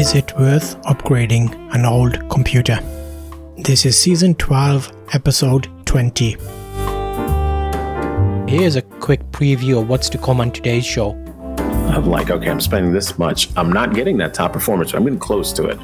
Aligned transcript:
Is 0.00 0.14
it 0.14 0.34
worth 0.38 0.80
upgrading 0.84 1.74
an 1.74 1.84
old 1.84 2.26
computer? 2.30 2.78
This 3.58 3.84
is 3.84 3.98
season 3.98 4.34
12, 4.36 4.90
episode 5.12 5.68
20. 5.84 6.38
Here's 8.50 8.76
a 8.76 8.82
quick 8.98 9.20
preview 9.30 9.78
of 9.78 9.90
what's 9.90 10.08
to 10.08 10.16
come 10.16 10.40
on 10.40 10.52
today's 10.52 10.86
show. 10.86 11.10
I'm 11.92 12.06
like, 12.06 12.30
okay, 12.30 12.48
I'm 12.48 12.62
spending 12.62 12.94
this 12.94 13.18
much. 13.18 13.50
I'm 13.58 13.70
not 13.70 13.92
getting 13.92 14.16
that 14.16 14.32
top 14.32 14.54
performance. 14.54 14.94
I'm 14.94 15.04
getting 15.04 15.18
close 15.18 15.52
to 15.52 15.66
it. 15.66 15.78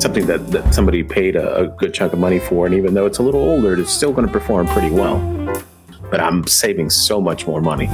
Something 0.00 0.24
that, 0.24 0.46
that 0.52 0.72
somebody 0.72 1.02
paid 1.02 1.36
a, 1.36 1.56
a 1.56 1.66
good 1.66 1.92
chunk 1.92 2.14
of 2.14 2.18
money 2.18 2.38
for, 2.38 2.64
and 2.64 2.74
even 2.74 2.94
though 2.94 3.04
it's 3.04 3.18
a 3.18 3.22
little 3.22 3.42
older, 3.42 3.78
it's 3.78 3.92
still 3.92 4.14
going 4.14 4.26
to 4.26 4.32
perform 4.32 4.68
pretty 4.68 4.90
well. 4.90 5.18
But 6.10 6.20
I'm 6.20 6.46
saving 6.46 6.88
so 6.88 7.20
much 7.20 7.46
more 7.46 7.60
money. 7.60 7.90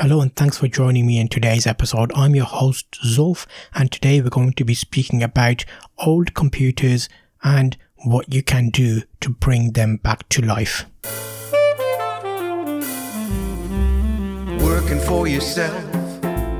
Hello 0.00 0.22
and 0.22 0.34
thanks 0.34 0.56
for 0.56 0.66
joining 0.66 1.06
me 1.06 1.20
in 1.20 1.28
today's 1.28 1.66
episode. 1.66 2.10
I'm 2.16 2.34
your 2.34 2.46
host 2.46 2.90
Zulf 3.04 3.44
and 3.74 3.92
today 3.92 4.22
we're 4.22 4.30
going 4.30 4.54
to 4.54 4.64
be 4.64 4.72
speaking 4.72 5.22
about 5.22 5.66
old 5.98 6.32
computers 6.32 7.10
and 7.44 7.76
what 7.96 8.32
you 8.32 8.42
can 8.42 8.70
do 8.70 9.02
to 9.20 9.28
bring 9.28 9.72
them 9.72 9.98
back 9.98 10.26
to 10.30 10.40
life. 10.40 10.86
Working 14.64 15.00
for 15.00 15.28
yourself. 15.28 15.84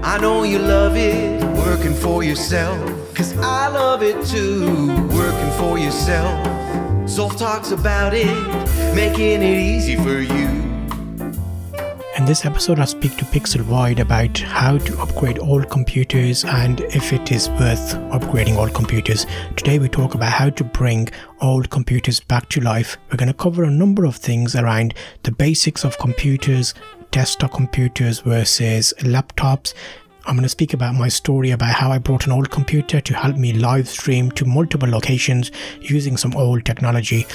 I 0.05 0.19
know 0.21 0.43
you 0.43 0.59
love 0.59 0.99
it. 0.99 1.43
Working 1.65 1.95
for 1.95 2.23
yourself. 2.23 3.15
Cause 3.15 3.35
I 3.39 3.69
love 3.69 4.03
it 4.03 4.23
too. 4.27 4.89
Working 5.17 5.51
for 5.53 5.79
yourself. 5.79 6.47
Zulf 7.09 7.39
talks 7.39 7.71
about 7.71 8.13
it. 8.13 8.27
Making 8.95 9.41
it 9.41 9.59
easy 9.59 9.97
for 9.97 10.21
you. 10.21 10.70
In 12.19 12.25
this 12.25 12.45
episode, 12.45 12.81
I 12.81 12.87
speak 12.87 13.17
to 13.19 13.25
Pixel 13.27 13.61
Vide 13.61 14.01
about 14.01 14.37
how 14.37 14.79
to 14.79 15.01
upgrade 15.01 15.39
old 15.39 15.71
computers 15.71 16.45
and 16.45 16.81
if 16.81 17.13
it 17.13 17.31
is 17.31 17.49
worth 17.51 17.95
upgrading 18.11 18.57
old 18.57 18.75
computers. 18.75 19.27
Today, 19.55 19.79
we 19.79 19.89
talk 19.89 20.15
about 20.17 20.33
how 20.33 20.51
to 20.51 20.65
bring 20.65 21.09
old 21.41 21.71
computers 21.71 22.19
back 22.19 22.49
to 22.49 22.61
life. 22.61 22.99
We're 23.11 23.17
going 23.17 23.29
to 23.29 23.35
cover 23.35 23.63
a 23.63 23.71
number 23.71 24.05
of 24.05 24.17
things 24.17 24.57
around 24.57 24.95
the 25.23 25.31
basics 25.31 25.85
of 25.85 25.99
computers, 25.99 26.75
desktop 27.13 27.53
computers 27.53 28.19
versus 28.19 28.93
laptops, 28.99 29.73
I'm 30.31 30.37
going 30.37 30.45
to 30.45 30.49
speak 30.49 30.75
about 30.75 30.95
my 30.95 31.09
story 31.09 31.51
about 31.51 31.75
how 31.75 31.91
I 31.91 31.99
brought 31.99 32.27
an 32.27 32.31
old 32.31 32.53
computer 32.53 33.01
to 33.01 33.15
help 33.15 33.35
me 33.35 33.53
live 33.53 33.89
stream 33.89 34.31
to 34.33 34.45
multiple 34.45 34.89
locations 34.89 35.51
using 35.81 36.17
some 36.17 36.37
old 36.37 36.65
technology. 36.65 37.27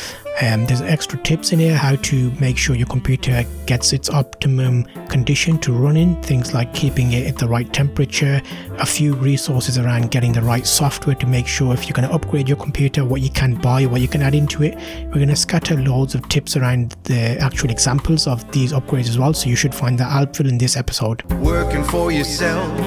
Um, 0.41 0.65
there's 0.65 0.81
extra 0.81 1.19
tips 1.19 1.52
in 1.52 1.59
here 1.59 1.75
how 1.75 1.97
to 1.97 2.31
make 2.39 2.57
sure 2.57 2.73
your 2.73 2.87
computer 2.87 3.43
gets 3.65 3.91
its 3.91 4.09
optimum 4.09 4.85
condition 5.07 5.57
to 5.59 5.73
run 5.73 5.97
in, 5.97 6.21
things 6.23 6.53
like 6.53 6.73
keeping 6.73 7.11
it 7.11 7.27
at 7.27 7.37
the 7.37 7.47
right 7.47 7.71
temperature, 7.73 8.41
a 8.77 8.85
few 8.85 9.13
resources 9.13 9.77
around 9.77 10.11
getting 10.11 10.31
the 10.31 10.41
right 10.41 10.65
software 10.65 11.15
to 11.15 11.27
make 11.27 11.47
sure 11.47 11.73
if 11.73 11.87
you're 11.87 11.95
going 11.95 12.07
to 12.07 12.15
upgrade 12.15 12.47
your 12.47 12.57
computer, 12.57 13.03
what 13.03 13.19
you 13.19 13.30
can 13.30 13.55
buy, 13.55 13.85
what 13.85 13.99
you 13.99 14.07
can 14.07 14.21
add 14.21 14.35
into 14.35 14.63
it. 14.63 14.75
We're 15.07 15.15
going 15.15 15.27
to 15.27 15.35
scatter 15.35 15.75
loads 15.75 16.15
of 16.15 16.27
tips 16.30 16.55
around 16.55 16.95
the 17.03 17.37
actual 17.41 17.71
examples 17.71 18.25
of 18.25 18.49
these 18.53 18.71
upgrades 18.71 19.09
as 19.09 19.17
well, 19.17 19.33
so 19.33 19.49
you 19.49 19.57
should 19.57 19.75
find 19.75 19.97
that 19.99 20.11
helpful 20.13 20.47
in 20.47 20.57
this 20.57 20.77
episode. 20.77 21.23
Working 21.33 21.83
for 21.83 22.09
yourself 22.09 22.84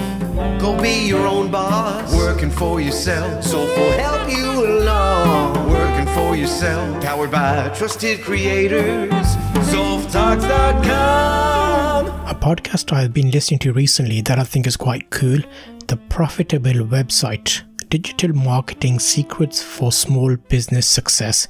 Go 0.58 0.80
be 0.80 1.06
your 1.06 1.26
own 1.26 1.50
boss. 1.50 2.12
Working 2.14 2.50
for 2.50 2.80
yourself. 2.80 3.44
So 3.44 3.58
will 3.58 3.92
help 3.92 4.30
you 4.30 4.66
along. 4.66 5.70
Working 5.70 6.06
for 6.14 6.36
yourself. 6.36 7.02
Powered 7.02 7.30
by 7.30 7.68
trusted 7.76 8.22
creators. 8.22 9.26
ZulfTalks.com. 9.70 12.06
A 12.26 12.34
podcast 12.34 12.92
I've 12.92 13.12
been 13.12 13.30
listening 13.30 13.58
to 13.60 13.72
recently 13.72 14.20
that 14.22 14.38
I 14.38 14.44
think 14.44 14.66
is 14.66 14.76
quite 14.76 15.10
cool. 15.10 15.38
The 15.86 15.96
Profitable 16.08 16.86
Website. 16.86 17.62
Digital 17.88 18.34
Marketing 18.34 18.98
Secrets 18.98 19.62
for 19.62 19.92
Small 19.92 20.36
Business 20.36 20.86
Success. 20.86 21.48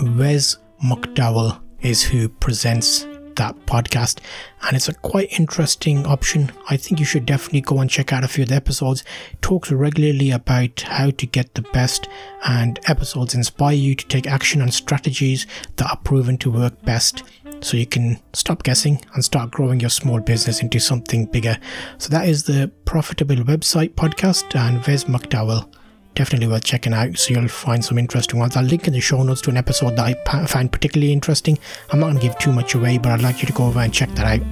Wes 0.00 0.58
McDowell 0.84 1.60
is 1.80 2.02
who 2.02 2.28
presents 2.28 3.06
that 3.40 3.56
podcast 3.64 4.18
and 4.62 4.76
it's 4.76 4.88
a 4.88 4.94
quite 4.94 5.38
interesting 5.40 6.06
option. 6.06 6.52
I 6.68 6.76
think 6.76 7.00
you 7.00 7.06
should 7.06 7.24
definitely 7.24 7.62
go 7.62 7.78
and 7.78 7.88
check 7.88 8.12
out 8.12 8.22
a 8.22 8.28
few 8.28 8.42
of 8.42 8.50
the 8.50 8.54
episodes. 8.54 9.02
Talks 9.40 9.72
regularly 9.72 10.30
about 10.30 10.82
how 10.82 11.10
to 11.10 11.26
get 11.26 11.54
the 11.54 11.62
best 11.62 12.06
and 12.44 12.78
episodes 12.86 13.34
inspire 13.34 13.74
you 13.74 13.94
to 13.94 14.06
take 14.06 14.26
action 14.26 14.60
on 14.60 14.70
strategies 14.70 15.46
that 15.76 15.90
are 15.90 15.96
proven 15.96 16.36
to 16.38 16.50
work 16.50 16.82
best. 16.82 17.22
So 17.62 17.78
you 17.78 17.86
can 17.86 18.20
stop 18.34 18.62
guessing 18.62 19.00
and 19.14 19.24
start 19.24 19.50
growing 19.50 19.80
your 19.80 19.90
small 19.90 20.20
business 20.20 20.60
into 20.60 20.78
something 20.78 21.24
bigger. 21.24 21.58
So 21.96 22.10
that 22.10 22.28
is 22.28 22.44
the 22.44 22.70
profitable 22.84 23.36
website 23.36 23.94
podcast 23.94 24.54
and 24.54 24.86
Wes 24.86 25.04
McDowell 25.04 25.66
definitely 26.14 26.48
worth 26.48 26.64
checking 26.64 26.92
out. 26.92 27.16
So 27.18 27.34
you'll 27.34 27.48
find 27.48 27.84
some 27.84 27.98
interesting 27.98 28.38
ones. 28.38 28.56
I'll 28.56 28.64
link 28.64 28.86
in 28.86 28.92
the 28.92 29.00
show 29.00 29.22
notes 29.22 29.40
to 29.42 29.50
an 29.50 29.56
episode 29.56 29.96
that 29.96 30.16
I 30.26 30.46
found 30.46 30.72
particularly 30.72 31.12
interesting. 31.12 31.58
I'm 31.90 32.00
not 32.00 32.06
going 32.06 32.18
to 32.18 32.22
give 32.22 32.38
too 32.38 32.52
much 32.52 32.74
away, 32.74 32.98
but 32.98 33.12
I'd 33.12 33.22
like 33.22 33.42
you 33.42 33.46
to 33.46 33.52
go 33.52 33.66
over 33.66 33.80
and 33.80 33.92
check 33.92 34.10
that 34.10 34.40
out. 34.40 34.46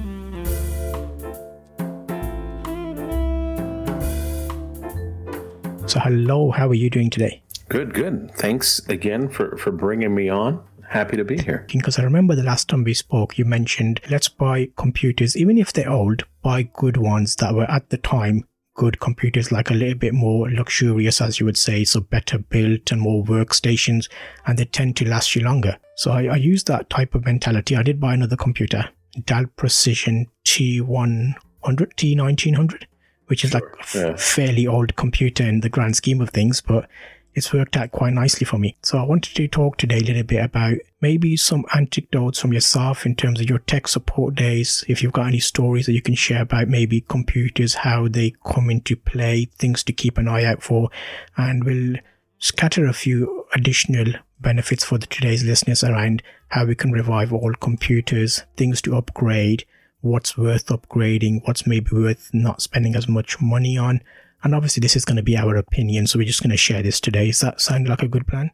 So, 5.89 5.99
hello, 5.99 6.51
how 6.51 6.67
are 6.69 6.75
you 6.75 6.89
doing 6.91 7.09
today? 7.09 7.41
Good, 7.67 7.93
good. 7.93 8.31
Thanks 8.35 8.79
again 8.87 9.27
for, 9.29 9.57
for 9.57 9.71
bringing 9.71 10.13
me 10.13 10.29
on. 10.29 10.63
Happy 10.87 11.17
to 11.17 11.23
be 11.23 11.37
here. 11.37 11.67
Because 11.71 11.99
I 11.99 12.03
remember 12.03 12.35
the 12.35 12.43
last 12.43 12.67
time 12.67 12.83
we 12.83 12.95
spoke, 12.95 13.37
you 13.37 13.45
mentioned 13.45 14.01
let's 14.09 14.27
buy 14.27 14.69
computers, 14.75 15.37
even 15.37 15.57
if 15.57 15.71
they're 15.71 15.89
old, 15.89 16.23
buy 16.41 16.63
good 16.63 16.97
ones 16.97 17.35
that 17.35 17.53
were 17.53 17.69
at 17.69 17.89
the 17.91 17.97
time 17.97 18.43
good 18.79 19.01
computers, 19.01 19.51
like 19.51 19.69
a 19.69 19.73
little 19.73 19.97
bit 19.97 20.13
more 20.13 20.49
luxurious, 20.49 21.19
as 21.19 21.37
you 21.37 21.45
would 21.45 21.57
say, 21.57 21.83
so 21.83 21.99
better 21.99 22.39
built 22.39 22.93
and 22.93 23.01
more 23.01 23.25
workstations, 23.25 24.09
and 24.47 24.57
they 24.57 24.63
tend 24.63 24.95
to 24.95 25.05
last 25.05 25.35
you 25.35 25.43
longer. 25.43 25.77
So 25.97 26.11
I, 26.11 26.27
I 26.27 26.35
used 26.37 26.67
that 26.67 26.89
type 26.89 27.13
of 27.13 27.25
mentality. 27.25 27.75
I 27.75 27.83
did 27.83 27.99
buy 27.99 28.13
another 28.13 28.37
computer, 28.37 28.89
Dell 29.25 29.47
Precision 29.57 30.27
T100, 30.45 31.35
T1900, 31.65 32.83
which 33.27 33.43
is 33.43 33.53
like 33.53 33.63
a 33.63 33.97
yeah. 33.97 34.15
fairly 34.15 34.65
old 34.65 34.95
computer 34.95 35.43
in 35.43 35.59
the 35.59 35.67
grand 35.67 35.97
scheme 35.97 36.21
of 36.21 36.29
things, 36.29 36.61
but 36.61 36.87
it's 37.33 37.53
worked 37.53 37.77
out 37.77 37.91
quite 37.91 38.13
nicely 38.13 38.45
for 38.45 38.57
me. 38.57 38.75
So 38.81 38.97
I 38.97 39.03
wanted 39.03 39.35
to 39.35 39.47
talk 39.47 39.77
today 39.77 39.97
a 39.97 40.03
little 40.03 40.23
bit 40.23 40.43
about 40.43 40.77
maybe 41.01 41.37
some 41.37 41.65
anecdotes 41.73 42.39
from 42.39 42.53
yourself 42.53 43.05
in 43.05 43.15
terms 43.15 43.39
of 43.39 43.49
your 43.49 43.59
tech 43.59 43.87
support 43.87 44.35
days. 44.35 44.83
If 44.87 45.01
you've 45.01 45.13
got 45.13 45.27
any 45.27 45.39
stories 45.39 45.85
that 45.85 45.93
you 45.93 46.01
can 46.01 46.15
share 46.15 46.41
about 46.41 46.67
maybe 46.67 47.01
computers, 47.01 47.75
how 47.75 48.07
they 48.07 48.33
come 48.45 48.69
into 48.69 48.95
play, 48.95 49.45
things 49.57 49.83
to 49.85 49.93
keep 49.93 50.17
an 50.17 50.27
eye 50.27 50.43
out 50.43 50.63
for, 50.63 50.89
and 51.37 51.63
we'll 51.63 51.95
scatter 52.39 52.85
a 52.85 52.93
few 52.93 53.45
additional 53.53 54.13
benefits 54.39 54.83
for 54.83 54.97
the 54.97 55.07
today's 55.07 55.43
listeners 55.43 55.83
around 55.83 56.23
how 56.49 56.65
we 56.65 56.75
can 56.75 56.91
revive 56.91 57.31
old 57.33 57.59
computers, 57.59 58.43
things 58.57 58.81
to 58.81 58.95
upgrade, 58.95 59.65
what's 60.01 60.37
worth 60.37 60.67
upgrading, 60.67 61.41
what's 61.45 61.67
maybe 61.67 61.91
worth 61.91 62.29
not 62.33 62.61
spending 62.61 62.95
as 62.95 63.07
much 63.07 63.41
money 63.41 63.77
on, 63.77 64.01
and 64.43 64.55
obviously, 64.55 64.81
this 64.81 64.95
is 64.95 65.05
going 65.05 65.17
to 65.17 65.23
be 65.23 65.37
our 65.37 65.55
opinion, 65.55 66.07
so 66.07 66.17
we're 66.17 66.25
just 66.25 66.41
going 66.41 66.51
to 66.51 66.57
share 66.57 66.81
this 66.81 66.99
today. 66.99 67.27
Does 67.27 67.41
that 67.41 67.59
sound 67.59 67.87
like 67.89 68.01
a 68.01 68.07
good 68.07 68.27
plan? 68.27 68.51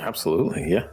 Absolutely, 0.00 0.70
yeah. 0.70 0.86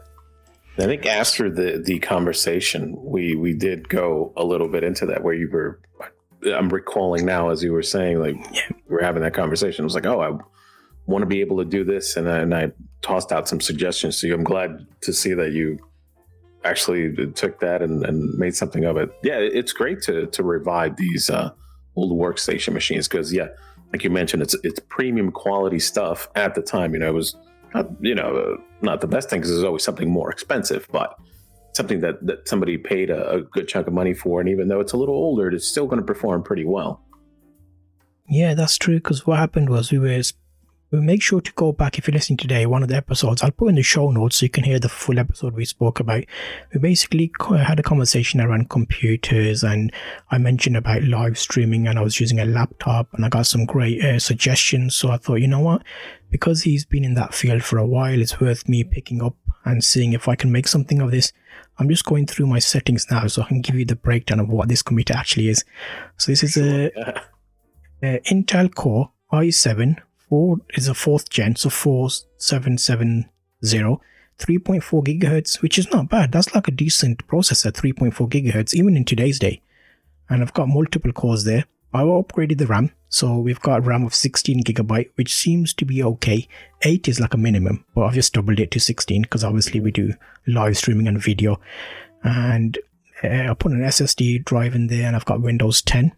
I 0.77 0.83
think 0.83 1.05
after 1.07 1.49
the 1.49 1.81
the 1.83 1.99
conversation, 1.99 2.95
we 3.01 3.35
we 3.35 3.53
did 3.53 3.89
go 3.89 4.33
a 4.37 4.43
little 4.43 4.67
bit 4.67 4.83
into 4.83 5.05
that, 5.07 5.23
where 5.23 5.33
you 5.33 5.49
were. 5.51 5.79
I'm 6.45 6.69
recalling 6.69 7.25
now 7.25 7.49
as 7.49 7.63
you 7.63 7.73
were 7.73 7.81
saying, 7.81 8.19
like 8.19 8.35
yeah. 8.53 8.61
we 8.87 8.95
were 8.95 9.01
having 9.01 9.23
that 9.23 9.33
conversation. 9.33 9.83
I 9.83 9.85
was 9.85 9.95
like, 9.95 10.05
oh, 10.05 10.21
I 10.21 10.37
want 11.07 11.23
to 11.23 11.25
be 11.25 11.41
able 11.41 11.57
to 11.57 11.65
do 11.65 11.83
this, 11.83 12.15
and 12.15 12.29
I, 12.29 12.37
and 12.39 12.53
I 12.53 12.71
tossed 13.01 13.31
out 13.31 13.49
some 13.49 13.59
suggestions 13.59 14.19
to 14.21 14.27
you. 14.27 14.35
I'm 14.35 14.43
glad 14.43 14.85
to 15.01 15.13
see 15.13 15.33
that 15.33 15.53
you 15.53 15.79
actually 16.63 17.31
took 17.31 17.59
that 17.59 17.81
and, 17.81 18.05
and 18.05 18.37
made 18.37 18.55
something 18.55 18.85
of 18.85 18.97
it. 18.97 19.09
Yeah, 19.23 19.37
it's 19.39 19.73
great 19.73 20.01
to 20.03 20.27
to 20.27 20.43
revive 20.43 20.97
these 20.97 21.29
uh, 21.31 21.51
old 21.95 22.11
workstation 22.11 22.73
machines 22.73 23.07
because 23.07 23.33
yeah, 23.33 23.47
like 23.91 24.03
you 24.03 24.09
mentioned, 24.09 24.43
it's 24.43 24.55
it's 24.63 24.79
premium 24.89 25.31
quality 25.31 25.79
stuff 25.79 26.29
at 26.35 26.55
the 26.55 26.61
time. 26.61 26.93
You 26.93 26.99
know, 26.99 27.07
it 27.07 27.13
was 27.13 27.35
not 27.73 27.89
you 28.01 28.15
know 28.15 28.35
uh, 28.35 28.61
not 28.81 29.01
the 29.01 29.07
best 29.07 29.29
thing 29.29 29.39
because 29.39 29.51
there's 29.51 29.63
always 29.63 29.83
something 29.83 30.09
more 30.09 30.31
expensive, 30.31 30.87
but 30.91 31.17
something 31.73 32.01
that 32.01 32.25
that 32.25 32.47
somebody 32.47 32.77
paid 32.77 33.09
a, 33.09 33.29
a 33.35 33.41
good 33.41 33.67
chunk 33.67 33.87
of 33.87 33.93
money 33.93 34.13
for, 34.13 34.39
and 34.39 34.49
even 34.49 34.67
though 34.67 34.79
it's 34.79 34.93
a 34.93 34.97
little 34.97 35.15
older, 35.15 35.49
it's 35.49 35.67
still 35.67 35.85
going 35.85 35.99
to 35.99 36.05
perform 36.05 36.43
pretty 36.43 36.65
well. 36.65 37.01
Yeah, 38.29 38.55
that's 38.55 38.77
true. 38.77 38.97
Because 38.97 39.25
what 39.25 39.39
happened 39.39 39.69
was 39.69 39.91
we 39.91 39.99
were 39.99 40.21
make 40.91 41.21
sure 41.21 41.41
to 41.41 41.51
go 41.53 41.71
back 41.73 41.97
if 41.97 42.07
you're 42.07 42.13
listening 42.13 42.37
today 42.37 42.65
one 42.65 42.81
of 42.81 42.87
the 42.87 42.95
episodes 42.95 43.43
i'll 43.43 43.51
put 43.51 43.67
in 43.67 43.75
the 43.75 43.83
show 43.83 44.09
notes 44.09 44.37
so 44.37 44.45
you 44.45 44.49
can 44.49 44.63
hear 44.63 44.79
the 44.79 44.87
full 44.87 45.19
episode 45.19 45.53
we 45.53 45.65
spoke 45.65 45.99
about. 45.99 46.23
We 46.73 46.79
basically 46.79 47.31
had 47.41 47.79
a 47.79 47.83
conversation 47.83 48.39
around 48.39 48.69
computers 48.69 49.63
and 49.63 49.91
i 50.31 50.37
mentioned 50.37 50.77
about 50.77 51.03
live 51.03 51.37
streaming 51.37 51.87
and 51.87 51.99
i 51.99 52.01
was 52.01 52.19
using 52.19 52.39
a 52.39 52.45
laptop 52.45 53.13
and 53.13 53.25
i 53.25 53.29
got 53.29 53.47
some 53.47 53.65
great 53.65 54.03
uh, 54.03 54.19
suggestions. 54.19 54.95
So 54.95 55.09
i 55.09 55.17
thought 55.17 55.41
you 55.41 55.47
know 55.47 55.59
what? 55.59 55.83
Because 56.29 56.63
he's 56.63 56.85
been 56.85 57.03
in 57.03 57.15
that 57.15 57.33
field 57.33 57.63
for 57.63 57.77
a 57.77 57.85
while 57.85 58.21
it's 58.21 58.39
worth 58.39 58.69
me 58.69 58.83
picking 58.83 59.21
up 59.21 59.35
and 59.65 59.83
seeing 59.83 60.13
if 60.13 60.27
i 60.29 60.35
can 60.35 60.51
make 60.51 60.67
something 60.67 61.01
of 61.01 61.11
this. 61.11 61.33
I'm 61.79 61.89
just 61.89 62.05
going 62.05 62.27
through 62.27 62.47
my 62.47 62.59
settings 62.59 63.11
now 63.11 63.27
so 63.27 63.41
i 63.41 63.47
can 63.47 63.61
give 63.61 63.75
you 63.75 63.85
the 63.85 63.95
breakdown 63.95 64.39
of 64.39 64.47
what 64.47 64.69
this 64.69 64.81
computer 64.81 65.15
actually 65.15 65.49
is. 65.49 65.65
So 66.15 66.31
this 66.31 66.43
is 66.43 66.55
a 66.55 67.17
uh, 68.03 68.19
Intel 68.29 68.73
Core 68.73 69.11
i7 69.33 69.97
4 70.29 70.57
is 70.75 70.87
a 70.87 70.93
fourth 70.93 71.29
gen, 71.29 71.55
so 71.55 71.69
4770, 71.69 73.29
3.4 73.63 75.03
gigahertz, 75.03 75.61
which 75.61 75.79
is 75.79 75.91
not 75.91 76.09
bad. 76.09 76.31
That's 76.31 76.53
like 76.53 76.67
a 76.67 76.71
decent 76.71 77.25
processor, 77.27 77.71
3.4 77.71 78.29
gigahertz, 78.29 78.73
even 78.73 78.97
in 78.97 79.05
today's 79.05 79.39
day. 79.39 79.61
And 80.29 80.41
I've 80.41 80.53
got 80.53 80.67
multiple 80.67 81.11
cores 81.11 81.45
there. 81.45 81.65
I 81.93 82.01
upgraded 82.01 82.57
the 82.57 82.67
RAM, 82.67 82.91
so 83.09 83.37
we've 83.37 83.61
got 83.61 83.85
RAM 83.85 84.05
of 84.05 84.13
16 84.13 84.63
gigabyte, 84.63 85.09
which 85.15 85.33
seems 85.33 85.73
to 85.75 85.85
be 85.85 86.03
okay. 86.03 86.47
8 86.83 87.07
is 87.07 87.19
like 87.19 87.33
a 87.33 87.37
minimum, 87.37 87.85
but 87.95 88.01
I've 88.01 88.13
just 88.13 88.33
doubled 88.33 88.59
it 88.59 88.71
to 88.71 88.79
16 88.79 89.21
because 89.21 89.43
obviously 89.43 89.79
we 89.79 89.91
do 89.91 90.13
live 90.45 90.77
streaming 90.77 91.07
and 91.07 91.21
video. 91.21 91.59
And 92.23 92.77
uh, 93.23 93.49
I 93.49 93.53
put 93.53 93.71
an 93.71 93.81
SSD 93.81 94.43
drive 94.43 94.75
in 94.75 94.87
there, 94.87 95.07
and 95.07 95.15
I've 95.15 95.25
got 95.25 95.41
Windows 95.41 95.81
10. 95.81 96.11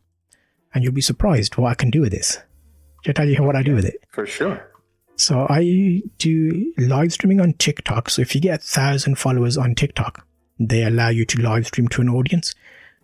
And 0.73 0.83
you'll 0.83 0.93
be 0.93 1.01
surprised 1.01 1.57
what 1.57 1.69
I 1.69 1.75
can 1.75 1.89
do 1.89 2.01
with 2.01 2.11
this. 2.11 2.39
I 3.07 3.13
tell 3.13 3.27
you 3.27 3.41
what 3.43 3.55
I 3.55 3.63
do 3.63 3.75
with 3.75 3.85
it? 3.85 4.03
For 4.11 4.25
sure. 4.25 4.69
So 5.19 5.47
I 5.49 6.01
do 6.17 6.73
live 6.77 7.11
streaming 7.11 7.41
on 7.41 7.53
TikTok. 7.53 8.09
So 8.09 8.21
if 8.21 8.33
you 8.33 8.39
get 8.39 8.61
a 8.61 8.63
thousand 8.63 9.15
followers 9.15 9.57
on 9.57 9.75
TikTok, 9.75 10.25
they 10.59 10.83
allow 10.83 11.09
you 11.09 11.25
to 11.25 11.41
live 11.41 11.67
stream 11.67 11.89
to 11.89 12.01
an 12.01 12.09
audience, 12.09 12.55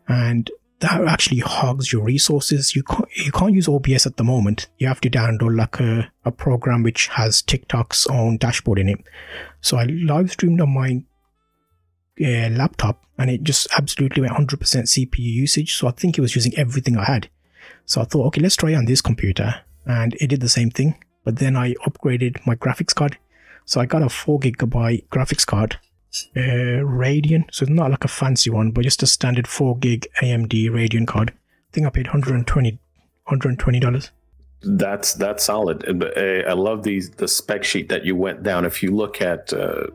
and 0.07 0.49
that 0.79 1.01
actually 1.05 1.39
hogs 1.39 1.91
your 1.91 2.03
resources. 2.03 2.75
You 2.75 2.83
can't 2.83 3.09
you 3.15 3.31
can't 3.31 3.53
use 3.53 3.67
OBS 3.67 4.05
at 4.05 4.15
the 4.15 4.23
moment. 4.23 4.67
You 4.77 4.87
have 4.87 5.01
to 5.01 5.09
download 5.09 5.57
like 5.57 5.79
a, 5.81 6.09
a 6.23 6.31
program 6.31 6.83
which 6.83 7.07
has 7.07 7.41
TikTok's 7.41 8.07
own 8.07 8.37
dashboard 8.37 8.79
in 8.79 8.89
it. 8.89 8.99
So 9.59 9.77
I 9.77 9.83
live 9.83 10.31
streamed 10.31 10.61
on 10.61 10.73
my 10.73 11.03
uh, 12.21 12.49
laptop, 12.49 13.03
and 13.17 13.29
it 13.29 13.43
just 13.43 13.67
absolutely 13.77 14.21
went 14.21 14.33
100% 14.33 14.57
CPU 14.57 15.19
usage. 15.19 15.75
So 15.75 15.87
I 15.87 15.91
think 15.91 16.17
it 16.17 16.21
was 16.21 16.35
using 16.35 16.57
everything 16.57 16.97
I 16.97 17.03
had. 17.03 17.29
So 17.85 18.01
I 18.01 18.05
thought, 18.05 18.27
okay, 18.27 18.41
let's 18.41 18.55
try 18.55 18.73
on 18.73 18.85
this 18.85 19.01
computer 19.01 19.63
and 19.85 20.15
it 20.15 20.27
did 20.27 20.41
the 20.41 20.49
same 20.49 20.69
thing. 20.69 20.95
But 21.23 21.37
then 21.37 21.55
I 21.55 21.73
upgraded 21.87 22.45
my 22.45 22.55
graphics 22.55 22.93
card. 22.93 23.17
So 23.65 23.81
I 23.81 23.85
got 23.85 24.03
a 24.03 24.09
4 24.09 24.39
gigabyte 24.39 25.07
graphics 25.07 25.45
card, 25.45 25.79
uh, 26.35 26.83
Radeon. 26.85 27.45
So 27.51 27.63
it's 27.63 27.71
not 27.71 27.89
like 27.89 28.03
a 28.03 28.07
fancy 28.07 28.51
one, 28.51 28.71
but 28.71 28.83
just 28.83 29.01
a 29.01 29.07
standard 29.07 29.47
4 29.47 29.77
gig 29.77 30.07
AMD 30.21 30.69
Radeon 30.69 31.07
card. 31.07 31.31
I 31.31 31.71
think 31.73 31.87
I 31.87 31.89
paid 31.89 32.07
120 32.07 32.79
$120. 33.27 34.09
That's 34.61 35.13
that's 35.13 35.43
solid. 35.43 35.85
Uh, 35.87 36.49
I 36.49 36.53
love 36.53 36.83
these 36.83 37.11
the 37.11 37.27
spec 37.27 37.63
sheet 37.63 37.89
that 37.89 38.05
you 38.05 38.15
went 38.15 38.43
down. 38.43 38.65
If 38.65 38.81
you 38.81 38.91
look 38.91 39.21
at 39.21 39.53
uh, 39.53 39.87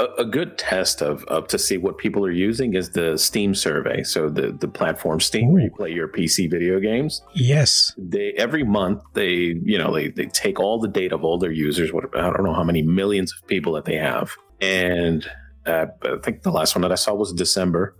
a, 0.00 0.22
a, 0.22 0.24
good 0.24 0.56
test 0.58 1.02
of, 1.02 1.24
of 1.24 1.46
to 1.48 1.58
see 1.58 1.76
what 1.76 1.98
people 1.98 2.24
are 2.24 2.30
using 2.30 2.74
is 2.74 2.90
the 2.90 3.18
Steam 3.18 3.54
survey. 3.54 4.02
So 4.02 4.28
the 4.28 4.52
the 4.52 4.68
platform 4.68 5.20
Steam 5.20 5.50
Ooh. 5.50 5.52
where 5.52 5.62
you 5.62 5.70
play 5.70 5.92
your 5.92 6.08
PC 6.08 6.50
video 6.50 6.80
games. 6.80 7.22
Yes. 7.34 7.92
They 7.98 8.32
every 8.36 8.64
month 8.64 9.02
they 9.14 9.58
you 9.62 9.78
know 9.78 9.92
they 9.92 10.08
they 10.08 10.26
take 10.26 10.58
all 10.58 10.78
the 10.78 10.88
data 10.88 11.14
of 11.14 11.24
all 11.24 11.38
their 11.38 11.52
users. 11.52 11.92
What 11.92 12.16
I 12.16 12.22
don't 12.30 12.44
know 12.44 12.54
how 12.54 12.64
many 12.64 12.82
millions 12.82 13.32
of 13.32 13.46
people 13.46 13.72
that 13.74 13.84
they 13.84 13.96
have, 13.96 14.30
and 14.60 15.28
uh, 15.66 15.86
I 16.02 16.16
think 16.22 16.42
the 16.42 16.50
last 16.50 16.74
one 16.74 16.82
that 16.82 16.92
I 16.92 16.96
saw 16.96 17.14
was 17.14 17.32
December. 17.32 17.94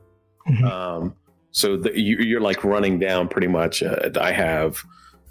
Mm-hmm. 0.48 0.64
Um, 0.64 1.16
so 1.52 1.76
the, 1.76 1.98
you, 1.98 2.38
are 2.38 2.40
like 2.40 2.64
running 2.64 2.98
down 2.98 3.28
pretty 3.28 3.48
much. 3.48 3.82
Uh, 3.82 4.10
I 4.20 4.32
have 4.32 4.82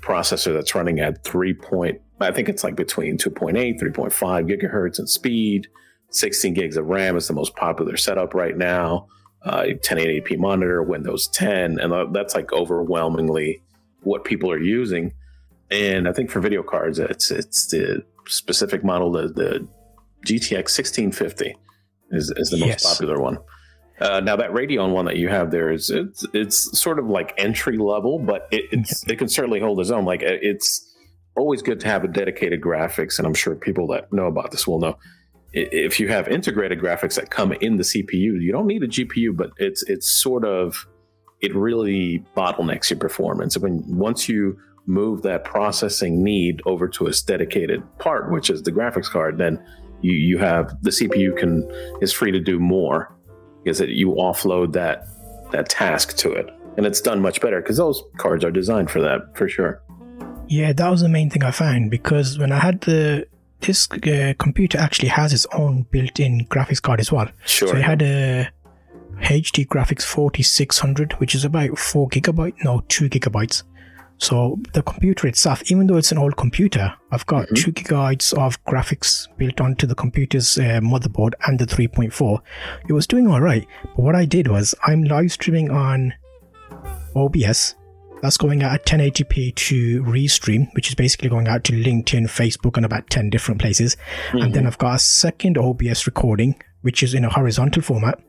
processor 0.01 0.54
that's 0.54 0.75
running 0.75 1.00
at 1.00 1.24
three 1.24 1.54
point. 1.54 2.01
I 2.22 2.31
think 2.31 2.50
it's 2.50 2.65
like 2.65 2.75
between 2.75 3.18
2.8, 3.18 3.80
3.5 3.81 4.12
gigahertz 4.50 5.00
in 5.00 5.07
speed. 5.07 5.69
16 6.12 6.54
gigs 6.54 6.78
of 6.78 6.88
RAM 6.88 7.18
is 7.18 7.28
the 7.28 7.34
most 7.34 7.56
popular 7.56 7.98
setup 7.98 8.34
right 8.34 8.58
now. 8.58 9.08
Uh, 9.44 9.64
1080p 9.64 10.38
monitor, 10.38 10.84
Windows 10.84 11.28
10, 11.28 11.80
and 11.80 12.14
that's 12.14 12.36
like 12.36 12.52
overwhelmingly 12.52 13.62
what 14.02 14.26
people 14.26 14.52
are 14.52 14.60
using. 14.60 15.14
And 15.72 16.10
I 16.10 16.14
think 16.14 16.30
for 16.30 16.42
video 16.42 16.62
cards, 16.62 17.00
it's 17.00 17.32
it's 17.32 17.68
the 17.68 18.04
specific 18.28 18.84
model, 18.84 19.12
the, 19.12 19.30
the 19.30 19.68
GTX 20.26 20.78
1650 20.78 21.56
is, 22.12 22.32
is 22.36 22.50
the 22.50 22.58
most 22.58 22.68
yes. 22.68 22.84
popular 22.98 23.20
one. 23.22 23.38
Uh, 24.00 24.20
now 24.22 24.36
that 24.36 24.52
Radeon 24.52 24.92
one 24.92 25.06
that 25.06 25.18
you 25.18 25.28
have 25.28 25.52
there 25.52 25.72
is 25.72 25.90
it's 25.90 26.26
it's 26.34 26.80
sort 26.80 27.00
of 27.00 27.08
like 27.08 27.34
entry 27.38 27.78
level, 27.78 28.18
but 28.18 28.48
it, 28.50 28.66
it's 28.72 29.06
it 29.08 29.18
can 29.18 29.28
certainly 29.28 29.60
hold 29.60 29.80
its 29.80 29.90
own. 29.90 30.06
Like 30.06 30.22
it's 30.24 30.96
always 31.36 31.62
good 31.62 31.82
to 31.82 31.88
have 31.88 32.04
a 32.06 32.08
dedicated 32.08 32.62
graphics, 32.62 33.18
and 33.18 33.28
I'm 33.28 33.34
sure 33.34 33.56
people 33.56 33.88
that 33.88 34.12
know 34.14 34.28
about 34.28 34.52
this 34.52 34.66
will 34.66 34.80
know 34.80 34.98
if 35.54 36.00
you 36.00 36.07
have 36.10 36.28
integrated 36.28 36.80
graphics 36.80 37.16
that 37.16 37.31
come 37.31 37.51
in 37.54 37.78
the 37.78 37.84
CPU, 37.84 38.42
you 38.42 38.51
don't 38.51 38.68
need 38.68 38.84
a 38.84 38.88
GPU, 38.88 39.36
but 39.36 39.51
it's 39.57 39.84
it's 39.84 40.10
sort 40.10 40.46
of 40.46 40.88
it 41.42 41.56
really 41.56 42.24
bottlenecks 42.36 42.90
your 42.90 43.00
performance. 43.00 43.57
When 43.57 43.84
once 43.88 44.30
you 44.30 44.60
move 44.86 45.22
that 45.22 45.44
processing 45.44 46.24
need 46.24 46.62
over 46.66 46.88
to 46.88 47.07
a 47.07 47.12
dedicated 47.25 47.81
part, 48.00 48.31
which 48.31 48.50
is 48.50 48.63
the 48.63 48.72
graphics 48.72 49.10
card, 49.10 49.38
then 49.38 49.63
you 50.01 50.13
you 50.13 50.38
have 50.38 50.75
the 50.81 50.92
CPU 50.92 51.36
can 51.38 51.69
is 52.01 52.13
free 52.13 52.31
to 52.31 52.40
do 52.40 52.60
more 52.60 53.16
because 53.63 53.81
it, 53.81 53.90
you 53.90 54.10
offload 54.12 54.74
that 54.74 55.06
that 55.51 55.68
task 55.69 56.16
to 56.18 56.31
it, 56.31 56.48
and 56.78 56.86
it's 56.86 57.01
done 57.01 57.22
much 57.22 57.42
better 57.42 57.62
because 57.62 57.78
those 57.78 58.04
cards 58.18 58.44
are 58.44 58.51
designed 58.51 58.92
for 58.92 59.01
that 59.01 59.36
for 59.36 59.50
sure. 59.50 59.81
Yeah, 60.48 60.74
that 60.74 60.90
was 60.90 61.01
the 61.01 61.10
main 61.10 61.30
thing 61.30 61.44
I 61.44 61.51
found 61.51 61.92
because 61.92 62.40
when 62.40 62.51
I 62.51 62.60
had 62.60 62.81
the 62.81 63.28
this 63.62 63.90
uh, 63.92 64.34
computer 64.38 64.78
actually 64.78 65.10
has 65.10 65.34
its 65.34 65.46
own 65.54 65.84
built-in 65.92 66.46
graphics 66.46 66.82
card 66.82 67.00
as 67.00 67.12
well. 67.12 67.30
Sure. 67.46 67.70
So 67.70 67.76
it 67.76 67.84
had 67.84 68.02
a 68.02 68.50
HD 69.22 69.68
graphics 69.68 70.04
4600, 70.04 71.14
which 71.14 71.36
is 71.36 71.46
about 71.46 71.78
four 71.78 72.08
gigabyte, 72.10 72.56
no, 72.64 72.84
two 72.88 73.10
gigabytes. 73.10 73.64
So 74.18 74.60
the 74.74 74.84
computer 74.84 75.28
itself, 75.28 75.64
even 75.72 75.88
though 75.88 75.96
it's 75.96 76.12
an 76.12 76.18
old 76.18 76.36
computer, 76.36 76.94
I've 77.12 77.26
got 77.26 77.46
mm-hmm. 77.46 77.56
two 77.56 77.72
gigabytes 77.72 78.34
of 78.38 78.62
graphics 78.66 79.28
built 79.38 79.62
onto 79.62 79.88
the 79.88 79.96
computer's 79.96 80.58
uh, 80.58 80.82
motherboard 80.82 81.34
and 81.48 81.58
the 81.58 81.66
3.4. 81.66 82.42
It 82.88 82.94
was 82.94 83.08
doing 83.08 83.28
all 83.28 83.40
right, 83.40 83.66
but 83.84 84.00
what 84.00 84.16
I 84.16 84.26
did 84.26 84.50
was 84.50 84.76
I'm 84.86 85.04
live 85.06 85.32
streaming 85.32 85.72
on 85.72 86.14
OBS 87.16 87.76
that's 88.21 88.38
going 88.38 88.63
out 88.63 88.74
at 88.74 88.86
1080p 88.86 89.56
to 89.56 90.04
Restream, 90.04 90.74
which 90.74 90.89
is 90.89 90.95
basically 90.95 91.30
going 91.30 91.48
out 91.48 91.63
to 91.66 91.74
LinkedIn, 91.74 92.25
Facebook, 92.25 92.77
and 92.77 92.86
about 92.86 93.10
10 93.10 93.30
different 93.30 93.62
places. 93.62 93.98
Mm-hmm. 94.27 94.38
And 94.38 94.54
then 94.54 94.63
mm-hmm. 94.63 94.68
I've 94.68 94.77
got 94.77 94.95
a 94.95 95.00
second 95.00 95.57
OBS 95.57 96.06
recording, 96.06 96.62
which 96.81 97.04
is 97.04 97.13
in 97.13 97.25
a 97.25 97.30
horizontal 97.30 97.81
format. 97.81 98.19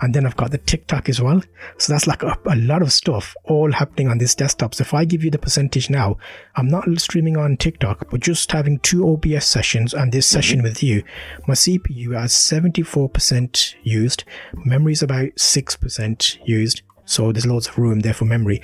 And 0.00 0.14
then 0.14 0.24
I've 0.24 0.36
got 0.36 0.50
the 0.50 0.58
TikTok 0.58 1.08
as 1.08 1.20
well. 1.20 1.42
So 1.78 1.92
that's 1.92 2.06
like 2.06 2.22
a, 2.22 2.36
a, 2.46 2.56
lot 2.56 2.82
of 2.82 2.92
stuff 2.92 3.34
all 3.44 3.72
happening 3.72 4.08
on 4.08 4.18
this 4.18 4.34
desktop. 4.34 4.74
So 4.74 4.82
if 4.82 4.94
I 4.94 5.04
give 5.04 5.22
you 5.22 5.30
the 5.30 5.38
percentage 5.38 5.90
now, 5.90 6.16
I'm 6.56 6.68
not 6.68 6.88
streaming 6.98 7.36
on 7.36 7.56
TikTok, 7.56 8.10
but 8.10 8.20
just 8.20 8.50
having 8.52 8.78
two 8.80 9.06
OBS 9.06 9.46
sessions 9.46 9.92
and 9.92 10.12
this 10.12 10.26
session 10.26 10.58
mm-hmm. 10.58 10.68
with 10.68 10.82
you, 10.82 11.02
my 11.46 11.54
CPU 11.54 12.18
has 12.18 12.32
74% 12.32 13.74
used. 13.82 14.24
Memory 14.64 14.92
is 14.92 15.02
about 15.02 15.34
6% 15.36 16.38
used. 16.46 16.82
So 17.04 17.32
there's 17.32 17.46
loads 17.46 17.68
of 17.68 17.76
room 17.76 18.00
there 18.00 18.14
for 18.14 18.24
memory 18.24 18.62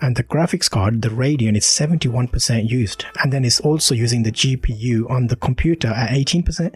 and 0.00 0.16
the 0.16 0.24
graphics 0.24 0.70
card, 0.70 1.02
the 1.02 1.08
Radeon, 1.08 1.56
is 1.56 1.64
71% 1.64 2.68
used, 2.68 3.06
and 3.22 3.32
then 3.32 3.44
it's 3.44 3.60
also 3.60 3.94
using 3.94 4.22
the 4.22 4.32
GPU 4.32 5.08
on 5.10 5.28
the 5.28 5.36
computer 5.36 5.88
at 5.88 6.10
18%. 6.10 6.74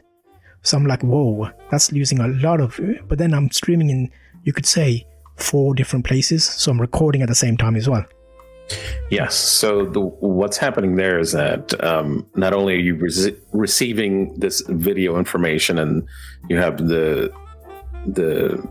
So 0.62 0.76
I'm 0.76 0.86
like, 0.86 1.02
whoa, 1.02 1.50
that's 1.70 1.92
using 1.92 2.20
a 2.20 2.28
lot 2.28 2.60
of. 2.60 2.80
But 3.08 3.18
then 3.18 3.34
I'm 3.34 3.50
streaming 3.50 3.90
in, 3.90 4.10
you 4.42 4.52
could 4.52 4.66
say, 4.66 5.06
four 5.36 5.74
different 5.74 6.04
places, 6.04 6.44
so 6.44 6.72
I'm 6.72 6.80
recording 6.80 7.22
at 7.22 7.28
the 7.28 7.34
same 7.34 7.56
time 7.56 7.76
as 7.76 7.88
well. 7.88 8.04
Yes. 9.10 9.34
So 9.34 9.86
the, 9.86 10.00
what's 10.00 10.58
happening 10.58 10.96
there 10.96 11.18
is 11.18 11.32
that 11.32 11.82
um, 11.82 12.26
not 12.34 12.52
only 12.52 12.74
are 12.74 12.78
you 12.78 12.96
re- 12.96 13.36
receiving 13.52 14.38
this 14.38 14.62
video 14.68 15.18
information, 15.18 15.78
and 15.78 16.06
you 16.48 16.58
have 16.58 16.76
the 16.88 17.32
the 18.06 18.66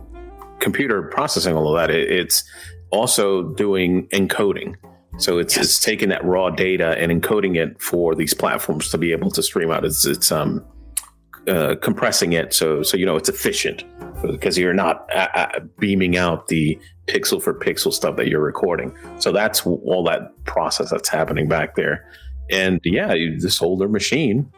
computer 0.60 1.02
processing 1.02 1.54
all 1.54 1.68
of 1.68 1.80
that, 1.80 1.94
it, 1.94 2.10
it's 2.10 2.44
also 2.90 3.42
doing 3.54 4.06
encoding. 4.08 4.74
So 5.18 5.38
it's 5.38 5.56
yes. 5.56 5.64
it's 5.66 5.80
taking 5.80 6.10
that 6.10 6.24
raw 6.24 6.50
data 6.50 6.96
and 6.98 7.10
encoding 7.10 7.56
it 7.56 7.80
for 7.80 8.14
these 8.14 8.34
platforms 8.34 8.90
to 8.90 8.98
be 8.98 9.12
able 9.12 9.30
to 9.32 9.42
stream 9.42 9.70
out. 9.70 9.84
It's 9.84 10.06
it's 10.06 10.30
um 10.30 10.64
uh, 11.48 11.76
compressing 11.76 12.34
it 12.34 12.52
so 12.52 12.82
so 12.82 12.94
you 12.94 13.06
know 13.06 13.16
it's 13.16 13.30
efficient 13.30 13.82
because 14.22 14.58
you're 14.58 14.74
not 14.74 15.08
uh, 15.14 15.28
uh, 15.34 15.60
beaming 15.78 16.16
out 16.16 16.48
the 16.48 16.78
pixel 17.06 17.42
for 17.42 17.54
pixel 17.54 17.92
stuff 17.92 18.16
that 18.16 18.28
you're 18.28 18.42
recording. 18.42 18.94
So 19.18 19.32
that's 19.32 19.66
all 19.66 20.04
that 20.04 20.44
process 20.44 20.90
that's 20.90 21.08
happening 21.08 21.48
back 21.48 21.74
there. 21.74 22.06
And 22.50 22.80
yeah, 22.84 23.14
this 23.38 23.62
older 23.62 23.88
machine 23.88 24.50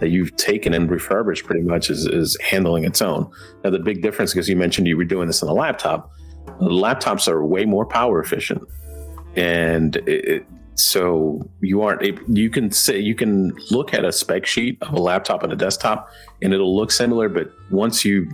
that 0.00 0.08
you've 0.08 0.34
taken 0.36 0.74
and 0.74 0.90
refurbished 0.90 1.44
pretty 1.44 1.62
much 1.62 1.90
is, 1.90 2.06
is 2.06 2.36
handling 2.40 2.84
its 2.84 3.02
own. 3.02 3.30
Now 3.64 3.70
the 3.70 3.78
big 3.78 4.00
difference, 4.02 4.32
because 4.32 4.48
you 4.48 4.56
mentioned 4.56 4.86
you 4.86 4.96
were 4.96 5.04
doing 5.04 5.26
this 5.26 5.42
on 5.42 5.48
a 5.48 5.54
laptop, 5.54 6.10
laptops 6.60 7.28
are 7.28 7.44
way 7.44 7.64
more 7.64 7.86
power 7.86 8.20
efficient 8.20 8.62
and 9.36 9.96
it, 10.06 10.44
so 10.74 11.48
you 11.60 11.82
aren't 11.82 12.02
you 12.28 12.50
can 12.50 12.70
say 12.70 12.98
you 12.98 13.14
can 13.14 13.52
look 13.70 13.92
at 13.92 14.04
a 14.04 14.12
spec 14.12 14.46
sheet 14.46 14.78
of 14.82 14.94
a 14.94 15.00
laptop 15.00 15.42
and 15.42 15.52
a 15.52 15.56
desktop 15.56 16.08
and 16.42 16.54
it'll 16.54 16.76
look 16.76 16.90
similar 16.90 17.28
but 17.28 17.50
once 17.70 18.04
you 18.04 18.28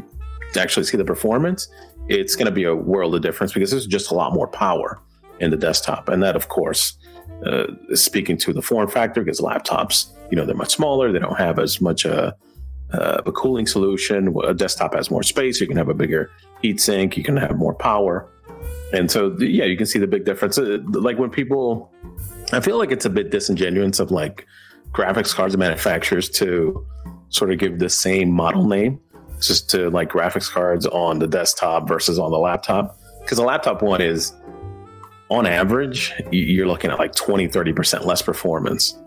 actually 0.57 0.85
see 0.85 0.97
the 0.97 1.05
performance 1.05 1.69
it's 2.09 2.37
going 2.37 2.47
to 2.47 2.53
be 2.53 2.65
a 2.65 2.75
world 2.75 3.15
of 3.15 3.23
difference 3.23 3.53
because 3.53 3.71
there's 3.71 3.87
just 3.87 4.11
a 4.11 4.15
lot 4.15 4.35
more 4.35 4.47
power 4.47 5.01
in 5.41 5.51
the 5.51 5.57
desktop 5.57 6.09
and 6.09 6.23
that 6.23 6.37
of 6.37 6.49
course 6.49 6.99
uh, 7.45 7.67
speaking 7.95 8.37
to 8.39 8.53
the 8.53 8.63
form 8.63 8.89
factor 8.89 9.23
because 9.23 9.41
laptops, 9.41 10.07
you 10.31 10.37
know, 10.37 10.47
they're 10.47 10.55
much 10.55 10.75
smaller. 10.75 11.13
They 11.13 11.19
don't 11.19 11.39
have 11.39 11.59
as 11.59 11.81
much 11.81 12.05
a, 12.05 12.27
uh, 12.27 12.33
uh, 12.93 13.23
a 13.27 13.33
cooling 13.33 13.67
solution. 13.67 14.35
A 14.45 14.55
desktop 14.55 14.95
has 14.95 15.11
more 15.11 15.23
space. 15.23 15.61
You 15.61 15.67
can 15.67 15.77
have 15.77 15.89
a 15.89 15.95
bigger 15.95 16.31
heat 16.65 16.81
sink. 16.81 17.19
You 17.19 17.23
can 17.23 17.37
have 17.37 17.57
more 17.57 17.75
power. 17.75 18.27
And 18.95 19.11
so, 19.11 19.37
yeah, 19.39 19.67
you 19.67 19.77
can 19.77 19.85
see 19.85 19.99
the 19.99 20.07
big 20.07 20.25
difference. 20.25 20.57
Uh, 20.57 20.79
like 20.87 21.19
when 21.19 21.29
people, 21.29 21.93
I 22.53 22.61
feel 22.61 22.79
like 22.79 22.91
it's 22.91 23.05
a 23.05 23.11
bit 23.11 23.31
disingenuous 23.31 24.01
of 24.01 24.11
like 24.11 24.47
graphics 24.93 25.35
cards 25.35 25.57
manufacturers 25.59 26.31
to 26.31 26.87
sort 27.29 27.53
of 27.53 27.59
give 27.59 27.81
the 27.81 27.91
same 27.91 28.31
model 28.31 28.67
name 28.67 28.99
just 29.41 29.69
to 29.71 29.91
like 29.91 30.09
graphics 30.09 30.51
cards 30.51 30.87
on 30.87 31.19
the 31.19 31.27
desktop 31.27 31.87
versus 31.87 32.19
on 32.19 32.31
the 32.31 32.39
laptop. 32.39 32.99
Because 33.21 33.37
the 33.37 33.45
laptop 33.45 33.83
one 33.83 34.01
is 34.01 34.33
on 35.29 35.47
average, 35.47 36.15
you're 36.31 36.67
looking 36.67 36.91
at 36.91 36.99
like 36.99 37.15
20, 37.15 37.49
30% 37.49 38.07
less 38.07 38.23
performance. 38.23 38.99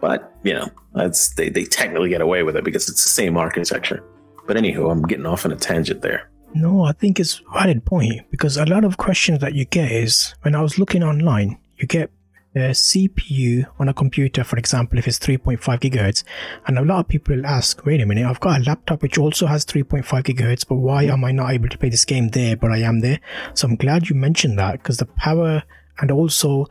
But, 0.00 0.32
you 0.42 0.54
know, 0.54 0.68
that's 0.94 1.34
they, 1.34 1.50
they 1.50 1.64
technically 1.64 2.08
get 2.08 2.20
away 2.20 2.42
with 2.42 2.56
it 2.56 2.64
because 2.64 2.88
it's 2.88 3.04
the 3.04 3.10
same 3.10 3.36
architecture. 3.36 4.02
But 4.46 4.56
anywho, 4.56 4.90
I'm 4.90 5.02
getting 5.02 5.26
off 5.26 5.44
on 5.44 5.52
a 5.52 5.56
tangent 5.56 6.02
there. 6.02 6.30
No, 6.54 6.84
I 6.84 6.92
think 6.92 7.20
it's 7.20 7.40
a 7.40 7.52
valid 7.52 7.84
point 7.84 8.30
because 8.30 8.56
a 8.56 8.64
lot 8.64 8.84
of 8.84 8.96
questions 8.96 9.40
that 9.40 9.54
you 9.54 9.64
get 9.64 9.90
is 9.92 10.34
when 10.42 10.54
I 10.54 10.62
was 10.62 10.78
looking 10.78 11.02
online, 11.02 11.58
you 11.76 11.86
get 11.86 12.10
uh, 12.56 12.60
a 12.60 12.70
CPU 12.70 13.66
on 13.78 13.88
a 13.88 13.92
computer, 13.92 14.42
for 14.42 14.56
example, 14.56 14.98
if 14.98 15.06
it's 15.06 15.18
3.5 15.18 15.60
gigahertz, 15.60 16.24
and 16.66 16.78
a 16.78 16.82
lot 16.82 17.00
of 17.00 17.08
people 17.08 17.36
will 17.36 17.44
ask, 17.44 17.84
wait 17.84 18.00
a 18.00 18.06
minute, 18.06 18.24
I've 18.24 18.40
got 18.40 18.60
a 18.60 18.64
laptop 18.64 19.02
which 19.02 19.18
also 19.18 19.46
has 19.46 19.66
3.5 19.66 20.04
gigahertz, 20.04 20.66
but 20.66 20.76
why 20.76 21.02
am 21.04 21.24
I 21.24 21.32
not 21.32 21.52
able 21.52 21.68
to 21.68 21.76
play 21.76 21.90
this 21.90 22.06
game 22.06 22.28
there, 22.28 22.56
but 22.56 22.72
I 22.72 22.78
am 22.78 23.00
there? 23.00 23.20
So 23.52 23.68
I'm 23.68 23.76
glad 23.76 24.08
you 24.08 24.16
mentioned 24.16 24.58
that 24.58 24.72
because 24.72 24.96
the 24.96 25.06
power 25.06 25.64
and 25.98 26.10
also 26.10 26.66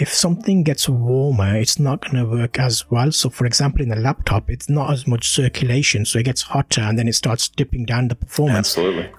if 0.00 0.12
something 0.12 0.62
gets 0.62 0.88
warmer, 0.88 1.56
it's 1.56 1.78
not 1.78 2.00
going 2.00 2.24
to 2.24 2.30
work 2.30 2.58
as 2.58 2.90
well. 2.90 3.12
So, 3.12 3.28
for 3.28 3.44
example, 3.44 3.82
in 3.82 3.92
a 3.92 3.96
laptop, 3.96 4.48
it's 4.48 4.68
not 4.68 4.90
as 4.90 5.06
much 5.06 5.28
circulation, 5.28 6.06
so 6.06 6.18
it 6.18 6.24
gets 6.24 6.40
hotter 6.40 6.80
and 6.80 6.98
then 6.98 7.06
it 7.06 7.14
starts 7.14 7.48
dipping 7.50 7.84
down 7.84 8.08
the 8.08 8.14
performance. 8.14 8.78
Absolutely. 8.78 9.10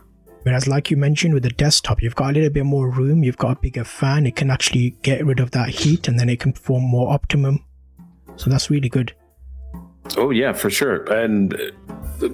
Whereas, 0.44 0.68
like 0.68 0.90
you 0.90 0.98
mentioned 0.98 1.34
with 1.34 1.44
the 1.44 1.50
desktop, 1.50 2.02
you've 2.02 2.16
got 2.16 2.32
a 2.32 2.34
little 2.34 2.50
bit 2.50 2.66
more 2.66 2.90
room, 2.90 3.24
you've 3.24 3.38
got 3.38 3.58
a 3.58 3.60
bigger 3.60 3.84
fan, 3.84 4.26
it 4.26 4.36
can 4.36 4.50
actually 4.50 4.92
get 5.02 5.26
rid 5.26 5.40
of 5.40 5.52
that 5.52 5.70
heat 5.70 6.08
and 6.08 6.20
then 6.20 6.30
it 6.30 6.40
can 6.40 6.54
perform 6.54 6.84
more 6.84 7.12
optimum. 7.12 7.64
So 8.38 8.50
that's 8.50 8.70
really 8.70 8.90
good. 8.90 9.14
Oh, 10.18 10.32
yeah, 10.32 10.54
for 10.54 10.70
sure. 10.70 11.04
And 11.14 11.54
uh, 12.22 12.30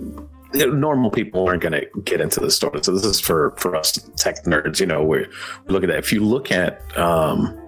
normal 0.53 1.11
people 1.11 1.45
aren't 1.47 1.61
going 1.61 1.73
to 1.73 1.85
get 2.03 2.21
into 2.21 2.39
the 2.39 2.49
story. 2.49 2.81
So 2.81 2.93
this 2.93 3.03
is 3.03 3.19
for, 3.19 3.53
for 3.57 3.75
us 3.75 3.91
tech 4.15 4.45
nerds, 4.45 4.79
you 4.79 4.85
know, 4.85 5.03
we 5.03 5.25
look 5.67 5.83
at 5.83 5.89
that. 5.89 5.99
If 5.99 6.13
you 6.13 6.23
look 6.23 6.51
at, 6.51 6.97
um, 6.97 7.61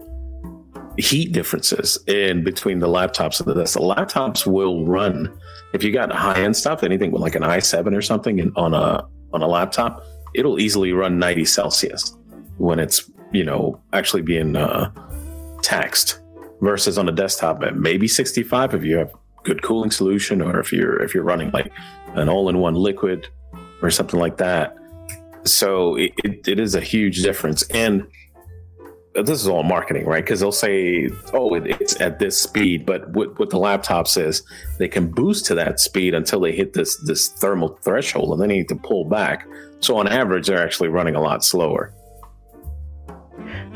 heat 0.97 1.31
differences 1.31 1.97
in 2.07 2.43
between 2.43 2.79
the 2.79 2.87
laptops 2.87 3.39
and 3.39 3.47
the 3.47 3.53
desk. 3.53 3.75
The 3.75 3.79
laptops 3.79 4.45
will 4.45 4.85
run 4.85 5.39
if 5.73 5.83
you 5.83 5.91
got 5.91 6.11
high 6.11 6.41
end 6.41 6.55
stuff, 6.55 6.83
anything 6.83 7.11
with 7.11 7.21
like 7.21 7.35
an 7.35 7.43
i7 7.43 7.95
or 7.95 8.01
something 8.01 8.51
on 8.55 8.73
a 8.73 9.05
on 9.31 9.41
a 9.41 9.47
laptop, 9.47 10.03
it'll 10.33 10.59
easily 10.59 10.93
run 10.93 11.19
90 11.19 11.45
Celsius 11.45 12.15
when 12.57 12.79
it's 12.79 13.09
you 13.31 13.43
know 13.43 13.79
actually 13.93 14.21
being 14.21 14.55
uh, 14.55 14.91
taxed 15.61 16.21
versus 16.61 16.97
on 16.97 17.07
a 17.07 17.11
desktop 17.11 17.63
at 17.63 17.77
maybe 17.77 18.07
65 18.07 18.73
if 18.73 18.83
you 18.83 18.97
have 18.97 19.13
good 19.43 19.61
cooling 19.61 19.91
solution 19.91 20.41
or 20.41 20.59
if 20.59 20.73
you're 20.73 21.01
if 21.01 21.13
you're 21.13 21.23
running 21.23 21.49
like 21.51 21.71
an 22.15 22.27
all-in-one 22.27 22.75
liquid 22.75 23.27
or 23.81 23.89
something 23.89 24.19
like 24.19 24.37
that 24.37 24.75
so 25.45 25.95
it, 25.95 26.11
it, 26.23 26.47
it 26.47 26.59
is 26.59 26.75
a 26.75 26.81
huge 26.81 27.21
difference 27.21 27.63
and 27.69 28.05
this 29.15 29.41
is 29.41 29.47
all 29.47 29.63
marketing, 29.63 30.05
right? 30.05 30.23
Because 30.23 30.39
they'll 30.39 30.51
say, 30.51 31.09
"Oh, 31.33 31.55
it, 31.55 31.67
it's 31.67 31.99
at 31.99 32.19
this 32.19 32.39
speed," 32.39 32.85
but 32.85 33.09
what, 33.09 33.37
what 33.39 33.49
the 33.49 33.57
laptop 33.57 34.07
says, 34.07 34.43
they 34.77 34.87
can 34.87 35.07
boost 35.07 35.45
to 35.47 35.55
that 35.55 35.79
speed 35.79 36.13
until 36.13 36.39
they 36.39 36.51
hit 36.51 36.73
this 36.73 36.97
this 36.97 37.29
thermal 37.29 37.79
threshold, 37.81 38.31
and 38.31 38.41
they 38.41 38.47
need 38.47 38.69
to 38.69 38.75
pull 38.75 39.05
back. 39.05 39.47
So 39.79 39.97
on 39.97 40.07
average, 40.07 40.47
they're 40.47 40.63
actually 40.63 40.89
running 40.89 41.15
a 41.15 41.21
lot 41.21 41.43
slower. 41.43 41.93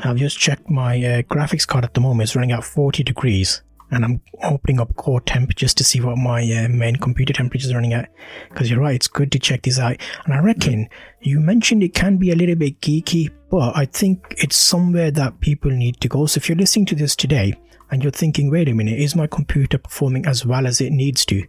I've 0.02 0.16
just 0.16 0.38
checked 0.38 0.68
my 0.68 0.96
uh, 0.98 1.22
graphics 1.22 1.66
card 1.66 1.84
at 1.84 1.94
the 1.94 2.00
moment; 2.00 2.28
it's 2.28 2.36
running 2.36 2.52
at 2.52 2.64
40 2.64 3.02
degrees 3.02 3.62
and 3.94 4.04
I'm 4.04 4.20
opening 4.42 4.80
up 4.80 4.94
core 4.96 5.20
temp 5.20 5.54
just 5.54 5.76
to 5.78 5.84
see 5.84 6.00
what 6.00 6.16
my 6.16 6.42
uh, 6.42 6.68
main 6.68 6.96
computer 6.96 7.32
temperature 7.32 7.66
is 7.66 7.74
running 7.74 7.92
at. 7.92 8.10
Because 8.48 8.70
you're 8.70 8.80
right, 8.80 8.94
it's 8.94 9.06
good 9.06 9.30
to 9.32 9.38
check 9.38 9.62
this 9.62 9.78
out. 9.78 9.96
And 10.24 10.34
I 10.34 10.40
reckon 10.40 10.88
you 11.20 11.40
mentioned 11.40 11.82
it 11.82 11.94
can 11.94 12.16
be 12.16 12.30
a 12.30 12.34
little 12.34 12.56
bit 12.56 12.80
geeky, 12.80 13.30
but 13.50 13.76
I 13.76 13.86
think 13.86 14.34
it's 14.38 14.56
somewhere 14.56 15.10
that 15.12 15.40
people 15.40 15.70
need 15.70 16.00
to 16.00 16.08
go. 16.08 16.26
So 16.26 16.38
if 16.38 16.48
you're 16.48 16.58
listening 16.58 16.86
to 16.86 16.94
this 16.94 17.14
today 17.14 17.54
and 17.94 18.02
you're 18.02 18.10
thinking, 18.10 18.50
wait 18.50 18.68
a 18.68 18.74
minute, 18.74 18.98
is 18.98 19.14
my 19.14 19.28
computer 19.28 19.78
performing 19.78 20.26
as 20.26 20.44
well 20.44 20.66
as 20.66 20.80
it 20.80 20.90
needs 20.90 21.24
to? 21.26 21.46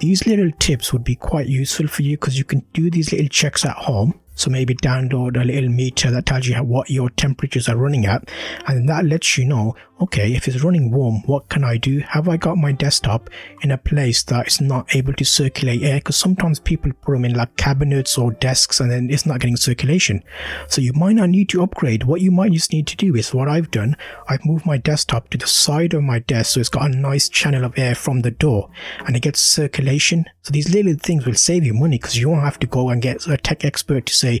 These 0.00 0.26
little 0.26 0.50
tips 0.58 0.92
would 0.92 1.04
be 1.04 1.14
quite 1.14 1.46
useful 1.46 1.86
for 1.86 2.02
you 2.02 2.16
because 2.16 2.36
you 2.36 2.42
can 2.42 2.66
do 2.72 2.90
these 2.90 3.12
little 3.12 3.28
checks 3.28 3.64
at 3.64 3.76
home 3.76 4.18
so 4.34 4.50
maybe 4.50 4.74
download 4.74 5.40
a 5.40 5.44
little 5.44 5.70
meter 5.70 6.10
that 6.10 6.26
tells 6.26 6.48
you 6.48 6.56
what 6.56 6.90
your 6.90 7.10
temperatures 7.10 7.68
are 7.68 7.76
running 7.76 8.06
at, 8.06 8.28
and 8.66 8.88
that 8.88 9.04
lets 9.04 9.38
you 9.38 9.44
know, 9.44 9.76
okay, 10.00 10.34
if 10.34 10.48
it's 10.48 10.62
running 10.62 10.90
warm, 10.90 11.22
what 11.26 11.48
can 11.48 11.62
I 11.62 11.76
do? 11.76 12.00
Have 12.00 12.28
I 12.28 12.36
got 12.36 12.56
my 12.56 12.72
desktop 12.72 13.30
in 13.62 13.70
a 13.70 13.78
place 13.78 14.22
that 14.24 14.48
is 14.48 14.60
not 14.60 14.94
able 14.94 15.12
to 15.14 15.24
circulate 15.24 15.82
air? 15.82 15.98
Because 15.98 16.16
sometimes 16.16 16.58
people 16.58 16.92
put 17.02 17.12
them 17.12 17.24
in 17.24 17.34
like 17.34 17.56
cabinets 17.56 18.18
or 18.18 18.32
desks 18.32 18.80
and 18.80 18.90
then 18.90 19.08
it's 19.10 19.24
not 19.24 19.40
getting 19.40 19.56
circulation. 19.56 20.22
So 20.68 20.80
you 20.80 20.92
might 20.94 21.16
not 21.16 21.30
need 21.30 21.48
to 21.50 21.62
upgrade. 21.62 22.04
What 22.04 22.20
you 22.20 22.30
might 22.30 22.52
just 22.52 22.72
need 22.72 22.86
to 22.88 22.96
do 22.96 23.14
is 23.14 23.32
what 23.32 23.48
I've 23.48 23.70
done. 23.70 23.96
I've 24.28 24.44
moved 24.44 24.66
my 24.66 24.78
desktop 24.78 25.30
to 25.30 25.38
the 25.38 25.46
side 25.46 25.94
of 25.94 26.02
my 26.02 26.18
desk 26.18 26.54
so 26.54 26.60
it's 26.60 26.68
got 26.68 26.90
a 26.90 26.96
nice 26.96 27.28
channel 27.28 27.64
of 27.64 27.78
air 27.78 27.94
from 27.94 28.22
the 28.22 28.30
door 28.30 28.70
and 29.06 29.16
it 29.16 29.22
gets 29.22 29.40
circulation. 29.40 30.24
So 30.42 30.52
these 30.52 30.74
little 30.74 30.94
things 30.94 31.24
will 31.24 31.34
save 31.34 31.64
you 31.64 31.72
money 31.72 31.98
because 31.98 32.18
you 32.18 32.28
won't 32.28 32.42
have 32.42 32.58
to 32.60 32.66
go 32.66 32.90
and 32.90 33.00
get 33.00 33.26
a 33.28 33.36
tech 33.36 33.64
expert 33.64 34.06
to 34.06 34.14
say, 34.14 34.40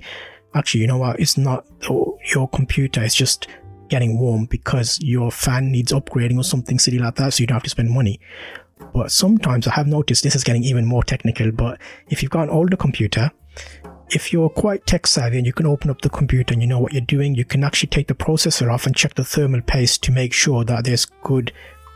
actually, 0.54 0.80
you 0.80 0.86
know 0.88 0.98
what? 0.98 1.20
It's 1.20 1.38
not 1.38 1.64
your 2.34 2.48
computer. 2.48 3.02
It's 3.02 3.14
just 3.14 3.46
getting 3.88 4.18
warm 4.18 4.46
because 4.46 4.98
your 5.00 5.30
fan 5.30 5.70
needs 5.70 5.92
upgrading 5.92 6.38
or 6.38 6.44
something 6.44 6.78
silly 6.78 6.98
like 6.98 7.16
that. 7.16 7.34
So 7.34 7.42
you 7.42 7.46
don't 7.46 7.56
have 7.56 7.62
to 7.64 7.70
spend 7.70 7.90
money. 7.90 8.20
But 8.92 9.12
sometimes 9.12 9.66
I 9.66 9.74
have 9.74 9.86
noticed 9.86 10.22
this 10.22 10.36
is 10.36 10.44
getting 10.44 10.64
even 10.64 10.84
more 10.84 11.04
technical. 11.04 11.50
But 11.52 11.80
if 12.08 12.22
you've 12.22 12.30
got 12.30 12.44
an 12.44 12.50
older 12.50 12.76
computer, 12.76 13.30
if 14.10 14.32
you're 14.32 14.50
quite 14.50 14.86
tech 14.86 15.06
savvy 15.06 15.38
and 15.38 15.46
you 15.46 15.52
can 15.52 15.66
open 15.66 15.90
up 15.90 16.02
the 16.02 16.10
computer 16.10 16.52
and 16.52 16.62
you 16.62 16.68
know 16.68 16.78
what 16.78 16.92
you're 16.92 17.02
doing, 17.02 17.34
you 17.34 17.44
can 17.44 17.64
actually 17.64 17.88
take 17.88 18.08
the 18.08 18.14
processor 18.14 18.72
off 18.72 18.86
and 18.86 18.94
check 18.94 19.14
the 19.14 19.24
thermal 19.24 19.62
paste 19.62 20.02
to 20.04 20.12
make 20.12 20.32
sure 20.32 20.64
that 20.64 20.84
there's 20.84 21.06
good 21.22 21.52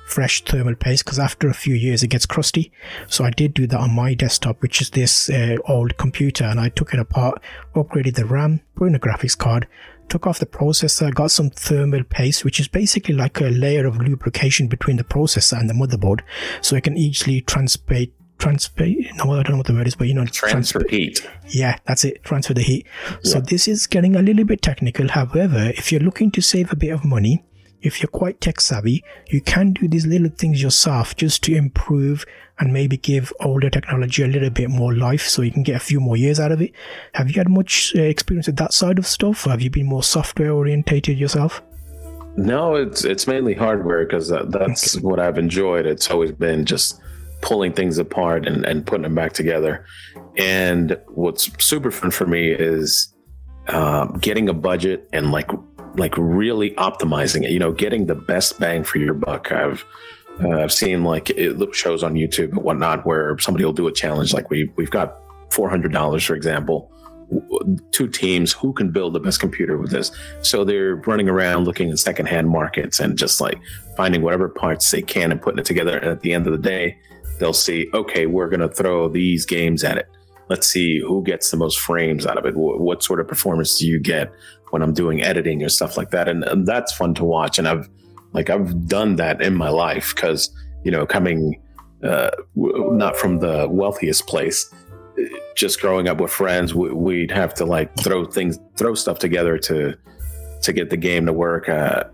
fresh 0.08 0.42
thermal 0.44 0.74
paste 0.74 1.04
because 1.04 1.18
after 1.18 1.48
a 1.48 1.54
few 1.54 1.74
years 1.74 2.02
it 2.02 2.08
gets 2.08 2.26
crusty. 2.26 2.72
So 3.08 3.24
I 3.24 3.30
did 3.30 3.54
do 3.54 3.66
that 3.66 3.78
on 3.78 3.94
my 3.94 4.14
desktop, 4.14 4.62
which 4.62 4.80
is 4.80 4.90
this 4.90 5.28
uh, 5.28 5.56
old 5.66 5.96
computer, 5.98 6.44
and 6.44 6.58
I 6.58 6.70
took 6.70 6.94
it 6.94 7.00
apart, 7.00 7.42
upgraded 7.74 8.14
the 8.14 8.24
RAM, 8.24 8.60
put 8.74 8.88
in 8.88 8.94
a 8.94 8.98
graphics 8.98 9.36
card, 9.36 9.68
took 10.08 10.26
off 10.26 10.38
the 10.38 10.46
processor, 10.46 11.14
got 11.14 11.30
some 11.30 11.50
thermal 11.50 12.04
paste, 12.04 12.44
which 12.44 12.60
is 12.60 12.68
basically 12.68 13.14
like 13.14 13.40
a 13.40 13.50
layer 13.50 13.86
of 13.86 13.98
lubrication 13.98 14.68
between 14.68 14.96
the 14.96 15.04
processor 15.04 15.58
and 15.58 15.68
the 15.68 15.74
motherboard, 15.74 16.20
so 16.60 16.76
it 16.76 16.84
can 16.84 16.96
easily 16.96 17.40
transfer 17.42 18.06
transfer 18.38 18.86
no 19.16 19.32
i 19.32 19.42
don't 19.42 19.50
know 19.50 19.56
what 19.56 19.66
the 19.66 19.74
word 19.74 19.88
is 19.88 19.96
but 19.96 20.06
you 20.06 20.14
know 20.14 20.24
transfer, 20.26 20.78
transfer 20.78 20.88
heat. 20.88 21.28
Yeah 21.48 21.76
that's 21.86 22.04
it 22.04 22.22
transfer 22.22 22.54
the 22.54 22.62
heat. 22.62 22.86
Yeah. 23.10 23.18
so 23.24 23.40
this 23.40 23.66
is 23.66 23.88
getting 23.88 24.14
a 24.14 24.22
little 24.22 24.44
bit 24.44 24.62
technical. 24.62 25.08
However 25.08 25.72
if 25.76 25.90
you're 25.90 26.00
looking 26.00 26.30
to 26.30 26.40
save 26.40 26.72
a 26.72 26.76
bit 26.76 26.90
of 26.90 27.04
money 27.04 27.44
if 27.80 28.00
you're 28.00 28.08
quite 28.08 28.40
tech 28.40 28.60
savvy, 28.60 29.04
you 29.28 29.40
can 29.40 29.72
do 29.72 29.88
these 29.88 30.06
little 30.06 30.30
things 30.30 30.62
yourself 30.62 31.16
just 31.16 31.42
to 31.44 31.54
improve 31.54 32.24
and 32.58 32.72
maybe 32.72 32.96
give 32.96 33.32
older 33.40 33.70
technology 33.70 34.22
a 34.22 34.26
little 34.26 34.50
bit 34.50 34.68
more 34.68 34.94
life 34.94 35.28
so 35.28 35.42
you 35.42 35.52
can 35.52 35.62
get 35.62 35.76
a 35.76 35.80
few 35.80 36.00
more 36.00 36.16
years 36.16 36.40
out 36.40 36.52
of 36.52 36.60
it. 36.60 36.72
Have 37.14 37.30
you 37.30 37.34
had 37.34 37.48
much 37.48 37.94
uh, 37.96 38.02
experience 38.02 38.46
with 38.46 38.56
that 38.56 38.72
side 38.72 38.98
of 38.98 39.06
stuff 39.06 39.46
or 39.46 39.50
have 39.50 39.62
you 39.62 39.70
been 39.70 39.86
more 39.86 40.02
software 40.02 40.52
orientated 40.52 41.18
yourself? 41.18 41.62
No, 42.36 42.76
it's 42.76 43.04
it's 43.04 43.26
mainly 43.26 43.54
hardware 43.54 44.04
because 44.04 44.28
that, 44.28 44.52
that's 44.52 44.96
okay. 44.96 45.04
what 45.04 45.18
I've 45.18 45.38
enjoyed. 45.38 45.86
It's 45.86 46.08
always 46.08 46.30
been 46.30 46.64
just 46.64 47.00
pulling 47.40 47.72
things 47.72 47.98
apart 47.98 48.46
and, 48.46 48.64
and 48.64 48.86
putting 48.86 49.02
them 49.02 49.14
back 49.14 49.32
together. 49.32 49.84
And 50.36 50.98
what's 51.08 51.50
super 51.64 51.90
fun 51.90 52.10
for 52.10 52.26
me 52.26 52.50
is 52.50 53.12
um, 53.68 54.18
getting 54.20 54.48
a 54.48 54.52
budget 54.52 55.08
and 55.12 55.32
like 55.32 55.50
like 55.96 56.14
really 56.16 56.72
optimizing 56.72 57.44
it, 57.44 57.50
you 57.50 57.58
know, 57.58 57.72
getting 57.72 58.06
the 58.06 58.14
best 58.14 58.58
bang 58.60 58.84
for 58.84 58.98
your 58.98 59.14
buck. 59.14 59.52
I've 59.52 59.84
uh, 60.42 60.62
I've 60.62 60.72
seen 60.72 61.04
like 61.04 61.32
shows 61.72 62.02
on 62.02 62.14
YouTube 62.14 62.50
and 62.50 62.62
whatnot 62.62 63.04
where 63.06 63.36
somebody 63.38 63.64
will 63.64 63.72
do 63.72 63.88
a 63.88 63.92
challenge 63.92 64.32
like 64.32 64.50
we 64.50 64.70
we've 64.76 64.90
got 64.90 65.16
four 65.50 65.68
hundred 65.68 65.92
dollars, 65.92 66.24
for 66.24 66.34
example, 66.34 66.92
two 67.90 68.08
teams 68.08 68.52
who 68.52 68.72
can 68.72 68.90
build 68.90 69.14
the 69.14 69.20
best 69.20 69.40
computer 69.40 69.76
with 69.76 69.90
this. 69.90 70.12
So 70.42 70.64
they're 70.64 70.96
running 70.96 71.28
around 71.28 71.64
looking 71.64 71.90
at 71.90 71.98
secondhand 71.98 72.48
markets 72.48 73.00
and 73.00 73.18
just 73.18 73.40
like 73.40 73.58
finding 73.96 74.22
whatever 74.22 74.48
parts 74.48 74.90
they 74.90 75.02
can 75.02 75.32
and 75.32 75.40
putting 75.40 75.58
it 75.58 75.64
together. 75.64 75.98
And 75.98 76.10
at 76.10 76.20
the 76.20 76.32
end 76.32 76.46
of 76.46 76.52
the 76.52 76.58
day, 76.58 76.96
they'll 77.38 77.52
see, 77.52 77.88
okay, 77.92 78.26
we're 78.26 78.48
going 78.48 78.60
to 78.60 78.68
throw 78.68 79.08
these 79.08 79.44
games 79.44 79.84
at 79.84 79.98
it. 79.98 80.08
Let's 80.48 80.66
see 80.66 81.00
who 81.00 81.22
gets 81.22 81.50
the 81.50 81.58
most 81.58 81.78
frames 81.78 82.24
out 82.24 82.38
of 82.38 82.46
it. 82.46 82.54
What 82.56 83.02
sort 83.02 83.20
of 83.20 83.28
performance 83.28 83.78
do 83.78 83.86
you 83.86 84.00
get? 84.00 84.32
When 84.70 84.82
I'm 84.82 84.92
doing 84.92 85.22
editing 85.22 85.62
or 85.62 85.68
stuff 85.68 85.96
like 85.96 86.10
that. 86.10 86.28
And, 86.28 86.44
and 86.44 86.66
that's 86.66 86.92
fun 86.92 87.14
to 87.14 87.24
watch. 87.24 87.58
And 87.58 87.68
I've 87.68 87.88
Like 88.32 88.50
I've 88.50 88.86
done 88.86 89.16
that 89.16 89.40
in 89.40 89.54
my 89.54 89.70
life 89.70 90.14
because 90.14 90.50
you 90.84 90.90
know 90.90 91.06
coming 91.06 91.60
uh, 92.02 92.30
not 92.54 93.16
from 93.16 93.38
the 93.38 93.66
wealthiest 93.70 94.26
place. 94.26 94.72
Just 95.56 95.80
growing 95.80 96.08
up 96.08 96.20
with 96.20 96.30
friends, 96.30 96.74
we'd 96.74 97.32
have 97.32 97.52
to 97.54 97.64
like 97.64 97.94
throw 97.96 98.24
things, 98.24 98.58
throw 98.76 98.94
stuff 98.94 99.18
together 99.18 99.58
to 99.58 99.94
to 100.62 100.72
get 100.72 100.90
the 100.90 100.96
game 100.96 101.26
to 101.26 101.32
work. 101.32 101.68
Uh, 101.68 102.04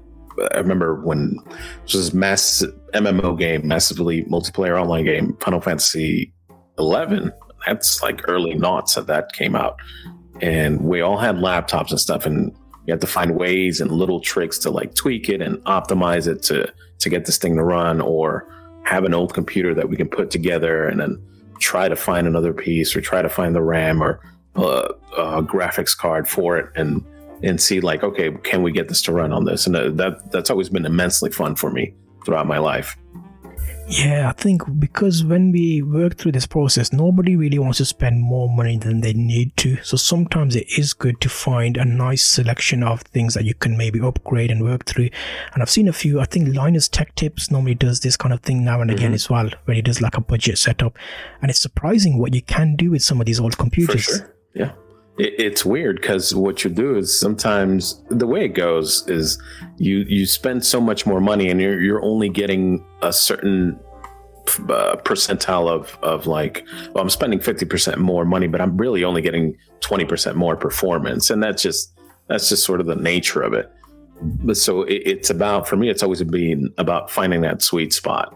I 0.52 0.58
remember 0.58 1.02
when 1.02 1.38
this 1.84 1.94
was 1.94 2.14
mass 2.14 2.64
MMO 2.94 3.38
game, 3.38 3.66
massively 3.66 4.24
multiplayer 4.24 4.80
online 4.80 5.04
game, 5.04 5.36
Final 5.40 5.60
Fantasy 5.60 6.32
11. 6.78 7.32
That's 7.66 8.02
like 8.02 8.22
early 8.28 8.54
noughts 8.54 8.94
that 8.94 9.06
that 9.06 9.32
came 9.32 9.54
out, 9.54 9.78
and 10.40 10.80
we 10.80 11.00
all 11.00 11.18
had 11.18 11.36
laptops 11.36 11.90
and 11.90 12.00
stuff, 12.00 12.26
and 12.26 12.54
you 12.86 12.92
had 12.92 13.00
to 13.00 13.06
find 13.06 13.36
ways 13.36 13.80
and 13.80 13.90
little 13.90 14.20
tricks 14.20 14.58
to 14.58 14.70
like 14.70 14.94
tweak 14.94 15.28
it 15.28 15.40
and 15.40 15.58
optimize 15.64 16.26
it 16.26 16.42
to 16.44 16.72
to 16.98 17.10
get 17.10 17.26
this 17.26 17.38
thing 17.38 17.56
to 17.56 17.64
run, 17.64 18.00
or 18.00 18.48
have 18.84 19.04
an 19.04 19.14
old 19.14 19.34
computer 19.34 19.74
that 19.74 19.88
we 19.88 19.96
can 19.96 20.08
put 20.08 20.30
together 20.30 20.86
and 20.86 21.00
then 21.00 21.22
try 21.58 21.88
to 21.88 21.96
find 21.96 22.26
another 22.26 22.52
piece 22.52 22.94
or 22.94 23.00
try 23.00 23.22
to 23.22 23.28
find 23.28 23.54
the 23.54 23.62
RAM 23.62 24.02
or 24.02 24.20
uh, 24.56 24.88
a 25.16 25.42
graphics 25.42 25.96
card 25.96 26.28
for 26.28 26.58
it 26.58 26.70
and 26.76 27.04
and 27.42 27.60
see 27.60 27.80
like 27.80 28.02
okay 28.02 28.30
can 28.42 28.62
we 28.62 28.72
get 28.72 28.88
this 28.88 29.02
to 29.02 29.12
run 29.12 29.32
on 29.32 29.44
this? 29.44 29.66
And 29.66 29.76
uh, 29.76 29.90
that 29.90 30.30
that's 30.32 30.50
always 30.50 30.68
been 30.68 30.86
immensely 30.86 31.30
fun 31.30 31.54
for 31.56 31.70
me 31.70 31.94
throughout 32.24 32.46
my 32.46 32.58
life 32.58 32.96
yeah, 33.88 34.28
I 34.28 34.32
think 34.32 34.62
because 34.78 35.24
when 35.24 35.52
we 35.52 35.82
work 35.82 36.16
through 36.16 36.32
this 36.32 36.46
process, 36.46 36.92
nobody 36.92 37.36
really 37.36 37.58
wants 37.58 37.78
to 37.78 37.84
spend 37.84 38.20
more 38.20 38.48
money 38.48 38.78
than 38.78 39.00
they 39.00 39.12
need 39.12 39.56
to. 39.58 39.82
So 39.82 39.96
sometimes 39.96 40.56
it 40.56 40.66
is 40.78 40.92
good 40.92 41.20
to 41.20 41.28
find 41.28 41.76
a 41.76 41.84
nice 41.84 42.26
selection 42.26 42.82
of 42.82 43.02
things 43.02 43.34
that 43.34 43.44
you 43.44 43.54
can 43.54 43.76
maybe 43.76 44.00
upgrade 44.00 44.50
and 44.50 44.62
work 44.62 44.86
through. 44.86 45.10
And 45.52 45.62
I've 45.62 45.70
seen 45.70 45.88
a 45.88 45.92
few, 45.92 46.20
I 46.20 46.24
think 46.24 46.54
Linus 46.54 46.88
Tech 46.88 47.14
Tips 47.14 47.50
normally 47.50 47.74
does 47.74 48.00
this 48.00 48.16
kind 48.16 48.32
of 48.32 48.40
thing 48.40 48.64
now 48.64 48.80
and 48.80 48.90
again 48.90 49.08
mm-hmm. 49.08 49.14
as 49.14 49.28
well, 49.28 49.50
where 49.64 49.74
he 49.74 49.82
does 49.82 50.00
like 50.00 50.16
a 50.16 50.20
budget 50.20 50.58
setup. 50.58 50.96
And 51.42 51.50
it's 51.50 51.60
surprising 51.60 52.18
what 52.18 52.34
you 52.34 52.42
can 52.42 52.76
do 52.76 52.90
with 52.90 53.02
some 53.02 53.20
of 53.20 53.26
these 53.26 53.40
old 53.40 53.58
computers. 53.58 54.06
For 54.06 54.12
sure. 54.12 54.34
Yeah 54.54 54.72
it, 55.18 55.34
it's 55.38 55.64
weird 55.64 56.00
because 56.00 56.34
what 56.34 56.64
you 56.64 56.70
do 56.70 56.96
is 56.96 57.18
sometimes 57.18 58.02
the 58.08 58.26
way 58.26 58.44
it 58.44 58.54
goes 58.54 59.06
is 59.08 59.40
you 59.76 59.98
you 60.08 60.26
spend 60.26 60.64
so 60.64 60.80
much 60.80 61.06
more 61.06 61.20
money 61.20 61.48
and 61.50 61.60
you're 61.60 61.80
you're 61.80 62.02
only 62.04 62.28
getting 62.28 62.84
a 63.02 63.12
certain 63.12 63.78
uh, 64.68 64.96
percentile 65.04 65.68
of 65.68 65.96
of 66.02 66.26
like 66.26 66.66
well 66.92 67.02
I'm 67.02 67.10
spending 67.10 67.38
50% 67.38 67.98
more 67.98 68.24
money 68.24 68.46
but 68.46 68.60
I'm 68.60 68.76
really 68.76 69.04
only 69.04 69.22
getting 69.22 69.56
20% 69.80 70.34
more 70.34 70.56
performance 70.56 71.30
and 71.30 71.42
that's 71.42 71.62
just 71.62 71.92
that's 72.28 72.48
just 72.48 72.64
sort 72.64 72.80
of 72.80 72.86
the 72.86 72.96
nature 72.96 73.42
of 73.42 73.52
it 73.52 73.70
but 74.22 74.56
so 74.56 74.82
it, 74.82 75.02
it's 75.04 75.30
about 75.30 75.68
for 75.68 75.76
me 75.76 75.90
it's 75.90 76.02
always 76.02 76.22
been 76.22 76.72
about 76.78 77.10
finding 77.10 77.40
that 77.42 77.62
sweet 77.62 77.92
spot 77.92 78.34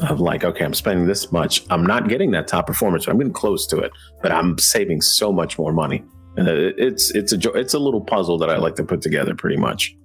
of 0.00 0.20
like, 0.20 0.44
okay, 0.44 0.64
I'm 0.64 0.74
spending 0.74 1.06
this 1.06 1.32
much. 1.32 1.64
I'm 1.70 1.84
not 1.84 2.08
getting 2.08 2.30
that 2.32 2.48
top 2.48 2.66
performance. 2.66 3.06
I'm 3.06 3.16
getting 3.16 3.32
close 3.32 3.66
to 3.68 3.78
it, 3.78 3.92
but 4.22 4.32
I'm 4.32 4.58
saving 4.58 5.00
so 5.00 5.32
much 5.32 5.58
more 5.58 5.72
money. 5.72 6.04
And 6.36 6.48
it's 6.48 7.10
it's 7.14 7.32
a 7.32 7.52
it's 7.52 7.74
a 7.74 7.78
little 7.78 8.00
puzzle 8.00 8.38
that 8.38 8.50
I 8.50 8.56
like 8.56 8.76
to 8.76 8.84
put 8.84 9.00
together, 9.02 9.34
pretty 9.34 9.56
much. 9.56 9.96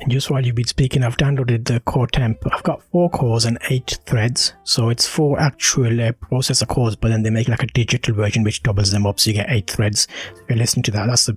And 0.00 0.10
just 0.10 0.30
while 0.30 0.44
you've 0.44 0.54
been 0.54 0.66
speaking, 0.66 1.02
I've 1.02 1.18
downloaded 1.18 1.66
the 1.66 1.80
core 1.80 2.06
temp. 2.06 2.38
I've 2.50 2.62
got 2.62 2.82
four 2.90 3.10
cores 3.10 3.44
and 3.44 3.58
eight 3.68 3.98
threads. 4.06 4.54
So 4.64 4.88
it's 4.88 5.06
four 5.06 5.38
actual 5.38 6.00
uh, 6.00 6.12
processor 6.12 6.66
cores, 6.66 6.96
but 6.96 7.08
then 7.08 7.22
they 7.22 7.30
make 7.30 7.48
like 7.48 7.62
a 7.62 7.66
digital 7.66 8.14
version 8.14 8.42
which 8.42 8.62
doubles 8.62 8.92
them 8.92 9.06
up. 9.06 9.20
So 9.20 9.30
you 9.30 9.36
get 9.36 9.50
eight 9.50 9.70
threads. 9.70 10.08
If 10.32 10.50
you 10.50 10.56
listen 10.56 10.82
to 10.84 10.90
that, 10.92 11.06
that's 11.06 11.28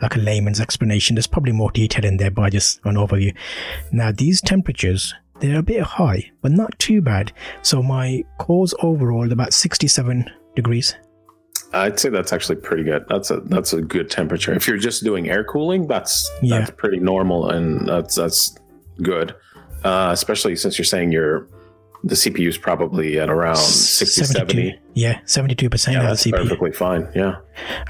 like 0.00 0.16
a 0.16 0.18
layman's 0.18 0.60
explanation. 0.60 1.14
There's 1.14 1.26
probably 1.26 1.52
more 1.52 1.70
detail 1.70 2.06
in 2.06 2.16
there, 2.16 2.30
but 2.30 2.42
I 2.42 2.50
just 2.50 2.80
an 2.84 2.94
overview. 2.94 3.34
Now, 3.92 4.12
these 4.12 4.40
temperatures, 4.40 5.14
they're 5.40 5.58
a 5.58 5.62
bit 5.62 5.82
high, 5.82 6.30
but 6.40 6.52
not 6.52 6.78
too 6.78 7.02
bad. 7.02 7.32
So 7.60 7.82
my 7.82 8.24
cores 8.38 8.72
overall 8.82 9.30
about 9.30 9.52
67 9.52 10.30
degrees 10.54 10.96
I'd 11.72 11.98
say 11.98 12.08
that's 12.08 12.32
actually 12.32 12.56
pretty 12.56 12.84
good. 12.84 13.04
That's 13.08 13.30
a 13.30 13.40
that's 13.40 13.72
a 13.72 13.82
good 13.82 14.10
temperature. 14.10 14.54
If 14.54 14.66
you're 14.66 14.78
just 14.78 15.04
doing 15.04 15.28
air 15.28 15.44
cooling, 15.44 15.86
that's 15.86 16.30
yeah. 16.42 16.60
that's 16.60 16.70
pretty 16.70 16.98
normal 16.98 17.50
and 17.50 17.88
that's 17.88 18.14
that's 18.14 18.56
good. 19.02 19.34
Uh, 19.84 20.10
especially 20.12 20.56
since 20.56 20.78
you're 20.78 20.84
saying 20.84 21.12
you're 21.12 21.48
the 22.06 22.14
CPU 22.14 22.48
is 22.48 22.56
probably 22.56 23.18
at 23.18 23.28
around 23.28 23.56
60, 23.56 24.24
70. 24.24 24.78
Yeah, 24.94 25.20
72% 25.22 25.92
yeah, 25.92 25.98
of 25.98 26.06
that's 26.06 26.22
the 26.22 26.32
CPU. 26.32 26.42
perfectly 26.42 26.70
fine. 26.70 27.08
Yeah. 27.14 27.36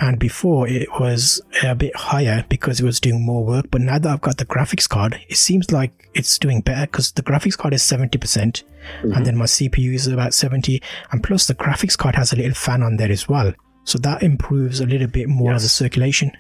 And 0.01 0.19
before 0.19 0.67
it 0.67 0.89
was 0.99 1.41
a 1.63 1.75
bit 1.75 1.95
higher 1.95 2.45
because 2.49 2.81
it 2.81 2.85
was 2.85 2.99
doing 2.99 3.25
more 3.25 3.45
work. 3.45 3.67
But 3.71 3.83
now 3.83 3.99
that 3.99 4.11
I've 4.11 4.21
got 4.23 4.39
the 4.39 4.47
graphics 4.47 4.89
card, 4.89 5.21
it 5.29 5.37
seems 5.37 5.71
like 5.71 6.09
it's 6.15 6.39
doing 6.39 6.63
better 6.63 6.87
because 6.87 7.13
the 7.13 7.23
graphics 7.23 7.59
card 7.59 7.75
is 7.75 7.83
70%. 7.83 8.21
percent 8.21 8.65
mm 9.03 9.03
hmm 9.03 9.13
And 9.13 9.27
then 9.27 9.37
my 9.37 9.47
CPU 9.47 9.95
is 9.95 10.07
about 10.07 10.33
70. 10.33 10.81
And 11.11 11.23
plus 11.23 11.47
the 11.47 11.55
graphics 11.55 11.99
card 11.99 12.15
has 12.15 12.33
a 12.33 12.37
little 12.37 12.55
fan 12.55 12.83
on 12.83 12.97
there 12.97 13.11
as 13.11 13.29
well. 13.29 13.53
So 13.87 13.99
that 13.99 14.23
improves 14.23 14.81
a 14.81 14.87
little 14.87 15.07
bit 15.07 15.29
more 15.29 15.53
yes. 15.53 15.61
of 15.61 15.63
the 15.63 15.69
circulation. 15.71 16.33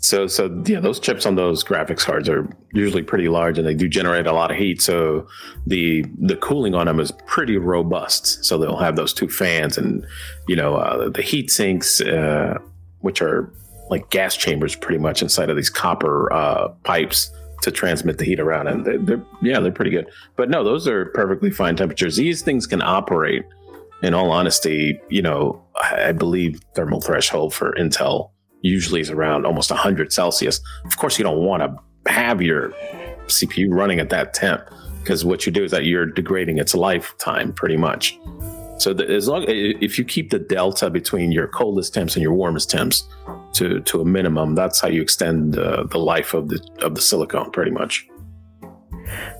So, 0.00 0.26
so 0.26 0.62
yeah, 0.66 0.80
those 0.80 1.00
chips 1.00 1.24
on 1.24 1.36
those 1.36 1.64
graphics 1.64 2.04
cards 2.04 2.28
are 2.28 2.48
usually 2.72 3.02
pretty 3.02 3.28
large, 3.28 3.56
and 3.58 3.66
they 3.66 3.74
do 3.74 3.88
generate 3.88 4.26
a 4.26 4.32
lot 4.32 4.50
of 4.50 4.56
heat. 4.56 4.82
So, 4.82 5.26
the 5.66 6.04
the 6.18 6.36
cooling 6.36 6.74
on 6.74 6.86
them 6.86 7.00
is 7.00 7.12
pretty 7.26 7.56
robust. 7.56 8.44
So 8.44 8.58
they'll 8.58 8.76
have 8.76 8.96
those 8.96 9.12
two 9.12 9.28
fans, 9.28 9.78
and 9.78 10.06
you 10.48 10.54
know 10.54 10.76
uh, 10.76 11.08
the 11.08 11.22
heat 11.22 11.50
sinks, 11.50 12.00
uh, 12.00 12.58
which 13.00 13.22
are 13.22 13.50
like 13.88 14.10
gas 14.10 14.36
chambers, 14.36 14.76
pretty 14.76 14.98
much 14.98 15.22
inside 15.22 15.50
of 15.50 15.56
these 15.56 15.70
copper 15.70 16.32
uh, 16.32 16.68
pipes 16.84 17.30
to 17.62 17.70
transmit 17.70 18.18
the 18.18 18.24
heat 18.24 18.38
around. 18.38 18.68
And 18.68 18.84
they're, 18.84 18.98
they're 18.98 19.22
yeah, 19.40 19.60
they're 19.60 19.72
pretty 19.72 19.90
good. 19.90 20.08
But 20.36 20.50
no, 20.50 20.62
those 20.62 20.86
are 20.86 21.06
perfectly 21.06 21.50
fine 21.50 21.74
temperatures. 21.74 22.16
These 22.16 22.42
things 22.42 22.66
can 22.66 22.82
operate 22.82 23.44
in 24.02 24.14
all 24.14 24.30
honesty, 24.30 25.00
you 25.08 25.22
know, 25.22 25.62
I 25.80 26.12
believe 26.12 26.60
thermal 26.74 27.00
threshold 27.00 27.54
for 27.54 27.72
Intel 27.74 28.30
usually 28.62 29.00
is 29.00 29.10
around 29.10 29.46
almost 29.46 29.70
100 29.70 30.12
Celsius. 30.12 30.60
Of 30.84 30.96
course, 30.96 31.18
you 31.18 31.22
don't 31.22 31.44
want 31.44 31.62
to 31.62 32.10
have 32.10 32.42
your 32.42 32.70
CPU 33.26 33.68
running 33.70 34.00
at 34.00 34.10
that 34.10 34.34
temp 34.34 34.68
because 35.00 35.24
what 35.24 35.46
you 35.46 35.52
do 35.52 35.64
is 35.64 35.70
that 35.70 35.84
you're 35.84 36.06
degrading 36.06 36.58
its 36.58 36.74
lifetime 36.74 37.52
pretty 37.52 37.76
much. 37.76 38.18
So 38.78 38.92
the, 38.92 39.08
as 39.08 39.26
long 39.26 39.44
if 39.48 39.98
you 39.98 40.04
keep 40.04 40.30
the 40.30 40.38
delta 40.38 40.90
between 40.90 41.32
your 41.32 41.48
coldest 41.48 41.94
temps 41.94 42.14
and 42.14 42.22
your 42.22 42.34
warmest 42.34 42.70
temps 42.70 43.04
to 43.54 43.80
to 43.80 44.00
a 44.02 44.04
minimum, 44.04 44.54
that's 44.54 44.80
how 44.80 44.88
you 44.88 45.00
extend 45.00 45.58
uh, 45.58 45.84
the 45.84 45.98
life 45.98 46.34
of 46.34 46.48
the 46.48 46.60
of 46.82 46.94
the 46.94 47.00
silicone 47.00 47.50
pretty 47.52 47.70
much. 47.70 48.06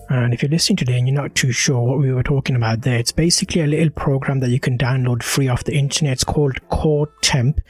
And 0.09 0.33
if 0.33 0.43
you're 0.43 0.51
listening 0.51 0.77
today 0.77 0.99
and 0.99 1.09
you're 1.09 1.21
not 1.21 1.35
too 1.35 1.53
sure 1.53 1.83
what 1.83 1.99
we 1.99 2.13
were 2.13 2.23
talking 2.23 2.55
about 2.55 2.83
there, 2.83 2.99
it's 2.99 3.13
basically 3.13 3.63
a 3.63 3.67
little 3.67 3.91
program 3.91 4.41
that 4.41 4.51
you 4.51 4.61
can 4.61 4.79
download 4.79 5.23
free 5.23 5.49
off 5.49 5.65
the 5.65 5.77
internet. 5.77 6.13
It's 6.13 6.25
called 6.25 6.67
Core 6.69 7.09
Temp 7.23 7.61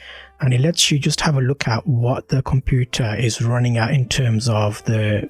and 0.41 0.53
it 0.53 0.61
lets 0.61 0.91
you 0.91 0.99
just 0.99 1.23
have 1.23 1.37
a 1.37 1.41
look 1.41 1.67
at 1.67 1.87
what 1.87 2.29
the 2.29 2.43
computer 2.43 3.15
is 3.17 3.41
running 3.41 3.79
at 3.79 3.93
in 3.93 4.09
terms 4.09 4.49
of 4.49 4.85
the 4.85 5.29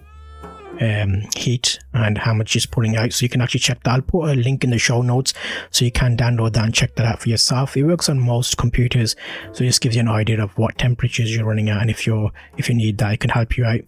um, 0.80 1.22
heat 1.36 1.78
and 1.92 2.18
how 2.18 2.34
much 2.34 2.54
it's 2.56 2.66
putting 2.66 2.96
out. 2.96 3.12
So 3.12 3.24
you 3.24 3.28
can 3.28 3.40
actually 3.40 3.60
check 3.60 3.82
that. 3.84 3.90
I'll 3.90 4.02
put 4.02 4.30
a 4.30 4.34
link 4.34 4.64
in 4.64 4.70
the 4.70 4.78
show 4.78 5.02
notes 5.02 5.32
so 5.70 5.84
you 5.84 5.92
can 5.92 6.16
download 6.16 6.52
that 6.54 6.64
and 6.64 6.74
check 6.74 6.94
that 6.96 7.06
out 7.06 7.20
for 7.20 7.28
yourself. 7.28 7.76
It 7.76 7.84
works 7.84 8.08
on 8.08 8.20
most 8.20 8.56
computers, 8.56 9.16
so 9.52 9.64
it 9.64 9.68
just 9.68 9.80
gives 9.80 9.96
you 9.96 10.00
an 10.00 10.08
idea 10.08 10.42
of 10.42 10.56
what 10.58 10.78
temperatures 10.78 11.34
you're 11.34 11.46
running 11.46 11.68
at, 11.68 11.80
and 11.80 11.90
if 11.90 12.06
you're 12.06 12.30
if 12.56 12.68
you 12.68 12.74
need 12.74 12.98
that, 12.98 13.12
it 13.12 13.20
can 13.20 13.30
help 13.30 13.56
you 13.56 13.64
out. 13.64 13.80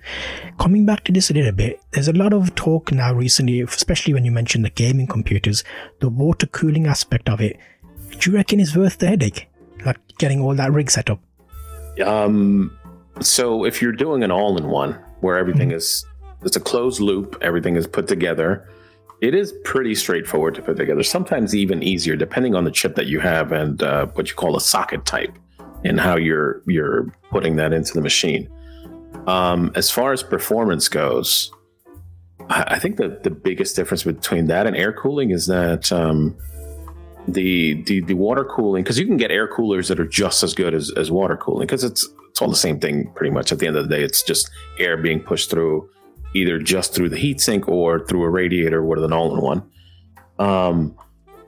Coming 0.59 0.87
back 0.87 1.05
to 1.05 1.12
this 1.12 1.31
a 1.31 1.35
little 1.35 1.53
bit, 1.53 1.81
there's 1.92 2.09
a 2.09 2.12
lot 2.12 2.33
of 2.33 2.55
talk 2.55 2.92
now 2.92 3.12
recently, 3.12 3.61
especially 3.61 4.14
when 4.14 4.24
you 4.24 4.31
mention 4.31 4.62
the 4.62 4.70
gaming 4.70 5.07
computers, 5.07 5.64
the 6.01 6.09
water 6.09 6.46
cooling 6.46 6.87
aspect 6.87 7.29
of 7.29 7.40
it. 7.40 7.59
Do 8.18 8.31
you 8.31 8.37
reckon 8.37 8.61
it's 8.61 8.74
worth 8.74 8.98
the 8.98 9.09
headache, 9.09 9.48
like 9.85 9.98
getting 10.18 10.40
all 10.40 10.55
that 10.55 10.72
rig 10.72 10.90
set 10.90 11.11
up? 11.11 11.20
Um. 12.05 12.77
So 13.20 13.64
if 13.64 13.83
you're 13.83 13.92
doing 13.92 14.22
an 14.22 14.31
all-in-one 14.31 14.92
where 15.20 15.38
everything 15.38 15.70
mm-hmm. 15.70 15.79
is 15.79 16.07
it's 16.42 16.57
a 16.57 16.61
closed 16.61 17.01
loop. 17.01 17.37
Everything 17.40 17.77
is 17.77 17.87
put 17.87 18.09
together. 18.09 18.68
It 19.20 19.35
is 19.35 19.53
pretty 19.64 19.94
straightforward 19.94 20.55
to 20.55 20.62
put 20.62 20.77
together. 20.77 21.03
Sometimes 21.03 21.55
even 21.55 21.83
easier, 21.83 22.14
depending 22.14 22.55
on 22.55 22.64
the 22.64 22.70
chip 22.70 22.94
that 22.94 23.07
you 23.07 23.18
have 23.20 23.51
and 23.51 23.83
uh, 23.83 24.07
what 24.14 24.29
you 24.29 24.37
call 24.37 24.57
a 24.57 24.61
socket 24.61 25.05
type, 25.05 25.37
and 25.85 25.98
how 26.01 26.16
you're 26.16 26.62
you're 26.66 27.12
putting 27.31 27.57
that 27.57 27.72
into 27.72 27.94
the 27.94 28.01
machine. 28.01 28.48
Um, 29.27 29.72
as 29.74 29.90
far 29.90 30.12
as 30.12 30.22
performance 30.22 30.88
goes, 30.88 31.53
I, 32.48 32.79
think 32.79 32.96
that 32.96 33.24
the 33.24 33.31
biggest 33.31 33.77
difference 33.77 34.05
between 34.05 34.46
that 34.46 34.66
and 34.66 34.74
air 34.74 34.92
cooling 34.92 35.31
is 35.31 35.46
that 35.46 35.92
um, 35.92 36.37
the, 37.27 37.83
the 37.83 38.01
the 38.01 38.14
water 38.14 38.44
cooling 38.44 38.83
because 38.83 38.98
you 38.98 39.07
can 39.07 39.18
get 39.18 39.31
air 39.31 39.46
coolers 39.46 39.88
that 39.88 40.01
are 40.01 40.07
just 40.07 40.42
as 40.42 40.55
good 40.55 40.72
as, 40.72 40.90
as 40.96 41.11
water 41.11 41.37
cooling 41.37 41.66
because 41.66 41.85
it's 41.85 42.09
it's 42.31 42.40
all 42.40 42.48
the 42.48 42.57
same 42.57 42.81
thing 42.81 43.12
pretty 43.14 43.31
much 43.31 43.53
at 43.53 43.59
the 43.59 43.66
end 43.66 43.77
of 43.77 43.87
the 43.87 43.94
day 43.94 44.03
it's 44.03 44.22
just 44.22 44.51
air 44.79 44.96
being 44.96 45.20
pushed 45.20 45.51
through 45.51 45.90
either 46.34 46.58
just 46.58 46.94
through 46.94 47.08
the 47.08 47.16
heatsink 47.16 47.68
or 47.68 48.04
through 48.06 48.22
a 48.22 48.30
radiator 48.30 48.82
with 48.84 49.02
an 49.04 49.12
all-in-one. 49.12 49.62
Um, 50.38 50.96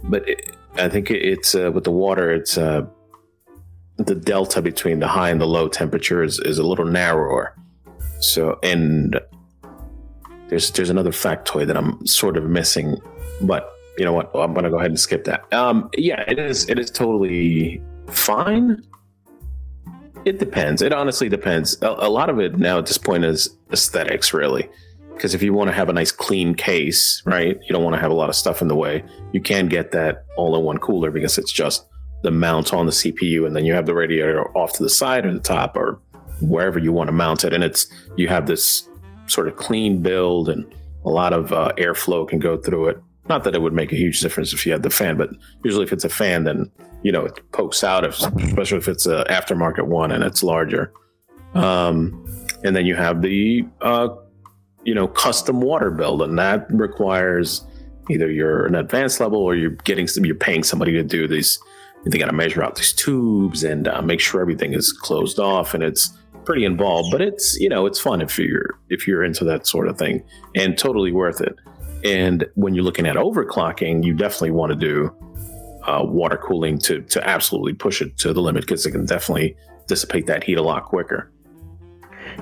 but 0.05 0.29
it, 0.29 0.57
I 0.75 0.89
think 0.89 1.11
it's 1.11 1.55
uh, 1.55 1.71
with 1.73 1.85
the 1.85 1.91
water, 1.91 2.33
it's 2.33 2.57
uh, 2.57 2.87
the 3.99 4.15
delta 4.15 4.63
between 4.63 5.01
the 5.01 5.09
high 5.09 5.31
and 5.31 5.41
the 5.41 5.47
low 5.47 5.69
temperatures 5.69 6.39
is 6.41 6.59
a 6.59 6.63
little 6.63 6.87
narrower. 6.87 7.55
So, 8.21 8.59
and 8.63 9.21
there's 10.49 10.71
there's 10.73 10.91
another 10.91 11.13
factoid 11.13 11.67
that 11.69 11.77
I'm 11.77 12.07
sort 12.07 12.37
of 12.37 12.45
missing, 12.45 12.97
but 13.43 13.71
you 13.99 14.05
know 14.05 14.13
what? 14.13 14.31
I'm 14.35 14.55
gonna 14.55 14.71
go 14.71 14.79
ahead 14.79 14.91
and 14.91 15.01
skip 15.01 15.25
that. 15.25 15.53
Um, 15.53 15.91
yeah, 15.97 16.25
it 16.29 16.39
is 16.39 16.69
it 16.69 16.79
is 16.79 16.91
totally 16.91 17.83
fine. 18.09 18.83
It 20.25 20.39
depends. 20.39 20.83
It 20.83 20.93
honestly 20.93 21.29
depends. 21.29 21.81
A, 21.83 21.89
a 21.89 22.11
lot 22.11 22.29
of 22.29 22.39
it 22.39 22.59
now 22.59 22.79
at 22.79 22.87
this 22.87 22.99
point 22.99 23.25
is 23.25 23.57
aesthetics, 23.73 24.33
really. 24.33 24.69
Because 25.15 25.35
if 25.35 25.43
you 25.43 25.53
want 25.53 25.69
to 25.69 25.75
have 25.75 25.89
a 25.89 25.93
nice 25.93 26.13
clean 26.13 26.55
case, 26.55 27.23
right, 27.27 27.59
you 27.63 27.73
don't 27.73 27.85
want 27.85 27.95
to 27.95 28.01
have 28.01 28.11
a 28.11 28.15
lot 28.15 28.29
of 28.29 28.35
stuff 28.35 28.63
in 28.63 28.69
the 28.69 28.77
way. 28.77 29.05
You 29.33 29.41
can 29.41 29.69
get 29.69 29.93
that 29.93 30.25
all-in-one 30.37 30.79
cooler 30.79 31.11
because 31.11 31.37
it's 31.37 31.53
just 31.53 31.87
the 32.23 32.31
mount 32.31 32.73
on 32.73 32.87
the 32.87 32.93
CPU, 32.93 33.47
and 33.47 33.55
then 33.55 33.65
you 33.65 33.75
have 33.75 33.87
the 33.87 33.95
radiator 33.95 34.47
off 34.57 34.73
to 34.75 34.83
the 34.83 34.91
side 34.91 35.27
or 35.27 35.33
the 35.33 35.41
top 35.41 35.77
or 35.77 36.01
wherever 36.41 36.79
you 36.79 36.93
want 36.93 37.09
to 37.09 37.13
mount 37.13 37.45
it, 37.45 37.53
and 37.53 37.63
it's 37.63 37.87
you 38.17 38.29
have 38.29 38.47
this 38.47 38.89
sort 39.27 39.47
of 39.47 39.57
clean 39.57 40.03
build 40.03 40.49
and 40.49 40.65
a 41.05 41.11
lot 41.11 41.33
of 41.33 41.53
uh, 41.53 41.73
airflow 41.79 42.29
can 42.29 42.39
go 42.39 42.57
through 42.57 42.89
it. 42.89 43.03
Not 43.29 43.45
that 43.45 43.55
it 43.55 43.63
would 43.63 43.73
make 43.73 43.93
a 43.93 43.97
huge 43.97 44.21
difference 44.21 44.53
if 44.53 44.67
you 44.67 44.73
had 44.73 44.83
the 44.83 44.91
fan, 44.91 45.17
but 45.17 45.31
usually 45.65 45.85
if 45.85 45.93
it's 45.93 46.05
a 46.05 46.09
fan, 46.09 46.45
then 46.45 46.71
you 47.03 47.13
know 47.13 47.25
it 47.25 47.41
pokes 47.53 47.85
out, 47.85 48.05
if, 48.05 48.19
especially 48.19 48.79
if 48.79 48.89
it's 48.89 49.07
an 49.07 49.25
aftermarket 49.25 49.87
one 49.87 50.11
and 50.11 50.25
it's 50.25 50.43
larger. 50.43 50.93
Um, 51.55 52.27
and 52.65 52.77
then 52.77 52.87
you 52.87 52.95
have 52.97 53.23
the 53.23 53.65
uh, 53.81 54.09
you 54.85 54.95
know 54.95 55.09
custom 55.09 55.61
water 55.61 55.91
build, 55.91 56.23
and 56.23 56.39
that 56.39 56.67
requires 56.71 57.65
either 58.11 58.31
you're 58.31 58.67
an 58.67 58.75
advanced 58.75 59.21
level 59.21 59.41
or 59.41 59.55
you're 59.55 59.71
getting 59.71 60.09
you're 60.23 60.35
paying 60.35 60.63
somebody 60.63 60.93
to 60.93 61.03
do 61.03 61.29
these. 61.29 61.59
They 62.07 62.19
got 62.19 62.27
to 62.27 62.33
measure 62.33 62.63
out 62.63 62.77
these 62.77 62.95
tubes 62.95 63.63
and 63.63 63.87
uh, 63.87 64.01
make 64.01 64.21
sure 64.21 64.41
everything 64.41 64.73
is 64.73 64.93
closed 64.93 65.39
off, 65.39 65.75
and 65.75 65.83
it's 65.83 66.17
pretty 66.45 66.65
involved. 66.65 67.11
But 67.11 67.21
it's 67.21 67.59
you 67.61 67.69
know 67.69 67.87
it's 67.87 68.01
fun 68.01 68.23
if 68.23 68.39
you're 68.39 68.79
if 68.89 69.07
you're 69.07 69.25
into 69.25 69.45
that 69.45 69.67
sort 69.67 69.89
of 69.89 69.99
thing, 69.99 70.25
and 70.55 70.77
totally 70.79 71.13
worth 71.13 71.41
it. 71.41 71.55
And 72.05 72.47
when 72.55 72.75
you're 72.75 72.85
looking 72.85 73.07
at 73.07 73.17
overclocking, 73.17 74.05
you 74.05 74.15
definitely 74.15 74.53
want 74.53 74.71
to 74.71 74.77
do 74.77 75.15
uh, 75.87 76.05
water 76.05 76.37
cooling 76.37 76.79
to 76.79 77.01
to 77.03 77.27
absolutely 77.27 77.75
push 77.75 78.03
it 78.03 78.17
to 78.19 78.33
the 78.33 78.41
limit 78.41 78.63
because 78.63 78.85
it 78.87 78.93
can 78.93 79.07
definitely 79.07 79.57
dissipate 79.87 80.27
that 80.27 80.45
heat 80.45 80.59
a 80.59 80.63
lot 80.63 80.85
quicker. 80.85 81.31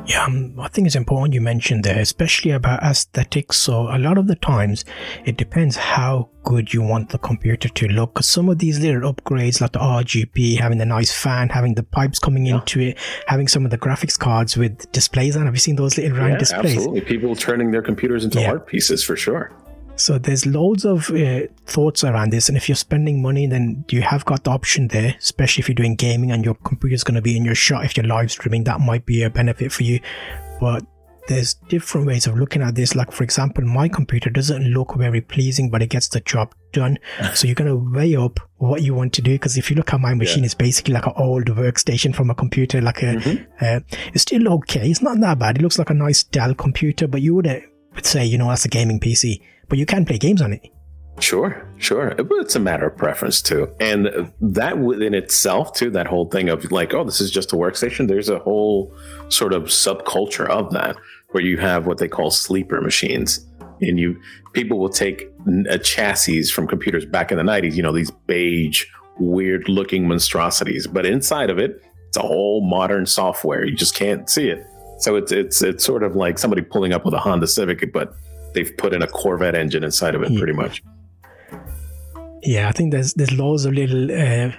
Yeah, 0.07 0.25
um, 0.25 0.59
I 0.59 0.69
think 0.69 0.87
it's 0.87 0.97
important 0.97 1.35
you 1.35 1.41
mentioned 1.41 1.85
there, 1.85 1.99
especially 1.99 2.53
about 2.53 2.83
aesthetics. 2.83 3.59
So 3.59 3.95
a 3.95 3.99
lot 3.99 4.17
of 4.17 4.27
the 4.27 4.37
times, 4.37 4.85
it 5.25 5.37
depends 5.37 5.77
how 5.77 6.31
good 6.45 6.73
you 6.73 6.81
want 6.81 7.11
the 7.11 7.19
computer 7.19 7.69
to 7.69 7.89
look. 7.89 8.15
Because 8.15 8.27
some 8.27 8.49
of 8.49 8.59
these 8.59 8.81
little 8.81 9.13
upgrades, 9.13 9.61
like 9.61 9.73
the 9.73 9.79
RGB, 9.79 10.59
having 10.59 10.79
the 10.79 10.87
nice 10.87 11.13
fan, 11.13 11.51
having 11.51 11.75
the 11.75 11.83
pipes 11.83 12.19
coming 12.19 12.47
yeah. 12.47 12.57
into 12.57 12.81
it, 12.81 12.99
having 13.27 13.49
some 13.49 13.65
of 13.65 13.71
the 13.71 13.79
graphics 13.79 14.19
cards 14.19 14.57
with 14.57 14.91
displays 14.93 15.37
on. 15.37 15.45
Have 15.45 15.55
you 15.55 15.61
seen 15.61 15.77
those 15.77 15.99
little 15.99 16.17
round 16.17 16.33
yeah, 16.33 16.39
displays? 16.39 16.77
Absolutely, 16.77 17.03
people 17.03 17.37
turning 17.37 17.71
their 17.71 17.83
computers 17.83 18.25
into 18.25 18.41
yeah. 18.41 18.51
art 18.51 18.67
pieces 18.67 19.05
for 19.05 19.17
sure. 19.17 19.53
So 19.99 20.17
there's 20.17 20.47
loads 20.47 20.85
of 20.85 21.11
uh, 21.11 21.43
thoughts 21.67 22.05
around 22.05 22.31
this, 22.31 22.49
and 22.49 22.57
if 22.57 22.69
you're 22.69 22.77
spending 22.77 23.21
money, 23.21 23.47
then 23.47 23.85
you 23.91 24.03
have 24.03 24.25
got 24.25 24.45
the 24.45 24.51
option 24.51 24.89
there. 24.89 25.17
Especially 25.19 25.61
if 25.61 25.69
you're 25.69 25.75
doing 25.75 25.97
gaming 25.97 26.31
and 26.31 26.45
your 26.45 26.55
computer's 26.55 27.05
going 27.05 27.17
to 27.17 27.23
be 27.23 27.37
in 27.37 27.45
your 27.45 27.57
shot. 27.57 27.85
If 27.85 27.97
you're 27.97 28.07
live 28.07 28.31
streaming, 28.31 28.65
that 28.65 28.81
might 28.81 29.05
be 29.07 29.23
a 29.25 29.31
benefit 29.31 29.73
for 29.73 29.83
you. 29.83 30.01
But 30.61 30.85
there's 31.27 31.55
different 31.69 32.07
ways 32.07 32.27
of 32.27 32.39
looking 32.39 32.63
at 32.63 32.77
this. 32.77 32.95
Like 32.95 33.11
for 33.11 33.25
example, 33.25 33.65
my 33.65 33.89
computer 33.89 34.31
doesn't 34.31 34.65
look 34.73 34.95
very 34.97 35.21
pleasing, 35.21 35.69
but 35.69 35.83
it 35.83 35.89
gets 35.89 36.09
the 36.09 36.21
job 36.21 36.55
done. 36.73 36.99
so 37.35 37.49
you're 37.49 37.57
going 37.57 37.69
to 37.69 37.97
weigh 37.97 38.15
up 38.15 38.39
what 38.57 38.83
you 38.83 38.95
want 38.95 39.13
to 39.15 39.23
do. 39.23 39.33
Because 39.33 39.59
if 39.59 39.69
you 39.69 39.77
look 39.77 39.93
at 39.93 40.01
my 40.01 40.15
machine, 40.15 40.45
yeah. 40.45 40.47
it's 40.47 40.55
basically 40.55 40.95
like 40.95 41.07
an 41.07 41.15
old 41.17 41.47
workstation 41.47 42.15
from 42.15 42.31
a 42.31 42.37
computer. 42.37 42.81
Like 42.81 43.03
a, 43.03 43.17
mm-hmm. 43.17 43.45
uh, 43.61 43.81
it's 44.15 44.23
still 44.23 44.49
okay. 44.55 44.89
It's 44.89 45.03
not 45.03 45.19
that 45.21 45.41
bad. 45.41 45.59
It 45.59 45.63
looks 45.63 45.79
like 45.79 45.91
a 45.91 45.95
nice 45.95 46.23
Dell 46.23 46.55
computer, 46.55 47.09
but 47.09 47.21
you 47.21 47.35
wouldn't 47.35 47.65
say, 48.03 48.25
you 48.25 48.39
know, 48.39 48.49
that's 48.49 48.65
a 48.65 48.69
gaming 48.69 49.01
PC 49.01 49.41
but 49.69 49.79
you 49.79 49.87
can 49.87 50.05
play 50.05 50.19
games 50.19 50.43
on 50.43 50.53
it. 50.53 50.63
Sure, 51.21 51.67
sure. 51.79 52.15
It's 52.17 52.55
a 52.55 52.61
matter 52.61 52.87
of 52.87 52.97
preference 52.97 53.43
too. 53.43 53.69
And 53.81 54.33
that 54.41 54.79
within 54.79 55.15
itself, 55.15 55.75
too, 55.75 55.91
that 55.91 56.07
whole 56.07 56.27
thing 56.27 56.49
of 56.49 56.71
like, 56.71 56.95
oh, 56.95 57.05
this 57.05 57.21
is 57.21 57.31
just 57.31 57.53
a 57.53 57.57
workstation, 57.57 58.09
there's 58.09 58.29
a 58.29 58.39
whole 58.39 58.95
sort 59.29 59.53
of 59.53 59.65
subculture 59.65 60.49
of 60.49 60.73
that 60.73 60.97
where 61.31 61.43
you 61.43 61.59
have 61.59 61.87
what 61.87 61.99
they 61.99 62.09
call 62.09 62.31
sleeper 62.31 62.81
machines. 62.81 63.45
And 63.81 63.99
you 63.99 64.21
people 64.55 64.79
will 64.79 64.89
take 64.89 65.29
a 65.69 65.79
chassis 65.79 66.45
from 66.45 66.67
computers 66.67 67.05
back 67.05 67.31
in 67.31 67.37
the 67.37 67.45
90s, 67.45 67.75
you 67.75 67.83
know, 67.83 67.93
these 67.93 68.11
beige, 68.11 68.87
weird 69.19 69.69
looking 69.69 70.09
monstrosities. 70.09 70.87
But 70.87 71.07
inside 71.07 71.51
of 71.51 71.59
it, 71.59 71.83
it's 72.09 72.17
a 72.17 72.23
whole 72.23 72.67
modern 72.69 73.07
software. 73.07 73.65
You 73.65 73.77
just 73.77 73.95
can't 73.95 74.29
see 74.29 74.49
it. 74.49 74.67
So 74.99 75.15
it's 75.17 75.31
it's 75.31 75.63
it's 75.63 75.85
sort 75.85 76.03
of 76.03 76.17
like 76.17 76.39
somebody 76.39 76.63
pulling 76.63 76.93
up 76.93 77.05
with 77.05 77.15
a 77.15 77.19
Honda 77.19 77.47
Civic, 77.47 77.93
but 77.93 78.15
they've 78.55 78.77
put 78.77 78.93
in 78.93 79.03
a 79.03 79.07
Corvette 79.07 79.55
engine 79.55 79.85
inside 79.85 80.15
of 80.15 80.23
it, 80.23 80.31
yeah. 80.31 80.39
pretty 80.39 80.53
much. 80.53 80.83
Yeah, 82.43 82.69
I 82.69 82.73
think 82.73 82.93
there's 82.93 83.15
there's 83.15 83.33
loads 83.33 83.65
of 83.65 83.75
little, 83.75 84.11
uh, 84.13 84.53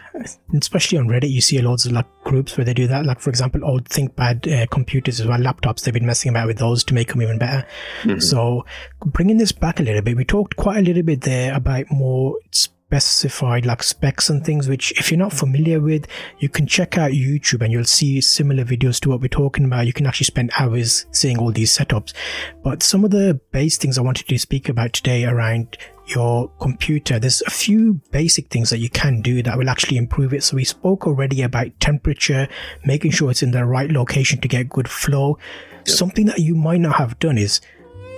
especially 0.54 0.98
on 0.98 1.08
Reddit, 1.08 1.32
you 1.32 1.42
see 1.42 1.58
a 1.58 1.62
loads 1.62 1.86
of 1.86 1.94
like 1.94 2.06
groups 2.24 2.58
where 2.58 2.66
they 2.66 2.74
do 2.74 2.88
that. 2.88 3.06
Like 3.06 3.20
for 3.20 3.30
example, 3.30 3.64
old 3.64 3.86
ThinkPad 3.86 4.64
uh, 4.64 4.68
computers 4.68 5.20
as 5.20 5.28
well, 5.28 5.40
laptops. 5.40 5.84
They've 5.84 5.94
been 5.94 6.06
messing 6.06 6.30
about 6.30 6.48
with 6.48 6.58
those 6.58 6.84
to 6.86 6.94
make 6.94 7.10
them 7.10 7.22
even 7.22 7.38
better. 7.38 7.66
Mm-hmm. 8.04 8.20
So 8.20 8.66
bringing 9.06 9.38
this 9.38 9.52
back 9.52 9.80
a 9.80 9.84
little 9.84 10.02
bit, 10.02 10.18
we 10.18 10.26
talked 10.26 10.58
quite 10.58 10.80
a 10.80 10.82
little 10.82 11.04
bit 11.04 11.22
there 11.22 11.56
about 11.56 11.86
more 11.90 12.36
specified 12.90 13.68
like 13.68 13.84
specs 13.84 14.32
and 14.32 14.44
things 14.44 14.68
which 14.68 14.92
if 15.00 15.12
you're 15.12 15.18
not 15.20 15.32
familiar 15.32 15.80
with 15.80 16.08
you 16.40 16.50
can 16.50 16.66
check 16.66 16.98
out 16.98 17.12
youtube 17.12 17.62
and 17.62 17.72
you'll 17.72 17.84
see 17.84 18.20
similar 18.20 18.66
videos 18.66 19.00
to 19.00 19.10
what 19.10 19.22
we're 19.22 19.28
talking 19.28 19.64
about 19.64 19.86
you 19.86 19.94
can 19.94 20.08
actually 20.08 20.26
spend 20.26 20.50
hours 20.58 21.06
seeing 21.12 21.38
all 21.38 21.52
these 21.52 21.72
setups 21.78 22.14
but 22.64 22.82
some 22.82 23.06
of 23.06 23.12
the 23.12 23.40
base 23.52 23.78
things 23.78 24.00
i 24.00 24.02
wanted 24.02 24.28
to 24.28 24.40
speak 24.40 24.70
about 24.70 24.92
today 24.92 25.24
around 25.24 25.78
your 26.08 26.50
computer 26.60 27.20
there's 27.20 27.44
a 27.44 27.52
few 27.52 28.02
basic 28.10 28.48
things 28.48 28.72
that 28.72 28.80
you 28.80 28.90
can 28.90 29.22
do 29.22 29.44
that 29.44 29.56
will 29.56 29.70
actually 29.70 29.98
improve 29.98 30.34
it 30.34 30.44
so 30.44 30.56
we 30.56 30.64
spoke 30.64 31.06
already 31.06 31.44
about 31.44 31.68
temperature 31.80 32.48
making 32.86 33.12
sure 33.12 33.30
it's 33.30 33.44
in 33.44 33.52
the 33.52 33.64
right 33.64 33.92
location 33.92 34.42
to 34.42 34.48
get 34.48 34.68
good 34.68 34.90
flow 34.90 35.38
yep. 35.86 35.88
something 35.88 36.26
that 36.26 36.40
you 36.40 36.56
might 36.56 36.82
not 36.82 36.96
have 36.96 37.20
done 37.20 37.38
is 37.38 37.62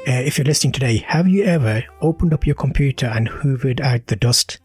uh, 0.07 0.13
if 0.13 0.35
you're 0.35 0.45
listening 0.45 0.71
today, 0.71 0.97
have 0.97 1.27
you 1.27 1.43
ever 1.43 1.83
opened 2.01 2.33
up 2.33 2.47
your 2.47 2.55
computer 2.55 3.05
and 3.05 3.29
hoovered 3.29 3.79
out 3.79 4.07
the 4.07 4.15
dust? 4.15 4.57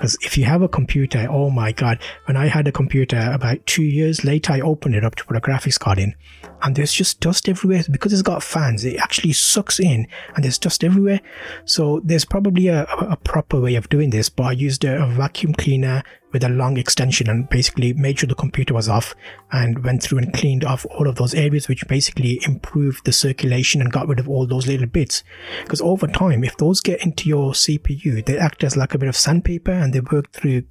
Because 0.00 0.16
if 0.22 0.38
you 0.38 0.46
have 0.46 0.62
a 0.62 0.68
computer, 0.68 1.26
oh 1.28 1.50
my 1.50 1.72
god, 1.72 1.98
when 2.24 2.34
I 2.34 2.46
had 2.46 2.66
a 2.66 2.72
computer 2.72 3.30
about 3.34 3.66
two 3.66 3.82
years 3.82 4.24
later, 4.24 4.54
I 4.54 4.60
opened 4.60 4.94
it 4.94 5.04
up 5.04 5.14
to 5.16 5.26
put 5.26 5.36
a 5.36 5.42
graphics 5.42 5.78
card 5.78 5.98
in, 5.98 6.14
and 6.62 6.76
there's 6.76 6.92
just 6.92 7.20
dust 7.20 7.48
everywhere 7.48 7.82
because 7.90 8.12
it's 8.12 8.22
got 8.22 8.42
fans. 8.42 8.84
It 8.84 8.98
actually 8.98 9.32
sucks 9.32 9.80
in, 9.80 10.06
and 10.34 10.44
there's 10.44 10.58
dust 10.58 10.84
everywhere. 10.84 11.20
So 11.64 12.00
there's 12.04 12.24
probably 12.24 12.68
a, 12.68 12.84
a 12.84 13.16
proper 13.16 13.60
way 13.60 13.74
of 13.74 13.88
doing 13.88 14.10
this, 14.10 14.28
but 14.28 14.44
I 14.44 14.52
used 14.52 14.84
a, 14.84 15.02
a 15.02 15.06
vacuum 15.06 15.54
cleaner 15.54 16.02
with 16.32 16.44
a 16.44 16.48
long 16.48 16.76
extension 16.76 17.28
and 17.28 17.48
basically 17.48 17.92
made 17.92 18.18
sure 18.18 18.28
the 18.28 18.34
computer 18.34 18.74
was 18.74 18.88
off 18.88 19.14
and 19.50 19.84
went 19.84 20.02
through 20.02 20.18
and 20.18 20.32
cleaned 20.32 20.64
off 20.64 20.86
all 20.86 21.08
of 21.08 21.16
those 21.16 21.34
areas, 21.34 21.68
which 21.68 21.86
basically 21.88 22.40
improved 22.46 23.04
the 23.04 23.12
circulation 23.12 23.80
and 23.80 23.92
got 23.92 24.06
rid 24.06 24.20
of 24.20 24.28
all 24.28 24.46
those 24.46 24.66
little 24.66 24.86
bits. 24.86 25.24
Because 25.62 25.80
over 25.80 26.06
time, 26.06 26.44
if 26.44 26.56
those 26.56 26.80
get 26.80 27.02
into 27.02 27.28
your 27.28 27.52
CPU, 27.52 28.24
they 28.24 28.38
act 28.38 28.62
as 28.64 28.76
like 28.76 28.94
a 28.94 28.98
bit 28.98 29.08
of 29.08 29.16
sandpaper 29.16 29.72
and 29.72 29.92
they 29.92 30.00
work 30.00 30.30
through 30.32 30.62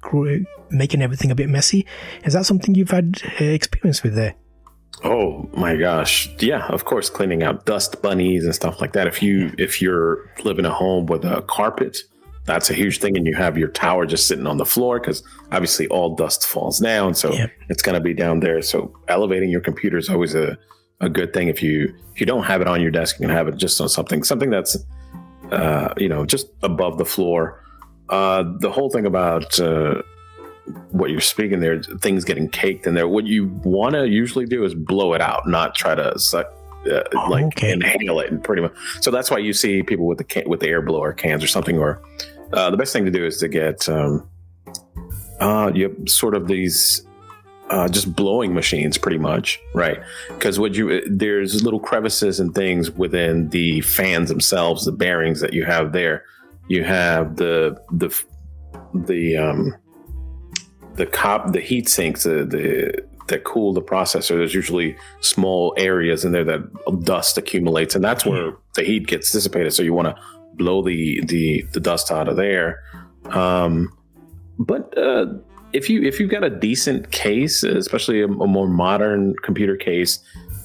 making 0.70 1.02
everything 1.02 1.30
a 1.30 1.34
bit 1.34 1.48
messy. 1.48 1.86
Is 2.24 2.32
that 2.32 2.46
something 2.46 2.74
you've 2.74 2.90
had 2.90 3.20
uh, 3.40 3.44
experience 3.44 4.02
with 4.02 4.14
there? 4.14 4.36
Oh 5.02 5.48
my 5.54 5.76
gosh. 5.76 6.30
Yeah, 6.38 6.66
of 6.68 6.84
course 6.84 7.08
cleaning 7.08 7.42
out 7.42 7.64
dust 7.64 8.02
bunnies 8.02 8.44
and 8.44 8.54
stuff 8.54 8.80
like 8.80 8.92
that. 8.92 9.06
If 9.06 9.22
you 9.22 9.52
if 9.58 9.80
you're 9.80 10.30
living 10.44 10.64
a 10.64 10.70
home 10.70 11.06
with 11.06 11.24
a 11.24 11.42
carpet, 11.42 11.98
that's 12.44 12.70
a 12.70 12.74
huge 12.74 12.98
thing 12.98 13.16
and 13.16 13.26
you 13.26 13.34
have 13.34 13.56
your 13.56 13.68
tower 13.68 14.06
just 14.06 14.26
sitting 14.26 14.46
on 14.46 14.56
the 14.56 14.66
floor 14.66 15.00
cuz 15.00 15.22
obviously 15.52 15.86
all 15.88 16.14
dust 16.14 16.46
falls 16.46 16.78
down, 16.78 17.14
so 17.14 17.32
yep. 17.32 17.50
it's 17.68 17.82
going 17.82 17.94
to 17.94 18.00
be 18.00 18.14
down 18.14 18.40
there. 18.40 18.60
So 18.62 18.92
elevating 19.08 19.50
your 19.50 19.60
computer 19.60 19.96
is 19.98 20.08
always 20.08 20.34
a 20.34 20.58
a 21.00 21.08
good 21.08 21.32
thing 21.32 21.48
if 21.48 21.62
you 21.62 21.94
if 22.12 22.20
you 22.20 22.26
don't 22.26 22.44
have 22.44 22.60
it 22.60 22.66
on 22.66 22.82
your 22.82 22.90
desk, 22.90 23.18
you 23.18 23.26
can 23.26 23.34
have 23.34 23.48
it 23.48 23.56
just 23.56 23.80
on 23.80 23.88
something 23.88 24.22
something 24.22 24.50
that's 24.50 24.76
uh, 25.52 25.92
you 25.96 26.08
know, 26.08 26.24
just 26.24 26.48
above 26.62 26.98
the 26.98 27.04
floor. 27.04 27.62
Uh, 28.08 28.44
the 28.58 28.70
whole 28.70 28.90
thing 28.90 29.06
about 29.06 29.58
uh, 29.60 30.02
what 30.90 31.10
you're 31.10 31.20
speaking 31.20 31.60
there, 31.60 31.82
things 31.82 32.24
getting 32.24 32.48
caked 32.48 32.86
in 32.86 32.94
there. 32.94 33.08
What 33.08 33.26
you 33.26 33.46
want 33.64 33.94
to 33.94 34.08
usually 34.08 34.46
do 34.46 34.64
is 34.64 34.74
blow 34.74 35.12
it 35.14 35.20
out, 35.20 35.48
not 35.48 35.74
try 35.74 35.94
to 35.94 36.18
suck, 36.18 36.46
uh, 36.90 37.02
oh, 37.14 37.26
like 37.30 37.46
okay. 37.46 37.72
inhale 37.72 38.20
it, 38.20 38.30
and 38.30 38.42
pretty 38.42 38.62
much. 38.62 38.72
So 39.00 39.10
that's 39.10 39.30
why 39.30 39.38
you 39.38 39.52
see 39.52 39.82
people 39.82 40.06
with 40.06 40.18
the 40.18 40.24
can, 40.24 40.48
with 40.48 40.60
the 40.60 40.68
air 40.68 40.82
blower 40.82 41.12
cans 41.12 41.44
or 41.44 41.48
something. 41.48 41.78
Or 41.78 42.02
uh, 42.52 42.70
the 42.70 42.76
best 42.76 42.92
thing 42.92 43.04
to 43.04 43.10
do 43.10 43.24
is 43.24 43.38
to 43.38 43.48
get 43.48 43.88
um, 43.88 44.28
uh, 45.40 45.70
you 45.74 45.88
have 45.88 46.08
sort 46.08 46.34
of 46.34 46.48
these 46.48 47.06
uh, 47.70 47.88
just 47.88 48.14
blowing 48.14 48.52
machines, 48.52 48.98
pretty 48.98 49.18
much, 49.18 49.60
right? 49.74 50.00
Because 50.28 50.58
what 50.58 50.74
you 50.74 51.02
there's 51.08 51.62
little 51.62 51.80
crevices 51.80 52.40
and 52.40 52.54
things 52.54 52.90
within 52.90 53.48
the 53.50 53.80
fans 53.82 54.28
themselves, 54.28 54.84
the 54.84 54.92
bearings 54.92 55.40
that 55.40 55.52
you 55.52 55.64
have 55.64 55.92
there. 55.92 56.24
You 56.68 56.84
have 56.84 57.36
the 57.36 57.80
the 57.92 58.14
the 58.94 59.36
um 59.36 59.74
the 61.00 61.06
cop 61.06 61.52
the 61.52 61.60
heat 61.60 61.88
sinks 61.88 62.24
the, 62.24 62.44
the 62.44 63.02
that 63.28 63.44
cool 63.44 63.72
the 63.72 63.80
processor, 63.80 64.36
there's 64.36 64.54
usually 64.54 64.96
small 65.20 65.72
areas 65.78 66.24
in 66.24 66.32
there 66.32 66.44
that 66.44 66.60
dust 67.04 67.38
accumulates, 67.38 67.94
and 67.94 68.04
that's 68.04 68.26
where 68.26 68.52
the 68.74 68.82
heat 68.82 69.06
gets 69.06 69.32
dissipated. 69.32 69.72
So 69.72 69.82
you 69.82 69.94
want 69.94 70.08
to 70.08 70.22
blow 70.54 70.82
the 70.82 71.22
the 71.24 71.64
the 71.72 71.80
dust 71.80 72.10
out 72.10 72.28
of 72.28 72.36
there. 72.36 72.82
Um, 73.30 73.96
but 74.58 74.96
uh, 74.98 75.26
if 75.72 75.88
you 75.88 76.02
if 76.02 76.20
you've 76.20 76.30
got 76.30 76.44
a 76.44 76.50
decent 76.50 77.12
case, 77.12 77.62
especially 77.62 78.20
a, 78.20 78.26
a, 78.26 78.46
more 78.46 78.68
modern 78.68 79.34
computer 79.42 79.76
case, 79.76 80.18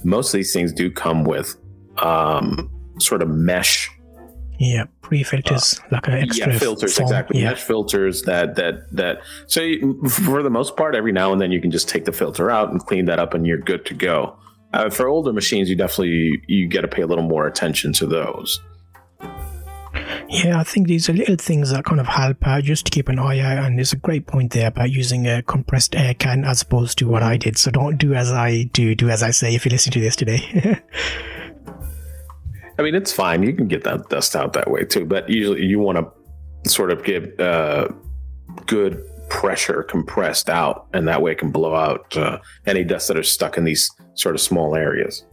most 0.04 0.34
of 0.34 0.38
these 0.38 0.52
things 0.52 0.74
do 0.74 0.92
come 0.92 1.24
with 1.24 1.56
um, 2.00 2.70
sort 3.00 3.22
of 3.22 3.30
mesh. 3.30 3.90
Yeah, 4.58 4.86
pre 5.02 5.24
filters 5.24 5.80
uh, 5.80 5.88
like 5.92 6.08
an 6.08 6.14
extra 6.14 6.54
yeah, 6.54 6.60
filters 6.60 6.96
form. 6.98 7.08
exactly 7.08 7.42
Yeah. 7.42 7.50
mesh 7.52 7.62
filters 7.62 8.22
that 8.24 8.56
that 8.56 8.94
that. 8.96 9.22
So 9.48 9.62
you, 9.62 10.02
for 10.10 10.44
the 10.44 10.50
most 10.50 10.78
part, 10.78 10.96
every 10.96 11.12
now 11.12 11.32
and 11.34 11.42
then 11.42 11.52
you 11.52 11.62
can 11.62 11.72
just 11.72 11.90
take 11.90 12.06
the 12.06 12.12
filter 12.12 12.50
out 12.50 12.72
and 12.72 12.80
clean 12.80 13.06
that 13.06 13.20
up, 13.20 13.34
and 13.34 13.46
you're 13.46 13.58
good 13.58 13.86
to 13.88 13.94
go. 13.94 14.38
Uh, 14.74 14.90
for 14.90 15.08
older 15.08 15.32
machines, 15.34 15.70
you 15.70 15.76
definitely 15.76 16.42
you 16.48 16.68
got 16.68 16.82
to 16.82 16.88
pay 16.88 17.02
a 17.02 17.08
little 17.08 17.24
more 17.24 17.48
attention 17.48 17.94
to 17.94 18.06
those. 18.06 18.62
Yeah, 20.28 20.60
I 20.60 20.64
think 20.64 20.88
these 20.88 21.08
are 21.08 21.14
little 21.14 21.38
things 21.38 21.72
that 21.72 21.86
kind 21.86 22.02
of 22.02 22.08
help 22.08 22.46
out 22.46 22.64
just 22.64 22.86
to 22.86 22.92
keep 22.92 23.08
an 23.10 23.20
eye 23.20 23.40
out. 23.40 23.64
And 23.66 23.78
there's 23.78 23.94
a 23.94 23.98
great 23.98 24.28
point 24.28 24.52
there 24.52 24.68
about 24.68 24.92
using 24.92 25.28
a 25.28 25.42
compressed 25.44 25.96
air 25.96 26.14
can 26.14 26.44
as 26.44 26.62
opposed 26.64 26.98
to 26.98 27.08
what 27.08 27.24
I 27.24 27.38
did. 27.38 27.58
So 27.58 27.72
don't 27.72 27.98
do 27.98 28.14
as 28.14 28.32
I 28.32 28.64
do, 28.74 28.96
do 28.96 29.10
as 29.10 29.24
I 29.24 29.32
say 29.32 29.56
if 29.56 29.66
you 29.66 29.72
listen 29.72 29.94
to 29.94 30.00
this 30.00 30.16
today. 30.16 30.82
I 32.78 32.82
mean, 32.82 32.96
it's 32.96 33.12
fine. 33.12 33.44
You 33.44 33.54
can 33.54 33.68
get 33.68 33.84
that 33.84 34.10
dust 34.10 34.36
out 34.36 34.54
that 34.54 34.70
way 34.70 34.84
too, 34.84 35.06
but 35.06 35.30
usually 35.30 35.64
you 35.64 35.80
want 35.80 35.98
to 35.98 36.70
sort 36.70 36.92
of 36.92 37.04
get 37.04 37.40
uh, 37.40 37.88
good 38.66 39.02
pressure 39.30 39.84
compressed 39.84 40.50
out, 40.50 40.88
and 40.94 41.08
that 41.08 41.22
way 41.22 41.32
it 41.32 41.38
can 41.38 41.52
blow 41.52 41.76
out 41.76 42.16
uh, 42.18 42.40
any 42.66 42.84
dust 42.84 43.08
that 43.08 43.18
are 43.18 43.24
stuck 43.24 43.58
in 43.58 43.64
these 43.64 43.90
sort 44.16 44.36
of 44.36 44.42
small 44.42 44.76
areas. 44.76 45.26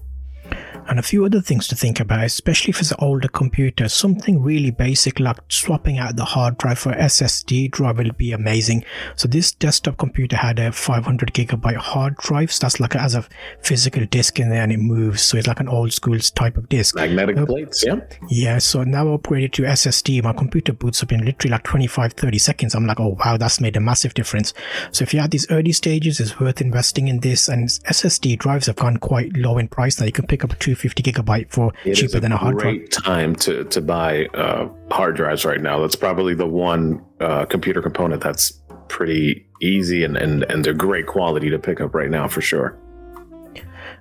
And 0.88 0.99
a 0.99 1.03
few 1.03 1.25
other 1.25 1.40
things 1.40 1.68
to 1.68 1.77
think 1.77 2.01
about, 2.01 2.25
especially 2.25 2.73
for 2.73 2.85
the 2.85 2.97
older 2.97 3.29
computer. 3.29 3.88
Something 3.88 4.42
really 4.42 4.71
basic 4.71 5.21
like 5.21 5.38
swapping 5.49 5.99
out 5.99 6.16
the 6.16 6.25
hard 6.25 6.59
drive 6.59 6.79
for 6.79 6.92
SSD 6.92 7.71
drive 7.71 7.99
will 7.99 8.12
be 8.12 8.33
amazing. 8.33 8.85
So 9.16 9.29
this 9.29 9.53
desktop 9.53 9.97
computer 9.99 10.37
had 10.37 10.59
a 10.59 10.73
500 10.73 11.33
gigabyte 11.33 11.77
hard 11.77 12.16
drive. 12.16 12.53
So 12.53 12.64
that's 12.64 12.81
like 12.81 12.95
it 12.95 13.01
has 13.01 13.14
a 13.14 13.25
physical 13.61 14.05
disk 14.07 14.38
in 14.40 14.51
there 14.51 14.62
and 14.62 14.73
it 14.73 14.79
moves. 14.81 15.23
So 15.23 15.37
it's 15.38 15.47
like 15.47 15.61
an 15.61 15.68
old 15.68 15.92
school 15.92 16.18
type 16.18 16.57
of 16.57 16.68
disk. 16.68 16.95
Magnetic 16.97 17.37
Yep. 17.37 17.47
plates, 17.47 17.85
yeah. 17.87 17.97
Yeah, 18.29 18.59
so 18.59 18.85
now 18.85 19.07
upgraded 19.16 19.53
to 19.53 19.62
SSD. 19.62 20.23
My 20.23 20.33
computer 20.33 20.73
boots 20.73 21.03
up 21.03 21.12
in 21.12 21.25
literally 21.25 21.53
like 21.53 21.62
25, 21.64 22.12
30 22.14 22.38
seconds. 22.38 22.75
I'm 22.75 22.87
like, 22.87 23.01
oh 23.01 23.16
wow, 23.25 23.37
that's 23.37 23.61
made 23.61 23.77
a 23.77 23.81
massive 23.81 24.14
difference. 24.14 24.53
So 24.90 25.03
if 25.03 25.14
you're 25.14 25.23
at 25.23 25.31
these 25.31 25.51
early 25.51 25.73
stages, 25.73 26.21
it's 26.21 26.38
worth 26.40 26.61
investing 26.61 27.09
in 27.09 27.21
this. 27.21 27.49
And 27.49 27.68
SSD 27.68 28.38
drives 28.38 28.66
have 28.66 28.77
gone 28.77 28.97
quite 28.99 29.37
low 29.37 29.59
in 29.59 29.68
price 29.68 29.99
now. 29.99 30.07
You 30.07 30.12
can 30.12 30.27
pick 30.27 30.45
up 30.45 30.53
a 30.53 30.57
250 30.75 31.03
gigabyte 31.03 31.51
for 31.51 31.73
It 31.85 31.91
is 31.91 31.99
cheaper 32.01 32.21
than 32.21 32.33
a 32.33 32.37
hard 32.37 32.59
drive. 32.59 32.77
great 32.77 32.91
time 32.91 33.35
to 33.37 33.65
to 33.65 33.81
buy 33.81 34.27
uh, 34.35 34.69
hard 34.91 35.17
drives 35.17 35.45
right 35.45 35.61
now. 35.61 35.81
That's 35.81 35.97
probably 35.97 36.35
the 36.35 36.47
one 36.47 37.05
uh, 37.21 37.45
computer 37.47 37.83
component 37.83 38.23
that's 38.23 38.61
pretty 38.89 39.47
easy 39.61 40.05
and, 40.05 40.17
and 40.17 40.45
and 40.45 40.65
they're 40.65 40.75
great 40.75 41.07
quality 41.07 41.49
to 41.51 41.59
pick 41.59 41.81
up 41.81 41.95
right 41.95 42.11
now 42.11 42.29
for 42.29 42.41
sure. 42.41 42.79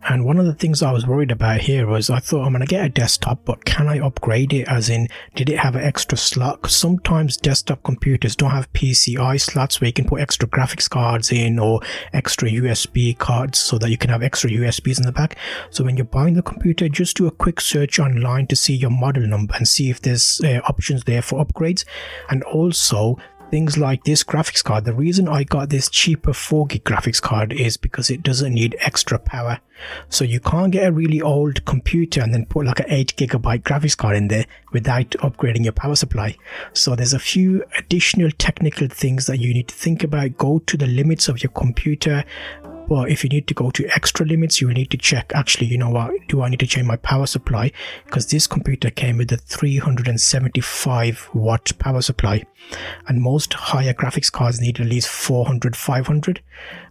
And 0.10 0.26
one 0.26 0.40
of 0.40 0.46
the 0.46 0.54
things 0.54 0.82
I 0.82 0.92
was 0.92 1.06
worried 1.06 1.32
about 1.32 1.62
here 1.62 1.86
was 1.86 2.10
I 2.10 2.20
thought 2.20 2.44
I'm 2.44 2.54
going 2.54 2.62
to 2.62 2.68
get 2.68 2.86
a 2.86 2.90
desktop, 2.90 3.46
but 3.46 3.66
can 3.66 3.88
I 3.88 4.00
upgrade 4.00 4.52
it? 4.52 4.68
As 4.68 4.90
in, 4.90 5.08
did 5.36 5.48
it 5.50 5.60
have 5.60 5.76
an 5.76 5.84
extra 5.84 6.18
slot? 6.18 6.62
'Cause 6.62 6.76
sometimes 6.76 7.38
desktop 7.38 7.84
computers 7.84 8.36
don't 8.36 8.52
have 8.52 8.72
PCI 8.74 9.38
slots 9.38 9.80
where 9.80 9.88
you 9.88 9.94
can 9.94 10.06
put 10.06 10.20
extra 10.22 10.48
graphics 10.50 10.90
cards 10.90 11.32
in 11.32 11.60
or 11.60 11.82
extra 12.14 12.50
USB 12.50 13.14
cards 13.14 13.60
so 13.60 13.78
that 13.78 13.92
you 13.92 13.98
can 13.98 14.10
have 14.10 14.24
extra 14.24 14.50
USBs 14.50 15.00
in 15.00 15.06
the 15.06 15.12
back. 15.12 15.38
So 15.70 15.84
when 15.84 15.98
you're 15.98 16.06
buying 16.06 16.34
the 16.34 16.42
computer, 16.42 16.90
just 16.90 17.18
do 17.18 17.28
a 17.28 17.32
quick 17.32 17.62
search 17.62 18.00
online 18.00 18.48
to 18.48 18.56
see 18.56 18.76
your 18.76 18.90
model 18.90 19.28
number 19.28 19.54
and 19.56 19.68
see 19.68 19.90
if 19.92 20.02
there's 20.02 20.42
uh, 20.44 20.62
options 20.68 21.04
there 21.04 21.22
for 21.22 21.46
upgrades. 21.46 21.86
And 22.30 22.44
also, 22.44 23.18
things 23.52 23.78
like 23.78 24.06
this 24.06 24.24
graphics 24.24 24.64
card. 24.64 24.86
The 24.86 24.94
reason 24.94 25.28
I 25.28 25.44
got 25.44 25.70
this 25.70 25.90
cheaper 25.90 26.32
4 26.34 26.68
gig 26.68 26.86
graphics 26.86 27.22
card 27.22 27.52
is 27.52 27.76
because 27.76 28.10
it 28.10 28.24
doesn't 28.24 28.54
need 28.54 28.78
extra 28.80 29.20
power. 29.20 29.60
So 30.10 30.24
you 30.24 30.40
can't 30.40 30.72
get 30.72 30.88
a 30.88 30.92
really 30.92 31.22
old 31.22 31.66
computer 31.66 32.22
and 32.22 32.34
then 32.34 32.46
put 32.46 32.66
like 32.66 32.80
an 32.80 32.86
8 32.90 33.16
gigabyte 33.16 33.64
graphics 33.64 33.98
card 33.98 34.16
in 34.16 34.28
there 34.28 34.46
without 34.72 35.12
upgrading 35.20 35.64
your 35.64 35.74
power 35.74 35.96
supply. 35.96 36.38
So 36.74 36.96
there's 36.96 37.14
a 37.14 37.20
few 37.20 37.64
additional 37.78 38.32
technical 38.32 38.88
things 38.88 39.26
that 39.28 39.40
you 39.40 39.54
need 39.54 39.68
to 39.70 39.76
think 39.76 40.04
about. 40.04 40.38
Go 40.38 40.60
to 40.60 40.78
the 40.78 40.88
limits 40.88 41.28
of 41.28 41.42
your 41.44 41.52
computer. 41.52 42.24
But 42.88 43.10
if 43.10 43.24
you 43.24 43.30
need 43.30 43.48
to 43.48 43.54
go 43.54 43.72
to 43.72 43.88
extra 43.96 44.26
limits, 44.26 44.60
you 44.60 44.68
will 44.68 44.74
need 44.74 44.92
to 44.92 44.98
check 44.98 45.32
actually, 45.34 45.68
you 45.68 45.78
know 45.78 45.92
what, 45.92 46.12
do 46.28 46.42
I 46.42 46.50
need 46.50 46.60
to 46.60 46.68
change 46.68 46.88
my 46.88 46.98
power 46.98 47.26
supply? 47.26 47.72
Because 48.04 48.28
this 48.28 48.48
computer 48.48 48.90
came 48.90 49.16
with 49.18 49.32
a 49.32 49.38
375 49.38 51.30
watt 51.34 51.72
power 51.80 52.02
supply, 52.02 52.44
and 53.08 53.22
most 53.22 53.54
higher 53.54 53.94
graphics 53.94 54.30
cards 54.30 54.60
need 54.60 54.82
at 54.82 54.88
least 54.88 55.08
400, 55.08 55.74
500. 55.74 56.42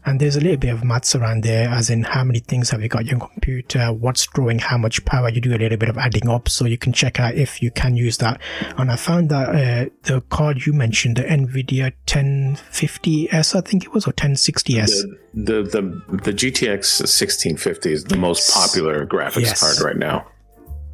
And 0.06 0.18
there's 0.20 0.36
a 0.36 0.40
little 0.40 0.56
bit 0.56 0.70
of 0.72 0.82
maths 0.82 1.14
around 1.14 1.44
there, 1.44 1.68
as 1.68 1.90
in 1.90 2.02
how 2.04 2.24
many 2.24 2.38
things 2.38 2.70
have 2.70 2.82
you 2.82 2.88
got 2.88 3.02
in 3.02 3.08
your 3.08 3.18
computer, 3.20 3.92
what's 3.92 4.26
drawing 4.26 4.58
how 4.58 4.78
much 4.78 5.04
power. 5.04 5.28
You 5.28 5.40
do 5.40 5.54
a 5.54 5.58
little 5.58 5.76
bit 5.76 5.88
of 5.88 5.98
adding 5.98 6.28
up, 6.28 6.48
so 6.48 6.64
you 6.64 6.78
can 6.78 6.92
check 6.92 7.20
out 7.20 7.34
if 7.34 7.62
you 7.62 7.70
can 7.70 7.96
use 7.96 8.16
that. 8.18 8.40
And 8.78 8.90
I 8.90 8.96
found 8.96 9.28
that 9.28 9.48
uh, 9.50 9.90
the 10.04 10.22
card 10.22 10.64
you 10.64 10.72
mentioned, 10.72 11.16
the 11.16 11.24
NVIDIA 11.24 11.92
1050S, 12.06 13.54
I 13.54 13.60
think 13.60 13.84
it 13.84 13.92
was, 13.92 14.06
or 14.06 14.12
1060S. 14.12 14.90
The 15.34 15.62
the 15.62 15.62
the, 15.62 16.16
the 16.16 16.32
GTX 16.32 17.00
1650 17.00 17.92
is 17.92 18.04
the 18.04 18.16
most 18.16 18.50
popular 18.52 19.06
graphics 19.06 19.42
Yes. 19.42 19.60
card 19.60 19.84
right 19.84 19.96
now. 19.98 20.26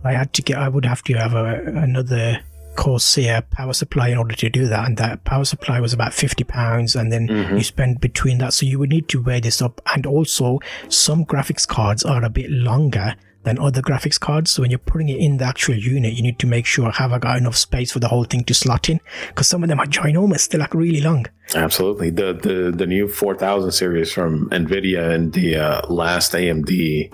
I 0.04 0.12
had 0.12 0.32
to 0.34 0.42
get, 0.42 0.58
I 0.58 0.68
would 0.68 0.84
have 0.84 1.02
to 1.04 1.14
have 1.14 1.34
a, 1.34 1.62
another 1.64 2.40
Corsair 2.76 3.42
power 3.42 3.72
supply 3.72 4.08
in 4.08 4.18
order 4.18 4.34
to 4.36 4.48
do 4.48 4.66
that. 4.68 4.86
And 4.86 4.96
that 4.98 5.24
power 5.24 5.44
supply 5.44 5.80
was 5.80 5.92
about 5.92 6.14
50 6.14 6.44
pounds. 6.44 6.94
And 6.94 7.12
then 7.12 7.28
you 7.56 7.62
spend 7.62 8.00
between 8.00 8.38
that. 8.38 8.52
So 8.52 8.66
you 8.66 8.78
would 8.78 8.90
need 8.90 9.08
to 9.08 9.22
weigh 9.22 9.40
this 9.40 9.60
up. 9.62 9.80
And 9.86 10.06
also, 10.06 10.60
some 10.88 11.24
graphics 11.24 11.66
cards 11.66 12.02
are 12.04 12.24
a 12.24 12.30
bit 12.30 12.50
longer 12.50 13.14
than 13.46 13.58
other 13.60 13.80
graphics 13.80 14.18
cards. 14.18 14.50
So 14.50 14.62
when 14.62 14.70
you're 14.70 14.78
putting 14.78 15.08
it 15.08 15.18
in 15.18 15.36
the 15.38 15.44
actual 15.44 15.76
unit, 15.76 16.14
you 16.14 16.22
need 16.22 16.38
to 16.40 16.46
make 16.46 16.66
sure 16.66 16.90
have 16.90 17.12
I 17.12 17.18
got 17.18 17.38
enough 17.38 17.56
space 17.56 17.92
for 17.92 18.00
the 18.00 18.08
whole 18.08 18.24
thing 18.24 18.42
to 18.44 18.54
slot 18.54 18.90
in? 18.90 19.00
Because 19.28 19.46
some 19.46 19.62
of 19.62 19.68
them 19.68 19.78
are 19.78 19.86
ginormous. 19.86 20.48
They're 20.48 20.60
like 20.60 20.74
really 20.74 21.00
long. 21.00 21.26
Absolutely. 21.54 22.10
The 22.10 22.34
the 22.34 22.72
the 22.76 22.86
new 22.86 23.08
4000 23.08 23.70
series 23.70 24.12
from 24.12 24.50
Nvidia 24.50 25.14
and 25.14 25.32
the 25.32 25.56
uh, 25.56 25.88
last 25.88 26.32
AMD 26.32 27.12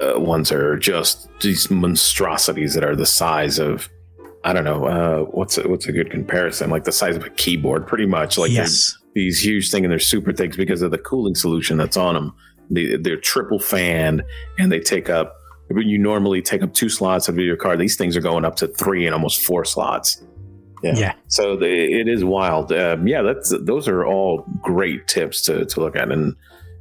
uh, 0.00 0.20
ones 0.20 0.52
are 0.52 0.76
just 0.76 1.28
these 1.40 1.70
monstrosities 1.70 2.74
that 2.74 2.84
are 2.84 2.96
the 2.96 3.06
size 3.06 3.58
of 3.58 3.88
I 4.44 4.52
don't 4.52 4.64
know 4.64 4.86
uh, 4.86 5.22
what's 5.30 5.58
a, 5.58 5.68
what's 5.68 5.86
a 5.86 5.92
good 5.92 6.10
comparison 6.10 6.70
like 6.70 6.84
the 6.84 6.92
size 6.92 7.16
of 7.16 7.24
a 7.24 7.30
keyboard 7.30 7.86
pretty 7.86 8.06
much 8.06 8.38
like 8.38 8.50
yes. 8.50 8.96
these 9.14 9.44
huge 9.44 9.70
thing 9.70 9.84
and 9.84 9.90
they're 9.92 9.98
super 9.98 10.32
thick 10.32 10.56
because 10.56 10.82
of 10.82 10.90
the 10.90 10.98
cooling 10.98 11.34
solution 11.34 11.76
that's 11.76 11.96
on 11.96 12.14
them. 12.14 12.34
They, 12.70 12.96
they're 12.96 13.16
triple 13.16 13.58
fan 13.58 14.22
and 14.58 14.70
they 14.70 14.80
take 14.80 15.08
up 15.10 15.34
when 15.68 15.88
you 15.88 15.98
normally 15.98 16.40
take 16.40 16.62
up 16.62 16.72
two 16.72 16.88
slots 16.88 17.28
of 17.28 17.38
your 17.38 17.56
card. 17.56 17.78
These 17.78 17.96
things 17.96 18.16
are 18.16 18.20
going 18.20 18.44
up 18.44 18.56
to 18.56 18.68
three 18.68 19.06
and 19.06 19.14
almost 19.14 19.40
four 19.40 19.64
slots. 19.64 20.22
Yeah. 20.82 20.94
Yeah. 20.96 21.14
So 21.26 21.56
the, 21.56 21.66
it 21.68 22.08
is 22.08 22.24
wild. 22.24 22.72
Um, 22.72 23.06
yeah, 23.08 23.22
that's 23.22 23.52
those 23.60 23.88
are 23.88 24.06
all 24.06 24.44
great 24.62 25.08
tips 25.08 25.42
to, 25.42 25.64
to 25.64 25.80
look 25.80 25.96
at 25.96 26.12
and 26.12 26.36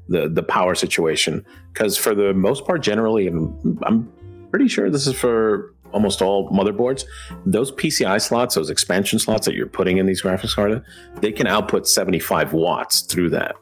the 0.10 0.30
the 0.30 0.44
power 0.44 0.76
situation 0.76 1.46
because 1.74 1.98
for 1.98 2.16
the 2.16 2.34
most 2.34 2.66
part, 2.66 2.82
generally, 2.82 3.28
and 3.28 3.80
I'm 3.84 4.12
pretty 4.52 4.68
sure 4.68 4.90
this 4.90 5.08
is 5.08 5.16
for 5.16 5.74
almost 5.98 6.22
all 6.22 6.48
motherboards. 6.52 7.06
Those 7.44 7.72
PCI 7.72 8.22
slots, 8.22 8.54
those 8.54 8.70
expansion 8.70 9.18
slots 9.18 9.48
that 9.48 9.56
you're 9.56 9.66
putting 9.66 9.98
in 9.98 10.06
these 10.06 10.22
graphics 10.22 10.54
cards, 10.54 10.86
they 11.22 11.32
can 11.32 11.48
output 11.48 11.88
75 11.88 12.54
watts 12.54 13.02
through 13.02 13.32
that. 13.32 13.56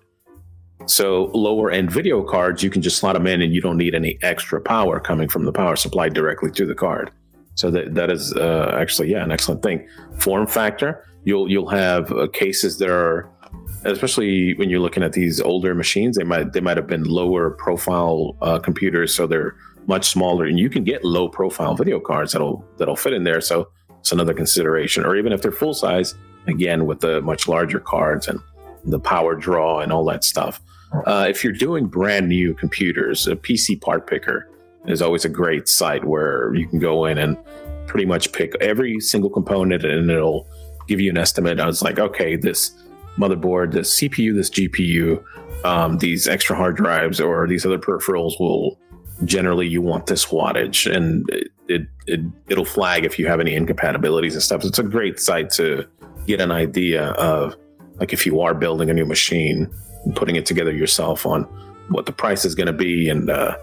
So 0.86 1.32
lower 1.34 1.72
end 1.72 1.90
video 1.90 2.22
cards, 2.24 2.62
you 2.62 2.70
can 2.70 2.82
just 2.82 2.98
slot 2.98 3.14
them 3.14 3.26
in, 3.26 3.42
and 3.42 3.54
you 3.54 3.62
don't 3.62 3.78
need 3.78 3.96
any 3.96 4.20
extra 4.22 4.60
power 4.60 5.00
coming 5.00 5.30
from 5.30 5.46
the 5.46 5.54
power 5.54 5.78
supply 5.78 6.10
directly 6.10 6.52
to 6.52 6.66
the 6.66 6.76
card. 6.76 7.10
So 7.56 7.72
that 7.72 7.96
that 7.96 8.12
is 8.12 8.34
uh, 8.34 8.78
actually 8.78 9.12
yeah 9.12 9.24
an 9.24 9.32
excellent 9.32 9.64
thing. 9.64 9.88
Form 10.20 10.46
factor, 10.46 11.06
you'll 11.24 11.50
you'll 11.50 11.70
have 11.70 12.12
uh, 12.12 12.28
cases 12.34 12.78
that 12.80 12.90
are, 12.90 13.32
especially 13.86 14.56
when 14.56 14.70
you're 14.70 14.82
looking 14.82 15.04
at 15.04 15.14
these 15.14 15.40
older 15.40 15.74
machines, 15.74 16.18
they 16.18 16.26
might 16.26 16.52
they 16.52 16.60
might 16.60 16.76
have 16.76 16.88
been 16.88 17.06
lower 17.06 17.52
profile 17.52 18.36
uh, 18.42 18.60
computers, 18.60 19.16
so 19.16 19.26
they're 19.26 19.56
much 19.88 20.10
smaller, 20.10 20.46
and 20.46 20.60
you 20.60 20.70
can 20.70 20.84
get 20.84 21.04
low 21.04 21.30
profile 21.30 21.76
video 21.76 22.00
cards 22.00 22.34
that'll 22.34 22.66
that'll 22.78 22.96
fit 22.96 23.14
in 23.14 23.24
there. 23.24 23.42
So 23.42 23.70
it's 24.00 24.12
another 24.12 24.34
consideration. 24.34 25.06
Or 25.06 25.16
even 25.16 25.32
if 25.32 25.42
they're 25.42 25.52
full 25.52 25.74
size, 25.74 26.16
again 26.48 26.86
with 26.86 27.00
the 27.00 27.22
much 27.22 27.48
larger 27.48 27.80
cards 27.80 28.28
and 28.28 28.40
the 28.84 29.00
power 29.00 29.36
draw 29.36 29.80
and 29.80 29.92
all 29.92 30.06
that 30.06 30.24
stuff. 30.24 30.62
Uh, 31.06 31.26
if 31.28 31.44
you're 31.44 31.54
doing 31.54 31.88
brand 31.88 32.30
new 32.30 32.54
computers, 32.54 33.28
a 33.28 33.36
PC 33.36 33.82
part 33.82 34.08
picker 34.08 34.50
is 34.86 35.02
always 35.02 35.26
a 35.26 35.30
great 35.30 35.68
site 35.68 36.06
where 36.06 36.54
you 36.54 36.68
can 36.68 36.80
go 36.80 37.06
in 37.06 37.18
and 37.18 37.38
pretty 37.88 38.06
much 38.06 38.32
pick 38.32 38.54
every 38.62 39.00
single 39.00 39.30
component 39.30 39.84
and 39.84 40.10
it'll 40.10 40.48
give 40.88 41.00
you 41.00 41.10
an 41.10 41.18
estimate. 41.18 41.60
I 41.60 41.66
was 41.66 41.82
like, 41.82 42.00
okay, 42.00 42.36
this 42.36 42.72
motherboard, 43.18 43.72
this 43.72 44.00
CPU, 44.00 44.36
this 44.36 44.50
GPU, 44.50 45.24
um, 45.66 45.98
these 45.98 46.28
extra 46.28 46.56
hard 46.56 46.76
drives, 46.76 47.20
or 47.20 47.48
these 47.48 47.66
other 47.66 47.80
peripherals 47.80 48.40
will 48.40 48.78
generally 49.24 49.68
you 49.68 49.82
want 49.82 50.08
this 50.08 50.26
wattage, 50.26 50.94
and 50.94 51.30
it, 51.30 51.52
it, 51.68 51.88
it 52.08 52.20
it'll 52.48 52.66
flag 52.66 53.06
if 53.06 53.18
you 53.18 53.28
have 53.28 53.40
any 53.40 53.56
incompatibilities 53.56 54.34
and 54.34 54.44
stuff. 54.44 54.62
So 54.62 54.68
it's 54.68 54.80
a 54.80 54.84
great 54.84 55.20
site 55.20 55.50
to 55.52 55.88
get 56.28 56.42
an 56.42 56.52
idea 56.52 57.12
of 57.12 57.56
like 58.00 58.14
if 58.14 58.26
you 58.26 58.42
are 58.42 58.54
building 58.54 58.90
a 58.90 58.94
new 58.94 59.06
machine 59.06 59.72
and 60.04 60.16
putting 60.16 60.36
it 60.36 60.46
together 60.46 60.72
yourself 60.72 61.26
on 61.26 61.44
what 61.90 62.06
the 62.06 62.12
price 62.12 62.46
is 62.46 62.56
going 62.56 62.68
to 62.68 62.74
be 62.74 63.10
and, 63.10 63.30
uh, 63.30 63.56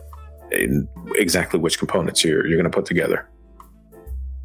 and 0.53 0.89
exactly 1.17 1.59
which 1.59 1.79
components 1.79 2.25
you're 2.25 2.47
you're 2.47 2.57
going 2.57 2.71
to 2.71 2.75
put 2.75 2.87
together. 2.87 3.29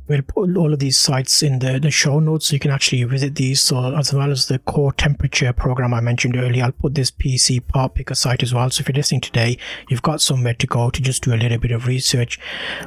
We'll 0.08 0.22
put 0.22 0.56
all 0.56 0.74
of 0.74 0.80
these 0.80 0.98
sites 0.98 1.44
in 1.44 1.60
the, 1.60 1.80
the 1.80 1.92
show 1.92 2.20
notes 2.20 2.48
so 2.48 2.54
you 2.54 2.60
can 2.60 2.72
actually 2.72 3.04
visit 3.04 3.36
these. 3.36 3.62
So 3.62 3.96
as 3.96 4.14
well 4.14 4.32
as 4.32 4.48
the 4.48 4.60
core 4.60 4.94
temperature 4.94 5.54
program 5.54 5.94
I 5.94 6.02
mentioned 6.02 6.36
earlier, 6.36 6.66
I'll 6.66 6.72
put 6.72 6.96
this 6.96 7.12
PC 7.12 7.66
part 7.68 7.96
picker 7.96 8.16
site 8.16 8.44
as 8.44 8.54
well. 8.54 8.70
So 8.70 8.82
if 8.82 8.88
you're 8.88 8.96
listening 8.96 9.22
today, 9.22 9.58
you've 9.90 10.02
got 10.02 10.22
somewhere 10.22 10.54
to 10.54 10.68
go 10.68 10.90
to 10.90 11.02
just 11.02 11.24
do 11.24 11.34
a 11.34 11.36
little 11.36 11.58
bit 11.58 11.72
of 11.72 11.88
research. 11.88 12.40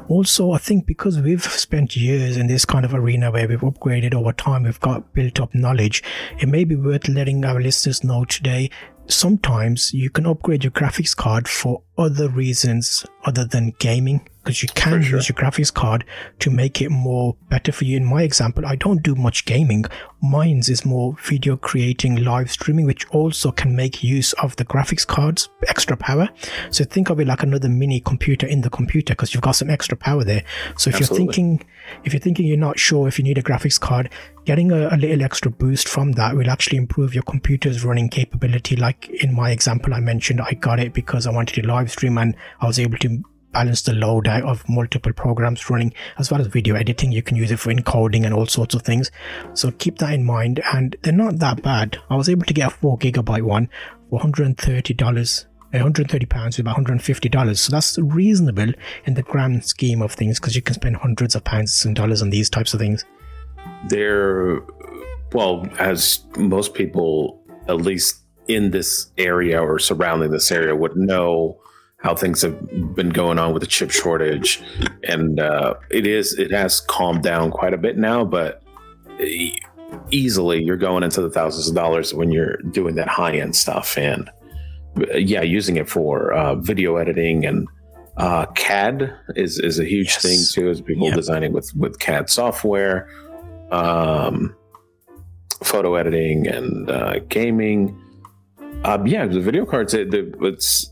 Also, 0.09 0.53
I 0.53 0.59
think 0.59 0.87
because 0.87 1.19
we've 1.19 1.45
spent 1.45 1.97
years 1.97 2.37
in 2.37 2.47
this 2.47 2.65
kind 2.65 2.85
of 2.85 2.95
arena 2.95 3.31
where 3.31 3.49
we've 3.49 3.61
upgraded 3.61 4.15
over 4.15 4.33
time, 4.33 4.63
we've 4.65 4.81
got 4.81 5.13
built 5.13 5.41
up 5.41 5.55
knowledge. 5.55 6.03
It 6.39 6.49
may 6.49 6.65
be 6.65 6.77
worth 6.77 7.09
letting 7.09 7.45
our 7.45 7.61
listeners 7.61 8.03
know 8.03 8.25
today 8.25 8.71
sometimes 9.11 9.93
you 9.93 10.09
can 10.09 10.27
upgrade 10.27 10.65
your 10.65 10.71
graphics 10.71 11.17
card 11.17 11.49
for 11.49 11.83
other 11.99 12.29
reasons 12.29 13.05
other 13.25 13.45
than 13.45 13.75
gaming 13.79 14.29
because 14.51 14.63
you 14.63 14.69
can 14.75 15.03
sure. 15.03 15.19
use 15.19 15.29
your 15.29 15.37
graphics 15.37 15.73
card 15.73 16.05
to 16.41 16.51
make 16.51 16.83
it 16.83 16.91
more 16.91 17.37
better 17.49 17.71
for 17.71 17.85
you. 17.85 17.97
In 17.97 18.05
my 18.05 18.23
example, 18.23 18.67
I 18.67 18.75
don't 18.75 19.03
do 19.03 19.15
much 19.15 19.45
gaming. 19.45 19.85
Mine's 20.21 20.69
is 20.69 20.85
more 20.85 21.17
video 21.23 21.57
creating, 21.57 22.25
live 22.25 22.51
streaming, 22.51 22.85
which 22.85 23.07
also 23.11 23.53
can 23.53 23.77
make 23.77 24.03
use 24.03 24.33
of 24.35 24.57
the 24.57 24.65
graphics 24.65 25.07
card's 25.07 25.49
extra 25.69 25.97
power. 25.97 26.29
So 26.71 26.85
think 26.85 27.11
of 27.11 27.21
it 27.21 27.29
like 27.29 27.43
another 27.43 27.69
mini 27.69 28.01
computer 28.01 28.47
in 28.47 28.63
the 28.63 28.71
computer 28.71 29.15
because 29.15 29.33
you've 29.33 29.43
got 29.43 29.53
some 29.53 29.71
extra 29.71 29.97
power 29.97 30.25
there. 30.25 30.43
So 30.77 30.91
if 30.91 30.97
Absolutely. 30.97 31.25
you're 31.25 31.33
thinking, 31.33 31.67
if 32.05 32.13
you're 32.13 32.21
thinking 32.21 32.47
you're 32.47 32.57
not 32.57 32.79
sure 32.79 33.07
if 33.07 33.19
you 33.19 33.25
need 33.25 33.39
a 33.39 33.43
graphics 33.43 33.79
card, 33.79 34.11
getting 34.45 34.73
a, 34.73 34.89
a 34.89 34.97
little 34.97 35.23
extra 35.23 35.51
boost 35.51 35.89
from 35.89 36.13
that 36.13 36.35
will 36.35 36.51
actually 36.51 36.77
improve 36.77 37.15
your 37.15 37.23
computer's 37.23 37.85
running 37.85 38.09
capability. 38.09 38.75
Like 38.75 39.09
in 39.09 39.33
my 39.33 39.53
example, 39.53 39.95
I 39.95 40.01
mentioned 40.01 40.41
I 40.41 40.55
got 40.55 40.81
it 40.81 40.93
because 40.93 41.27
I 41.27 41.31
wanted 41.31 41.63
to 41.63 41.69
live 41.69 41.91
stream 41.91 42.19
and 42.19 42.35
I 42.61 42.67
was 42.67 42.79
able 42.79 42.99
to 42.99 43.23
balance 43.53 43.83
the 43.83 43.93
load 43.93 44.29
of 44.29 44.69
multiple 44.69 45.13
programs 45.13 45.69
running 45.71 45.93
as 46.19 46.31
well 46.31 46.41
as 46.41 46.47
video 46.47 46.75
editing. 46.75 47.13
You 47.13 47.23
can 47.23 47.37
use 47.37 47.51
it 47.51 47.59
for 47.59 47.73
encoding 47.73 48.25
and 48.25 48.35
all 48.35 48.47
sorts 48.47 48.75
of 48.75 48.83
things. 48.83 49.11
So 49.55 49.71
keep 49.73 49.99
that 49.99 50.13
in 50.13 50.25
mind. 50.25 50.61
And 50.73 50.97
they're 51.03 51.13
not 51.13 51.39
that 51.39 51.63
bad. 51.63 51.99
I 52.09 52.17
was 52.17 52.29
able 52.29 52.45
to 52.47 52.55
get 52.55 52.69
a 52.69 52.71
four 52.71 52.99
gigabyte 52.99 53.43
one 53.43 53.69
for 54.09 54.21
$130. 54.21 55.47
130 55.73 56.27
pounds 56.27 56.57
is 56.57 56.59
about 56.59 56.73
150 56.73 57.29
dollars 57.29 57.61
so 57.61 57.71
that's 57.71 57.97
reasonable 57.99 58.73
in 59.05 59.15
the 59.15 59.23
grand 59.23 59.65
scheme 59.65 60.03
of 60.03 60.13
things 60.13 60.41
because 60.41 60.57
you 60.57 60.63
can 60.63 60.75
spend 60.75 60.97
hundreds 60.97 61.37
of 61.37 61.45
pounds 61.45 61.85
and 61.85 61.95
dollars 61.95 62.23
on 62.23 62.31
these 62.31 62.51
types 62.51 62.75
of 62.75 62.81
things 62.81 63.05
they're 63.89 64.61
well 65.33 65.69
as 65.79 66.25
most 66.37 66.75
people 66.75 67.41
at 67.69 67.77
least 67.77 68.21
in 68.49 68.73
this 68.73 69.13
area 69.17 69.63
or 69.63 69.79
surrounding 69.79 70.33
this 70.33 70.51
area 70.51 70.75
would 70.75 70.97
know 70.97 71.57
how 72.03 72.15
things 72.15 72.41
have 72.43 72.59
been 72.95 73.11
going 73.11 73.39
on 73.39 73.53
with 73.53 73.63
the 73.63 73.67
chip 73.67 73.91
shortage, 73.91 74.63
and 75.05 75.39
uh, 75.39 75.75
it 75.91 76.07
is 76.07 76.39
it 76.39 76.51
has 76.51 76.81
calmed 76.81 77.23
down 77.23 77.51
quite 77.51 77.75
a 77.75 77.79
bit 77.79 77.97
now, 77.99 78.25
but 78.25 78.63
easily 80.11 80.63
you're 80.63 80.77
going 80.77 81.03
into 81.03 81.21
the 81.21 81.31
thousands 81.31 81.69
of 81.69 81.75
dollars 81.75 82.15
when 82.15 82.31
you're 82.31 82.57
doing 82.71 82.95
that 82.95 83.09
high 83.09 83.37
end 83.37 83.55
stuff, 83.55 83.99
and 83.99 84.31
uh, 84.99 85.17
yeah, 85.17 85.43
using 85.43 85.77
it 85.77 85.89
for 85.89 86.33
uh, 86.33 86.55
video 86.57 86.97
editing 86.97 87.45
and 87.45 87.69
uh, 88.17 88.47
CAD 88.55 89.15
is 89.37 89.59
is 89.59 89.79
a 89.79 89.85
huge 89.85 90.09
yes. 90.09 90.23
thing 90.23 90.39
too. 90.51 90.71
As 90.71 90.81
people 90.81 91.07
yep. 91.07 91.17
designing 91.17 91.53
with 91.53 91.75
with 91.75 91.99
CAD 91.99 92.29
software, 92.29 93.09
um, 93.71 94.55
photo 95.63 95.95
editing 95.95 96.47
and 96.47 96.91
uh, 96.91 97.21
gaming. 97.29 97.99
Um, 98.85 99.07
yeah, 99.07 99.27
the 99.27 99.41
video 99.41 99.65
cards. 99.65 99.95
It, 99.95 100.13
it's 100.13 100.91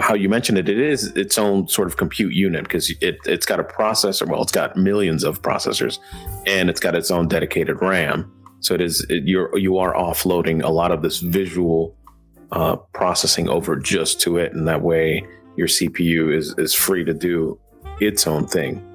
how 0.00 0.14
you 0.14 0.28
mentioned 0.28 0.58
it, 0.58 0.68
it 0.68 0.78
is 0.78 1.08
its 1.16 1.38
own 1.38 1.68
sort 1.68 1.88
of 1.88 1.96
compute 1.96 2.34
unit 2.34 2.64
because 2.64 2.90
it, 3.00 3.18
it's 3.24 3.46
got 3.46 3.60
a 3.60 3.64
processor. 3.64 4.26
Well, 4.26 4.42
it's 4.42 4.52
got 4.52 4.76
millions 4.76 5.24
of 5.24 5.42
processors 5.42 5.98
and 6.46 6.68
it's 6.68 6.80
got 6.80 6.94
its 6.94 7.10
own 7.10 7.28
dedicated 7.28 7.80
RAM. 7.80 8.30
So 8.60 8.74
it 8.74 8.80
is, 8.80 9.04
it, 9.08 9.24
you're, 9.24 9.56
you 9.56 9.78
are 9.78 9.94
offloading 9.94 10.62
a 10.62 10.68
lot 10.68 10.92
of 10.92 11.02
this 11.02 11.18
visual 11.18 11.96
uh, 12.52 12.76
processing 12.92 13.48
over 13.48 13.76
just 13.76 14.20
to 14.22 14.36
it. 14.36 14.52
And 14.52 14.68
that 14.68 14.82
way 14.82 15.26
your 15.56 15.68
CPU 15.68 16.34
is, 16.34 16.54
is 16.58 16.74
free 16.74 17.04
to 17.04 17.14
do 17.14 17.58
its 18.00 18.26
own 18.26 18.46
thing. 18.46 18.91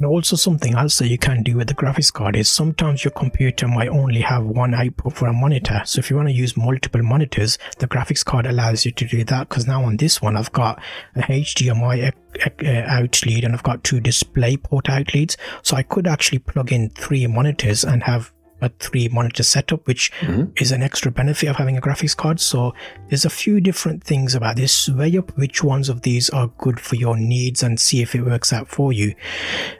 And 0.00 0.06
also 0.06 0.34
something 0.34 0.76
else 0.76 0.96
that 0.98 1.08
you 1.08 1.18
can 1.18 1.42
do 1.42 1.58
with 1.58 1.68
the 1.68 1.74
graphics 1.74 2.10
card 2.10 2.34
is 2.34 2.50
sometimes 2.50 3.04
your 3.04 3.10
computer 3.10 3.68
might 3.68 3.90
only 3.90 4.22
have 4.22 4.46
one 4.46 4.72
output 4.72 5.12
for 5.12 5.28
a 5.28 5.32
monitor. 5.34 5.82
So 5.84 5.98
if 5.98 6.08
you 6.08 6.16
want 6.16 6.28
to 6.30 6.34
use 6.34 6.56
multiple 6.56 7.02
monitors, 7.02 7.58
the 7.80 7.86
graphics 7.86 8.24
card 8.24 8.46
allows 8.46 8.86
you 8.86 8.92
to 8.92 9.04
do 9.04 9.24
that. 9.24 9.50
Because 9.50 9.66
now 9.66 9.84
on 9.84 9.98
this 9.98 10.22
one, 10.22 10.38
I've 10.38 10.52
got 10.52 10.82
a 11.16 11.20
HDMI 11.20 12.14
uh, 12.42 12.48
uh, 12.64 12.84
out 12.88 13.26
lead 13.26 13.44
and 13.44 13.52
I've 13.52 13.62
got 13.62 13.84
two 13.84 14.00
display 14.00 14.56
port 14.56 14.88
out 14.88 15.12
leads. 15.12 15.36
So 15.60 15.76
I 15.76 15.82
could 15.82 16.06
actually 16.06 16.38
plug 16.38 16.72
in 16.72 16.88
three 16.88 17.26
monitors 17.26 17.84
and 17.84 18.02
have 18.04 18.32
a 18.60 18.68
three 18.78 19.08
monitor 19.08 19.42
setup, 19.42 19.86
which 19.86 20.12
mm-hmm. 20.20 20.50
is 20.56 20.72
an 20.72 20.82
extra 20.82 21.10
benefit 21.10 21.48
of 21.48 21.56
having 21.56 21.76
a 21.76 21.80
graphics 21.80 22.16
card. 22.16 22.40
So 22.40 22.74
there's 23.08 23.24
a 23.24 23.30
few 23.30 23.60
different 23.60 24.04
things 24.04 24.34
about 24.34 24.56
this. 24.56 24.88
Weigh 24.88 25.18
up 25.18 25.36
which 25.36 25.62
ones 25.62 25.88
of 25.88 26.02
these 26.02 26.30
are 26.30 26.48
good 26.58 26.80
for 26.80 26.96
your 26.96 27.16
needs 27.16 27.62
and 27.62 27.80
see 27.80 28.02
if 28.02 28.14
it 28.14 28.22
works 28.22 28.52
out 28.52 28.68
for 28.68 28.92
you. 28.92 29.14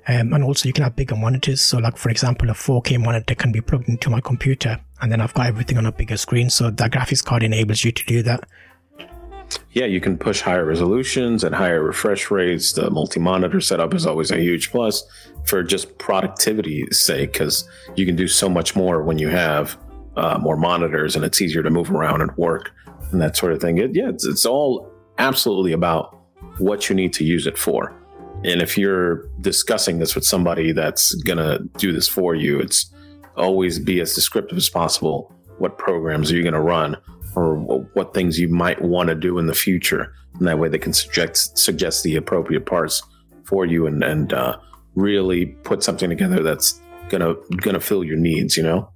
Um, 0.08 0.32
and 0.32 0.44
also 0.44 0.68
you 0.68 0.72
can 0.72 0.84
have 0.84 0.96
bigger 0.96 1.16
monitors. 1.16 1.60
So 1.60 1.78
like 1.78 1.96
for 1.96 2.10
example, 2.10 2.50
a 2.50 2.54
4K 2.54 3.02
monitor 3.02 3.34
can 3.34 3.52
be 3.52 3.60
plugged 3.60 3.88
into 3.88 4.10
my 4.10 4.20
computer 4.20 4.80
and 5.00 5.10
then 5.10 5.20
I've 5.20 5.34
got 5.34 5.46
everything 5.46 5.78
on 5.78 5.86
a 5.86 5.92
bigger 5.92 6.16
screen. 6.16 6.50
So 6.50 6.70
that 6.70 6.90
graphics 6.90 7.24
card 7.24 7.42
enables 7.42 7.84
you 7.84 7.92
to 7.92 8.04
do 8.04 8.22
that 8.22 8.48
yeah, 9.72 9.86
you 9.86 10.00
can 10.00 10.18
push 10.18 10.40
higher 10.40 10.64
resolutions 10.64 11.44
and 11.44 11.54
higher 11.54 11.82
refresh 11.82 12.30
rates. 12.30 12.72
The 12.72 12.90
multi 12.90 13.20
monitor 13.20 13.60
setup 13.60 13.94
is 13.94 14.04
always 14.04 14.30
a 14.30 14.38
huge 14.38 14.70
plus 14.70 15.04
for 15.44 15.62
just 15.62 15.96
productivity's 15.98 16.98
sake 16.98 17.34
because 17.34 17.68
you 17.94 18.04
can 18.04 18.16
do 18.16 18.26
so 18.26 18.48
much 18.48 18.74
more 18.74 19.02
when 19.02 19.18
you 19.18 19.28
have 19.28 19.78
uh, 20.16 20.38
more 20.40 20.56
monitors 20.56 21.14
and 21.14 21.24
it's 21.24 21.40
easier 21.40 21.62
to 21.62 21.70
move 21.70 21.90
around 21.90 22.20
and 22.20 22.36
work 22.36 22.72
and 23.12 23.20
that 23.20 23.36
sort 23.36 23.52
of 23.52 23.60
thing. 23.60 23.78
It, 23.78 23.94
yeah, 23.94 24.08
it's, 24.08 24.26
it's 24.26 24.44
all 24.44 24.90
absolutely 25.18 25.72
about 25.72 26.18
what 26.58 26.88
you 26.88 26.96
need 26.96 27.12
to 27.14 27.24
use 27.24 27.46
it 27.46 27.56
for. 27.56 27.94
And 28.42 28.62
if 28.62 28.76
you're 28.76 29.28
discussing 29.40 29.98
this 29.98 30.14
with 30.14 30.24
somebody 30.24 30.72
that's 30.72 31.14
going 31.22 31.38
to 31.38 31.60
do 31.76 31.92
this 31.92 32.08
for 32.08 32.34
you, 32.34 32.58
it's 32.58 32.92
always 33.36 33.78
be 33.78 34.00
as 34.00 34.14
descriptive 34.14 34.58
as 34.58 34.68
possible. 34.68 35.32
What 35.58 35.78
programs 35.78 36.32
are 36.32 36.36
you 36.36 36.42
going 36.42 36.54
to 36.54 36.60
run? 36.60 36.96
Or 37.34 37.56
what 37.94 38.14
things 38.14 38.38
you 38.38 38.48
might 38.48 38.80
want 38.82 39.08
to 39.08 39.14
do 39.14 39.38
in 39.38 39.46
the 39.46 39.54
future. 39.54 40.12
And 40.38 40.46
that 40.46 40.58
way 40.58 40.68
they 40.68 40.78
can 40.78 40.92
suggest 40.92 41.58
suggest 41.58 42.02
the 42.02 42.16
appropriate 42.16 42.66
parts 42.66 43.02
for 43.44 43.66
you 43.66 43.86
and 43.86 44.02
and 44.02 44.32
uh, 44.32 44.58
really 44.94 45.46
put 45.46 45.82
something 45.82 46.08
together 46.08 46.42
that's 46.42 46.80
gonna 47.08 47.34
gonna 47.58 47.80
fill 47.80 48.04
your 48.04 48.16
needs. 48.16 48.56
You 48.56 48.62
know. 48.62 48.92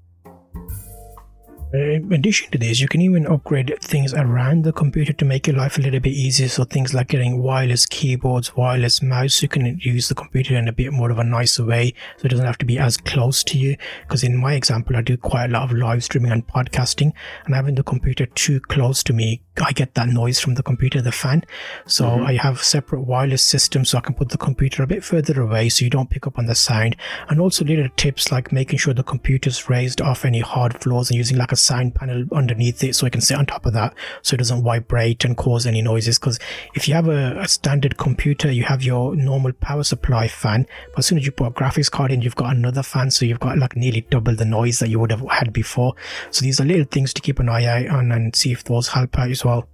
In 1.75 2.13
addition 2.13 2.53
to 2.53 2.59
this, 2.59 2.79
you 2.79 2.87
can 2.87 3.01
even 3.01 3.27
upgrade 3.27 3.77
things 3.81 4.15
around 4.15 4.63
the 4.63 4.73
computer 4.73 5.13
to 5.13 5.25
make 5.25 5.49
your 5.49 5.57
life 5.57 5.77
a 5.77 5.81
little 5.81 5.99
bit 5.99 6.13
easier. 6.13 6.49
So 6.49 6.63
things 6.63 6.95
like 6.95 7.09
getting 7.09 7.43
wireless 7.43 7.85
keyboards, 7.85 8.57
wireless 8.57 9.03
mouse, 9.03 9.43
you 9.43 9.49
can 9.49 9.81
use 9.81 10.09
the 10.09 10.15
computer 10.15 10.57
in 10.57 10.69
a 10.69 10.73
bit 10.73 10.93
more 10.93 11.11
of 11.11 11.19
a 11.19 11.25
nicer 11.25 11.65
way. 11.65 11.93
So 12.19 12.27
it 12.27 12.29
doesn't 12.29 12.47
have 12.47 12.59
to 12.59 12.65
be 12.65 12.79
as 12.79 12.97
close 12.97 13.43
to 13.45 13.59
you. 13.59 13.77
Because 14.03 14.23
in 14.23 14.37
my 14.37 14.55
example, 14.55 14.95
I 14.95 15.03
do 15.03 15.17
quite 15.17 15.47
a 15.47 15.53
lot 15.53 15.69
of 15.69 15.77
live 15.77 16.05
streaming 16.05 16.31
and 16.31 16.47
podcasting 16.47 17.13
and 17.45 17.57
having 17.57 17.75
the 17.75 17.83
computer 17.83 18.27
too 18.27 18.61
close 18.61 19.03
to 19.03 19.13
me, 19.13 19.43
I 19.61 19.73
get 19.73 19.95
that 19.95 20.09
noise 20.09 20.39
from 20.39 20.55
the 20.55 20.63
computer, 20.63 21.03
the 21.03 21.11
fan. 21.11 21.43
So 21.87 22.05
mm-hmm. 22.05 22.27
I 22.27 22.35
have 22.35 22.63
separate 22.63 23.01
wireless 23.01 23.43
systems 23.43 23.91
so 23.91 23.99
I 23.99 24.03
can 24.03 24.15
put 24.15 24.29
the 24.29 24.39
computer 24.39 24.85
a 24.85 24.87
bit 24.87 25.03
further 25.03 25.41
away 25.41 25.71
so 25.71 25.85
you 25.85 25.91
don't 25.91 26.11
pick 26.11 26.29
up 26.29 26.39
on 26.39 26.47
the 26.47 26.55
sound. 26.55 26.95
And 27.29 27.41
also 27.41 27.65
little 27.65 27.89
tips 27.97 28.31
like 28.31 28.53
making 28.53 28.79
sure 28.79 28.95
the 28.95 29.03
computer's 29.03 29.69
raised 29.69 30.01
off 30.01 30.25
any 30.25 30.41
hard 30.41 30.81
floors 30.81 31.11
and 31.11 31.17
using 31.17 31.37
like 31.37 31.51
a 31.51 31.64
sound 31.65 31.95
panel 31.95 32.25
underneath 32.33 32.83
it 32.85 32.95
so 32.95 33.07
it 33.07 33.13
can 33.13 33.21
sit 33.21 33.37
on 33.37 33.47
top 33.47 33.67
of 33.67 33.73
that 33.73 33.95
so 34.23 34.35
it 34.35 34.39
doesn't 34.39 34.63
vibrate 34.63 35.25
and 35.25 35.37
cause 35.37 35.67
any 35.67 35.83
noises. 35.83 36.19
Because 36.19 36.39
if 36.75 36.89
you 36.89 36.95
have 36.95 37.09
a, 37.09 37.39
a, 37.41 37.49
standard 37.49 37.97
computer, 37.97 38.51
you 38.51 38.65
have 38.65 38.83
your 38.83 39.15
normal 39.15 39.53
power 39.53 39.85
supply 39.85 40.29
fan, 40.29 40.67
but 40.91 41.01
as 41.01 41.07
soon 41.07 41.19
as 41.19 41.27
you 41.27 41.33
put 41.33 41.49
a 41.49 41.51
graphics 41.51 41.91
card 41.91 42.13
in, 42.13 42.23
you've 42.23 42.37
got 42.37 42.55
another 42.55 42.83
fan, 42.83 43.11
so 43.11 43.25
you've 43.25 43.41
got 43.41 43.59
like 43.59 43.77
nearly 43.77 44.03
double 44.03 44.35
the 44.35 44.45
noise 44.45 44.79
that 44.79 44.89
you 44.89 44.99
would 44.99 45.11
have 45.11 45.25
had 45.31 45.53
before. 45.53 45.95
So 46.31 46.45
these 46.45 46.61
are 46.61 46.65
little 46.65 46.85
things 46.85 47.13
to 47.15 47.23
keep 47.23 47.39
an 47.39 47.49
eye 47.49 47.65
out 47.65 47.97
on 47.97 48.13
and 48.13 48.35
see 48.35 48.53
if 48.53 48.65
those 48.65 48.89
help 48.89 49.19
out 49.19 49.31
as 49.31 49.45
well 49.45 49.69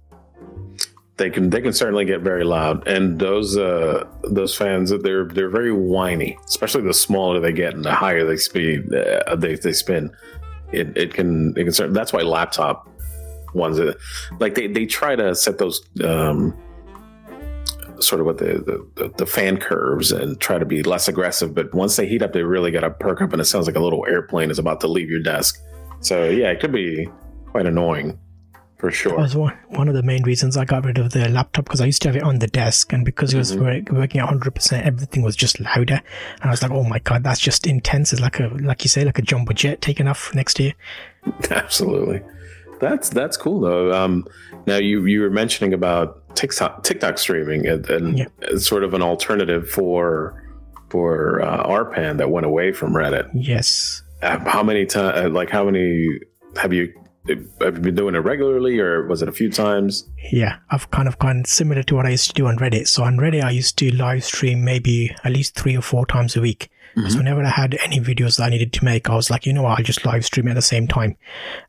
they 1.21 1.29
can 1.29 1.51
they 1.51 1.61
can 1.61 1.71
certainly 1.71 2.03
get 2.03 2.21
very 2.21 2.43
loud 2.43 2.87
and 2.87 3.19
those 3.19 3.55
uh 3.55 4.03
those 4.23 4.55
fans 4.55 4.89
they're 5.03 5.25
they're 5.25 5.49
very 5.49 5.71
whiny 5.71 6.35
especially 6.47 6.81
the 6.81 6.93
smaller 6.93 7.39
they 7.39 7.51
get 7.51 7.75
and 7.75 7.85
the 7.85 7.93
higher 7.93 8.25
they 8.25 8.37
speed 8.37 8.91
uh, 8.93 9.35
they, 9.35 9.55
they 9.55 9.71
spin 9.71 10.11
it, 10.71 10.95
it 10.97 11.13
can 11.13 11.51
it 11.57 11.63
can 11.63 11.71
serve. 11.73 11.93
That's 11.93 12.13
why 12.13 12.21
laptop 12.21 12.87
ones 13.53 13.77
that 13.77 13.97
like 14.39 14.55
they, 14.55 14.67
they 14.67 14.85
try 14.85 15.15
to 15.15 15.35
set 15.35 15.57
those 15.57 15.81
um, 16.03 16.57
sort 17.99 18.21
of 18.21 18.25
what 18.25 18.37
the, 18.37 18.85
the, 18.95 19.13
the 19.17 19.25
fan 19.25 19.57
curves 19.57 20.11
and 20.11 20.39
try 20.39 20.57
to 20.57 20.65
be 20.65 20.83
less 20.83 21.07
aggressive. 21.07 21.53
But 21.53 21.73
once 21.73 21.95
they 21.95 22.07
heat 22.07 22.21
up, 22.21 22.33
they 22.33 22.43
really 22.43 22.71
got 22.71 22.81
to 22.81 22.89
perk 22.89 23.21
up, 23.21 23.31
and 23.33 23.41
it 23.41 23.45
sounds 23.45 23.67
like 23.67 23.75
a 23.75 23.79
little 23.79 24.05
airplane 24.07 24.49
is 24.49 24.59
about 24.59 24.81
to 24.81 24.87
leave 24.87 25.09
your 25.09 25.21
desk. 25.21 25.61
So 25.99 26.29
yeah, 26.29 26.49
it 26.49 26.59
could 26.59 26.71
be 26.71 27.07
quite 27.51 27.65
annoying 27.65 28.17
for 28.81 28.89
sure. 28.89 29.11
That 29.11 29.19
was 29.19 29.35
one, 29.35 29.55
one 29.67 29.87
of 29.87 29.93
the 29.93 30.01
main 30.01 30.23
reasons 30.23 30.57
I 30.57 30.65
got 30.65 30.83
rid 30.83 30.97
of 30.97 31.11
the 31.11 31.29
laptop 31.29 31.65
because 31.65 31.81
I 31.81 31.85
used 31.85 32.01
to 32.01 32.07
have 32.07 32.15
it 32.15 32.23
on 32.23 32.39
the 32.39 32.47
desk, 32.47 32.91
and 32.91 33.05
because 33.05 33.31
it 33.31 33.37
was 33.37 33.55
mm-hmm. 33.55 33.95
working 33.95 34.19
at 34.19 34.27
100%, 34.27 34.81
everything 34.81 35.21
was 35.21 35.35
just 35.35 35.59
louder. 35.59 36.01
And 36.41 36.45
I 36.45 36.49
was 36.49 36.63
like, 36.63 36.71
oh 36.71 36.83
my 36.83 36.97
god, 36.97 37.23
that's 37.23 37.39
just 37.39 37.67
intense. 37.67 38.11
It's 38.11 38.23
like 38.23 38.39
a, 38.39 38.47
like 38.47 38.83
you 38.83 38.89
say, 38.89 39.05
like 39.05 39.19
a 39.19 39.21
jumbo 39.21 39.53
jet 39.53 39.81
taking 39.81 40.07
off 40.07 40.33
next 40.33 40.55
to 40.55 40.63
you. 40.63 40.73
Absolutely. 41.51 42.21
That's 42.79 43.09
that's 43.09 43.37
cool 43.37 43.59
though. 43.59 43.93
Um, 43.93 44.27
now 44.65 44.77
you 44.77 45.05
you 45.05 45.21
were 45.21 45.29
mentioning 45.29 45.75
about 45.75 46.35
TikTok 46.35 46.83
TikTok 46.83 47.19
streaming 47.19 47.67
and, 47.67 47.87
and 47.87 48.17
yeah. 48.17 48.25
sort 48.57 48.83
of 48.83 48.95
an 48.95 49.03
alternative 49.03 49.69
for 49.69 50.43
for 50.89 51.43
uh, 51.43 51.67
RPAN 51.67 52.17
that 52.17 52.31
went 52.31 52.47
away 52.47 52.71
from 52.71 52.93
Reddit. 52.93 53.29
Yes. 53.35 54.01
Uh, 54.23 54.39
how 54.39 54.63
many 54.63 54.87
times? 54.87 55.31
Like 55.31 55.51
how 55.51 55.65
many 55.65 56.07
have 56.59 56.73
you 56.73 56.91
have 57.27 57.75
you 57.75 57.81
been 57.81 57.95
doing 57.95 58.15
it 58.15 58.19
regularly 58.19 58.79
or 58.79 59.05
was 59.05 59.21
it 59.21 59.29
a 59.29 59.31
few 59.31 59.51
times? 59.51 60.09
Yeah, 60.31 60.57
I've 60.71 60.89
kind 60.91 61.07
of 61.07 61.19
gone 61.19 61.45
similar 61.45 61.83
to 61.83 61.95
what 61.95 62.05
I 62.05 62.09
used 62.09 62.29
to 62.29 62.33
do 62.33 62.47
on 62.47 62.57
Reddit. 62.57 62.87
So 62.87 63.03
on 63.03 63.17
Reddit, 63.17 63.43
I 63.43 63.51
used 63.51 63.77
to 63.79 63.95
live 63.95 64.23
stream 64.23 64.63
maybe 64.63 65.15
at 65.23 65.31
least 65.31 65.55
three 65.55 65.77
or 65.77 65.81
four 65.81 66.05
times 66.05 66.35
a 66.35 66.41
week. 66.41 66.69
Mm-hmm. 66.95 67.09
So 67.09 67.17
whenever 67.17 67.43
I 67.43 67.49
had 67.49 67.77
any 67.83 67.99
videos 67.99 68.37
that 68.37 68.45
I 68.45 68.49
needed 68.49 68.73
to 68.73 68.85
make, 68.85 69.09
I 69.09 69.15
was 69.15 69.29
like, 69.29 69.45
you 69.45 69.53
know 69.53 69.63
what, 69.63 69.77
I'll 69.77 69.85
just 69.85 70.05
live 70.05 70.25
stream 70.25 70.47
at 70.47 70.55
the 70.55 70.61
same 70.61 70.87
time. 70.87 71.15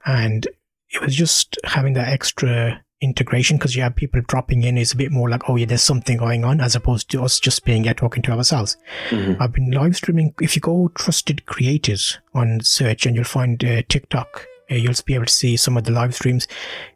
And 0.06 0.46
it 0.90 1.00
was 1.00 1.14
just 1.14 1.58
having 1.64 1.92
that 1.94 2.08
extra 2.08 2.82
integration 3.00 3.56
because 3.56 3.74
you 3.74 3.82
have 3.82 3.96
people 3.96 4.20
dropping 4.28 4.62
in 4.62 4.78
it's 4.78 4.92
a 4.92 4.96
bit 4.96 5.10
more 5.10 5.28
like, 5.28 5.48
oh 5.48 5.56
yeah, 5.56 5.66
there's 5.66 5.82
something 5.82 6.16
going 6.16 6.44
on 6.44 6.60
as 6.60 6.76
opposed 6.76 7.10
to 7.10 7.22
us 7.22 7.40
just 7.40 7.64
being 7.64 7.84
here 7.84 7.94
talking 7.94 8.22
to 8.22 8.32
ourselves. 8.32 8.76
Mm-hmm. 9.10 9.42
I've 9.42 9.52
been 9.52 9.70
live 9.72 9.96
streaming. 9.96 10.34
If 10.40 10.56
you 10.56 10.60
go 10.60 10.90
trusted 10.94 11.44
creators 11.46 12.18
on 12.32 12.60
search 12.60 13.04
and 13.04 13.14
you'll 13.14 13.24
find 13.24 13.62
uh, 13.64 13.82
TikTok, 13.88 14.46
you'll 14.76 14.94
be 15.04 15.14
able 15.14 15.26
to 15.26 15.32
see 15.32 15.56
some 15.56 15.76
of 15.76 15.84
the 15.84 15.92
live 15.92 16.14
streams. 16.14 16.48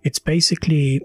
It's 0.03 0.19
basically 0.19 1.01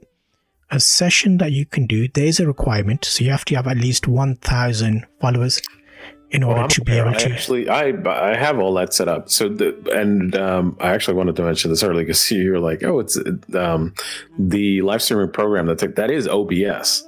a 0.69 0.79
session 0.79 1.37
that 1.37 1.51
you 1.51 1.65
can 1.65 1.85
do. 1.85 2.07
There's 2.07 2.39
a 2.39 2.47
requirement. 2.47 3.05
So 3.05 3.23
you 3.23 3.31
have 3.31 3.45
to 3.45 3.55
have 3.55 3.67
at 3.67 3.77
least 3.77 4.07
1,000 4.07 5.05
followers 5.19 5.61
in 6.31 6.43
order 6.43 6.67
to 6.67 6.81
be 6.81 6.93
able 6.93 7.13
to. 7.13 7.31
Actually, 7.31 7.69
I 7.69 7.93
I 8.05 8.35
have 8.37 8.57
all 8.57 8.73
that 8.75 8.93
set 8.93 9.07
up. 9.07 9.29
So 9.29 9.49
the 9.49 9.77
and 9.93 10.35
um, 10.35 10.77
I 10.79 10.91
actually 10.91 11.15
wanted 11.15 11.35
to 11.35 11.43
mention 11.43 11.69
this 11.69 11.83
earlier 11.83 12.03
because 12.03 12.31
you're 12.31 12.59
like, 12.59 12.83
oh, 12.83 12.99
it's 12.99 13.19
um, 13.53 13.93
the 14.39 14.81
live 14.81 15.01
streaming 15.01 15.31
program 15.31 15.67
that 15.67 15.79
took, 15.79 15.95
that 15.95 16.09
is 16.09 16.27
OBS. 16.27 17.07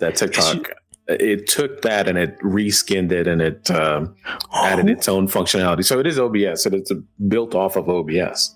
That 0.00 0.16
TikTok. 0.16 0.70
It 1.08 1.46
took 1.46 1.80
that 1.82 2.06
and 2.06 2.18
it 2.18 2.38
reskinned 2.40 3.12
it 3.12 3.26
and 3.26 3.40
it 3.40 3.70
um, 3.70 4.14
oh. 4.52 4.66
added 4.66 4.90
its 4.90 5.08
own 5.08 5.26
functionality. 5.26 5.82
So 5.82 5.98
it 5.98 6.06
is 6.06 6.18
OBS. 6.18 6.64
So 6.64 6.70
it's 6.70 6.92
built 7.28 7.54
off 7.54 7.76
of 7.76 7.88
OBS. 7.88 8.54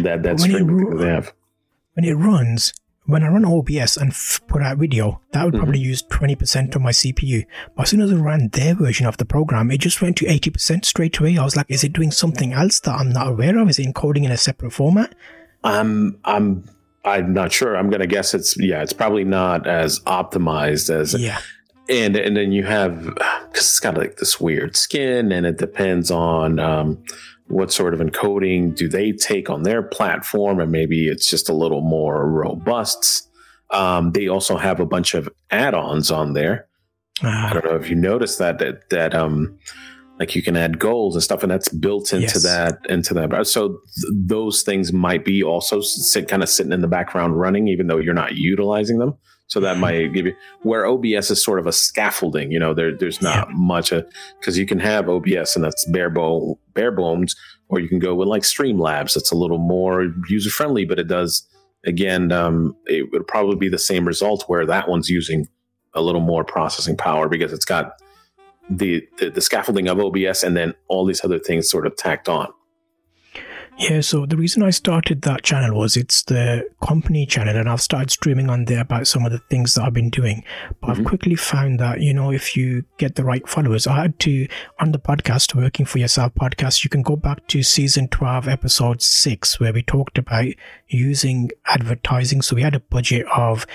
That 0.00 0.22
that 0.22 0.38
they 0.38 1.06
have. 1.06 1.32
When 1.94 2.04
it 2.04 2.14
runs, 2.14 2.72
when 3.04 3.24
I 3.24 3.28
run 3.28 3.44
OBS 3.44 3.96
and 3.96 4.10
f- 4.10 4.40
put 4.46 4.62
out 4.62 4.78
video, 4.78 5.20
that 5.32 5.44
would 5.44 5.54
probably 5.54 5.80
mm-hmm. 5.80 5.88
use 5.88 6.02
20% 6.04 6.74
of 6.74 6.82
my 6.82 6.90
CPU. 6.90 7.44
But 7.74 7.82
as 7.82 7.90
soon 7.90 8.00
as 8.00 8.12
I 8.12 8.16
ran 8.16 8.48
their 8.48 8.74
version 8.74 9.06
of 9.06 9.16
the 9.16 9.24
program, 9.24 9.70
it 9.70 9.78
just 9.78 10.00
went 10.00 10.16
to 10.18 10.26
80% 10.26 10.84
straight 10.84 11.18
away. 11.18 11.36
I 11.36 11.44
was 11.44 11.56
like, 11.56 11.66
is 11.68 11.82
it 11.82 11.92
doing 11.92 12.12
something 12.12 12.52
else 12.52 12.80
that 12.80 12.94
I'm 12.94 13.12
not 13.12 13.28
aware 13.28 13.58
of? 13.58 13.68
Is 13.68 13.78
it 13.78 13.92
encoding 13.92 14.24
in 14.24 14.30
a 14.30 14.36
separate 14.36 14.72
format? 14.72 15.14
I'm, 15.64 16.18
I'm, 16.24 16.64
I'm 17.04 17.32
not 17.32 17.52
sure. 17.52 17.76
I'm 17.76 17.90
going 17.90 18.00
to 18.00 18.06
guess 18.06 18.34
it's, 18.34 18.56
yeah, 18.58 18.82
it's 18.82 18.92
probably 18.92 19.24
not 19.24 19.66
as 19.66 20.00
optimized 20.00 20.88
as, 20.94 21.20
yeah. 21.20 21.40
And, 21.88 22.16
and 22.16 22.36
then 22.36 22.52
you 22.52 22.64
have, 22.64 23.04
because 23.04 23.66
it's 23.68 23.80
got 23.80 23.96
like 23.96 24.16
this 24.18 24.40
weird 24.40 24.76
skin 24.76 25.32
and 25.32 25.44
it 25.44 25.58
depends 25.58 26.12
on, 26.12 26.60
um, 26.60 27.02
what 27.52 27.70
sort 27.70 27.92
of 27.92 28.00
encoding 28.00 28.74
do 28.74 28.88
they 28.88 29.12
take 29.12 29.50
on 29.50 29.62
their 29.62 29.82
platform 29.82 30.58
and 30.58 30.72
maybe 30.72 31.06
it's 31.06 31.28
just 31.28 31.48
a 31.48 31.52
little 31.52 31.82
more 31.82 32.28
robust 32.28 33.28
um, 33.70 34.12
they 34.12 34.28
also 34.28 34.56
have 34.56 34.80
a 34.80 34.86
bunch 34.86 35.14
of 35.14 35.28
add-ons 35.50 36.10
on 36.10 36.32
there 36.32 36.66
uh, 37.22 37.28
i 37.28 37.52
don't 37.52 37.64
know 37.64 37.76
if 37.76 37.90
you 37.90 37.96
noticed 37.96 38.38
that 38.38 38.58
that 38.58 38.88
that 38.90 39.14
um 39.14 39.56
like 40.18 40.34
you 40.36 40.42
can 40.42 40.56
add 40.56 40.78
goals 40.78 41.14
and 41.14 41.22
stuff 41.22 41.42
and 41.42 41.50
that's 41.50 41.68
built 41.68 42.12
into 42.12 42.22
yes. 42.24 42.42
that 42.42 42.78
into 42.88 43.12
that 43.14 43.46
so 43.46 43.68
th- 43.68 43.78
those 44.14 44.62
things 44.62 44.92
might 44.92 45.24
be 45.24 45.42
also 45.42 45.80
sit, 45.80 46.28
kind 46.28 46.42
of 46.42 46.48
sitting 46.48 46.72
in 46.72 46.80
the 46.80 46.88
background 46.88 47.38
running 47.38 47.68
even 47.68 47.86
though 47.86 47.98
you're 47.98 48.14
not 48.14 48.34
utilizing 48.34 48.98
them 48.98 49.14
so 49.52 49.60
that 49.60 49.76
might 49.76 50.14
give 50.14 50.24
you 50.24 50.34
where 50.62 50.86
OBS 50.86 51.30
is 51.30 51.44
sort 51.44 51.58
of 51.58 51.66
a 51.66 51.72
scaffolding. 51.72 52.50
You 52.50 52.58
know, 52.58 52.72
there 52.72 52.96
there's 52.96 53.20
not 53.20 53.48
yeah. 53.48 53.54
much 53.54 53.92
because 54.40 54.56
you 54.56 54.64
can 54.64 54.78
have 54.78 55.10
OBS 55.10 55.54
and 55.56 55.62
that's 55.62 55.84
bare 55.90 56.08
bone 56.08 56.56
bare 56.74 56.92
bones, 56.92 57.34
or 57.68 57.80
you 57.80 57.88
can 57.88 57.98
go 57.98 58.14
with 58.14 58.28
like 58.28 58.42
Streamlabs. 58.42 59.14
That's 59.14 59.32
a 59.32 59.36
little 59.36 59.58
more 59.58 60.12
user 60.28 60.50
friendly, 60.50 60.84
but 60.84 60.98
it 60.98 61.08
does 61.08 61.46
again. 61.84 62.32
Um, 62.32 62.76
it 62.86 63.10
would 63.12 63.26
probably 63.26 63.56
be 63.56 63.68
the 63.68 63.78
same 63.78 64.06
result 64.06 64.44
where 64.46 64.66
that 64.66 64.88
one's 64.88 65.08
using 65.08 65.48
a 65.94 66.02
little 66.02 66.20
more 66.20 66.44
processing 66.44 66.96
power 66.96 67.28
because 67.28 67.52
it's 67.52 67.64
got 67.64 67.92
the, 68.70 69.06
the, 69.18 69.30
the 69.30 69.40
scaffolding 69.40 69.88
of 69.88 70.00
OBS 70.00 70.42
and 70.42 70.56
then 70.56 70.74
all 70.88 71.04
these 71.04 71.24
other 71.24 71.38
things 71.38 71.68
sort 71.68 71.86
of 71.86 71.96
tacked 71.96 72.28
on. 72.28 72.52
Yeah, 73.78 74.00
so 74.00 74.26
the 74.26 74.36
reason 74.36 74.62
I 74.62 74.70
started 74.70 75.22
that 75.22 75.42
channel 75.42 75.76
was 75.76 75.96
it's 75.96 76.22
the 76.24 76.68
company 76.82 77.26
channel, 77.26 77.56
and 77.56 77.68
I've 77.68 77.80
started 77.80 78.10
streaming 78.10 78.50
on 78.50 78.66
there 78.66 78.82
about 78.82 79.06
some 79.06 79.24
of 79.24 79.32
the 79.32 79.38
things 79.38 79.74
that 79.74 79.82
I've 79.82 79.94
been 79.94 80.10
doing. 80.10 80.44
But 80.80 80.90
mm-hmm. 80.90 81.00
I've 81.00 81.06
quickly 81.06 81.34
found 81.34 81.80
that, 81.80 82.00
you 82.00 82.14
know, 82.14 82.30
if 82.30 82.56
you 82.56 82.84
get 82.98 83.16
the 83.16 83.24
right 83.24 83.46
followers, 83.48 83.86
I 83.86 84.02
had 84.02 84.18
to, 84.20 84.46
on 84.78 84.92
the 84.92 84.98
podcast, 84.98 85.54
Working 85.54 85.86
for 85.86 85.98
Yourself 85.98 86.34
podcast, 86.34 86.84
you 86.84 86.90
can 86.90 87.02
go 87.02 87.16
back 87.16 87.46
to 87.48 87.62
season 87.62 88.08
12, 88.08 88.46
episode 88.46 89.02
6, 89.02 89.58
where 89.58 89.72
we 89.72 89.82
talked 89.82 90.18
about 90.18 90.46
using 90.88 91.50
advertising. 91.66 92.42
So 92.42 92.54
we 92.54 92.62
had 92.62 92.74
a 92.74 92.80
budget 92.80 93.26
of 93.34 93.66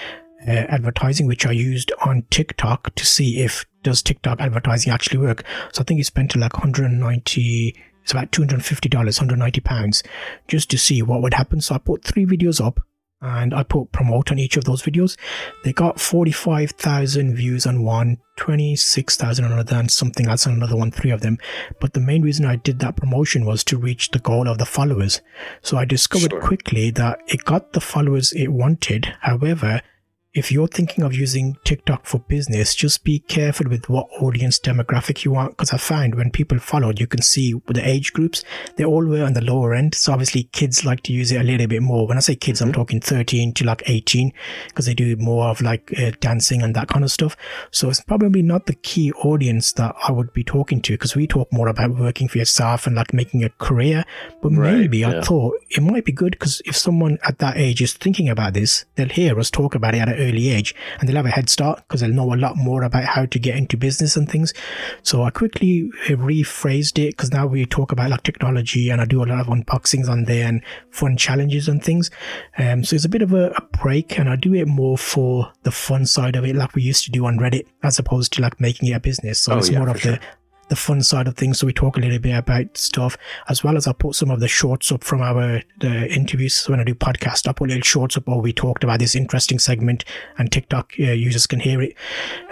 uh, 0.48 0.52
advertising, 0.52 1.26
which 1.26 1.46
I 1.46 1.52
used 1.52 1.92
on 2.06 2.24
TikTok 2.30 2.94
to 2.96 3.06
see 3.06 3.40
if 3.42 3.66
does 3.84 4.02
TikTok 4.02 4.40
advertising 4.40 4.92
actually 4.92 5.20
work. 5.20 5.44
So 5.74 5.82
I 5.82 5.84
think 5.84 5.98
you 5.98 6.04
spent 6.04 6.36
like 6.36 6.54
190 6.54 7.76
it's 8.08 8.14
about 8.14 8.32
$250, 8.32 8.96
190 8.96 9.60
pounds, 9.60 10.02
just 10.48 10.70
to 10.70 10.78
see 10.78 11.02
what 11.02 11.22
would 11.22 11.34
happen. 11.34 11.60
So 11.60 11.76
I 11.76 11.78
put 11.78 12.06
three 12.06 12.26
videos 12.26 12.66
up 12.66 12.80
and 13.20 13.54
I 13.54 13.64
put 13.64 13.92
promote 13.92 14.32
on 14.32 14.40
each 14.40 14.56
of 14.56 14.64
those 14.64 14.82
videos. 14.82 15.18
They 15.66 15.74
got 15.74 16.00
45,000 16.00 17.36
views 17.36 17.66
on 17.66 17.84
one, 17.84 18.20
26,000 18.38 19.44
on 19.44 19.52
another, 19.52 19.76
and 19.76 19.92
something 19.92 20.30
else 20.30 20.48
on 20.48 20.54
another 20.54 20.78
one, 20.78 20.90
three 20.90 21.12
of 21.12 21.20
them. 21.20 21.38
But 21.82 21.92
the 21.92 22.00
main 22.00 22.22
reason 22.22 22.46
I 22.46 22.56
did 22.56 22.80
that 22.80 22.96
promotion 22.96 23.44
was 23.44 23.62
to 23.66 23.78
reach 23.78 24.12
the 24.12 24.20
goal 24.20 24.48
of 24.48 24.58
the 24.58 24.66
followers. 24.66 25.20
So 25.62 25.76
I 25.76 25.84
discovered 25.84 26.32
sure. 26.32 26.40
quickly 26.40 26.92
that 26.92 27.20
it 27.28 27.44
got 27.44 27.74
the 27.74 27.82
followers 27.82 28.32
it 28.32 28.54
wanted. 28.54 29.14
However, 29.20 29.82
if 30.38 30.52
you're 30.52 30.68
thinking 30.68 31.04
of 31.04 31.16
using 31.16 31.58
TikTok 31.64 32.06
for 32.06 32.20
business, 32.20 32.76
just 32.76 33.04
be 33.04 33.20
careful 33.20 33.68
with 33.70 33.90
what 33.90 34.08
audience 34.22 34.60
demographic 34.60 35.26
you 35.26 35.32
want. 35.32 35.52
Because 35.52 35.74
I 35.74 35.78
find 35.78 36.14
when 36.14 36.30
people 36.30 36.60
followed, 36.60 37.00
you 37.00 37.08
can 37.08 37.24
see 37.24 37.56
the 37.66 37.88
age 37.88 38.14
groups, 38.14 38.44
they 38.76 38.86
all 38.86 39.04
were 39.04 39.26
on 39.26 39.34
the 39.34 39.44
lower 39.44 39.74
end. 39.74 39.96
So 39.96 40.14
obviously 40.14 40.44
kids 40.44 40.86
like 40.86 41.02
to 41.04 41.14
use 41.14 41.32
it 41.32 41.42
a 41.42 41.44
little 41.44 41.66
bit 41.66 41.82
more. 41.82 42.08
When 42.08 42.18
I 42.18 42.20
say 42.20 42.36
kids, 42.36 42.60
mm-hmm. 42.60 42.70
I'm 42.70 42.74
talking 42.74 43.02
13 43.02 43.54
to 43.56 43.66
like 43.66 43.82
18 43.88 44.32
because 44.68 44.86
they 44.86 44.94
do 44.94 45.16
more 45.16 45.48
of 45.48 45.60
like 45.60 45.92
uh, 45.98 46.12
dancing 46.20 46.62
and 46.62 46.76
that 46.76 46.88
kind 46.88 47.04
of 47.04 47.12
stuff. 47.12 47.36
So 47.72 47.90
it's 47.90 48.02
probably 48.02 48.44
not 48.44 48.68
the 48.68 48.76
key 48.76 49.12
audience 49.14 49.74
that 49.74 49.96
I 50.08 50.12
would 50.12 50.34
be 50.34 50.44
talking 50.44 50.82
to 50.84 50.94
because 50.94 51.16
we 51.16 51.26
talk 51.26 51.52
more 51.52 51.68
about 51.68 51.98
working 51.98 52.28
for 52.28 52.38
yourself 52.38 52.86
and 52.86 52.96
like 52.96 53.12
making 53.12 53.44
a 53.44 53.50
career. 53.50 54.06
But 54.44 54.52
right, 54.52 54.78
maybe 54.78 55.00
yeah. 55.00 55.18
I 55.18 55.22
thought 55.22 55.56
it 55.70 55.82
might 55.82 56.06
be 56.06 56.12
good 56.12 56.34
because 56.34 56.62
if 56.66 56.78
someone 56.78 57.18
at 57.28 57.40
that 57.40 57.58
age 57.58 57.82
is 57.82 57.94
thinking 57.94 58.30
about 58.30 58.54
this, 58.54 58.86
they'll 58.96 59.10
hear 59.10 59.40
us 59.40 59.50
talk 59.50 59.74
about 59.74 59.96
it 59.96 60.00
at 60.00 60.10
an 60.10 60.27
early 60.28 60.50
age 60.50 60.76
and 61.00 61.08
they'll 61.08 61.16
have 61.16 61.26
a 61.26 61.30
head 61.30 61.50
start 61.50 61.84
because 61.88 62.02
they'll 62.02 62.10
know 62.10 62.34
a 62.34 62.36
lot 62.36 62.58
more 62.58 62.84
about 62.84 63.06
how 63.06 63.26
to 63.26 63.40
get 63.40 63.56
into 63.56 63.78
business 63.78 64.16
and 64.16 64.30
things. 64.30 64.54
So 65.04 65.24
I 65.24 65.30
quickly 65.30 65.90
rephrased 66.08 67.00
it 67.04 67.12
because 67.12 67.32
now 67.32 67.48
we 67.48 67.66
talk 67.66 67.92
about 67.92 68.10
like 68.10 68.24
technology 68.24 68.90
and 68.90 69.02
I 69.02 69.06
do 69.06 69.24
a 69.24 69.26
lot 69.26 69.40
of 69.40 69.48
unboxings 69.48 70.10
on 70.10 70.26
there 70.26 70.48
and 70.48 70.62
fun 70.92 71.18
challenges 71.18 71.68
and 71.68 71.84
things. 71.84 72.10
Um, 72.58 72.84
so 72.84 72.96
it's 72.96 73.06
a 73.06 73.10
bit 73.10 73.22
of 73.22 73.34
a, 73.34 73.52
a 73.52 73.62
break 73.82 74.18
and 74.20 74.30
I 74.30 74.36
do 74.36 74.54
it 74.54 74.68
more 74.68 74.98
for 74.98 75.52
the 75.64 75.72
fun 75.72 76.06
side 76.06 76.36
of 76.36 76.46
it 76.46 76.56
like 76.56 76.76
we 76.76 76.84
used 76.84 77.06
to 77.06 77.12
do 77.12 77.26
on 77.26 77.38
Reddit 77.38 77.68
as 77.84 78.00
opposed 78.00 78.34
to 78.34 78.42
like 78.42 78.60
making 78.60 78.90
it 78.90 78.94
a 78.94 79.00
business. 79.00 79.40
So 79.40 79.54
oh, 79.54 79.58
it's 79.58 79.70
yeah, 79.70 79.80
more 79.80 79.90
of 79.90 80.02
sure. 80.02 80.14
the 80.14 80.20
the 80.70 80.76
fun 80.76 81.02
side 81.02 81.28
of 81.28 81.36
things. 81.36 81.60
So 81.60 81.68
we 81.68 81.74
talk 81.74 81.98
a 81.98 82.00
little 82.00 82.20
bit 82.20 82.38
about 82.38 82.78
stuff 82.78 83.18
as 83.48 83.64
well 83.64 83.78
as 83.78 83.88
I 83.88 83.94
put 83.94 84.16
some 84.16 84.32
of 84.32 84.40
the 84.40 84.48
shorts 84.48 84.92
up 84.92 85.04
from 85.04 85.22
our 85.22 85.62
the 85.80 86.14
interviews. 86.14 86.56
So 86.56 86.74
when 86.74 86.80
I 86.80 86.84
do 86.84 86.96
podcast, 86.96 87.48
I 87.48 87.54
put 87.54 87.70
little 87.70 87.84
shorts 87.84 88.18
up 88.18 88.28
where 88.28 88.38
we 88.38 88.54
talked 88.54 88.84
about 88.84 89.00
this 89.00 89.16
interesting 89.16 89.60
segment 89.60 90.06
and 90.38 90.52
TikTok 90.52 90.94
uh, 91.00 91.12
users 91.12 91.48
can 91.48 91.60
hear 91.60 91.82
it. 91.82 91.96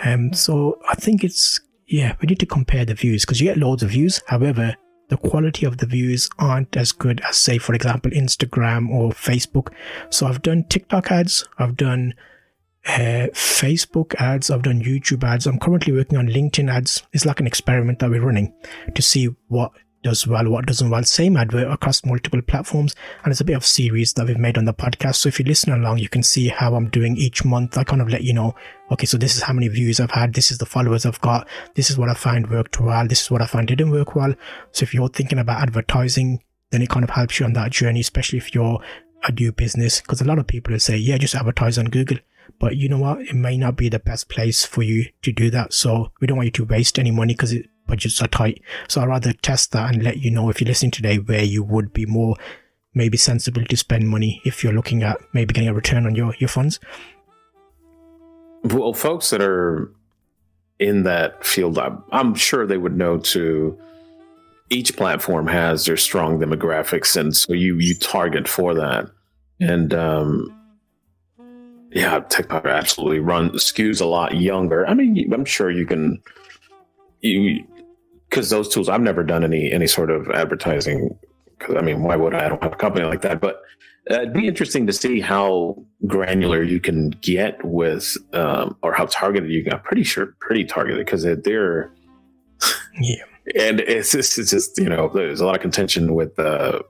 Um, 0.04 0.34
so 0.34 0.80
I 0.90 0.96
think 0.96 1.24
it's, 1.24 1.60
yeah, 1.88 2.16
we 2.22 2.28
need 2.28 2.40
to 2.40 2.46
compare 2.46 2.86
the 2.86 2.96
views 2.96 3.26
because 3.26 3.42
you 3.42 3.48
get 3.48 3.58
loads 3.58 3.84
of 3.84 3.90
views. 3.90 4.22
However, 4.28 4.76
the 5.10 5.18
quality 5.18 5.66
of 5.66 5.78
the 5.78 5.86
views 5.86 6.30
aren't 6.40 6.76
as 6.76 6.92
good 6.92 7.22
as, 7.22 7.38
say, 7.38 7.60
for 7.60 7.76
example, 7.76 8.12
Instagram 8.12 8.90
or 8.90 9.12
Facebook. 9.12 9.72
So 10.10 10.26
I've 10.26 10.42
done 10.42 10.64
TikTok 10.64 11.12
ads, 11.12 11.48
I've 11.60 11.78
done 11.78 12.16
uh, 12.86 13.28
Facebook 13.34 14.14
ads, 14.16 14.50
I've 14.50 14.62
done 14.62 14.82
YouTube 14.82 15.24
ads. 15.24 15.48
I'm 15.48 15.60
currently 15.60 15.94
working 15.94 16.18
on 16.18 16.28
LinkedIn 16.28 16.72
ads. 16.72 17.04
It's 17.14 17.26
like 17.26 17.40
an 17.40 17.48
experiment 17.48 18.00
that 18.00 18.10
we're 18.10 18.26
running 18.26 18.54
to 18.94 19.02
see 19.02 19.30
what 19.48 19.72
does 20.04 20.28
well, 20.28 20.48
what 20.50 20.68
doesn't 20.68 20.92
well. 20.92 21.04
Same 21.04 21.36
advert 21.36 21.72
across 21.72 22.06
multiple 22.06 22.42
platforms. 22.44 22.96
And 23.24 23.32
it's 23.32 23.42
a 23.42 23.46
bit 23.46 23.56
of 23.56 23.66
series 23.66 24.14
that 24.14 24.28
we've 24.28 24.38
made 24.38 24.56
on 24.56 24.66
the 24.66 24.74
podcast. 24.74 25.16
So 25.16 25.30
if 25.30 25.40
you 25.40 25.46
listen 25.46 25.74
along, 25.74 25.98
you 25.98 26.10
can 26.10 26.22
see 26.22 26.48
how 26.48 26.76
I'm 26.76 26.90
doing 26.90 27.18
each 27.18 27.44
month. 27.44 27.76
I 27.76 27.84
kind 27.84 28.04
of 28.04 28.10
let 28.10 28.24
you 28.24 28.32
know, 28.32 28.54
okay, 28.92 29.08
so 29.08 29.18
this 29.18 29.36
is 29.36 29.42
how 29.42 29.54
many 29.54 29.68
views 29.68 30.00
I've 30.00 30.12
had. 30.12 30.36
This 30.36 30.52
is 30.52 30.60
the 30.60 30.68
followers 30.68 31.08
I've 31.08 31.22
got. 31.22 31.48
This 31.74 31.90
is 31.90 31.98
what 31.98 32.10
I 32.10 32.14
find 32.14 32.52
worked 32.52 32.80
well. 32.80 33.08
This 33.08 33.24
is 33.24 33.32
what 33.32 33.42
I 33.42 33.48
find 33.48 33.68
didn't 33.68 33.90
work 33.90 34.16
well. 34.16 34.36
So 34.72 34.84
if 34.84 34.94
you're 34.94 35.10
thinking 35.10 35.40
about 35.40 35.62
advertising, 35.62 36.44
then 36.70 36.84
it 36.84 36.90
kind 36.90 37.04
of 37.04 37.10
helps 37.10 37.40
you 37.40 37.48
on 37.48 37.54
that 37.54 37.72
journey, 37.72 38.02
especially 38.02 38.38
if 38.38 38.54
you're 38.54 38.80
a 39.24 39.32
new 39.32 39.52
business. 39.52 40.02
Because 40.02 40.22
a 40.22 40.26
lot 40.26 40.38
of 40.38 40.46
people 40.46 40.74
will 40.74 40.80
say, 40.80 40.98
yeah, 40.98 41.18
just 41.18 41.34
advertise 41.34 41.80
on 41.80 41.86
Google. 41.86 42.20
But 42.60 42.78
you 42.78 42.90
know 42.90 43.00
what? 43.00 43.22
It 43.22 43.36
may 43.36 43.58
not 43.58 43.76
be 43.76 43.90
the 43.90 44.00
best 44.00 44.30
place 44.30 44.66
for 44.66 44.82
you 44.82 45.06
to 45.22 45.32
do 45.32 45.50
that. 45.52 45.74
So 45.74 46.12
we 46.20 46.28
don't 46.28 46.38
want 46.38 46.48
you 46.48 46.52
to 46.52 46.66
waste 46.66 46.98
any 46.98 47.12
money 47.12 47.34
because 47.34 47.54
budgets 47.88 48.22
are 48.22 48.28
tight. 48.28 48.62
So 48.88 49.02
I'd 49.02 49.08
rather 49.08 49.34
test 49.34 49.72
that 49.74 49.94
and 49.94 50.04
let 50.04 50.18
you 50.18 50.32
know 50.32 50.50
if 50.50 50.62
you're 50.62 50.68
listening 50.68 50.92
today 50.92 51.18
where 51.18 51.44
you 51.44 51.64
would 51.64 51.94
be 51.94 52.06
more 52.06 52.36
maybe 52.94 53.18
sensible 53.18 53.64
to 53.66 53.78
spend 53.78 54.08
money 54.08 54.42
if 54.46 54.64
you're 54.64 54.74
looking 54.74 55.04
at 55.04 55.18
maybe 55.34 55.54
getting 55.54 55.70
a 55.70 55.74
return 55.74 56.06
on 56.06 56.16
your, 56.16 56.34
your 56.40 56.48
funds. 56.48 56.80
Well, 58.64 58.94
folks 58.94 59.30
that 59.30 59.42
are 59.42 59.92
in 60.80 61.04
that 61.04 61.46
field, 61.46 61.78
I'm, 61.78 62.04
I'm 62.12 62.34
sure 62.36 62.66
they 62.66 62.78
would 62.78 62.98
know 62.98 63.18
to 63.18 63.78
each 64.70 64.96
platform 64.96 65.48
has 65.48 65.86
their 65.86 65.98
strong 65.98 66.40
demographics, 66.40 67.16
and 67.16 67.36
so 67.36 67.54
you 67.54 67.78
you 67.78 67.96
target 67.96 68.48
for 68.48 68.74
that. 68.74 69.06
And 69.60 69.94
um, 69.94 70.54
yeah, 71.96 72.20
TikTok 72.20 72.66
absolutely 72.66 73.20
run 73.20 73.52
skews 73.52 74.02
a 74.02 74.06
lot 74.06 74.36
younger. 74.36 74.86
I 74.86 74.94
mean, 74.94 75.34
I'm 75.34 75.46
sure 75.46 75.72
you 75.72 75.86
can 75.86 76.22
you 77.22 77.66
because 78.30 78.50
those 78.50 78.68
tools 78.68 78.90
I've 78.90 79.00
never 79.00 79.24
done 79.24 79.46
any 79.46 79.72
any 79.72 79.88
sort 79.88 80.12
of 80.12 80.30
advertising. 80.30 81.18
Because 81.58 81.78
I 81.78 81.82
mean, 81.82 82.04
why 82.04 82.18
would 82.18 82.34
I? 82.34 82.46
I 82.46 82.50
don't 82.50 82.62
have 82.62 82.74
a 82.74 82.76
company 82.76 83.06
like 83.06 83.22
that. 83.22 83.40
But 83.40 83.62
uh, 84.12 84.16
it'd 84.16 84.34
be 84.34 84.46
interesting 84.46 84.86
to 84.88 84.94
see 84.94 85.22
how 85.22 85.82
granular 86.06 86.62
you 86.62 86.82
can 86.82 87.12
get 87.12 87.64
with, 87.64 88.18
um, 88.34 88.76
or 88.84 88.92
how 88.92 89.06
targeted 89.06 89.50
you 89.50 89.64
got. 89.64 89.86
Pretty 89.86 90.04
sure, 90.04 90.36
pretty 90.42 90.66
targeted 90.66 91.06
because 91.06 91.24
they're 91.24 91.94
yeah. 93.00 93.24
And 93.58 93.80
it's 93.80 94.12
just, 94.12 94.38
it's 94.38 94.52
just 94.52 94.78
you 94.78 94.90
know 94.90 95.10
there's 95.14 95.40
a 95.40 95.46
lot 95.46 95.56
of 95.56 95.62
contention 95.62 96.14
with 96.14 96.38
uh, 96.38 96.82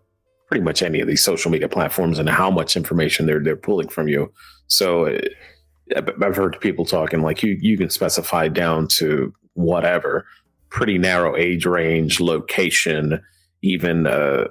pretty 0.48 0.64
much 0.64 0.82
any 0.82 1.00
of 1.00 1.08
these 1.08 1.24
social 1.24 1.52
media 1.52 1.70
platforms 1.70 2.18
and 2.18 2.28
how 2.28 2.50
much 2.50 2.76
information 2.76 3.28
they're 3.28 3.40
they're 3.40 3.56
pulling 3.56 3.88
from 3.88 4.08
you. 4.08 4.34
So 4.68 5.08
uh, 5.08 6.02
I've 6.22 6.36
heard 6.36 6.60
people 6.62 6.86
talking 6.86 7.22
like 7.22 7.44
you 7.44 7.58
you 7.60 7.78
can 7.78 7.90
specify 7.90 8.48
down 8.48 8.88
to 8.90 9.34
whatever 9.54 10.26
pretty 10.70 10.98
narrow 10.98 11.36
age 11.38 11.66
range, 11.66 12.20
location, 12.20 13.22
even 13.62 14.06
a 14.06 14.46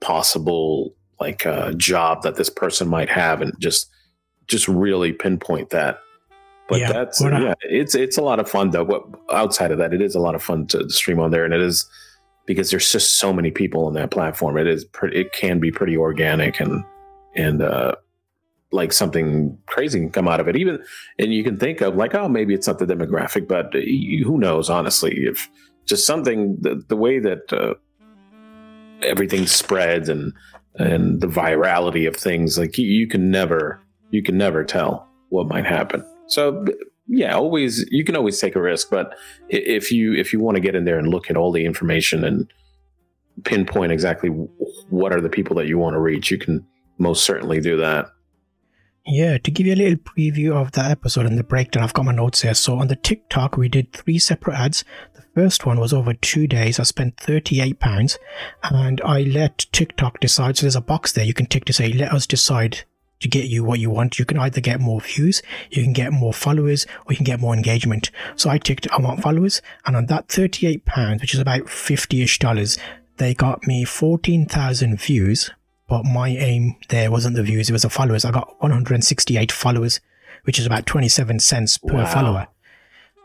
possible 0.00 0.94
like 1.20 1.44
a 1.44 1.66
uh, 1.66 1.72
job 1.72 2.22
that 2.22 2.36
this 2.36 2.50
person 2.50 2.88
might 2.88 3.08
have, 3.08 3.42
and 3.42 3.52
just 3.58 3.88
just 4.46 4.66
really 4.68 5.12
pinpoint 5.12 5.70
that. 5.70 6.00
But 6.68 6.80
yeah, 6.80 6.92
that's 6.92 7.20
yeah, 7.20 7.54
it's 7.62 7.94
it's 7.94 8.18
a 8.18 8.22
lot 8.22 8.40
of 8.40 8.48
fun 8.48 8.70
though. 8.70 8.84
What 8.84 9.04
outside 9.32 9.70
of 9.70 9.78
that, 9.78 9.94
it 9.94 10.02
is 10.02 10.14
a 10.14 10.20
lot 10.20 10.34
of 10.34 10.42
fun 10.42 10.66
to 10.68 10.88
stream 10.90 11.20
on 11.20 11.30
there, 11.30 11.44
and 11.44 11.54
it 11.54 11.60
is 11.60 11.88
because 12.46 12.70
there's 12.70 12.90
just 12.90 13.18
so 13.18 13.32
many 13.32 13.50
people 13.50 13.86
on 13.86 13.94
that 13.94 14.10
platform. 14.10 14.56
It 14.56 14.66
is 14.66 14.84
pretty, 14.84 15.18
it 15.18 15.32
can 15.32 15.60
be 15.60 15.70
pretty 15.70 15.96
organic 15.96 16.60
and 16.60 16.84
and 17.34 17.62
uh, 17.62 17.94
like 18.70 18.92
something 18.92 19.56
crazy 19.66 19.98
can 19.98 20.10
come 20.10 20.28
out 20.28 20.40
of 20.40 20.48
it. 20.48 20.56
Even 20.56 20.78
and 21.18 21.32
you 21.32 21.42
can 21.42 21.58
think 21.58 21.80
of 21.80 21.96
like, 21.96 22.14
oh, 22.14 22.28
maybe 22.28 22.54
it's 22.54 22.66
not 22.66 22.78
the 22.78 22.86
demographic, 22.86 23.48
but 23.48 23.72
who 23.72 24.38
knows? 24.38 24.68
Honestly, 24.68 25.14
if 25.18 25.48
just 25.86 26.06
something 26.06 26.56
the, 26.60 26.82
the 26.88 26.96
way 26.96 27.18
that 27.18 27.52
uh, 27.52 27.74
everything 29.02 29.46
spreads 29.46 30.08
and 30.08 30.32
and 30.74 31.20
the 31.20 31.26
virality 31.26 32.06
of 32.06 32.14
things, 32.14 32.58
like 32.58 32.78
you, 32.78 32.86
you 32.86 33.06
can 33.06 33.30
never 33.30 33.80
you 34.10 34.22
can 34.22 34.36
never 34.36 34.64
tell 34.64 35.08
what 35.30 35.48
might 35.48 35.66
happen. 35.66 36.04
So 36.28 36.64
yeah, 37.06 37.34
always 37.34 37.86
you 37.90 38.04
can 38.04 38.16
always 38.16 38.38
take 38.38 38.54
a 38.54 38.60
risk, 38.60 38.90
but 38.90 39.14
if 39.48 39.90
you 39.90 40.14
if 40.14 40.32
you 40.32 40.40
want 40.40 40.56
to 40.56 40.60
get 40.60 40.74
in 40.74 40.84
there 40.84 40.98
and 40.98 41.08
look 41.08 41.30
at 41.30 41.36
all 41.36 41.52
the 41.52 41.64
information 41.64 42.22
and 42.22 42.52
pinpoint 43.44 43.92
exactly 43.92 44.28
what 44.90 45.12
are 45.12 45.20
the 45.20 45.28
people 45.30 45.56
that 45.56 45.68
you 45.68 45.78
want 45.78 45.94
to 45.94 46.00
reach, 46.00 46.30
you 46.30 46.38
can 46.38 46.66
most 46.98 47.24
certainly 47.24 47.60
do 47.60 47.76
that. 47.78 48.06
Yeah, 49.10 49.38
to 49.38 49.50
give 49.50 49.66
you 49.66 49.72
a 49.72 49.74
little 49.74 49.96
preview 49.96 50.52
of 50.52 50.72
the 50.72 50.82
episode 50.82 51.24
and 51.24 51.38
the 51.38 51.42
breakdown, 51.42 51.82
I've 51.82 51.94
got 51.94 52.04
my 52.04 52.12
notes 52.12 52.42
here. 52.42 52.52
So 52.52 52.78
on 52.78 52.88
the 52.88 52.96
TikTok, 52.96 53.56
we 53.56 53.70
did 53.70 53.90
three 53.90 54.18
separate 54.18 54.58
ads. 54.58 54.84
The 55.14 55.22
first 55.34 55.64
one 55.64 55.80
was 55.80 55.94
over 55.94 56.12
two 56.12 56.46
days. 56.46 56.78
I 56.78 56.82
spent 56.82 57.16
£38 57.16 58.18
and 58.64 59.00
I 59.00 59.22
let 59.22 59.64
TikTok 59.72 60.20
decide. 60.20 60.58
So 60.58 60.66
there's 60.66 60.76
a 60.76 60.82
box 60.82 61.12
there 61.12 61.24
you 61.24 61.32
can 61.32 61.46
tick 61.46 61.64
to 61.64 61.72
say, 61.72 61.90
let 61.90 62.12
us 62.12 62.26
decide 62.26 62.82
to 63.20 63.28
get 63.28 63.46
you 63.46 63.64
what 63.64 63.80
you 63.80 63.88
want. 63.88 64.18
You 64.18 64.26
can 64.26 64.38
either 64.38 64.60
get 64.60 64.78
more 64.78 65.00
views, 65.00 65.42
you 65.70 65.82
can 65.82 65.94
get 65.94 66.12
more 66.12 66.34
followers, 66.34 66.86
or 67.06 67.12
you 67.12 67.16
can 67.16 67.24
get 67.24 67.40
more 67.40 67.54
engagement. 67.54 68.10
So 68.36 68.50
I 68.50 68.58
ticked, 68.58 68.86
I 68.92 69.00
want 69.00 69.22
followers. 69.22 69.62
And 69.86 69.96
on 69.96 70.04
that 70.06 70.28
£38, 70.28 71.22
which 71.22 71.32
is 71.32 71.40
about 71.40 71.70
50 71.70 72.22
ish 72.22 72.38
dollars, 72.38 72.76
they 73.16 73.32
got 73.32 73.66
me 73.66 73.84
14,000 73.84 75.00
views 75.00 75.50
but 75.88 76.04
my 76.04 76.28
aim 76.28 76.76
there 76.90 77.10
wasn't 77.10 77.34
the 77.34 77.42
views, 77.42 77.68
it 77.68 77.72
was 77.72 77.82
the 77.82 77.90
followers. 77.90 78.24
I 78.24 78.30
got 78.30 78.60
168 78.62 79.50
followers, 79.50 80.00
which 80.44 80.58
is 80.58 80.66
about 80.66 80.86
27 80.86 81.40
cents 81.40 81.78
per 81.78 81.94
wow. 81.94 82.06
follower. 82.06 82.48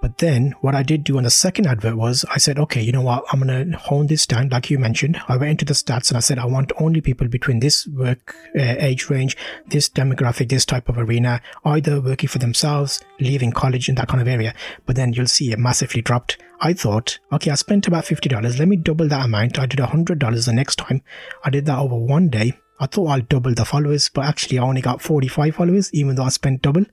But 0.04 0.18
then 0.18 0.54
what 0.60 0.76
I 0.76 0.84
did 0.84 1.06
do 1.06 1.16
on 1.16 1.24
the 1.24 1.30
second 1.30 1.66
advert 1.66 1.96
was 1.96 2.26
I 2.30 2.38
said, 2.38 2.60
okay, 2.60 2.82
you 2.82 2.92
know 2.92 3.00
what? 3.04 3.24
I'm 3.32 3.40
going 3.40 3.72
to 3.72 3.78
hone 3.78 4.08
this 4.08 4.28
down. 4.28 4.50
Like 4.50 4.70
you 4.70 4.78
mentioned, 4.78 5.22
I 5.30 5.38
went 5.38 5.52
into 5.52 5.64
the 5.64 5.74
stats 5.74 6.10
and 6.10 6.18
I 6.18 6.20
said, 6.20 6.38
I 6.38 6.46
want 6.46 6.74
only 6.78 7.00
people 7.00 7.30
between 7.30 7.62
this 7.62 7.88
work 7.88 8.36
uh, 8.54 8.76
age 8.80 9.10
range, 9.10 9.38
this 9.66 9.88
demographic, 9.88 10.50
this 10.50 10.66
type 10.66 10.90
of 10.90 10.98
arena, 10.98 11.42
either 11.64 12.02
working 12.02 12.28
for 12.28 12.38
themselves, 12.38 13.02
leaving 13.22 13.54
college 13.54 13.88
in 13.88 13.96
that 13.96 14.10
kind 14.10 14.20
of 14.20 14.28
area. 14.28 14.54
But 14.86 14.98
then 14.98 15.14
you'll 15.14 15.28
see 15.28 15.54
it 15.54 15.58
massively 15.58 16.02
dropped. 16.02 16.38
I 16.60 16.74
thought, 16.74 17.18
okay, 17.32 17.52
I 17.52 17.56
spent 17.56 17.88
about 17.88 18.04
$50. 18.04 18.60
Let 18.60 18.68
me 18.68 18.76
double 18.76 19.08
that 19.08 19.24
amount. 19.24 19.58
I 19.58 19.68
did 19.68 19.80
$100 19.80 20.46
the 20.46 20.52
next 20.52 20.80
time. 20.80 21.02
I 21.46 21.50
did 21.50 21.66
that 21.68 21.80
over 21.80 21.96
one 21.96 22.28
day. 22.28 22.60
I 22.78 22.88
thought 22.88 23.08
I'll 23.08 23.22
double 23.22 23.54
the 23.54 23.64
followers, 23.64 24.10
but 24.10 24.26
actually 24.26 24.60
I 24.60 24.64
only 24.64 24.82
got 24.82 25.02
45 25.02 25.56
followers, 25.56 25.94
even 25.94 26.16
though 26.16 26.24
I 26.24 26.30
spent 26.30 26.62
double. 26.62 26.84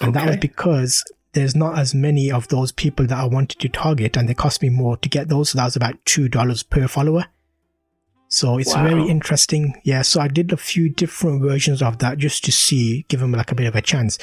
And 0.00 0.10
okay. 0.10 0.18
that 0.18 0.26
was 0.26 0.36
because 0.38 1.04
there's 1.36 1.54
not 1.54 1.78
as 1.78 1.94
many 1.94 2.32
of 2.32 2.48
those 2.48 2.72
people 2.72 3.06
that 3.06 3.18
I 3.18 3.26
wanted 3.26 3.60
to 3.60 3.68
target, 3.68 4.16
and 4.16 4.26
they 4.26 4.32
cost 4.32 4.62
me 4.62 4.70
more 4.70 4.96
to 4.96 5.08
get 5.08 5.28
those. 5.28 5.50
So 5.50 5.58
that 5.58 5.66
was 5.66 5.76
about 5.76 6.02
two 6.06 6.28
dollars 6.28 6.62
per 6.62 6.88
follower. 6.88 7.26
So 8.28 8.56
it's 8.58 8.74
wow. 8.74 8.88
very 8.88 9.06
interesting. 9.06 9.78
Yeah. 9.84 10.00
So 10.00 10.20
I 10.20 10.28
did 10.28 10.50
a 10.50 10.56
few 10.56 10.88
different 10.88 11.42
versions 11.42 11.82
of 11.82 11.98
that 11.98 12.16
just 12.16 12.42
to 12.46 12.52
see, 12.52 13.04
give 13.08 13.20
them 13.20 13.32
like 13.32 13.52
a 13.52 13.54
bit 13.54 13.66
of 13.66 13.76
a 13.76 13.82
chance. 13.82 14.18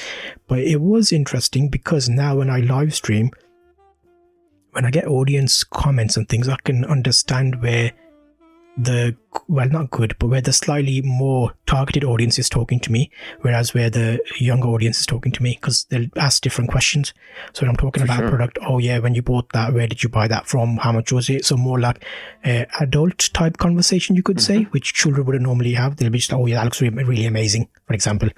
But 0.48 0.58
it 0.58 0.80
was 0.80 1.12
interesting 1.12 1.68
because 1.68 2.08
now 2.08 2.36
when 2.36 2.50
I 2.50 2.58
live 2.58 2.92
stream, 2.94 3.30
when 4.72 4.84
I 4.84 4.90
get 4.90 5.06
audience 5.06 5.62
comments 5.62 6.16
and 6.16 6.28
things, 6.28 6.48
I 6.48 6.56
can 6.64 6.84
understand 6.84 7.62
where 7.62 7.92
the 8.76 9.16
well 9.46 9.68
not 9.68 9.90
good 9.90 10.16
but 10.18 10.26
where 10.26 10.40
the 10.40 10.52
slightly 10.52 11.00
more 11.02 11.52
targeted 11.66 12.02
audience 12.02 12.38
is 12.38 12.48
talking 12.48 12.80
to 12.80 12.90
me 12.90 13.08
whereas 13.42 13.72
where 13.72 13.88
the 13.88 14.18
younger 14.38 14.66
audience 14.68 14.98
is 14.98 15.06
talking 15.06 15.30
to 15.30 15.42
me 15.42 15.56
because 15.60 15.84
they'll 15.90 16.08
ask 16.16 16.42
different 16.42 16.70
questions. 16.70 17.14
So 17.52 17.62
when 17.62 17.70
i'm 17.70 17.76
talking 17.76 18.00
For 18.00 18.06
about 18.06 18.18
sure. 18.18 18.26
a 18.26 18.30
product 18.30 18.58
oh 18.62 18.78
yeah 18.78 18.98
when 18.98 19.14
you 19.14 19.22
bought 19.22 19.52
that 19.52 19.72
where 19.72 19.86
did 19.86 20.02
you 20.02 20.08
buy 20.08 20.26
that 20.28 20.46
from? 20.48 20.76
How 20.78 20.90
much 20.92 21.12
was 21.12 21.30
it? 21.30 21.44
So 21.44 21.56
more 21.56 21.78
like 21.78 22.04
uh, 22.44 22.64
adult 22.80 23.30
type 23.32 23.58
conversation 23.58 24.16
you 24.16 24.22
could 24.22 24.38
mm-hmm. 24.38 24.64
say 24.64 24.68
which 24.70 24.92
children 24.92 25.24
wouldn't 25.24 25.44
normally 25.44 25.74
have. 25.74 25.96
They'll 25.96 26.10
be 26.10 26.18
just 26.18 26.32
oh 26.32 26.46
yeah 26.46 26.56
that 26.56 26.64
looks 26.64 26.80
really, 26.80 27.04
really 27.04 27.26
amazing 27.26 27.68
for 27.86 27.94
example. 27.94 28.30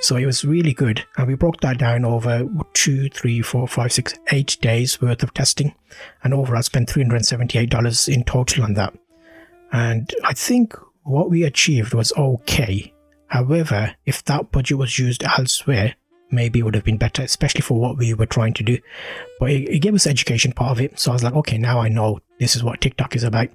So 0.00 0.16
it 0.16 0.26
was 0.26 0.44
really 0.44 0.74
good. 0.74 1.04
And 1.16 1.26
we 1.26 1.34
broke 1.34 1.60
that 1.62 1.78
down 1.78 2.04
over 2.04 2.46
two 2.74 3.08
three 3.08 3.40
four 3.40 3.66
five 3.66 3.92
six 3.92 4.14
eight 4.30 4.58
days 4.60 5.00
worth 5.00 5.22
of 5.22 5.32
testing. 5.32 5.74
And 6.22 6.34
overall 6.34 6.58
i 6.58 6.60
spent 6.60 6.88
$378 6.88 8.14
in 8.14 8.24
total 8.24 8.64
on 8.64 8.74
that 8.74 8.94
and 9.72 10.12
I 10.24 10.32
think 10.32 10.74
what 11.02 11.30
we 11.30 11.44
achieved 11.44 11.94
was 11.94 12.12
okay. 12.16 12.92
However, 13.28 13.94
if 14.06 14.24
that 14.24 14.50
budget 14.50 14.78
was 14.78 14.98
used 14.98 15.22
elsewhere, 15.22 15.94
maybe 16.32 16.60
it 16.60 16.62
would 16.62 16.74
have 16.74 16.84
been 16.84 16.96
better, 16.96 17.22
especially 17.22 17.60
for 17.60 17.78
what 17.78 17.96
we 17.96 18.14
were 18.14 18.26
trying 18.26 18.54
to 18.54 18.62
do. 18.62 18.78
But 19.38 19.50
it, 19.50 19.68
it, 19.68 19.78
gave 19.80 19.94
us 19.94 20.06
education 20.06 20.52
part 20.52 20.72
of 20.72 20.80
it. 20.80 20.98
So 20.98 21.10
I 21.10 21.14
was 21.14 21.24
like, 21.24 21.34
okay, 21.34 21.58
now 21.58 21.80
I 21.80 21.88
know 21.88 22.20
this 22.38 22.56
is 22.56 22.64
what 22.64 22.80
TikTok 22.80 23.16
is 23.16 23.24
about. 23.24 23.48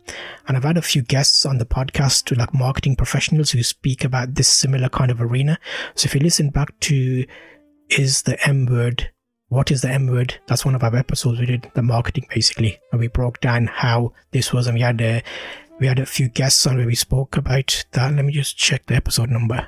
And 0.47 0.55
I've 0.55 0.63
had 0.63 0.77
a 0.77 0.81
few 0.81 1.01
guests 1.01 1.45
on 1.45 1.57
the 1.57 1.65
podcast 1.65 2.25
to 2.25 2.35
like 2.35 2.53
marketing 2.53 2.95
professionals 2.95 3.51
who 3.51 3.63
speak 3.63 4.03
about 4.03 4.35
this 4.35 4.47
similar 4.47 4.89
kind 4.89 5.11
of 5.11 5.21
arena. 5.21 5.59
So 5.95 6.05
if 6.05 6.15
you 6.15 6.21
listen 6.21 6.49
back 6.49 6.77
to 6.81 7.25
is 7.89 8.23
the 8.23 8.43
M 8.47 8.65
word 8.65 9.09
what 9.49 9.69
is 9.69 9.81
the 9.81 9.89
M 9.89 10.07
word? 10.07 10.39
That's 10.47 10.65
one 10.65 10.73
of 10.73 10.83
our 10.83 10.95
episodes. 10.95 11.39
We 11.39 11.45
did 11.45 11.71
the 11.75 11.83
marketing 11.83 12.25
basically, 12.33 12.79
and 12.91 12.99
we 12.99 13.07
broke 13.07 13.39
down 13.41 13.67
how 13.67 14.13
this 14.31 14.51
was, 14.51 14.65
and 14.65 14.75
we 14.75 14.81
had 14.81 14.99
a 15.01 15.21
we 15.79 15.87
had 15.87 15.99
a 15.99 16.05
few 16.05 16.29
guests 16.29 16.65
on 16.65 16.77
where 16.77 16.85
we 16.85 16.95
spoke 16.95 17.37
about 17.37 17.85
that. 17.91 18.13
Let 18.13 18.25
me 18.25 18.33
just 18.33 18.57
check 18.57 18.85
the 18.85 18.95
episode 18.95 19.29
number. 19.29 19.67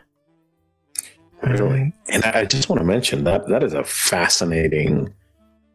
Really? 1.43 1.93
And 2.10 2.24
I 2.24 2.45
just 2.45 2.70
want 2.70 2.80
to 2.80 2.86
mention 2.86 3.24
that 3.26 3.47
that 3.49 3.64
is 3.64 3.74
a 3.74 3.84
fascinating 3.84 5.14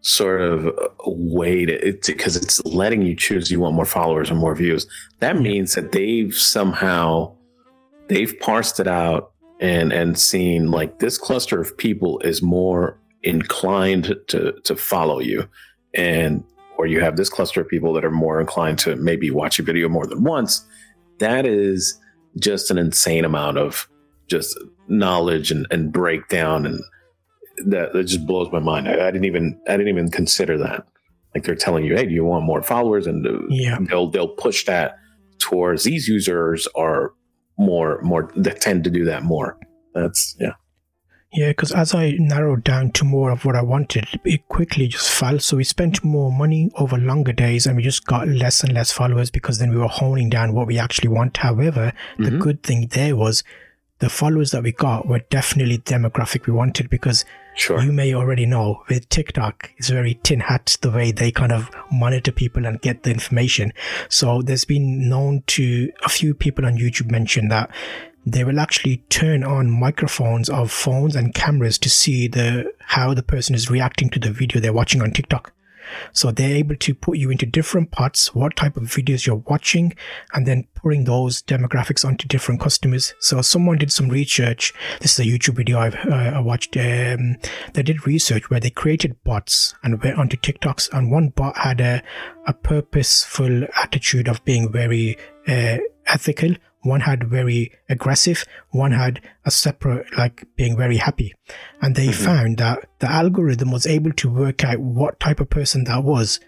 sort 0.00 0.40
of 0.40 0.68
way 1.06 1.64
to 1.64 1.98
because 2.06 2.36
it's, 2.36 2.58
it's 2.58 2.66
letting 2.66 3.02
you 3.02 3.14
choose 3.14 3.50
you 3.50 3.60
want 3.60 3.76
more 3.76 3.84
followers 3.84 4.30
or 4.30 4.34
more 4.34 4.54
views. 4.54 4.86
That 5.20 5.40
means 5.40 5.74
that 5.74 5.92
they've 5.92 6.34
somehow 6.34 7.36
they've 8.08 8.38
parsed 8.40 8.80
it 8.80 8.88
out 8.88 9.32
and 9.60 9.92
and 9.92 10.18
seen 10.18 10.72
like 10.72 10.98
this 10.98 11.18
cluster 11.18 11.60
of 11.60 11.76
people 11.78 12.18
is 12.20 12.42
more 12.42 12.98
inclined 13.22 14.16
to 14.26 14.52
to 14.64 14.74
follow 14.74 15.20
you 15.20 15.48
and 15.94 16.42
or 16.82 16.86
you 16.86 17.00
have 17.00 17.16
this 17.16 17.28
cluster 17.28 17.60
of 17.60 17.68
people 17.68 17.92
that 17.92 18.04
are 18.04 18.10
more 18.10 18.40
inclined 18.40 18.76
to 18.76 18.96
maybe 18.96 19.30
watch 19.30 19.60
a 19.60 19.62
video 19.62 19.88
more 19.88 20.04
than 20.04 20.24
once 20.24 20.66
that 21.20 21.46
is 21.46 21.96
just 22.40 22.72
an 22.72 22.78
insane 22.78 23.24
amount 23.24 23.56
of 23.56 23.88
just 24.26 24.58
knowledge 24.88 25.52
and, 25.52 25.66
and 25.70 25.92
breakdown 25.92 26.66
and 26.66 26.82
that, 27.66 27.92
that 27.92 28.04
just 28.04 28.26
blows 28.26 28.50
my 28.50 28.58
mind. 28.58 28.88
I, 28.88 28.94
I 29.06 29.10
didn't 29.12 29.26
even 29.26 29.60
i 29.68 29.76
didn't 29.76 29.88
even 29.88 30.10
consider 30.10 30.58
that. 30.58 30.84
Like 31.32 31.44
they're 31.44 31.54
telling 31.54 31.84
you 31.84 31.94
hey 31.94 32.06
do 32.06 32.12
you 32.12 32.24
want 32.24 32.44
more 32.44 32.62
followers? 32.62 33.06
And 33.06 33.24
uh, 33.24 33.38
yeah. 33.48 33.78
they'll 33.88 34.10
they'll 34.10 34.34
push 34.34 34.64
that 34.64 34.96
towards 35.38 35.84
these 35.84 36.08
users 36.08 36.66
are 36.74 37.12
more 37.56 38.00
more 38.02 38.32
that 38.34 38.60
tend 38.60 38.82
to 38.84 38.90
do 38.90 39.04
that 39.04 39.22
more. 39.22 39.56
That's 39.94 40.34
yeah 40.40 40.54
yeah, 41.32 41.48
because 41.48 41.72
as 41.72 41.94
I 41.94 42.12
narrowed 42.18 42.62
down 42.62 42.90
to 42.92 43.04
more 43.04 43.30
of 43.30 43.44
what 43.44 43.56
I 43.56 43.62
wanted, 43.62 44.06
it 44.24 44.46
quickly 44.48 44.86
just 44.86 45.10
fell. 45.10 45.38
So 45.38 45.56
we 45.56 45.64
spent 45.64 46.04
more 46.04 46.30
money 46.30 46.70
over 46.76 46.98
longer 46.98 47.32
days 47.32 47.66
and 47.66 47.76
we 47.76 47.82
just 47.82 48.04
got 48.04 48.28
less 48.28 48.62
and 48.62 48.74
less 48.74 48.92
followers 48.92 49.30
because 49.30 49.58
then 49.58 49.70
we 49.70 49.78
were 49.78 49.88
honing 49.88 50.28
down 50.28 50.52
what 50.52 50.66
we 50.66 50.78
actually 50.78 51.08
want. 51.08 51.38
However, 51.38 51.94
mm-hmm. 52.12 52.24
the 52.24 52.30
good 52.32 52.62
thing 52.62 52.88
there 52.88 53.16
was 53.16 53.44
the 54.00 54.10
followers 54.10 54.50
that 54.50 54.62
we 54.62 54.72
got 54.72 55.06
were 55.06 55.20
definitely 55.30 55.78
demographic 55.78 56.46
we 56.46 56.52
wanted 56.52 56.90
because 56.90 57.24
sure. 57.54 57.80
you 57.80 57.92
may 57.92 58.12
already 58.12 58.44
know 58.44 58.82
with 58.88 59.08
TikTok, 59.08 59.70
it's 59.76 59.88
very 59.88 60.14
tin 60.24 60.40
hat 60.40 60.76
the 60.82 60.90
way 60.90 61.12
they 61.12 61.30
kind 61.30 61.52
of 61.52 61.70
monitor 61.90 62.32
people 62.32 62.66
and 62.66 62.80
get 62.82 63.04
the 63.04 63.10
information. 63.10 63.72
So 64.08 64.42
there's 64.42 64.64
been 64.64 65.08
known 65.08 65.44
to 65.46 65.92
a 66.04 66.08
few 66.08 66.34
people 66.34 66.66
on 66.66 66.76
YouTube 66.76 67.10
mention 67.10 67.48
that 67.48 67.70
they 68.24 68.44
will 68.44 68.60
actually 68.60 68.98
turn 69.08 69.42
on 69.42 69.70
microphones 69.70 70.48
of 70.48 70.70
phones 70.70 71.16
and 71.16 71.34
cameras 71.34 71.78
to 71.78 71.90
see 71.90 72.28
the 72.28 72.72
how 72.78 73.14
the 73.14 73.22
person 73.22 73.54
is 73.54 73.70
reacting 73.70 74.10
to 74.10 74.18
the 74.18 74.30
video 74.30 74.60
they're 74.60 74.72
watching 74.72 75.02
on 75.02 75.10
TikTok. 75.10 75.52
So 76.12 76.30
they're 76.30 76.56
able 76.56 76.76
to 76.76 76.94
put 76.94 77.18
you 77.18 77.30
into 77.30 77.44
different 77.44 77.90
pots, 77.90 78.34
what 78.34 78.56
type 78.56 78.76
of 78.76 78.84
videos 78.84 79.26
you're 79.26 79.36
watching, 79.36 79.94
and 80.32 80.46
then 80.46 80.66
putting 80.74 81.04
those 81.04 81.42
demographics 81.42 82.04
onto 82.04 82.26
different 82.28 82.60
customers. 82.60 83.14
So 83.18 83.42
someone 83.42 83.78
did 83.78 83.92
some 83.92 84.08
research. 84.08 84.72
This 85.00 85.18
is 85.18 85.26
a 85.26 85.28
YouTube 85.28 85.56
video 85.56 85.78
I've 85.78 85.96
uh, 86.06 86.32
I 86.36 86.40
watched. 86.40 86.76
Um, 86.76 87.36
they 87.74 87.82
did 87.82 88.06
research 88.06 88.48
where 88.48 88.60
they 88.60 88.70
created 88.70 89.22
bots 89.24 89.74
and 89.82 90.02
went 90.02 90.18
onto 90.18 90.36
TikToks, 90.36 90.92
and 90.92 91.10
one 91.10 91.30
bot 91.30 91.58
had 91.58 91.80
a 91.80 92.02
a 92.46 92.54
purposeful 92.54 93.64
attitude 93.76 94.28
of 94.28 94.44
being 94.44 94.72
very 94.72 95.18
uh, 95.46 95.78
ethical 96.06 96.54
one 96.82 97.00
had 97.00 97.28
very 97.28 97.72
aggressive, 97.88 98.44
one 98.70 98.92
had 98.92 99.20
a 99.44 99.50
separate, 99.50 100.06
like 100.16 100.44
being 100.56 100.76
very 100.76 100.96
happy. 100.96 101.32
And 101.80 101.94
they 101.94 102.08
mm-hmm. 102.08 102.24
found 102.24 102.58
that 102.58 102.88
the 102.98 103.10
algorithm 103.10 103.70
was 103.70 103.86
able 103.86 104.12
to 104.14 104.30
work 104.30 104.64
out 104.64 104.78
what 104.78 105.20
type 105.20 105.40
of 105.40 105.50
person 105.50 105.84
that 105.84 106.04
was, 106.04 106.40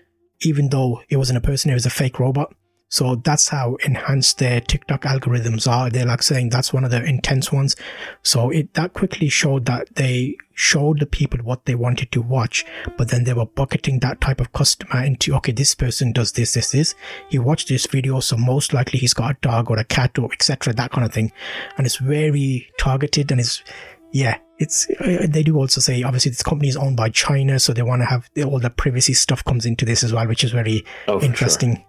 even 0.43 0.69
though 0.69 1.03
it 1.09 1.17
wasn't 1.17 1.39
a 1.39 1.41
person, 1.41 1.71
it 1.71 1.75
was 1.75 1.87
a 1.87 1.91
fake 1.91 2.19
robot. 2.19 2.55
So 2.95 3.17
that's 3.17 3.49
how 3.49 3.75
enhanced 3.85 4.39
their 4.39 4.61
TikTok 4.61 5.03
algorithms 5.03 5.67
are. 5.67 5.91
They're 5.91 6.07
like 6.07 6.23
saying 6.23 6.51
that's 6.51 6.73
one 6.73 6.85
of 6.85 6.93
the 6.93 7.03
intense 7.03 7.51
ones. 7.51 7.75
So 8.23 8.51
it 8.51 8.73
that 8.75 8.93
quickly 8.93 9.29
showed 9.29 9.65
that 9.65 9.97
they 9.97 10.37
showed 10.53 11.01
the 11.01 11.07
people 11.07 11.41
what 11.41 11.65
they 11.65 11.75
wanted 11.75 12.13
to 12.13 12.23
watch, 12.23 12.65
but 12.97 13.09
then 13.09 13.25
they 13.25 13.33
were 13.33 13.47
bucketing 13.47 13.99
that 13.99 14.21
type 14.21 14.41
of 14.41 14.53
customer 14.53 15.03
into 15.03 15.35
okay, 15.35 15.51
this 15.51 15.75
person 15.75 16.13
does 16.13 16.31
this, 16.31 16.55
this, 16.55 16.71
this. 16.71 16.95
He 17.31 17.41
watched 17.41 17.67
this 17.67 17.85
video, 17.87 18.21
so 18.21 18.37
most 18.37 18.73
likely 18.73 19.01
he's 19.01 19.13
got 19.13 19.33
a 19.33 19.39
dog 19.41 19.73
or 19.73 19.79
a 19.79 19.85
cat 19.85 20.17
or 20.17 20.33
etc. 20.33 20.73
That 20.73 20.93
kind 20.93 21.05
of 21.05 21.13
thing, 21.13 21.33
and 21.77 21.89
it's 21.89 21.97
very 21.97 22.71
targeted 22.79 23.33
and 23.33 23.41
it's 23.41 23.65
yeah, 24.13 24.39
it's 24.59 24.89
uh, 25.01 25.27
they 25.29 25.43
do 25.43 25.57
also 25.57 25.81
say 25.81 26.05
obviously 26.05 26.31
this 26.31 26.45
company 26.45 26.69
is 26.69 26.77
owned 26.77 26.97
by 26.97 27.09
China, 27.09 27.59
so 27.59 27.73
they 27.73 27.83
want 27.83 28.03
to 28.03 28.07
have 28.07 28.31
all 28.47 28.61
the 28.61 28.71
privacy 28.71 29.15
stuff 29.15 29.43
comes 29.43 29.67
into 29.67 29.85
this 29.85 30.05
as 30.05 30.13
well, 30.13 30.29
which 30.29 30.45
is 30.45 30.53
very 30.53 30.85
oh, 31.09 31.21
interesting. 31.21 31.75
Sure. 31.75 31.85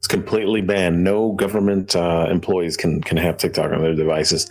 It's 0.00 0.08
completely 0.08 0.62
banned. 0.62 1.04
No 1.04 1.32
government 1.32 1.94
uh, 1.94 2.26
employees 2.30 2.74
can 2.74 3.02
can 3.02 3.18
have 3.18 3.36
TikTok 3.36 3.70
on 3.70 3.82
their 3.82 3.94
devices. 3.94 4.50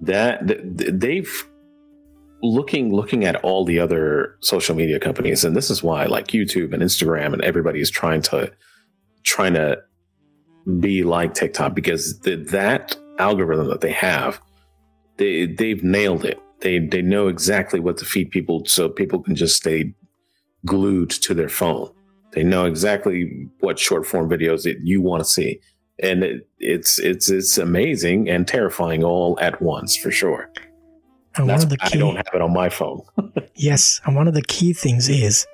That 0.00 0.40
they've 0.46 1.48
looking 2.42 2.94
looking 2.94 3.24
at 3.24 3.34
all 3.42 3.64
the 3.64 3.80
other 3.80 4.36
social 4.38 4.76
media 4.76 5.00
companies, 5.00 5.44
and 5.44 5.56
this 5.56 5.68
is 5.68 5.82
why 5.82 6.04
like 6.04 6.28
YouTube 6.28 6.72
and 6.72 6.80
Instagram 6.80 7.32
and 7.32 7.42
everybody 7.42 7.80
is 7.80 7.90
trying 7.90 8.22
to 8.22 8.52
trying 9.24 9.54
to 9.54 9.82
be 10.78 11.02
like 11.02 11.34
TikTok 11.34 11.74
because 11.74 12.20
the, 12.20 12.36
that 12.36 12.96
algorithm 13.18 13.66
that 13.70 13.80
they 13.80 13.90
have, 13.90 14.40
they 15.16 15.46
they've 15.46 15.82
nailed 15.82 16.24
it. 16.24 16.38
They 16.60 16.78
they 16.78 17.02
know 17.02 17.26
exactly 17.26 17.80
what 17.80 17.96
to 17.96 18.04
feed 18.04 18.30
people 18.30 18.64
so 18.66 18.88
people 18.88 19.24
can 19.24 19.34
just 19.34 19.56
stay 19.56 19.92
glued 20.64 21.10
to 21.10 21.34
their 21.34 21.48
phone. 21.48 21.90
They 22.34 22.42
know 22.42 22.64
exactly 22.66 23.48
what 23.60 23.78
short 23.78 24.06
form 24.06 24.28
videos 24.28 24.64
that 24.64 24.80
you 24.82 25.00
want 25.00 25.22
to 25.22 25.28
see, 25.28 25.60
and 26.02 26.24
it, 26.24 26.48
it's 26.58 26.98
it's 26.98 27.30
it's 27.30 27.58
amazing 27.58 28.28
and 28.28 28.46
terrifying 28.46 29.04
all 29.04 29.38
at 29.40 29.62
once 29.62 29.96
for 29.96 30.10
sure. 30.10 30.50
And 31.36 31.48
one 31.48 31.62
of 31.62 31.68
the 31.68 31.78
key, 31.78 31.98
I 31.98 32.00
don't 32.00 32.16
have 32.16 32.28
it 32.32 32.40
on 32.40 32.52
my 32.52 32.68
phone. 32.68 33.02
yes, 33.54 34.00
and 34.04 34.14
one 34.14 34.28
of 34.28 34.34
the 34.34 34.42
key 34.42 34.72
things 34.72 35.08
is 35.08 35.46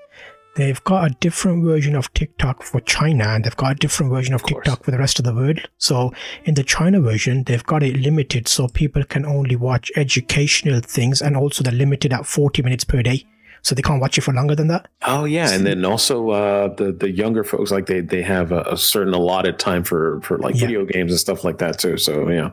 they've 0.57 0.83
got 0.85 1.11
a 1.11 1.15
different 1.21 1.65
version 1.65 1.97
of 1.97 2.13
TikTok 2.13 2.63
for 2.63 2.81
China 2.81 3.25
and 3.29 3.45
they've 3.45 3.57
got 3.57 3.73
a 3.73 3.75
different 3.77 4.13
version 4.13 4.35
of, 4.35 4.43
of 4.43 4.49
TikTok 4.49 4.85
for 4.85 4.91
the 4.91 4.99
rest 4.99 5.19
of 5.19 5.25
the 5.25 5.35
world. 5.35 5.61
So 5.79 6.13
in 6.45 6.55
the 6.55 6.65
China 6.65 7.01
version, 7.01 7.45
they've 7.45 7.65
got 7.65 7.83
it 7.83 7.97
limited 7.97 8.49
so 8.49 8.69
people 8.69 9.05
can 9.05 9.25
only 9.25 9.57
watch 9.57 9.91
educational 9.97 10.81
things 10.81 11.23
and 11.23 11.37
also 11.37 11.63
they're 11.63 11.73
limited 11.73 12.13
at 12.13 12.27
40 12.27 12.63
minutes 12.63 12.85
per 12.85 13.03
day 13.03 13.25
so 13.63 13.75
they 13.75 13.83
can't 13.83 14.01
watch 14.01 14.19
it 14.19 14.23
for 14.23 14.33
longer 14.33 14.55
than 14.55 14.69
that. 14.69 14.89
Oh 15.03 15.25
yeah, 15.25 15.53
and 15.53 15.67
then 15.67 15.85
also 15.85 16.31
uh, 16.31 16.75
the 16.75 16.93
the 16.93 17.11
younger 17.11 17.45
folks 17.45 17.71
like 17.71 17.87
they 17.87 18.01
they 18.01 18.23
have 18.23 18.53
a, 18.53 18.63
a 18.63 18.77
certain 18.77 19.15
allotted 19.15 19.59
time 19.59 19.85
for 19.85 20.21
for 20.23 20.39
like 20.39 20.55
yeah. 20.55 20.67
video 20.67 20.85
games 20.85 21.13
and 21.13 21.21
stuff 21.21 21.45
like 21.45 21.59
that 21.59 21.79
too. 21.79 21.97
So 21.97 22.29
yeah, 22.29 22.51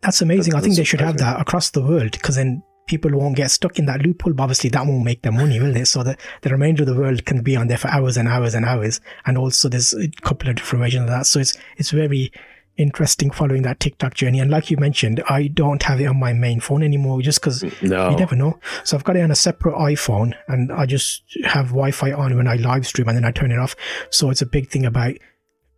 that's 0.00 0.20
amazing. 0.20 0.52
That's, 0.52 0.62
I 0.62 0.64
think 0.64 0.76
they 0.76 0.84
should 0.84 1.00
have 1.00 1.18
that 1.18 1.40
across 1.40 1.70
the 1.70 1.82
world 1.82 2.12
because 2.12 2.36
then 2.36 2.62
people 2.88 3.10
won't 3.12 3.36
get 3.36 3.50
stuck 3.50 3.78
in 3.78 3.86
that 3.86 4.02
loophole. 4.02 4.32
But 4.32 4.44
obviously, 4.44 4.70
that 4.70 4.86
won't 4.86 5.04
make 5.04 5.22
them 5.22 5.36
money, 5.36 5.60
will 5.60 5.76
it? 5.76 5.86
So 5.86 6.02
the, 6.02 6.16
the 6.42 6.50
remainder 6.50 6.82
of 6.82 6.88
the 6.88 6.94
world 6.94 7.24
can 7.24 7.42
be 7.42 7.54
on 7.54 7.68
there 7.68 7.78
for 7.78 7.88
hours 7.88 8.16
and 8.16 8.26
hours 8.26 8.54
and 8.54 8.64
hours. 8.64 9.00
And 9.26 9.38
also, 9.38 9.68
there's 9.68 9.92
a 9.92 10.08
couple 10.22 10.48
of 10.48 10.56
different 10.56 10.84
versions 10.84 11.02
of 11.02 11.08
that. 11.08 11.26
So 11.26 11.38
it's 11.38 11.56
it's 11.76 11.90
very 11.90 12.32
interesting 12.78 13.30
following 13.30 13.62
that 13.62 13.80
TikTok 13.80 14.14
journey. 14.14 14.40
And 14.40 14.50
like 14.50 14.70
you 14.70 14.76
mentioned, 14.76 15.22
I 15.28 15.48
don't 15.48 15.82
have 15.82 16.00
it 16.00 16.06
on 16.06 16.18
my 16.18 16.32
main 16.32 16.60
phone 16.60 16.82
anymore 16.82 17.20
just 17.20 17.40
because 17.40 17.62
no. 17.82 18.10
you 18.10 18.16
never 18.16 18.36
know. 18.36 18.58
So 18.84 18.96
I've 18.96 19.04
got 19.04 19.16
it 19.16 19.22
on 19.22 19.30
a 19.30 19.36
separate 19.36 19.74
iPhone 19.74 20.34
and 20.46 20.72
I 20.72 20.86
just 20.86 21.22
have 21.44 21.68
Wi 21.68 21.90
Fi 21.90 22.12
on 22.12 22.36
when 22.36 22.48
I 22.48 22.54
live 22.54 22.86
stream 22.86 23.08
and 23.08 23.16
then 23.16 23.24
I 23.24 23.32
turn 23.32 23.52
it 23.52 23.58
off. 23.58 23.76
So 24.10 24.30
it's 24.30 24.42
a 24.42 24.46
big 24.46 24.70
thing 24.70 24.86
about 24.86 25.14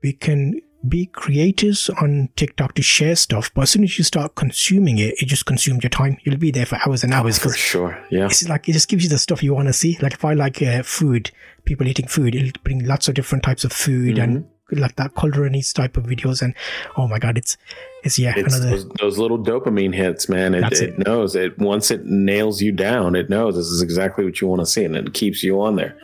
we 0.03 0.12
can 0.12 0.61
be 0.88 1.07
creators 1.07 1.90
on 2.01 2.30
TikTok 2.36 2.74
to 2.74 2.82
share 2.82 3.14
stuff, 3.14 3.53
but 3.53 3.62
as 3.62 3.70
soon 3.70 3.84
as 3.84 3.98
you 3.98 4.05
start 4.05 4.34
consuming 4.34 4.98
it, 4.98 5.14
it 5.20 5.26
just 5.26 5.44
consumes 5.44 5.82
your 5.82 5.90
time. 5.90 6.16
You'll 6.24 6.38
be 6.38 6.51
there 6.51 6.64
for 6.64 6.78
hours 6.86 7.05
and 7.05 7.12
hours. 7.12 7.38
Oh, 7.38 7.42
for 7.42 7.53
sure, 7.53 8.03
yeah. 8.11 8.26
It's 8.26 8.48
like 8.48 8.68
it 8.68 8.72
just 8.72 8.88
gives 8.88 9.03
you 9.03 9.11
the 9.11 9.18
stuff 9.18 9.42
you 9.42 9.55
want 9.55 9.68
to 9.68 9.74
see. 9.74 9.98
Like 10.01 10.14
if 10.14 10.24
I 10.24 10.32
like 10.32 10.62
uh, 10.62 10.82
food, 10.82 11.30
people 11.64 11.86
eating 11.86 12.07
food, 12.07 12.34
it'll 12.34 12.62
bring 12.62 12.86
lots 12.86 13.09
of 13.09 13.14
different 13.14 13.44
types 13.44 13.64
of 13.64 13.72
food 13.72 14.16
mm-hmm. 14.16 14.22
and 14.22 14.48
like 14.78 14.96
that 14.96 15.14
culinary 15.16 15.62
type 15.74 15.96
of 15.96 16.04
videos 16.04 16.42
and 16.42 16.54
oh 16.96 17.08
my 17.08 17.18
god 17.18 17.36
it's 17.36 17.56
it's 18.02 18.18
yeah 18.18 18.32
it's 18.36 18.54
another 18.54 18.70
those, 18.70 18.88
those, 19.00 19.18
little 19.18 19.38
dopamine 19.38 19.94
hits 19.94 20.28
man 20.28 20.54
it, 20.54 20.64
it, 20.72 20.80
it, 20.80 20.98
knows 20.98 21.34
it 21.34 21.58
once 21.58 21.90
it 21.90 22.04
nails 22.06 22.60
you 22.60 22.72
down 22.72 23.14
it 23.14 23.28
knows 23.28 23.56
this 23.56 23.66
is 23.66 23.82
exactly 23.82 24.24
what 24.24 24.40
you 24.40 24.48
want 24.48 24.60
to 24.60 24.66
see 24.66 24.84
and 24.84 24.96
it 24.96 25.12
keeps 25.14 25.42
you 25.42 25.60
on 25.60 25.76
there 25.76 25.96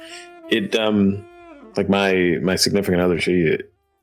it 0.50 0.74
um 0.76 1.24
like 1.76 1.88
my 1.88 2.38
my 2.42 2.56
significant 2.56 3.00
other 3.00 3.20
she 3.20 3.58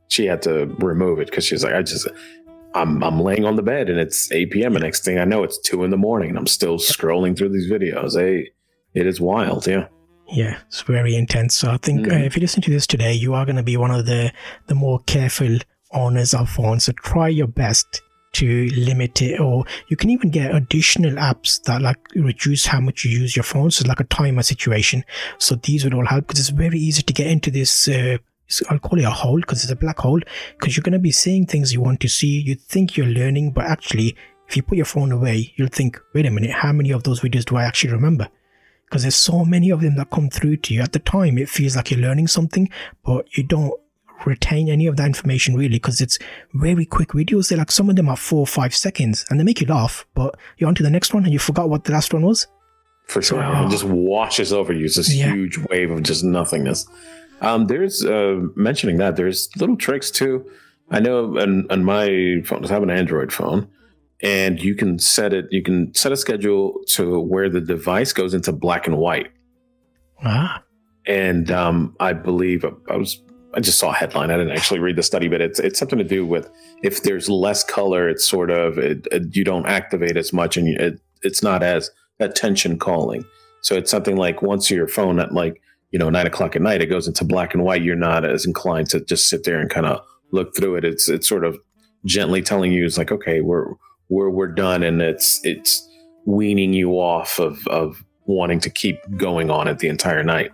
she 0.07 0.25
had 0.25 0.41
to 0.41 0.65
remove 0.79 1.19
it 1.19 1.27
because 1.27 1.45
she's 1.45 1.63
like 1.63 1.73
i 1.73 1.81
just 1.81 2.07
I'm 2.75 3.03
I'm 3.03 3.19
laying 3.19 3.45
on 3.45 3.55
the 3.55 3.61
bed 3.61 3.89
and 3.89 3.99
it's 3.99 4.31
8 4.31 4.51
p.m. 4.51 4.75
and 4.75 4.83
next 4.83 5.03
thing 5.03 5.19
I 5.19 5.25
know 5.25 5.43
it's 5.43 5.59
two 5.59 5.83
in 5.83 5.91
the 5.91 5.97
morning 5.97 6.29
and 6.29 6.37
I'm 6.37 6.47
still 6.47 6.77
scrolling 6.77 7.37
through 7.37 7.49
these 7.49 7.69
videos. 7.69 8.19
Hey, 8.19 8.51
it 8.93 9.05
is 9.05 9.21
wild, 9.21 9.67
yeah. 9.67 9.87
Yeah, 10.33 10.57
it's 10.67 10.81
very 10.81 11.15
intense. 11.15 11.55
So 11.55 11.69
I 11.69 11.77
think 11.77 12.07
mm. 12.07 12.11
uh, 12.11 12.25
if 12.25 12.35
you 12.35 12.41
listen 12.41 12.63
to 12.63 12.71
this 12.71 12.87
today, 12.87 13.13
you 13.13 13.35
are 13.35 13.45
going 13.45 13.55
to 13.55 13.63
be 13.63 13.77
one 13.77 13.91
of 13.91 14.07
the 14.07 14.33
the 14.65 14.73
more 14.73 14.99
careful 15.05 15.59
owners 15.91 16.33
of 16.33 16.49
phones. 16.49 16.85
So 16.85 16.91
try 16.93 17.27
your 17.27 17.47
best 17.47 18.01
to 18.33 18.67
limit 18.75 19.21
it, 19.21 19.39
or 19.39 19.63
you 19.89 19.95
can 19.95 20.09
even 20.09 20.31
get 20.31 20.55
additional 20.55 21.11
apps 21.13 21.61
that 21.63 21.83
like 21.83 21.99
reduce 22.15 22.65
how 22.65 22.79
much 22.79 23.05
you 23.05 23.11
use 23.11 23.35
your 23.35 23.43
phone. 23.43 23.69
So 23.69 23.87
like 23.87 23.99
a 23.99 24.05
timer 24.05 24.41
situation. 24.41 25.05
So 25.37 25.53
these 25.53 25.83
would 25.83 25.93
all 25.93 26.07
help 26.07 26.27
because 26.27 26.39
it's 26.39 26.49
very 26.49 26.79
easy 26.79 27.03
to 27.03 27.13
get 27.13 27.27
into 27.27 27.51
this. 27.51 27.87
Uh, 27.87 28.17
I'll 28.71 28.79
call 28.79 28.99
it 28.99 29.05
a 29.05 29.11
hole 29.11 29.39
because 29.39 29.61
it's 29.61 29.71
a 29.71 29.75
black 29.75 29.99
hole 29.99 30.19
because 30.57 30.75
you're 30.75 30.83
going 30.83 30.93
to 30.93 30.99
be 30.99 31.11
seeing 31.11 31.45
things 31.45 31.71
you 31.71 31.81
want 31.81 31.99
to 31.99 32.09
see. 32.09 32.41
You 32.41 32.55
think 32.55 32.97
you're 32.97 33.05
learning, 33.05 33.51
but 33.51 33.65
actually, 33.65 34.15
if 34.47 34.57
you 34.57 34.63
put 34.63 34.77
your 34.77 34.85
phone 34.85 35.11
away, 35.11 35.53
you'll 35.57 35.67
think, 35.67 35.99
wait 36.15 36.25
a 36.25 36.31
minute, 36.31 36.51
how 36.51 36.71
many 36.71 36.91
of 36.91 37.03
those 37.03 37.19
videos 37.21 37.45
do 37.45 37.55
I 37.55 37.65
actually 37.65 37.93
remember? 37.93 38.29
Because 38.93 39.01
there's 39.01 39.15
so 39.15 39.43
many 39.43 39.71
of 39.71 39.81
them 39.81 39.95
that 39.95 40.11
come 40.11 40.29
through 40.29 40.57
to 40.57 40.73
you. 40.75 40.81
At 40.83 40.91
the 40.91 40.99
time, 40.99 41.39
it 41.39 41.49
feels 41.49 41.75
like 41.75 41.89
you're 41.89 41.99
learning 41.99 42.27
something, 42.27 42.69
but 43.03 43.25
you 43.35 43.41
don't 43.41 43.73
retain 44.27 44.69
any 44.69 44.85
of 44.85 44.97
that 44.97 45.07
information 45.07 45.55
really 45.55 45.77
because 45.79 45.99
it's 45.99 46.19
very 46.53 46.85
quick 46.85 47.09
videos. 47.09 47.49
They're 47.49 47.57
like 47.57 47.71
some 47.71 47.89
of 47.89 47.95
them 47.95 48.07
are 48.07 48.15
four 48.15 48.41
or 48.41 48.45
five 48.45 48.75
seconds 48.75 49.25
and 49.31 49.39
they 49.39 49.43
make 49.43 49.59
you 49.59 49.65
laugh, 49.65 50.05
but 50.13 50.37
you're 50.59 50.67
on 50.67 50.75
to 50.75 50.83
the 50.83 50.91
next 50.91 51.11
one 51.11 51.23
and 51.23 51.33
you 51.33 51.39
forgot 51.39 51.71
what 51.71 51.85
the 51.85 51.91
last 51.91 52.13
one 52.13 52.21
was. 52.21 52.45
For 53.07 53.23
sure. 53.23 53.43
Oh. 53.43 53.65
It 53.65 53.71
just 53.71 53.83
washes 53.83 54.53
over 54.53 54.71
you. 54.71 54.85
It's 54.85 54.97
this 54.97 55.11
yeah. 55.11 55.33
huge 55.33 55.57
wave 55.71 55.89
of 55.89 56.03
just 56.03 56.23
nothingness. 56.23 56.85
Um, 57.41 57.65
there's 57.65 58.05
uh, 58.05 58.41
mentioning 58.55 58.97
that 58.97 59.15
there's 59.15 59.49
little 59.57 59.75
tricks 59.75 60.11
too. 60.11 60.47
I 60.91 60.99
know 60.99 61.39
on, 61.39 61.65
on 61.71 61.83
my 61.83 62.43
phone, 62.45 62.63
I 62.63 62.67
have 62.67 62.83
an 62.83 62.91
Android 62.91 63.33
phone, 63.33 63.67
and 64.23 64.63
you 64.63 64.73
can 64.73 64.97
set 64.97 65.33
it. 65.33 65.45
You 65.51 65.61
can 65.61 65.93
set 65.93 66.11
a 66.13 66.17
schedule 66.17 66.79
to 66.87 67.19
where 67.19 67.49
the 67.49 67.61
device 67.61 68.13
goes 68.13 68.33
into 68.33 68.53
black 68.53 68.87
and 68.87 68.97
white. 68.97 69.27
Ah. 70.23 70.63
And 71.05 71.51
um, 71.51 71.95
I 71.99 72.13
believe 72.13 72.65
I 72.89 72.95
was 72.95 73.21
I 73.53 73.59
just 73.59 73.77
saw 73.77 73.91
a 73.91 73.93
headline. 73.93 74.31
I 74.31 74.37
didn't 74.37 74.53
actually 74.53 74.79
read 74.79 74.95
the 74.95 75.03
study, 75.03 75.27
but 75.27 75.41
it's 75.41 75.59
it's 75.59 75.77
something 75.77 75.99
to 75.99 76.05
do 76.05 76.25
with 76.25 76.49
if 76.81 77.03
there's 77.03 77.29
less 77.29 77.63
color, 77.63 78.09
it's 78.09 78.27
sort 78.27 78.49
of 78.49 78.77
it, 78.77 79.05
it, 79.11 79.35
you 79.35 79.43
don't 79.43 79.67
activate 79.67 80.15
as 80.15 80.31
much, 80.31 80.55
and 80.55 80.69
it, 80.69 80.99
it's 81.21 81.43
not 81.43 81.61
as 81.61 81.91
attention 82.19 82.79
calling. 82.79 83.25
So 83.61 83.75
it's 83.75 83.91
something 83.91 84.15
like 84.15 84.41
once 84.41 84.71
your 84.71 84.87
phone 84.87 85.19
at 85.19 85.33
like 85.33 85.61
you 85.91 85.99
know 85.99 86.09
nine 86.09 86.25
o'clock 86.25 86.55
at 86.55 86.61
night, 86.61 86.81
it 86.81 86.87
goes 86.87 87.07
into 87.07 87.25
black 87.25 87.53
and 87.53 87.63
white. 87.63 87.83
You're 87.83 87.95
not 87.97 88.23
as 88.23 88.45
inclined 88.45 88.89
to 88.91 89.01
just 89.01 89.27
sit 89.27 89.43
there 89.43 89.59
and 89.59 89.69
kind 89.69 89.85
of 89.85 89.99
look 90.31 90.55
through 90.55 90.77
it. 90.77 90.85
It's 90.85 91.09
it's 91.09 91.27
sort 91.27 91.43
of 91.43 91.57
gently 92.05 92.41
telling 92.41 92.71
you 92.71 92.85
it's 92.85 92.97
like 92.97 93.11
okay, 93.11 93.41
we're 93.41 93.73
we're 94.13 94.29
we're 94.29 94.47
done, 94.47 94.83
and 94.83 95.01
it's 95.01 95.41
it's 95.43 95.89
weaning 96.25 96.73
you 96.73 96.91
off 96.91 97.39
of 97.39 97.65
of 97.67 98.03
wanting 98.25 98.59
to 98.61 98.69
keep 98.69 98.97
going 99.17 99.49
on 99.49 99.67
it 99.67 99.79
the 99.79 99.89
entire 99.89 100.23
night. 100.23 100.51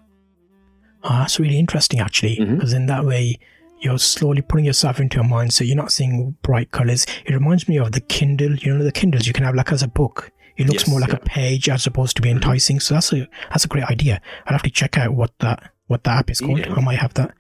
Oh, 1.04 1.10
that's 1.10 1.40
really 1.40 1.60
interesting, 1.60 2.00
actually, 2.00 2.38
because 2.40 2.72
mm-hmm. 2.72 2.82
in 2.82 2.86
that 2.88 3.06
way, 3.06 3.38
you're 3.80 4.00
slowly 4.00 4.42
putting 4.42 4.66
yourself 4.66 5.00
into 5.00 5.20
a 5.20 5.24
mindset. 5.24 5.68
You're 5.68 5.78
not 5.78 5.92
seeing 5.92 6.36
bright 6.42 6.72
colors. 6.72 7.06
It 7.26 7.34
reminds 7.34 7.68
me 7.68 7.78
of 7.78 7.92
the 7.92 8.02
Kindle. 8.02 8.56
You 8.56 8.78
know, 8.78 8.84
the 8.84 8.92
Kindles 8.92 9.28
you 9.28 9.34
can 9.34 9.44
have 9.44 9.56
like 9.56 9.72
as 9.72 9.84
a 9.84 9.88
book. 9.88 10.32
It 10.58 10.68
looks 10.68 10.84
yes, 10.84 10.90
more 10.90 11.00
like 11.00 11.12
yeah. 11.12 11.20
a 11.22 11.26
page 11.26 11.70
as 11.70 11.88
opposed 11.88 12.16
to 12.18 12.22
be 12.22 12.30
mm-hmm. 12.30 12.38
enticing. 12.38 12.78
Mm-hmm. 12.78 12.82
So 12.82 12.94
that's 12.96 13.14
a 13.14 13.28
that's 13.50 13.66
a 13.66 13.68
great 13.68 13.86
idea. 13.86 14.22
I'll 14.46 14.54
have 14.54 14.64
to 14.64 14.70
check 14.70 14.98
out 14.98 15.14
what 15.14 15.32
that 15.40 15.72
what 15.88 16.04
the 16.04 16.12
app 16.12 16.30
is 16.30 16.40
called. 16.42 16.60
Yeah. 16.60 16.74
I 16.74 16.82
might 16.82 17.00
have 17.00 17.14
that. 17.16 17.34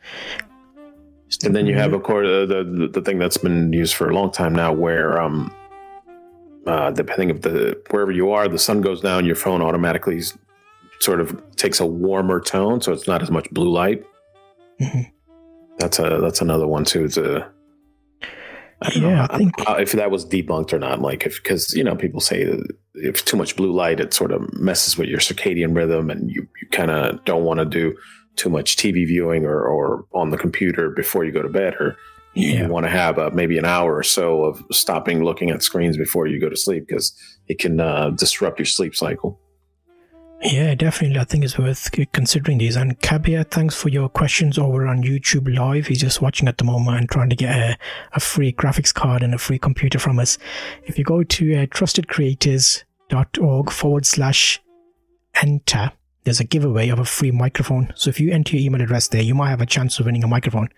And 1.43 1.55
then 1.55 1.67
you 1.67 1.75
have, 1.75 1.93
of 1.93 2.01
course, 2.01 2.27
uh, 2.27 2.45
the 2.45 2.89
the 2.91 3.01
thing 3.01 3.19
that's 3.19 3.37
been 3.37 3.71
used 3.71 3.93
for 3.93 4.09
a 4.09 4.13
long 4.13 4.31
time 4.31 4.53
now, 4.53 4.73
where 4.73 5.21
um, 5.21 5.53
uh, 6.69 6.91
depending 6.91 7.31
of 7.31 7.41
the 7.41 7.81
wherever 7.89 8.11
you 8.11 8.31
are, 8.31 8.47
the 8.47 8.59
sun 8.59 8.81
goes 8.81 9.01
down, 9.01 9.25
your 9.25 9.35
phone 9.35 9.61
automatically 9.61 10.21
sort 10.99 11.21
of 11.21 11.41
takes 11.55 11.79
a 11.79 11.85
warmer 11.85 12.39
tone, 12.39 12.81
so 12.81 12.91
it's 12.91 13.07
not 13.07 13.21
as 13.21 13.31
much 13.31 13.49
blue 13.51 13.69
light. 13.69 14.05
Mm-hmm. 14.79 15.01
That's 15.77 15.99
a 15.99 16.19
that's 16.21 16.41
another 16.41 16.67
one 16.67 16.85
too. 16.85 17.07
To 17.09 17.47
I 18.81 18.89
don't 18.91 19.03
yeah, 19.03 19.15
know 19.15 19.27
I 19.29 19.37
think... 19.37 19.53
if 19.79 19.91
that 19.93 20.11
was 20.11 20.25
debunked 20.25 20.73
or 20.73 20.79
not. 20.79 21.01
Like 21.01 21.25
if 21.25 21.41
because 21.41 21.73
you 21.73 21.83
know 21.83 21.95
people 21.95 22.21
say 22.21 22.45
that 22.45 22.75
if 22.95 23.25
too 23.25 23.37
much 23.37 23.55
blue 23.55 23.71
light, 23.71 23.99
it 23.99 24.13
sort 24.13 24.31
of 24.31 24.53
messes 24.53 24.97
with 24.97 25.09
your 25.09 25.19
circadian 25.19 25.75
rhythm, 25.75 26.09
and 26.09 26.29
you 26.29 26.47
you 26.61 26.67
kind 26.71 26.91
of 26.91 27.23
don't 27.25 27.43
want 27.43 27.59
to 27.59 27.65
do 27.65 27.97
too 28.35 28.49
much 28.49 28.77
TV 28.77 29.05
viewing 29.07 29.45
or 29.45 29.63
or 29.63 30.05
on 30.13 30.29
the 30.29 30.37
computer 30.37 30.89
before 30.89 31.25
you 31.25 31.31
go 31.31 31.41
to 31.41 31.49
bed, 31.49 31.73
or 31.75 31.97
yeah. 32.39 32.63
you 32.63 32.69
want 32.69 32.85
to 32.85 32.89
have 32.89 33.17
a, 33.17 33.31
maybe 33.31 33.57
an 33.57 33.65
hour 33.65 33.95
or 33.95 34.03
so 34.03 34.43
of 34.43 34.63
stopping 34.71 35.23
looking 35.23 35.49
at 35.49 35.63
screens 35.63 35.97
before 35.97 36.27
you 36.27 36.39
go 36.39 36.49
to 36.49 36.57
sleep 36.57 36.87
because 36.87 37.13
it 37.47 37.59
can 37.59 37.79
uh, 37.79 38.09
disrupt 38.11 38.59
your 38.59 38.65
sleep 38.65 38.95
cycle. 38.95 39.39
Yeah, 40.41 40.73
definitely. 40.73 41.19
I 41.19 41.25
think 41.25 41.43
it's 41.43 41.59
worth 41.59 41.91
considering 42.13 42.59
these. 42.59 42.77
And 42.77 42.97
Kabir, 43.01 43.43
thanks 43.43 43.75
for 43.75 43.89
your 43.89 44.07
questions 44.07 44.57
over 44.57 44.87
on 44.87 45.03
YouTube 45.03 45.53
Live. 45.53 45.87
He's 45.87 45.99
just 45.99 46.21
watching 46.21 46.47
at 46.47 46.57
the 46.57 46.63
moment 46.63 46.97
and 46.97 47.09
trying 47.09 47.29
to 47.29 47.35
get 47.35 47.57
a, 47.57 47.77
a 48.13 48.21
free 48.21 48.53
graphics 48.53 48.93
card 48.93 49.21
and 49.21 49.33
a 49.33 49.37
free 49.37 49.59
computer 49.59 49.99
from 49.99 50.17
us. 50.17 50.37
If 50.85 50.97
you 50.97 51.03
go 51.03 51.23
to 51.23 51.55
uh, 51.55 51.65
trustedcreators.org 51.65 53.69
forward 53.69 54.05
slash 54.05 54.61
enter, 55.41 55.91
there's 56.29 56.39
a 56.39 56.43
giveaway 56.43 56.89
of 56.89 56.99
a 56.99 57.05
free 57.05 57.31
microphone. 57.31 57.91
So 57.95 58.07
if 58.11 58.19
you 58.19 58.31
enter 58.31 58.55
your 58.55 58.63
email 58.63 58.83
address 58.83 59.07
there, 59.07 59.23
you 59.23 59.33
might 59.33 59.49
have 59.49 59.61
a 59.61 59.65
chance 59.65 59.99
of 59.99 60.05
winning 60.05 60.23
a 60.23 60.27
microphone. 60.27 60.69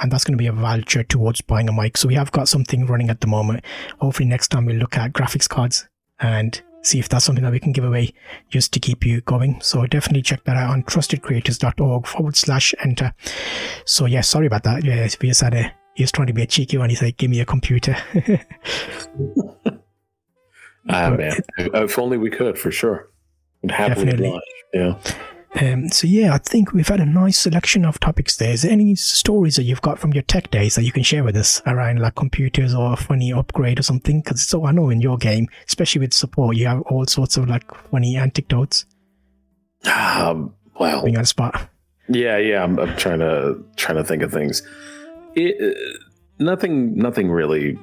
And 0.00 0.12
that's 0.12 0.22
going 0.22 0.38
to 0.38 0.42
be 0.42 0.46
a 0.46 0.52
voucher 0.52 1.02
towards 1.02 1.40
buying 1.40 1.68
a 1.68 1.72
mic. 1.72 1.96
So 1.96 2.06
we 2.06 2.14
have 2.14 2.30
got 2.30 2.48
something 2.48 2.86
running 2.86 3.10
at 3.10 3.20
the 3.20 3.26
moment. 3.26 3.64
Hopefully 3.98 4.28
next 4.28 4.48
time 4.48 4.66
we'll 4.66 4.76
look 4.76 4.96
at 4.96 5.12
graphics 5.12 5.48
cards 5.48 5.88
and 6.20 6.62
see 6.82 7.00
if 7.00 7.08
that's 7.08 7.24
something 7.24 7.42
that 7.42 7.50
we 7.50 7.58
can 7.58 7.72
give 7.72 7.84
away 7.84 8.14
just 8.50 8.72
to 8.74 8.78
keep 8.78 9.04
you 9.04 9.20
going. 9.22 9.60
So 9.60 9.84
definitely 9.84 10.22
check 10.22 10.44
that 10.44 10.56
out 10.56 10.70
on 10.70 10.84
trustedcreators.org 10.84 12.06
forward 12.06 12.36
slash 12.36 12.72
enter. 12.78 13.12
So 13.84 14.06
yeah, 14.06 14.20
sorry 14.20 14.46
about 14.46 14.62
that. 14.62 14.84
Yeah, 14.84 15.08
we 15.20 15.28
just 15.28 15.40
had 15.40 15.54
a, 15.54 15.74
he 15.94 16.04
was 16.04 16.12
trying 16.12 16.28
to 16.28 16.32
be 16.32 16.42
a 16.42 16.46
cheeky 16.46 16.78
one. 16.78 16.88
He 16.88 16.94
said, 16.94 17.16
give 17.16 17.30
me 17.30 17.40
a 17.40 17.44
computer. 17.44 17.96
ah, 20.88 21.10
man. 21.10 21.40
If 21.58 21.98
only 21.98 22.16
we 22.16 22.30
could, 22.30 22.56
for 22.56 22.70
sure. 22.70 23.10
Would 23.62 23.72
happily 23.72 24.10
oblige. 24.12 24.42
Yeah. 24.72 24.98
Um, 25.60 25.88
so 25.88 26.06
yeah, 26.06 26.32
I 26.32 26.38
think 26.38 26.72
we've 26.72 26.86
had 26.86 27.00
a 27.00 27.06
nice 27.06 27.38
selection 27.38 27.84
of 27.84 27.98
topics 27.98 28.36
there. 28.36 28.52
Is 28.52 28.62
there 28.62 28.70
any 28.70 28.94
stories 28.94 29.56
that 29.56 29.64
you've 29.64 29.82
got 29.82 29.98
from 29.98 30.12
your 30.12 30.22
tech 30.22 30.50
days 30.50 30.76
that 30.76 30.84
you 30.84 30.92
can 30.92 31.02
share 31.02 31.24
with 31.24 31.36
us 31.36 31.60
around 31.66 31.98
like 31.98 32.14
computers 32.14 32.72
or 32.72 32.92
a 32.92 32.96
funny 32.96 33.32
upgrade 33.32 33.78
or 33.78 33.82
something? 33.82 34.20
Because 34.20 34.42
so 34.42 34.64
I 34.64 34.70
know 34.70 34.90
in 34.90 35.00
your 35.00 35.18
game, 35.18 35.48
especially 35.66 36.00
with 36.00 36.12
support, 36.12 36.56
you 36.56 36.68
have 36.68 36.82
all 36.82 37.04
sorts 37.06 37.36
of 37.36 37.48
like 37.48 37.64
funny 37.90 38.16
anecdotes. 38.16 38.86
Um, 39.86 40.54
well, 40.78 41.02
being 41.02 41.16
on 41.16 41.24
a 41.24 41.26
spot. 41.26 41.68
Yeah, 42.08 42.36
yeah. 42.38 42.62
I'm, 42.62 42.78
I'm, 42.78 42.96
trying 42.96 43.18
to 43.20 43.64
trying 43.76 43.96
to 43.96 44.04
think 44.04 44.22
of 44.22 44.32
things. 44.32 44.62
It, 45.34 45.56
uh, 45.60 45.98
nothing, 46.38 46.96
nothing 46.96 47.28
really. 47.28 47.76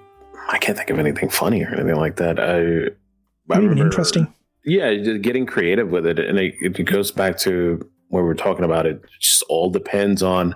I 0.49 0.57
can't 0.57 0.77
think 0.77 0.89
of 0.89 0.99
anything 0.99 1.29
funny 1.29 1.63
or 1.63 1.73
anything 1.73 1.95
like 1.95 2.15
that. 2.17 2.39
I, 2.39 3.53
I 3.53 3.61
even 3.61 3.79
interesting 3.79 4.33
yeah, 4.67 4.93
getting 4.93 5.45
creative 5.45 5.89
with 5.89 6.05
it, 6.05 6.19
and 6.19 6.37
it, 6.37 6.55
it 6.59 6.83
goes 6.83 7.09
back 7.09 7.37
to 7.39 7.79
where 8.09 8.23
we 8.23 8.29
are 8.29 8.35
talking 8.35 8.65
about 8.65 8.85
it. 8.85 8.97
it. 8.97 9.09
Just 9.21 9.43
all 9.43 9.69
depends 9.69 10.21
on 10.21 10.55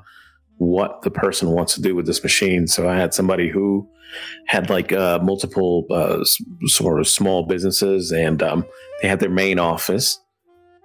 what 0.57 1.01
the 1.03 1.09
person 1.09 1.51
wants 1.51 1.75
to 1.75 1.81
do 1.81 1.95
with 1.95 2.05
this 2.05 2.21
machine. 2.21 2.67
So 2.67 2.89
I 2.89 2.95
had 2.95 3.13
somebody 3.13 3.49
who 3.49 3.89
had 4.47 4.69
like 4.69 4.91
uh, 4.91 5.19
multiple 5.23 5.85
uh, 5.89 6.25
sort 6.65 6.99
of 6.99 7.07
small 7.07 7.43
businesses, 7.43 8.11
and 8.11 8.43
um, 8.43 8.65
they 9.01 9.07
had 9.07 9.21
their 9.21 9.29
main 9.29 9.59
office, 9.59 10.19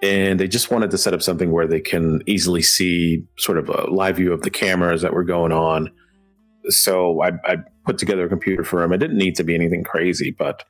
and 0.05 0.39
they 0.39 0.47
just 0.47 0.71
wanted 0.71 0.93
to 0.93 0.99
set 0.99 1.13
up 1.13 1.21
something 1.21 1.51
where 1.51 1.67
they 1.67 1.81
can 1.81 2.23
easily 2.27 2.63
see 2.63 3.25
sort 3.39 3.59
of 3.59 3.69
a 3.69 3.91
live 3.91 4.17
view 4.17 4.33
of 4.33 4.43
the 4.43 4.51
cameras 4.51 5.03
that 5.03 5.13
were 5.13 5.25
going 5.25 5.51
on. 5.51 5.91
So 6.69 7.23
I, 7.23 7.33
I 7.45 7.57
put 7.85 7.99
together 7.99 8.27
a 8.27 8.29
computer 8.29 8.63
for 8.63 8.81
them. 8.81 8.93
It 8.93 8.99
didn't 8.99 9.19
need 9.19 9.35
to 9.35 9.45
be 9.45 9.57
anything 9.57 9.83
crazy, 9.83 10.35
but 10.37 10.63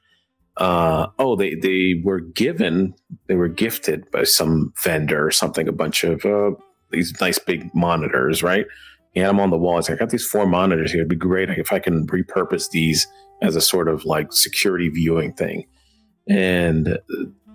uh, 0.57 1.09
oh, 1.19 1.37
they 1.37 1.55
they 1.55 2.01
were 2.05 2.21
given, 2.21 2.95
they 3.27 3.35
were 3.35 3.49
gifted 3.49 4.11
by 4.11 4.25
some 4.25 4.73
vendor 4.83 5.27
or 5.27 5.31
something, 5.31 5.69
a 5.69 5.73
bunch 5.73 6.05
of 6.05 6.25
uh, 6.25 6.53
these 6.91 7.19
nice 7.21 7.39
big 7.39 7.75
monitors, 7.75 8.43
right? 8.43 8.67
He 9.13 9.21
had 9.21 9.31
them 9.31 9.41
on 9.41 9.51
the 9.51 9.59
wall. 9.59 9.81
I 9.89 9.95
got 9.95 10.11
these 10.11 10.27
four 10.27 10.47
monitors 10.47 10.93
here. 10.93 11.01
It'd 11.01 11.09
be 11.09 11.17
great 11.17 11.51
if 11.51 11.73
I 11.73 11.79
can 11.79 12.07
repurpose 12.07 12.71
these 12.71 13.07
as 13.43 13.57
a 13.57 13.61
sort 13.61 13.89
of 13.89 14.05
like 14.05 14.33
security 14.33 14.89
viewing 14.89 15.33
thing. 15.33 15.67
And 16.29 16.99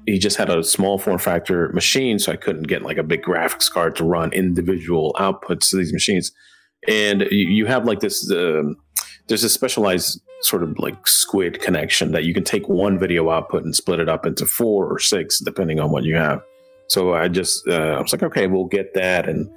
he 0.06 0.18
just 0.18 0.38
had 0.38 0.50
a 0.50 0.64
small 0.64 0.98
form 0.98 1.20
factor 1.20 1.70
machine, 1.70 2.20
so 2.20 2.32
I 2.32 2.36
couldn't 2.36 2.64
get 2.64 2.82
like 2.82 2.98
a 2.98 3.04
big 3.04 3.24
graphics 3.24 3.70
card 3.72 3.96
to 3.98 4.04
run 4.04 4.34
individual 4.34 5.16
outputs 5.20 5.70
to 5.70 5.78
these 5.78 5.94
machines. 5.94 6.32
And 6.88 7.22
you, 7.30 7.48
you 7.48 7.66
have 7.68 7.86
like 7.86 8.00
this. 8.00 8.30
Uh, 8.32 8.64
there's 9.28 9.44
a 9.44 9.50
specialized 9.50 10.22
sort 10.42 10.64
of 10.64 10.78
like 10.80 11.08
squid 11.08 11.62
connection 11.62 12.12
that 12.12 12.24
you 12.24 12.34
can 12.34 12.44
take 12.44 12.68
one 12.68 12.98
video 12.98 13.30
output 13.30 13.64
and 13.64 13.76
split 13.76 14.00
it 14.00 14.10
up 14.10 14.26
into 14.26 14.46
four 14.46 14.92
or 14.92 15.00
six 15.00 15.40
depending 15.40 15.80
on 15.80 15.92
what 15.92 16.04
you 16.04 16.16
have. 16.16 16.42
So 16.88 17.14
i 17.14 17.30
just 17.30 17.68
uh, 17.68 17.96
i 17.98 18.02
was 18.02 18.12
like 18.12 18.24
okay 18.24 18.48
we'll 18.48 18.66
get 18.66 18.94
that 18.96 19.30
and 19.30 19.50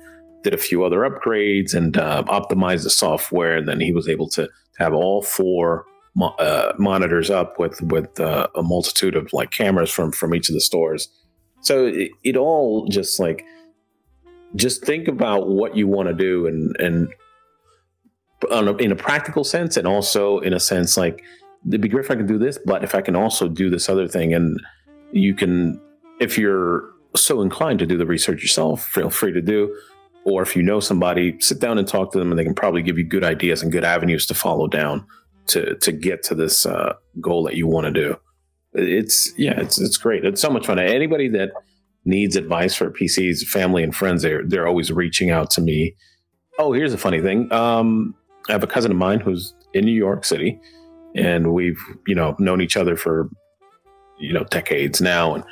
did 0.45 0.55
a 0.55 0.59
few 0.59 0.85
other 0.85 1.01
upgrades 1.01 1.75
and 1.75 1.97
uh, 1.97 2.23
optimized 2.25 2.85
the 2.85 2.91
software 2.91 3.57
and 3.57 3.67
then 3.67 3.81
he 3.81 3.93
was 3.93 4.09
able 4.09 4.29
to 4.29 4.49
have 4.79 4.93
all 4.93 5.23
four 5.23 5.85
mo- 6.15 6.35
uh, 6.39 6.73
monitors 6.79 7.31
up 7.31 7.59
with 7.59 7.81
with 7.83 8.19
uh, 8.21 8.47
a 8.55 8.63
multitude 8.63 9.17
of 9.17 9.33
like 9.33 9.51
cameras 9.51 9.91
from 9.91 10.13
from 10.13 10.35
each 10.35 10.49
of 10.49 10.55
the 10.55 10.61
stores. 10.61 11.09
So 11.61 11.87
it, 11.87 12.11
it 12.23 12.37
all 12.37 12.87
just 12.89 13.19
like 13.19 13.45
just 14.57 14.85
think 14.85 15.09
about 15.09 15.49
what 15.49 15.77
you 15.77 15.87
want 15.89 16.09
to 16.09 16.15
do 16.15 16.47
and 16.47 16.77
and 16.79 17.09
a, 18.51 18.77
in 18.77 18.93
a 18.93 18.97
practical 18.97 19.45
sense 19.45 19.77
and 19.77 19.87
also 19.87 20.39
in 20.41 20.53
a 20.53 20.61
sense 20.61 20.97
like 20.97 21.23
it'd 21.69 21.81
be 21.81 21.89
great 21.89 22.05
if 22.05 22.11
I 22.11 22.17
can 22.17 22.27
do 22.27 22.39
this, 22.39 22.59
but 22.65 22.85
if 22.85 22.95
I 22.95 23.01
can 23.01 23.17
also 23.17 23.49
do 23.49 23.71
this 23.71 23.89
other 23.89 24.07
thing, 24.07 24.35
and 24.35 24.61
you 25.13 25.35
can, 25.35 25.81
if 26.21 26.37
you're 26.37 26.91
so 27.17 27.41
inclined 27.41 27.79
to 27.79 27.87
do 27.87 27.97
the 27.97 28.07
research 28.07 28.43
yourself, 28.43 28.87
feel 28.87 29.11
free 29.11 29.33
to 29.33 29.41
do. 29.41 29.75
Or 30.25 30.43
if 30.43 30.57
you 30.57 30.63
know 30.63 30.81
somebody, 30.81 31.39
sit 31.41 31.61
down 31.61 31.79
and 31.79 31.87
talk 31.87 32.13
to 32.13 32.19
them, 32.19 32.31
and 32.31 32.39
they 32.39 32.45
can 32.45 32.55
probably 32.55 32.83
give 32.83 32.99
you 32.99 33.05
good 33.05 33.25
ideas 33.25 33.63
and 33.63 33.71
good 33.71 33.85
avenues 33.85 34.27
to 34.27 34.35
follow 34.35 34.67
down 34.67 35.07
to 35.49 35.75
to 35.77 35.93
get 35.93 36.23
to 36.25 36.35
this 36.35 36.65
uh, 36.65 36.95
goal 37.21 37.43
that 37.45 37.57
you 37.57 37.67
want 37.67 37.85
to 37.87 37.93
do. 37.93 38.17
It's 38.73 39.39
yeah, 39.39 39.61
it's 39.61 39.79
it's 39.79 39.99
great. 39.99 40.25
It's 40.25 40.41
so 40.41 40.49
much 40.49 40.67
fun. 40.67 40.79
Anybody 40.79 41.29
that 41.29 41.51
needs 42.07 42.37
advice 42.37 42.75
for 42.75 42.91
PCs, 42.91 43.45
family 43.47 43.83
and 43.83 43.95
friends, 43.95 44.23
they're 44.23 44.43
they're 44.47 44.67
always 44.67 44.91
reaching 44.91 45.31
out 45.31 45.51
to 45.51 45.61
me. 45.61 45.95
Oh, 46.59 46.73
here's 46.73 46.95
a 46.95 46.99
funny 46.99 47.21
thing. 47.21 47.53
Um, 47.53 48.15
I 48.49 48.53
have 48.53 48.63
a 48.63 48.69
cousin 48.69 48.91
of 48.91 48.97
mine 48.97 49.21
who's 49.21 49.55
in 49.73 49.85
New 49.85 49.93
York 49.93 50.25
City, 50.25 50.61
and 51.15 51.53
we've 51.53 51.81
you 52.07 52.15
know 52.15 52.37
known 52.39 52.61
each 52.61 52.77
other 52.77 52.97
for 52.97 53.29
you 54.19 54.33
know 54.33 54.45
decades 54.45 55.01
now, 55.01 55.35
and 55.35 55.45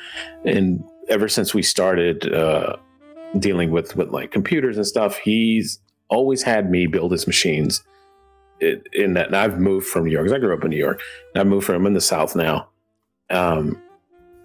and 0.44 0.84
ever 1.08 1.28
since 1.28 1.54
we 1.54 1.62
started 1.62 2.32
uh, 2.32 2.76
dealing 3.38 3.70
with 3.70 3.96
with 3.96 4.10
like 4.10 4.30
computers 4.30 4.76
and 4.76 4.86
stuff, 4.86 5.16
he's 5.18 5.80
always 6.08 6.42
had 6.42 6.70
me 6.70 6.86
build 6.86 7.12
his 7.12 7.26
machines. 7.26 7.82
It, 8.60 8.86
in 8.92 9.14
that, 9.14 9.26
and 9.26 9.36
I've 9.36 9.58
moved 9.58 9.88
from 9.88 10.04
New 10.04 10.12
York 10.12 10.30
I 10.30 10.38
grew 10.38 10.54
up 10.54 10.62
in 10.62 10.70
New 10.70 10.76
York. 10.76 11.00
I've 11.34 11.48
moved 11.48 11.66
from 11.66 11.84
in 11.84 11.94
the 11.94 12.00
South 12.00 12.36
now. 12.36 12.68
Um, 13.28 13.82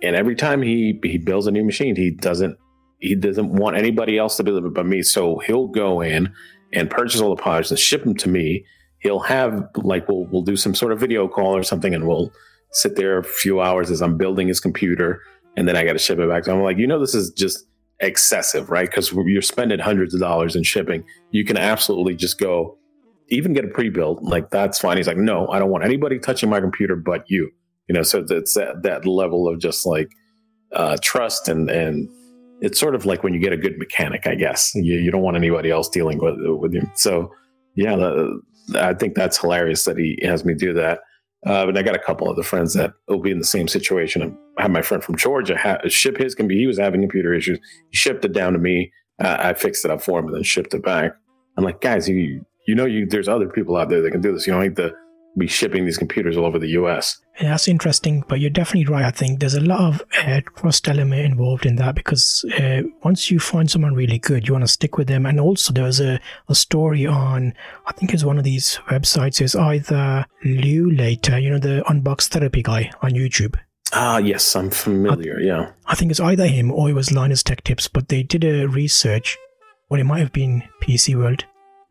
and 0.01 0.15
every 0.15 0.35
time 0.35 0.61
he 0.61 0.99
he 1.03 1.17
builds 1.17 1.47
a 1.47 1.51
new 1.51 1.63
machine, 1.63 1.95
he 1.95 2.11
doesn't 2.11 2.57
he 2.99 3.15
doesn't 3.15 3.53
want 3.53 3.77
anybody 3.77 4.17
else 4.17 4.37
to 4.37 4.43
build 4.43 4.65
it 4.65 4.73
but 4.73 4.85
me. 4.85 5.01
So 5.03 5.39
he'll 5.39 5.67
go 5.67 6.01
in 6.01 6.33
and 6.74 6.89
purchase 6.89 7.22
all 7.22 7.36
the 7.36 7.41
parts 7.41 7.72
and 7.72 7.80
ship 7.80 8.03
them 8.03 8.15
to 8.15 8.30
me. 8.30 8.65
He'll 8.99 9.20
have 9.20 9.70
like 9.76 10.07
we'll 10.07 10.26
we'll 10.26 10.41
do 10.41 10.55
some 10.55 10.76
sort 10.76 10.91
of 10.91 10.99
video 10.99 11.28
call 11.28 11.55
or 11.55 11.63
something, 11.63 11.93
and 11.93 12.07
we'll 12.07 12.32
sit 12.72 12.95
there 12.95 13.18
a 13.18 13.24
few 13.24 13.61
hours 13.61 13.91
as 13.91 14.01
I'm 14.01 14.18
building 14.18 14.47
his 14.47 14.59
computer, 14.59 15.22
and 15.55 15.68
then 15.68 15.76
I 15.76 15.86
got 15.86 15.93
to 15.93 15.99
ship 15.99 16.20
it 16.20 16.30
back. 16.30 16.45
So 16.45 16.55
I'm 16.55 16.63
like, 16.63 16.78
you 16.78 16.88
know, 16.88 16.99
this 16.99 17.15
is 17.15 17.32
just 17.32 17.65
excessive, 17.99 18.70
right? 18.70 18.89
Because 18.89 19.11
you're 19.11 19.41
spending 19.41 19.80
hundreds 19.80 20.13
of 20.13 20.20
dollars 20.20 20.55
in 20.55 20.63
shipping. 20.63 21.03
You 21.32 21.45
can 21.45 21.57
absolutely 21.57 22.15
just 22.15 22.39
go, 22.39 22.78
even 23.30 23.53
get 23.53 23.65
a 23.65 23.70
pre-built, 23.70 24.24
like 24.24 24.49
that's 24.49 24.80
fine. 24.80 24.97
He's 24.97 25.07
like, 25.07 25.18
no, 25.18 25.47
I 25.49 25.59
don't 25.59 25.70
want 25.70 25.84
anybody 25.84 26.20
touching 26.20 26.49
my 26.49 26.59
computer 26.59 26.95
but 26.95 27.24
you. 27.28 27.49
You 27.88 27.93
know, 27.95 28.03
so 28.03 28.26
it's 28.30 28.55
that 28.55 28.84
that 28.84 29.05
level 29.05 29.47
of 29.47 29.59
just 29.59 29.86
like 29.86 30.09
uh, 30.74 30.97
trust 31.01 31.47
and 31.47 31.70
and 31.70 32.09
it's 32.61 32.79
sort 32.79 32.95
of 32.95 33.05
like 33.05 33.23
when 33.23 33.33
you 33.33 33.39
get 33.39 33.53
a 33.53 33.57
good 33.57 33.77
mechanic, 33.77 34.25
I 34.27 34.35
guess. 34.35 34.71
You, 34.75 34.95
you 34.95 35.11
don't 35.11 35.21
want 35.21 35.37
anybody 35.37 35.71
else 35.71 35.89
dealing 35.89 36.17
with 36.19 36.35
with 36.39 36.73
you. 36.73 36.89
So 36.95 37.31
yeah, 37.75 37.95
the, 37.95 38.41
I 38.75 38.93
think 38.93 39.15
that's 39.15 39.37
hilarious 39.37 39.85
that 39.85 39.97
he 39.97 40.19
has 40.23 40.43
me 40.43 40.53
do 40.53 40.73
that. 40.73 40.99
Uh, 41.45 41.65
but 41.67 41.77
I 41.77 41.83
got 41.83 41.95
a 41.95 41.99
couple 41.99 42.27
other 42.27 42.43
friends 42.43 42.73
that 42.73 42.93
will 43.07 43.21
be 43.21 43.31
in 43.31 43.37
the 43.37 43.45
same 43.45 43.67
situation. 43.67 44.37
I 44.57 44.63
have 44.63 44.71
my 44.71 44.81
friend 44.81 45.03
from 45.03 45.15
Georgia 45.15 45.55
ha- 45.55 45.77
ship 45.87 46.17
his 46.17 46.33
computer. 46.33 46.59
He 46.59 46.67
was 46.67 46.79
having 46.79 47.01
computer 47.01 47.33
issues. 47.33 47.59
He 47.91 47.97
shipped 47.97 48.25
it 48.25 48.33
down 48.33 48.53
to 48.53 48.59
me. 48.59 48.91
Uh, 49.23 49.37
I 49.39 49.53
fixed 49.53 49.85
it 49.85 49.91
up 49.91 50.01
for 50.01 50.19
him 50.19 50.25
and 50.25 50.35
then 50.35 50.43
shipped 50.43 50.73
it 50.73 50.83
back. 50.83 51.13
I'm 51.57 51.63
like, 51.63 51.81
guys, 51.81 52.09
you 52.09 52.43
you 52.67 52.75
know, 52.75 52.85
you 52.85 53.05
there's 53.05 53.29
other 53.29 53.47
people 53.47 53.77
out 53.77 53.89
there 53.89 54.01
that 54.01 54.11
can 54.11 54.21
do 54.21 54.33
this. 54.33 54.45
You 54.45 54.53
don't 54.53 54.63
need 54.63 54.75
to 54.77 54.93
be 55.38 55.47
shipping 55.47 55.85
these 55.85 55.97
computers 55.97 56.38
all 56.38 56.45
over 56.45 56.59
the 56.59 56.69
US. 56.69 57.17
Yeah, 57.39 57.49
that's 57.49 57.67
interesting, 57.67 58.23
but 58.27 58.39
you're 58.39 58.49
definitely 58.49 58.91
right. 58.91 59.05
I 59.05 59.11
think 59.11 59.39
there's 59.39 59.53
a 59.53 59.61
lot 59.61 59.79
of 59.79 60.01
uh, 60.25 60.41
trust 60.55 60.88
element 60.88 61.21
involved 61.21 61.65
in 61.65 61.75
that 61.75 61.93
because 61.93 62.43
uh, 62.57 62.81
once 63.03 63.29
you 63.29 63.39
find 63.39 63.69
someone 63.69 63.93
really 63.93 64.17
good, 64.17 64.47
you 64.47 64.53
want 64.53 64.63
to 64.63 64.71
stick 64.71 64.97
with 64.97 65.07
them. 65.07 65.25
And 65.25 65.39
also, 65.39 65.71
there's 65.71 65.99
a, 65.99 66.19
a 66.49 66.55
story 66.55 67.05
on, 67.05 67.53
I 67.85 67.91
think 67.93 68.13
it's 68.13 68.23
one 68.23 68.39
of 68.39 68.43
these 68.43 68.79
websites, 68.89 69.41
is 69.41 69.55
either 69.55 70.25
Lew 70.43 70.91
Later, 70.91 71.38
you 71.38 71.51
know, 71.51 71.59
the 71.59 71.83
unbox 71.88 72.27
therapy 72.27 72.63
guy 72.63 72.91
on 73.01 73.11
YouTube. 73.11 73.59
Ah, 73.93 74.17
yes, 74.17 74.55
I'm 74.55 74.71
familiar. 74.71 75.38
I, 75.39 75.43
yeah. 75.43 75.71
I 75.85 75.95
think 75.95 76.11
it's 76.11 76.19
either 76.19 76.47
him 76.47 76.71
or 76.71 76.89
it 76.89 76.93
was 76.93 77.11
Linus 77.11 77.43
Tech 77.43 77.63
Tips, 77.63 77.88
but 77.88 78.09
they 78.09 78.23
did 78.23 78.43
a 78.43 78.67
research, 78.67 79.38
or 79.89 79.99
it 79.99 80.03
might 80.05 80.19
have 80.19 80.33
been 80.33 80.63
PC 80.81 81.15
World 81.15 81.45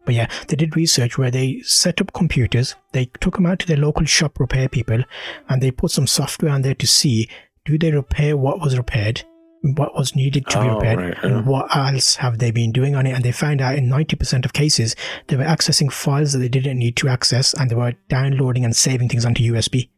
but 0.06 0.14
yeah, 0.14 0.28
they 0.48 0.56
did 0.56 0.76
research 0.76 1.18
where 1.18 1.30
they 1.30 1.60
set 1.60 2.00
up 2.00 2.12
computers, 2.14 2.74
they 2.92 3.06
took 3.20 3.34
them 3.34 3.46
out 3.46 3.58
to 3.58 3.66
their 3.66 3.76
local 3.76 4.06
shop 4.06 4.40
repair 4.40 4.68
people, 4.68 5.02
and 5.48 5.62
they 5.62 5.70
put 5.70 5.90
some 5.90 6.06
software 6.06 6.52
on 6.52 6.62
there 6.62 6.74
to 6.74 6.86
see 6.86 7.28
do 7.66 7.76
they 7.76 7.90
repair 7.90 8.36
what 8.36 8.60
was 8.60 8.78
repaired, 8.78 9.24
what 9.60 9.94
was 9.94 10.14
needed 10.14 10.46
to 10.46 10.60
be 10.60 10.68
oh, 10.68 10.76
repaired, 10.76 10.98
right, 10.98 11.14
yeah. 11.22 11.26
and 11.28 11.46
what 11.46 11.74
else 11.76 12.16
have 12.16 12.38
they 12.38 12.52
been 12.52 12.70
doing 12.72 12.94
on 12.94 13.06
it. 13.06 13.12
And 13.12 13.24
they 13.24 13.32
found 13.32 13.60
out 13.60 13.76
in 13.76 13.88
90% 13.88 14.44
of 14.44 14.52
cases, 14.52 14.94
they 15.26 15.36
were 15.36 15.44
accessing 15.44 15.92
files 15.92 16.32
that 16.32 16.38
they 16.38 16.48
didn't 16.48 16.78
need 16.78 16.96
to 16.98 17.08
access, 17.08 17.52
and 17.52 17.68
they 17.68 17.74
were 17.74 17.94
downloading 18.08 18.64
and 18.64 18.74
saving 18.74 19.08
things 19.08 19.26
onto 19.26 19.42
USB. 19.52 19.90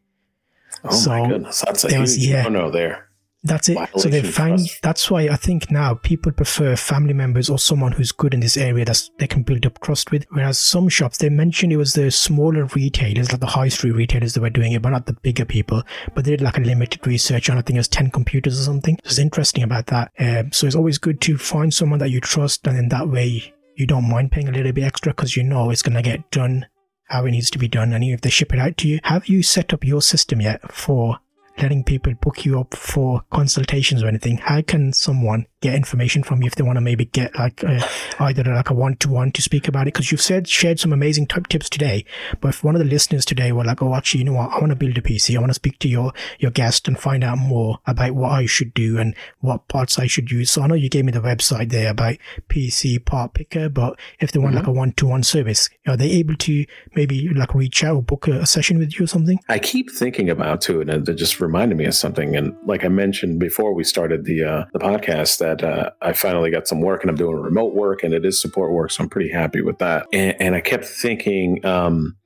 Oh 0.83 0.91
so 0.91 1.09
my 1.09 1.27
goodness, 1.29 1.63
that's 1.65 1.83
a 1.83 1.89
huge 1.89 1.99
was, 1.99 2.27
yeah, 2.27 2.47
no 2.47 2.71
there. 2.71 3.08
That's 3.41 3.69
it. 3.69 3.77
So 3.95 4.09
they 4.09 4.21
find 4.21 4.59
that's 4.81 5.09
why 5.09 5.21
I 5.29 5.37
think 5.37 5.71
now 5.71 5.93
people 5.93 6.31
prefer 6.31 6.75
family 6.75 7.13
members 7.13 7.49
or 7.49 7.57
someone 7.57 7.93
who's 7.93 8.11
good 8.11 8.33
in 8.33 8.41
this 8.41 8.57
area 8.57 8.83
that 8.83 9.01
they 9.17 9.27
can 9.27 9.43
build 9.43 9.65
up 9.65 9.79
trust 9.79 10.11
with. 10.11 10.25
Whereas 10.31 10.59
some 10.59 10.89
shops 10.89 11.17
they 11.17 11.29
mentioned 11.29 11.71
it 11.71 11.77
was 11.77 11.93
the 11.93 12.11
smaller 12.11 12.65
retailers, 12.75 13.31
like 13.31 13.39
the 13.39 13.47
high 13.47 13.69
street 13.69 13.93
retailers 13.93 14.33
that 14.33 14.41
were 14.41 14.49
doing 14.49 14.73
it, 14.73 14.81
but 14.81 14.89
not 14.89 15.05
the 15.05 15.13
bigger 15.13 15.45
people. 15.45 15.83
But 16.13 16.25
they 16.25 16.31
did 16.31 16.41
like 16.41 16.57
a 16.57 16.61
limited 16.61 17.07
research 17.07 17.49
on 17.49 17.57
I 17.57 17.61
think 17.61 17.77
it 17.77 17.79
was 17.79 17.87
ten 17.87 18.11
computers 18.11 18.59
or 18.59 18.63
something. 18.63 18.99
It's 19.05 19.19
interesting 19.19 19.63
about 19.63 19.87
that. 19.87 20.11
Um, 20.19 20.51
so 20.51 20.67
it's 20.67 20.75
always 20.75 20.97
good 20.97 21.21
to 21.21 21.37
find 21.37 21.73
someone 21.73 21.99
that 21.99 22.11
you 22.11 22.19
trust, 22.19 22.67
and 22.67 22.77
in 22.77 22.89
that 22.89 23.07
way 23.07 23.53
you 23.75 23.87
don't 23.87 24.09
mind 24.09 24.33
paying 24.33 24.49
a 24.49 24.51
little 24.51 24.73
bit 24.73 24.83
extra 24.83 25.13
because 25.13 25.37
you 25.37 25.43
know 25.43 25.69
it's 25.69 25.81
gonna 25.81 26.01
get 26.01 26.29
done 26.31 26.67
how 27.05 27.25
it 27.25 27.31
needs 27.31 27.49
to 27.51 27.57
be 27.57 27.69
done, 27.69 27.93
and 27.93 28.03
if 28.03 28.19
they 28.19 28.29
ship 28.29 28.53
it 28.53 28.59
out 28.59 28.75
to 28.77 28.87
you, 28.89 28.99
have 29.05 29.27
you 29.27 29.41
set 29.41 29.73
up 29.73 29.85
your 29.85 30.01
system 30.01 30.41
yet 30.41 30.73
for 30.73 31.19
letting 31.61 31.83
people 31.83 32.13
book 32.15 32.45
you 32.45 32.59
up 32.59 32.73
for 32.73 33.23
consultations 33.31 34.03
or 34.03 34.07
anything, 34.07 34.37
how 34.37 34.61
can 34.61 34.93
someone 34.93 35.45
get 35.61 35.75
information 35.75 36.23
from 36.23 36.41
you 36.41 36.47
if 36.47 36.55
they 36.55 36.63
want 36.63 36.77
to 36.77 36.81
maybe 36.81 37.05
get 37.05 37.35
like 37.35 37.63
a, 37.63 37.83
either 38.19 38.43
like 38.43 38.69
a 38.69 38.73
one-to-one 38.73 39.31
to 39.33 39.41
speak 39.41 39.67
about 39.67 39.87
it? 39.87 39.93
Because 39.93 40.11
you've 40.11 40.21
said 40.21 40.47
shared 40.47 40.79
some 40.79 40.93
amazing 40.93 41.27
top 41.27 41.47
tips 41.47 41.69
today, 41.69 42.05
but 42.41 42.49
if 42.49 42.63
one 42.63 42.75
of 42.75 42.79
the 42.79 42.87
listeners 42.87 43.25
today 43.25 43.51
were 43.51 43.63
like, 43.63 43.81
oh, 43.81 43.95
actually, 43.95 44.19
you 44.19 44.25
know 44.25 44.33
what, 44.33 44.51
I 44.51 44.59
want 44.59 44.69
to 44.71 44.75
build 44.75 44.97
a 44.97 45.01
PC, 45.01 45.35
I 45.35 45.39
want 45.39 45.49
to 45.49 45.55
speak 45.55 45.79
to 45.79 45.87
your 45.87 46.13
your 46.39 46.51
guest 46.51 46.87
and 46.87 46.99
find 46.99 47.23
out 47.23 47.37
more 47.37 47.79
about 47.85 48.15
what 48.15 48.31
I 48.31 48.45
should 48.45 48.73
do 48.73 48.97
and 48.97 49.15
what 49.39 49.67
parts 49.67 49.99
I 49.99 50.07
should 50.07 50.31
use. 50.31 50.51
So 50.51 50.61
I 50.61 50.67
know 50.67 50.75
you 50.75 50.89
gave 50.89 51.05
me 51.05 51.11
the 51.11 51.19
website 51.19 51.69
there 51.69 51.91
about 51.91 52.17
PC 52.49 53.03
part 53.03 53.33
picker, 53.33 53.69
but 53.69 53.99
if 54.19 54.31
they 54.31 54.39
want 54.39 54.55
mm-hmm. 54.55 54.65
like 54.65 54.67
a 54.67 54.71
one-to-one 54.71 55.23
service, 55.23 55.69
are 55.87 55.97
they 55.97 56.09
able 56.11 56.35
to 56.35 56.65
maybe 56.95 57.29
like 57.29 57.53
reach 57.53 57.83
out 57.83 57.95
or 57.95 58.01
book 58.01 58.27
a, 58.27 58.39
a 58.39 58.45
session 58.45 58.77
with 58.77 58.97
you 58.97 59.05
or 59.05 59.07
something? 59.07 59.39
I 59.49 59.59
keep 59.59 59.91
thinking 59.91 60.29
about 60.29 60.61
too, 60.61 60.81
and 60.81 61.07
it 61.07 61.15
just 61.15 61.39
reminded 61.39 61.77
me 61.77 61.85
of 61.85 61.95
something. 61.95 62.35
And 62.35 62.55
like 62.65 62.85
I 62.85 62.89
mentioned 62.89 63.39
before 63.39 63.73
we 63.73 63.83
started 63.83 64.25
the 64.25 64.43
uh, 64.43 64.65
the 64.73 64.79
podcast, 64.79 65.39
that 65.39 65.48
uh, 65.63 65.91
I 66.01 66.13
finally 66.13 66.51
got 66.51 66.67
some 66.67 66.81
work 66.81 67.01
and 67.01 67.09
I'm 67.09 67.15
doing 67.15 67.35
remote 67.35 67.73
work, 67.73 68.03
and 68.03 68.13
it 68.13 68.25
is 68.25 68.41
support 68.41 68.71
work, 68.71 68.91
so 68.91 69.03
I'm 69.03 69.09
pretty 69.09 69.31
happy 69.31 69.61
with 69.61 69.79
that. 69.79 70.07
And, 70.13 70.35
and 70.39 70.55
I 70.55 70.61
kept 70.61 70.85
thinking, 70.85 71.65
um, 71.65 72.17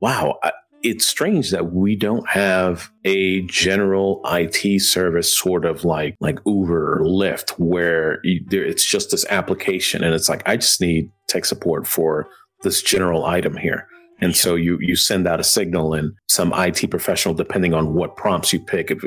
wow. 0.00 0.38
I, 0.42 0.52
it's 0.82 1.06
strange 1.06 1.50
that 1.50 1.72
we 1.72 1.94
don't 1.94 2.28
have 2.28 2.90
a 3.04 3.42
general 3.42 4.20
IT 4.26 4.82
service 4.82 5.32
sort 5.36 5.64
of 5.64 5.84
like 5.84 6.16
like 6.20 6.40
Uber 6.44 7.00
or 7.00 7.04
Lyft 7.04 7.50
where 7.50 8.18
you, 8.24 8.44
there, 8.48 8.64
it's 8.64 8.84
just 8.84 9.12
this 9.12 9.24
application 9.26 10.02
and 10.02 10.12
it's 10.12 10.28
like 10.28 10.42
I 10.44 10.56
just 10.56 10.80
need 10.80 11.08
tech 11.28 11.44
support 11.44 11.86
for 11.86 12.26
this 12.62 12.82
general 12.82 13.24
item 13.24 13.56
here. 13.56 13.86
And 14.20 14.36
so 14.36 14.54
you 14.54 14.78
you 14.80 14.96
send 14.96 15.26
out 15.26 15.40
a 15.40 15.44
signal 15.44 15.94
and 15.94 16.14
some 16.28 16.52
IT 16.54 16.90
professional, 16.90 17.34
depending 17.34 17.74
on 17.74 17.94
what 17.94 18.16
prompts 18.16 18.52
you 18.52 18.60
pick, 18.60 18.90
if 18.90 19.04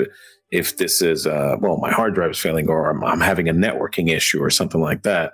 if 0.55 0.77
this 0.77 1.01
is 1.01 1.27
uh, 1.27 1.57
well, 1.59 1.77
my 1.77 1.91
hard 1.91 2.15
drive 2.15 2.31
is 2.31 2.39
failing 2.39 2.69
or 2.69 2.89
I'm, 2.89 3.03
I'm 3.03 3.19
having 3.19 3.49
a 3.49 3.53
networking 3.53 4.09
issue 4.09 4.41
or 4.41 4.49
something 4.49 4.81
like 4.81 5.03
that, 5.03 5.33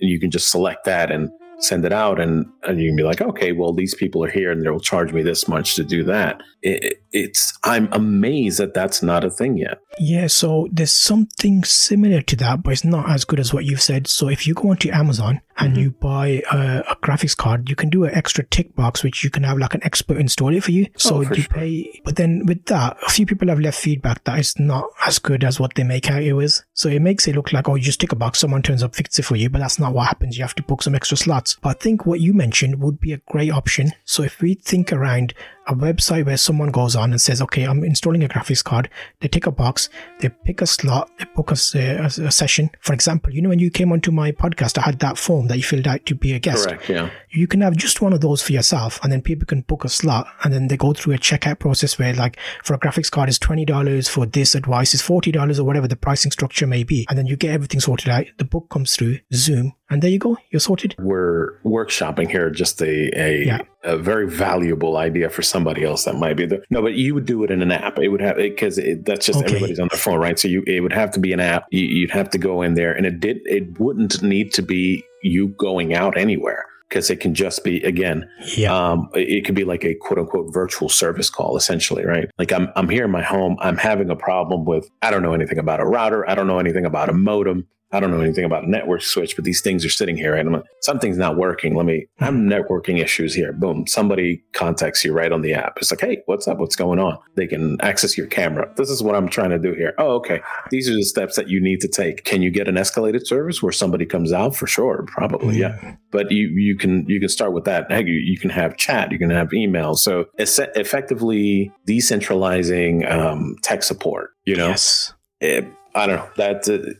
and 0.00 0.10
you 0.10 0.20
can 0.20 0.30
just 0.30 0.50
select 0.50 0.84
that 0.84 1.10
and 1.10 1.30
send 1.60 1.84
it 1.84 1.92
out 1.92 2.20
and, 2.20 2.46
and 2.64 2.80
you 2.80 2.90
can 2.90 2.94
be 2.94 3.02
like 3.02 3.20
okay 3.20 3.50
well 3.50 3.72
these 3.72 3.92
people 3.92 4.24
are 4.24 4.30
here 4.30 4.52
and 4.52 4.64
they'll 4.64 4.78
charge 4.78 5.12
me 5.12 5.22
this 5.22 5.48
much 5.48 5.74
to 5.74 5.82
do 5.82 6.04
that. 6.04 6.40
It, 6.62 7.02
it's 7.10 7.56
i'm 7.64 7.88
amazed 7.92 8.60
that 8.60 8.74
that's 8.74 9.02
not 9.02 9.24
a 9.24 9.30
thing 9.30 9.56
yet. 9.56 9.78
Yeah 9.98 10.28
so 10.28 10.68
there's 10.70 10.92
something 10.92 11.64
similar 11.64 12.20
to 12.22 12.36
that 12.36 12.62
but 12.62 12.74
it's 12.74 12.84
not 12.84 13.10
as 13.10 13.24
good 13.24 13.40
as 13.40 13.52
what 13.52 13.64
you've 13.64 13.82
said. 13.82 14.06
So 14.06 14.28
if 14.28 14.46
you 14.46 14.54
go 14.54 14.70
onto 14.70 14.90
amazon 14.92 15.40
and 15.58 15.72
mm-hmm. 15.72 15.82
you 15.82 15.90
buy 15.92 16.42
a, 16.50 16.82
a, 16.88 16.96
graphics 17.02 17.36
card 17.36 17.68
you 17.68 17.76
can 17.76 17.88
do 17.88 18.04
an 18.04 18.14
extra 18.14 18.44
tick 18.44 18.74
box 18.74 19.02
which 19.02 19.22
you 19.22 19.30
can 19.30 19.42
have 19.42 19.58
like 19.58 19.74
an 19.74 19.84
expert 19.84 20.18
install 20.18 20.54
it 20.54 20.64
for 20.64 20.72
you 20.72 20.86
so 20.96 21.16
oh, 21.16 21.24
for 21.24 21.34
you 21.34 21.42
sure. 21.42 21.54
pay 21.54 22.00
but 22.04 22.16
then 22.16 22.44
with 22.46 22.64
that 22.66 22.96
a 23.06 23.10
few 23.10 23.26
people 23.26 23.48
have 23.48 23.60
left 23.60 23.78
feedback 23.78 24.22
that 24.24 24.38
it's 24.38 24.58
not 24.58 24.84
as 25.06 25.18
good 25.18 25.44
as 25.44 25.60
what 25.60 25.74
they 25.74 25.84
make 25.84 26.10
out 26.10 26.22
it 26.22 26.32
was 26.32 26.64
so 26.74 26.88
it 26.88 27.00
makes 27.00 27.28
it 27.28 27.34
look 27.34 27.52
like 27.52 27.68
oh 27.68 27.74
you 27.74 27.82
just 27.82 28.00
tick 28.00 28.12
a 28.12 28.16
box 28.16 28.38
someone 28.38 28.62
turns 28.62 28.82
up 28.82 28.94
fixes 28.94 29.20
it 29.20 29.24
for 29.24 29.36
you 29.36 29.48
but 29.48 29.58
that's 29.58 29.78
not 29.78 29.94
what 29.94 30.06
happens 30.06 30.36
you 30.36 30.44
have 30.44 30.54
to 30.54 30.62
book 30.62 30.82
some 30.82 30.94
extra 30.94 31.16
slots 31.16 31.56
but 31.62 31.70
I 31.70 31.72
think 31.74 32.06
what 32.06 32.20
you 32.20 32.32
mentioned 32.32 32.80
would 32.80 33.00
be 33.00 33.12
a 33.12 33.18
great 33.28 33.50
option. 33.50 33.92
So 34.04 34.22
if 34.22 34.40
we 34.40 34.54
think 34.54 34.92
around 34.92 35.34
a 35.68 35.74
website 35.74 36.24
where 36.24 36.36
someone 36.36 36.70
goes 36.70 36.96
on 36.96 37.10
and 37.10 37.20
says, 37.20 37.42
okay, 37.42 37.64
I'm 37.64 37.84
installing 37.84 38.24
a 38.24 38.28
graphics 38.28 38.64
card. 38.64 38.88
They 39.20 39.28
take 39.28 39.46
a 39.46 39.52
box, 39.52 39.90
they 40.20 40.30
pick 40.30 40.62
a 40.62 40.66
slot, 40.66 41.10
they 41.18 41.26
book 41.36 41.50
a, 41.50 41.56
a, 41.74 42.06
a, 42.06 42.30
session. 42.30 42.70
For 42.80 42.94
example, 42.94 43.32
you 43.32 43.42
know, 43.42 43.50
when 43.50 43.58
you 43.58 43.70
came 43.70 43.92
onto 43.92 44.10
my 44.10 44.32
podcast, 44.32 44.78
I 44.78 44.82
had 44.82 44.98
that 45.00 45.18
form 45.18 45.48
that 45.48 45.58
you 45.58 45.62
filled 45.62 45.86
out 45.86 46.06
to 46.06 46.14
be 46.14 46.32
a 46.32 46.38
guest. 46.38 46.68
Correct, 46.68 46.88
yeah. 46.88 47.10
You 47.30 47.46
can 47.46 47.60
have 47.60 47.76
just 47.76 48.00
one 48.00 48.14
of 48.14 48.22
those 48.22 48.40
for 48.42 48.52
yourself 48.52 48.98
and 49.02 49.12
then 49.12 49.20
people 49.20 49.46
can 49.46 49.60
book 49.60 49.84
a 49.84 49.88
slot 49.88 50.26
and 50.42 50.52
then 50.52 50.68
they 50.68 50.76
go 50.78 50.94
through 50.94 51.14
a 51.14 51.18
checkout 51.18 51.58
process 51.58 51.98
where 51.98 52.14
like 52.14 52.38
for 52.64 52.72
a 52.72 52.78
graphics 52.78 53.10
card 53.10 53.28
is 53.28 53.38
$20, 53.38 54.08
for 54.08 54.24
this 54.24 54.54
advice 54.54 54.94
is 54.94 55.02
$40 55.02 55.58
or 55.58 55.64
whatever 55.64 55.86
the 55.86 55.96
pricing 55.96 56.32
structure 56.32 56.66
may 56.66 56.82
be. 56.82 57.06
And 57.10 57.18
then 57.18 57.26
you 57.26 57.36
get 57.36 57.52
everything 57.52 57.80
sorted 57.80 58.08
out. 58.08 58.24
The 58.38 58.44
book 58.44 58.70
comes 58.70 58.96
through, 58.96 59.18
Zoom, 59.34 59.74
and 59.90 60.02
there 60.02 60.10
you 60.10 60.18
go. 60.18 60.36
You're 60.50 60.60
sorted. 60.60 60.94
We're 60.98 61.58
workshopping 61.64 62.30
here 62.30 62.50
just 62.50 62.80
a, 62.82 63.10
a, 63.18 63.44
yeah. 63.44 63.60
a 63.84 63.96
very 63.96 64.28
valuable 64.28 64.96
idea 64.96 65.30
for 65.30 65.42
somebody 65.42 65.84
else 65.84 66.04
that 66.04 66.16
might 66.16 66.36
be 66.36 66.46
there. 66.46 66.62
No, 66.70 66.82
but 66.82 66.94
you 66.94 67.14
would 67.14 67.24
do 67.24 67.42
it 67.44 67.50
in 67.50 67.62
an 67.62 67.72
app. 67.72 67.98
It 67.98 68.08
would 68.08 68.20
have 68.20 68.36
because 68.36 68.78
that's 69.02 69.26
just 69.26 69.38
okay. 69.38 69.46
everybody's 69.46 69.80
on 69.80 69.88
their 69.90 69.98
phone, 69.98 70.18
right? 70.18 70.38
So 70.38 70.48
you 70.48 70.62
it 70.66 70.80
would 70.80 70.92
have 70.92 71.10
to 71.12 71.20
be 71.20 71.32
an 71.32 71.40
app. 71.40 71.66
You, 71.70 71.84
you'd 71.84 72.10
have 72.10 72.30
to 72.30 72.38
go 72.38 72.62
in 72.62 72.74
there, 72.74 72.92
and 72.92 73.06
it 73.06 73.20
did. 73.20 73.38
It 73.44 73.80
wouldn't 73.80 74.22
need 74.22 74.52
to 74.54 74.62
be 74.62 75.04
you 75.22 75.48
going 75.48 75.94
out 75.94 76.16
anywhere 76.16 76.66
because 76.88 77.10
it 77.10 77.20
can 77.20 77.34
just 77.34 77.64
be 77.64 77.82
again 77.82 78.28
yeah. 78.56 78.72
um, 78.72 79.10
it 79.14 79.44
could 79.44 79.54
be 79.54 79.64
like 79.64 79.84
a 79.84 79.94
quote 79.94 80.18
unquote 80.18 80.52
virtual 80.52 80.88
service 80.88 81.28
call 81.28 81.56
essentially 81.56 82.04
right 82.04 82.30
like 82.38 82.52
I'm, 82.52 82.68
I'm 82.76 82.88
here 82.88 83.04
in 83.04 83.10
my 83.10 83.22
home 83.22 83.56
i'm 83.60 83.76
having 83.76 84.10
a 84.10 84.16
problem 84.16 84.64
with 84.64 84.88
i 85.02 85.10
don't 85.10 85.22
know 85.22 85.34
anything 85.34 85.58
about 85.58 85.80
a 85.80 85.84
router 85.84 86.28
i 86.28 86.34
don't 86.34 86.46
know 86.46 86.58
anything 86.58 86.86
about 86.86 87.08
a 87.08 87.12
modem 87.12 87.66
I 87.90 88.00
don't 88.00 88.10
know 88.10 88.20
anything 88.20 88.44
about 88.44 88.64
a 88.64 88.70
network 88.70 89.00
switch, 89.00 89.34
but 89.34 89.44
these 89.44 89.62
things 89.62 89.84
are 89.84 89.90
sitting 89.90 90.16
here 90.16 90.34
and 90.34 90.48
I'm 90.48 90.54
like, 90.54 90.64
something's 90.82 91.16
not 91.16 91.36
working. 91.36 91.74
Let 91.74 91.86
me, 91.86 92.06
I'm 92.20 92.46
networking 92.46 93.02
issues 93.02 93.34
here. 93.34 93.52
Boom. 93.52 93.86
Somebody 93.86 94.42
contacts 94.52 95.04
you 95.04 95.14
right 95.14 95.32
on 95.32 95.40
the 95.40 95.54
app. 95.54 95.78
It's 95.78 95.90
like, 95.90 96.00
hey, 96.00 96.18
what's 96.26 96.46
up? 96.46 96.58
What's 96.58 96.76
going 96.76 96.98
on? 96.98 97.16
They 97.34 97.46
can 97.46 97.80
access 97.80 98.18
your 98.18 98.26
camera. 98.26 98.70
This 98.76 98.90
is 98.90 99.02
what 99.02 99.14
I'm 99.14 99.28
trying 99.28 99.50
to 99.50 99.58
do 99.58 99.72
here. 99.72 99.94
Oh, 99.96 100.16
okay. 100.16 100.42
These 100.70 100.90
are 100.90 100.94
the 100.94 101.04
steps 101.04 101.36
that 101.36 101.48
you 101.48 101.62
need 101.62 101.80
to 101.80 101.88
take. 101.88 102.24
Can 102.24 102.42
you 102.42 102.50
get 102.50 102.68
an 102.68 102.74
escalated 102.74 103.26
service 103.26 103.62
where 103.62 103.72
somebody 103.72 104.04
comes 104.04 104.32
out? 104.32 104.54
For 104.54 104.66
sure. 104.66 105.04
Probably. 105.06 105.56
Yeah. 105.56 105.78
yeah. 105.82 105.96
But 106.10 106.30
you, 106.30 106.48
you 106.48 106.76
can, 106.76 107.06
you 107.08 107.20
can 107.20 107.30
start 107.30 107.54
with 107.54 107.64
that. 107.64 107.90
Heck, 107.90 108.06
you, 108.06 108.14
you 108.14 108.38
can 108.38 108.50
have 108.50 108.76
chat, 108.76 109.12
you 109.12 109.18
can 109.18 109.30
have 109.30 109.52
email. 109.54 109.94
So 109.94 110.26
it's 110.38 110.58
effectively 110.58 111.72
decentralizing 111.88 113.10
um, 113.10 113.56
tech 113.62 113.82
support, 113.82 114.30
you 114.44 114.56
know? 114.56 114.68
Yes. 114.68 115.14
It, 115.40 115.66
I 115.94 116.06
don't 116.06 116.16
know. 116.16 116.28
That, 116.36 116.68
uh, 116.68 116.92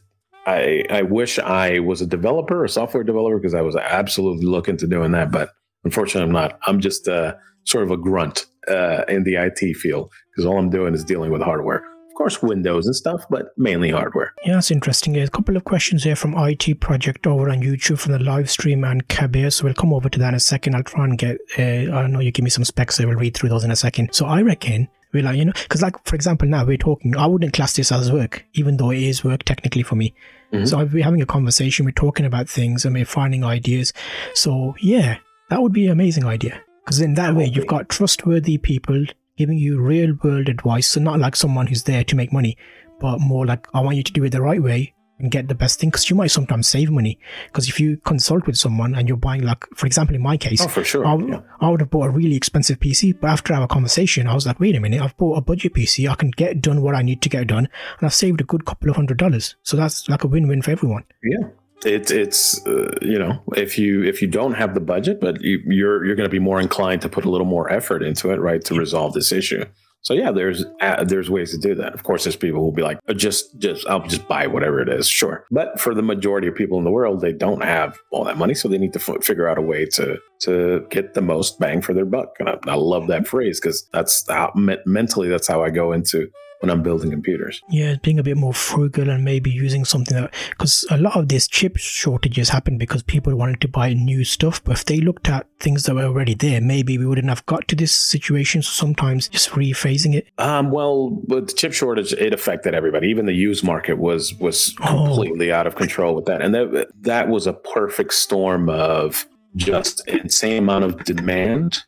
I 0.48 0.84
I 0.90 1.02
wish 1.02 1.38
I 1.38 1.78
was 1.80 2.00
a 2.00 2.06
developer, 2.06 2.64
a 2.64 2.68
software 2.68 3.04
developer, 3.04 3.38
because 3.38 3.54
I 3.54 3.62
was 3.62 3.76
absolutely 3.76 4.46
looking 4.46 4.76
to 4.78 4.86
doing 4.86 5.12
that. 5.12 5.30
But 5.30 5.50
unfortunately, 5.84 6.28
I'm 6.28 6.32
not. 6.32 6.58
I'm 6.66 6.80
just 6.80 7.08
uh, 7.08 7.34
sort 7.64 7.84
of 7.84 7.90
a 7.90 7.96
grunt 7.96 8.46
uh, 8.68 9.04
in 9.08 9.24
the 9.24 9.36
IT 9.36 9.76
field 9.76 10.12
because 10.30 10.46
all 10.46 10.58
I'm 10.58 10.70
doing 10.70 10.94
is 10.94 11.04
dealing 11.04 11.30
with 11.30 11.42
hardware. 11.42 11.76
Of 12.08 12.14
course, 12.16 12.42
Windows 12.42 12.86
and 12.86 12.96
stuff, 12.96 13.24
but 13.30 13.52
mainly 13.56 13.90
hardware. 13.90 14.34
Yeah, 14.44 14.54
that's 14.54 14.72
interesting. 14.72 15.16
a 15.16 15.28
couple 15.28 15.56
of 15.56 15.64
questions 15.64 16.02
here 16.02 16.16
from 16.16 16.34
IT 16.36 16.80
Project 16.80 17.28
over 17.28 17.48
on 17.48 17.60
YouTube 17.60 18.00
from 18.00 18.12
the 18.12 18.18
live 18.18 18.50
stream 18.50 18.82
and 18.82 19.06
Kabir. 19.06 19.50
So 19.50 19.64
we'll 19.64 19.74
come 19.74 19.92
over 19.92 20.08
to 20.08 20.18
that 20.18 20.30
in 20.30 20.34
a 20.34 20.40
second. 20.40 20.74
I'll 20.74 20.82
try 20.82 21.04
and 21.04 21.16
get, 21.16 21.38
uh, 21.56 21.62
I 21.62 22.02
don't 22.02 22.10
know 22.10 22.18
you 22.18 22.32
give 22.32 22.42
me 22.42 22.50
some 22.50 22.64
specs, 22.64 22.96
so 22.96 23.06
we'll 23.06 23.16
read 23.16 23.36
through 23.36 23.50
those 23.50 23.62
in 23.62 23.70
a 23.70 23.76
second. 23.76 24.14
So 24.14 24.26
I 24.26 24.42
reckon 24.42 24.88
we're 25.12 25.22
like, 25.22 25.36
you 25.36 25.44
know, 25.44 25.52
because 25.62 25.80
like, 25.80 25.94
for 26.06 26.16
example, 26.16 26.48
now 26.48 26.64
we're 26.64 26.76
talking, 26.76 27.16
I 27.16 27.26
wouldn't 27.26 27.52
class 27.52 27.76
this 27.76 27.92
as 27.92 28.10
work, 28.10 28.44
even 28.54 28.78
though 28.78 28.90
it 28.90 29.02
is 29.02 29.22
work 29.22 29.44
technically 29.44 29.84
for 29.84 29.94
me. 29.94 30.12
Mm-hmm. 30.52 30.64
So 30.64 30.84
we're 30.84 31.04
having 31.04 31.22
a 31.22 31.26
conversation, 31.26 31.84
we're 31.84 31.92
talking 31.92 32.26
about 32.26 32.48
things 32.48 32.84
and 32.84 32.94
we're 32.94 33.04
finding 33.04 33.44
ideas. 33.44 33.92
So 34.34 34.74
yeah, 34.80 35.18
that 35.50 35.62
would 35.62 35.72
be 35.72 35.86
an 35.86 35.92
amazing 35.92 36.24
idea. 36.24 36.60
Because 36.84 37.00
in 37.00 37.14
that 37.14 37.34
way, 37.34 37.44
you've 37.44 37.66
got 37.66 37.88
trustworthy 37.88 38.56
people 38.56 39.04
giving 39.36 39.58
you 39.58 39.80
real 39.80 40.16
world 40.22 40.48
advice. 40.48 40.88
So 40.88 41.00
not 41.00 41.18
like 41.18 41.36
someone 41.36 41.66
who's 41.66 41.84
there 41.84 42.02
to 42.04 42.16
make 42.16 42.32
money, 42.32 42.56
but 42.98 43.20
more 43.20 43.44
like, 43.44 43.68
I 43.74 43.80
want 43.80 43.96
you 43.96 44.02
to 44.02 44.12
do 44.12 44.24
it 44.24 44.30
the 44.30 44.42
right 44.42 44.62
way 44.62 44.94
and 45.18 45.30
get 45.30 45.48
the 45.48 45.54
best 45.54 45.80
thing 45.80 45.90
because 45.90 46.08
you 46.08 46.16
might 46.16 46.30
sometimes 46.30 46.68
save 46.68 46.90
money. 46.90 47.18
Because 47.46 47.68
if 47.68 47.80
you 47.80 47.96
consult 47.98 48.46
with 48.46 48.56
someone 48.56 48.94
and 48.94 49.08
you're 49.08 49.16
buying 49.16 49.42
like 49.42 49.64
for 49.74 49.86
example 49.86 50.14
in 50.14 50.22
my 50.22 50.36
case 50.36 50.60
oh 50.60 50.68
for 50.68 50.84
sure. 50.84 51.06
I, 51.06 51.16
yeah. 51.16 51.40
I 51.60 51.70
would 51.70 51.80
have 51.80 51.90
bought 51.90 52.06
a 52.06 52.10
really 52.10 52.36
expensive 52.36 52.78
pc 52.80 53.18
but 53.20 53.28
after 53.28 53.54
our 53.54 53.66
conversation 53.66 54.26
i 54.26 54.34
was 54.34 54.46
like 54.46 54.60
wait 54.60 54.76
a 54.76 54.80
minute 54.80 55.00
i've 55.00 55.16
bought 55.16 55.36
a 55.36 55.40
budget 55.40 55.74
pc 55.74 56.08
i 56.08 56.14
can 56.14 56.30
get 56.30 56.60
done 56.60 56.82
what 56.82 56.94
i 56.94 57.02
need 57.02 57.22
to 57.22 57.28
get 57.28 57.46
done 57.46 57.68
and 57.98 58.06
i've 58.06 58.14
saved 58.14 58.40
a 58.40 58.44
good 58.44 58.64
couple 58.64 58.90
of 58.90 58.96
hundred 58.96 59.18
dollars. 59.18 59.56
So 59.62 59.76
that's 59.76 60.08
like 60.08 60.24
a 60.24 60.26
win-win 60.26 60.62
for 60.62 60.70
everyone. 60.70 61.04
Yeah. 61.22 61.48
It's 61.84 62.10
it's 62.10 62.66
uh, 62.66 62.98
you 63.02 63.18
know 63.18 63.40
if 63.56 63.78
you 63.78 64.02
if 64.02 64.20
you 64.20 64.26
don't 64.26 64.54
have 64.54 64.74
the 64.74 64.80
budget 64.80 65.20
but 65.20 65.40
you, 65.40 65.62
you're 65.64 66.04
you're 66.04 66.16
going 66.16 66.28
to 66.28 66.32
be 66.32 66.40
more 66.40 66.60
inclined 66.60 67.02
to 67.02 67.08
put 67.08 67.24
a 67.24 67.30
little 67.30 67.46
more 67.46 67.70
effort 67.72 68.02
into 68.02 68.32
it 68.32 68.38
right 68.38 68.64
to 68.64 68.74
resolve 68.74 69.12
this 69.12 69.30
issue 69.30 69.64
so 70.02 70.14
yeah, 70.14 70.30
there's 70.30 70.64
uh, 70.80 71.04
there's 71.04 71.28
ways 71.28 71.50
to 71.50 71.58
do 71.58 71.74
that. 71.74 71.94
Of 71.94 72.02
course, 72.02 72.24
there's 72.24 72.36
people 72.36 72.60
who 72.60 72.66
will 72.66 72.72
be 72.72 72.82
like, 72.82 72.98
oh, 73.08 73.14
just 73.14 73.58
just 73.58 73.86
I'll 73.88 74.06
just 74.06 74.26
buy 74.28 74.46
whatever 74.46 74.80
it 74.80 74.88
is, 74.88 75.08
sure. 75.08 75.44
But 75.50 75.80
for 75.80 75.94
the 75.94 76.02
majority 76.02 76.48
of 76.48 76.54
people 76.54 76.78
in 76.78 76.84
the 76.84 76.90
world, 76.90 77.20
they 77.20 77.32
don't 77.32 77.62
have 77.62 77.98
all 78.10 78.24
that 78.24 78.38
money, 78.38 78.54
so 78.54 78.68
they 78.68 78.78
need 78.78 78.92
to 78.94 79.00
f- 79.00 79.24
figure 79.24 79.48
out 79.48 79.58
a 79.58 79.62
way 79.62 79.86
to 79.94 80.18
to 80.40 80.86
get 80.90 81.14
the 81.14 81.20
most 81.20 81.58
bang 81.58 81.82
for 81.82 81.92
their 81.92 82.04
buck. 82.04 82.36
And 82.38 82.48
I, 82.48 82.58
I 82.66 82.74
love 82.74 83.08
that 83.08 83.26
phrase 83.26 83.60
because 83.60 83.88
that's 83.92 84.28
how 84.28 84.52
me- 84.54 84.78
mentally 84.86 85.28
that's 85.28 85.48
how 85.48 85.62
I 85.62 85.70
go 85.70 85.92
into 85.92 86.30
when 86.60 86.70
I'm 86.70 86.82
building 86.82 87.10
computers. 87.10 87.62
Yeah, 87.68 87.96
being 88.02 88.18
a 88.18 88.22
bit 88.22 88.36
more 88.36 88.52
frugal 88.52 89.10
and 89.10 89.24
maybe 89.24 89.50
using 89.50 89.84
something 89.84 90.16
that 90.16 90.34
because 90.50 90.84
a 90.90 90.98
lot 90.98 91.16
of 91.16 91.28
these 91.28 91.46
chip 91.46 91.76
shortages 91.76 92.48
happen 92.48 92.78
because 92.78 93.02
people 93.02 93.34
wanted 93.36 93.60
to 93.60 93.68
buy 93.68 93.92
new 93.92 94.24
stuff. 94.24 94.62
But 94.64 94.78
if 94.78 94.84
they 94.84 95.00
looked 95.00 95.28
at 95.28 95.46
things 95.60 95.84
that 95.84 95.94
were 95.94 96.04
already 96.04 96.34
there, 96.34 96.60
maybe 96.60 96.98
we 96.98 97.06
wouldn't 97.06 97.28
have 97.28 97.46
got 97.46 97.68
to 97.68 97.76
this 97.76 97.92
situation. 97.92 98.62
So 98.62 98.70
sometimes 98.70 99.28
just 99.28 99.50
rephrasing 99.50 100.14
it. 100.14 100.28
Um, 100.38 100.70
well, 100.70 101.10
with 101.26 101.48
the 101.48 101.54
chip 101.54 101.72
shortage, 101.72 102.12
it 102.12 102.32
affected 102.32 102.74
everybody. 102.74 103.08
Even 103.08 103.26
the 103.26 103.32
used 103.32 103.64
market 103.64 103.98
was 103.98 104.34
was 104.34 104.74
oh. 104.82 104.86
completely 104.86 105.52
oh. 105.52 105.56
out 105.56 105.66
of 105.66 105.76
control 105.76 106.14
with 106.14 106.26
that, 106.26 106.42
and 106.42 106.54
that 106.54 106.88
that 107.02 107.28
was 107.28 107.46
a 107.46 107.52
perfect 107.52 108.14
storm 108.14 108.68
of 108.68 109.26
just 109.56 110.06
insane 110.08 110.58
amount 110.58 110.84
of 110.84 111.04
demand 111.04 111.82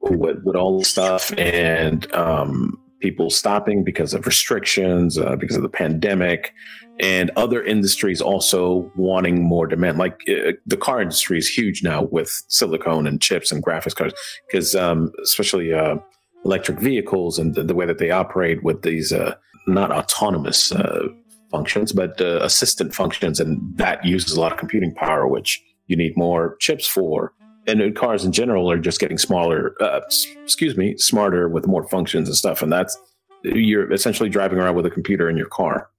with, 0.00 0.42
with 0.44 0.56
all 0.56 0.78
the 0.78 0.84
stuff 0.84 1.32
and 1.36 2.12
um, 2.14 2.78
people 3.00 3.30
stopping 3.30 3.84
because 3.84 4.14
of 4.14 4.26
restrictions, 4.26 5.18
uh, 5.18 5.36
because 5.36 5.56
of 5.56 5.62
the 5.62 5.68
pandemic, 5.68 6.52
and 7.00 7.30
other 7.36 7.62
industries 7.62 8.20
also 8.20 8.90
wanting 8.96 9.42
more 9.42 9.66
demand. 9.66 9.98
Like 9.98 10.20
uh, 10.28 10.52
the 10.66 10.76
car 10.76 11.00
industry 11.00 11.38
is 11.38 11.48
huge 11.48 11.82
now 11.82 12.02
with 12.02 12.42
silicone 12.48 13.06
and 13.06 13.20
chips 13.20 13.52
and 13.52 13.64
graphics 13.64 13.94
cards, 13.94 14.14
because 14.46 14.74
um, 14.74 15.12
especially 15.22 15.72
uh, 15.72 15.96
electric 16.44 16.80
vehicles 16.80 17.38
and 17.38 17.54
the, 17.54 17.62
the, 17.62 17.74
way 17.74 17.86
that 17.86 17.98
they 17.98 18.10
operate 18.10 18.62
with 18.62 18.82
these 18.82 19.12
uh, 19.12 19.34
not 19.66 19.92
autonomous 19.92 20.72
uh, 20.72 21.06
functions, 21.50 21.92
but 21.92 22.20
uh, 22.20 22.40
assistant 22.42 22.94
functions, 22.94 23.40
and 23.40 23.60
that 23.76 24.04
uses 24.04 24.32
a 24.32 24.40
lot 24.40 24.52
of 24.52 24.58
computing 24.58 24.94
power, 24.94 25.26
which 25.26 25.62
you 25.86 25.96
need 25.96 26.16
more 26.16 26.56
chips 26.56 26.86
for 26.86 27.32
and 27.68 27.94
cars 27.94 28.24
in 28.24 28.32
general 28.32 28.70
are 28.70 28.78
just 28.78 28.98
getting 28.98 29.18
smaller. 29.18 29.74
Uh, 29.80 30.00
excuse 30.42 30.76
me, 30.76 30.96
smarter 30.96 31.48
with 31.48 31.66
more 31.66 31.86
functions 31.88 32.28
and 32.28 32.36
stuff. 32.36 32.62
And 32.62 32.72
that's 32.72 32.98
you're 33.42 33.92
essentially 33.92 34.28
driving 34.28 34.58
around 34.58 34.74
with 34.74 34.86
a 34.86 34.90
computer 34.90 35.28
in 35.28 35.36
your 35.36 35.48
car. 35.48 35.90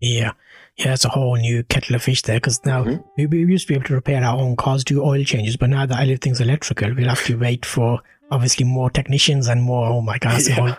Yeah, 0.00 0.32
yeah, 0.76 0.94
it's 0.94 1.04
a 1.04 1.10
whole 1.10 1.36
new 1.36 1.62
kettle 1.64 1.96
of 1.96 2.02
fish 2.02 2.22
there. 2.22 2.36
Because 2.36 2.64
now 2.64 2.84
mm-hmm. 2.84 3.02
we, 3.18 3.26
we, 3.26 3.52
used 3.52 3.66
to 3.66 3.72
be 3.72 3.74
able 3.74 3.86
to 3.88 3.94
repair 3.94 4.22
our 4.24 4.38
own 4.38 4.56
cars, 4.56 4.82
do 4.82 5.02
oil 5.02 5.22
changes, 5.24 5.56
but 5.56 5.68
now 5.68 5.84
that 5.84 6.00
everything's 6.00 6.40
electrical, 6.40 6.94
we'll 6.94 7.08
have 7.08 7.24
to 7.24 7.38
wait 7.38 7.66
for 7.66 8.00
obviously 8.30 8.64
more 8.64 8.88
technicians 8.88 9.48
and 9.48 9.62
more. 9.62 9.86
Oh 9.86 10.00
my 10.00 10.18
god, 10.18 10.40
yeah, 10.48 10.76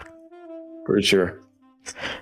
for 0.85 1.01
sure. 1.01 1.40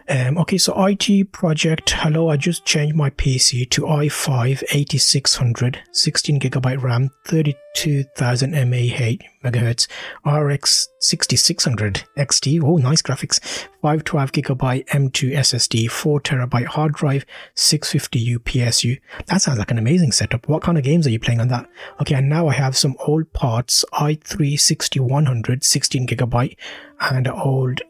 Um, 0.07 0.38
okay, 0.39 0.57
so 0.57 0.74
IT 0.86 1.32
project. 1.32 1.91
Hello, 1.91 2.30
I 2.30 2.38
just 2.38 2.66
changed 2.66 2.95
my 2.95 3.12
PC 3.12 3.70
to 3.70 3.84
i5 3.84 4.64
8600, 4.72 5.84
16 5.91 6.39
gigabyte 6.39 6.82
RAM, 6.82 7.10
32,000 7.28 8.51
mAh 8.51 9.18
megahertz, 9.43 9.88
RX 10.26 10.88
6600 10.99 12.03
XT. 12.18 12.64
Oh, 12.64 12.78
nice 12.78 13.01
graphics. 13.01 13.39
512 13.82 14.32
gigabyte 14.32 14.88
M2 14.88 15.34
SSD, 15.36 15.89
4 15.89 16.20
terabyte 16.22 16.66
hard 16.66 16.93
drive, 16.93 17.26
650 17.55 18.38
UPSU. 18.38 18.99
That 19.28 19.41
sounds 19.41 19.60
like 19.60 19.72
an 19.72 19.78
amazing 19.78 20.12
setup. 20.12 20.47
What 20.49 20.64
kind 20.64 20.78
of 20.78 20.84
games 20.84 21.05
are 21.05 21.12
you 21.12 21.20
playing 21.20 21.39
on 21.39 21.49
that? 21.49 21.70
Okay, 22.01 22.16
and 22.16 22.28
now 22.28 22.47
I 22.47 22.53
have 22.53 22.76
some 22.76 22.95
old 23.05 23.32
parts 23.34 23.86
i3 23.93 24.60
6100, 24.60 25.64
16 25.64 26.07
gigabyte, 26.07 26.57
and 26.99 27.28
old 27.28 27.82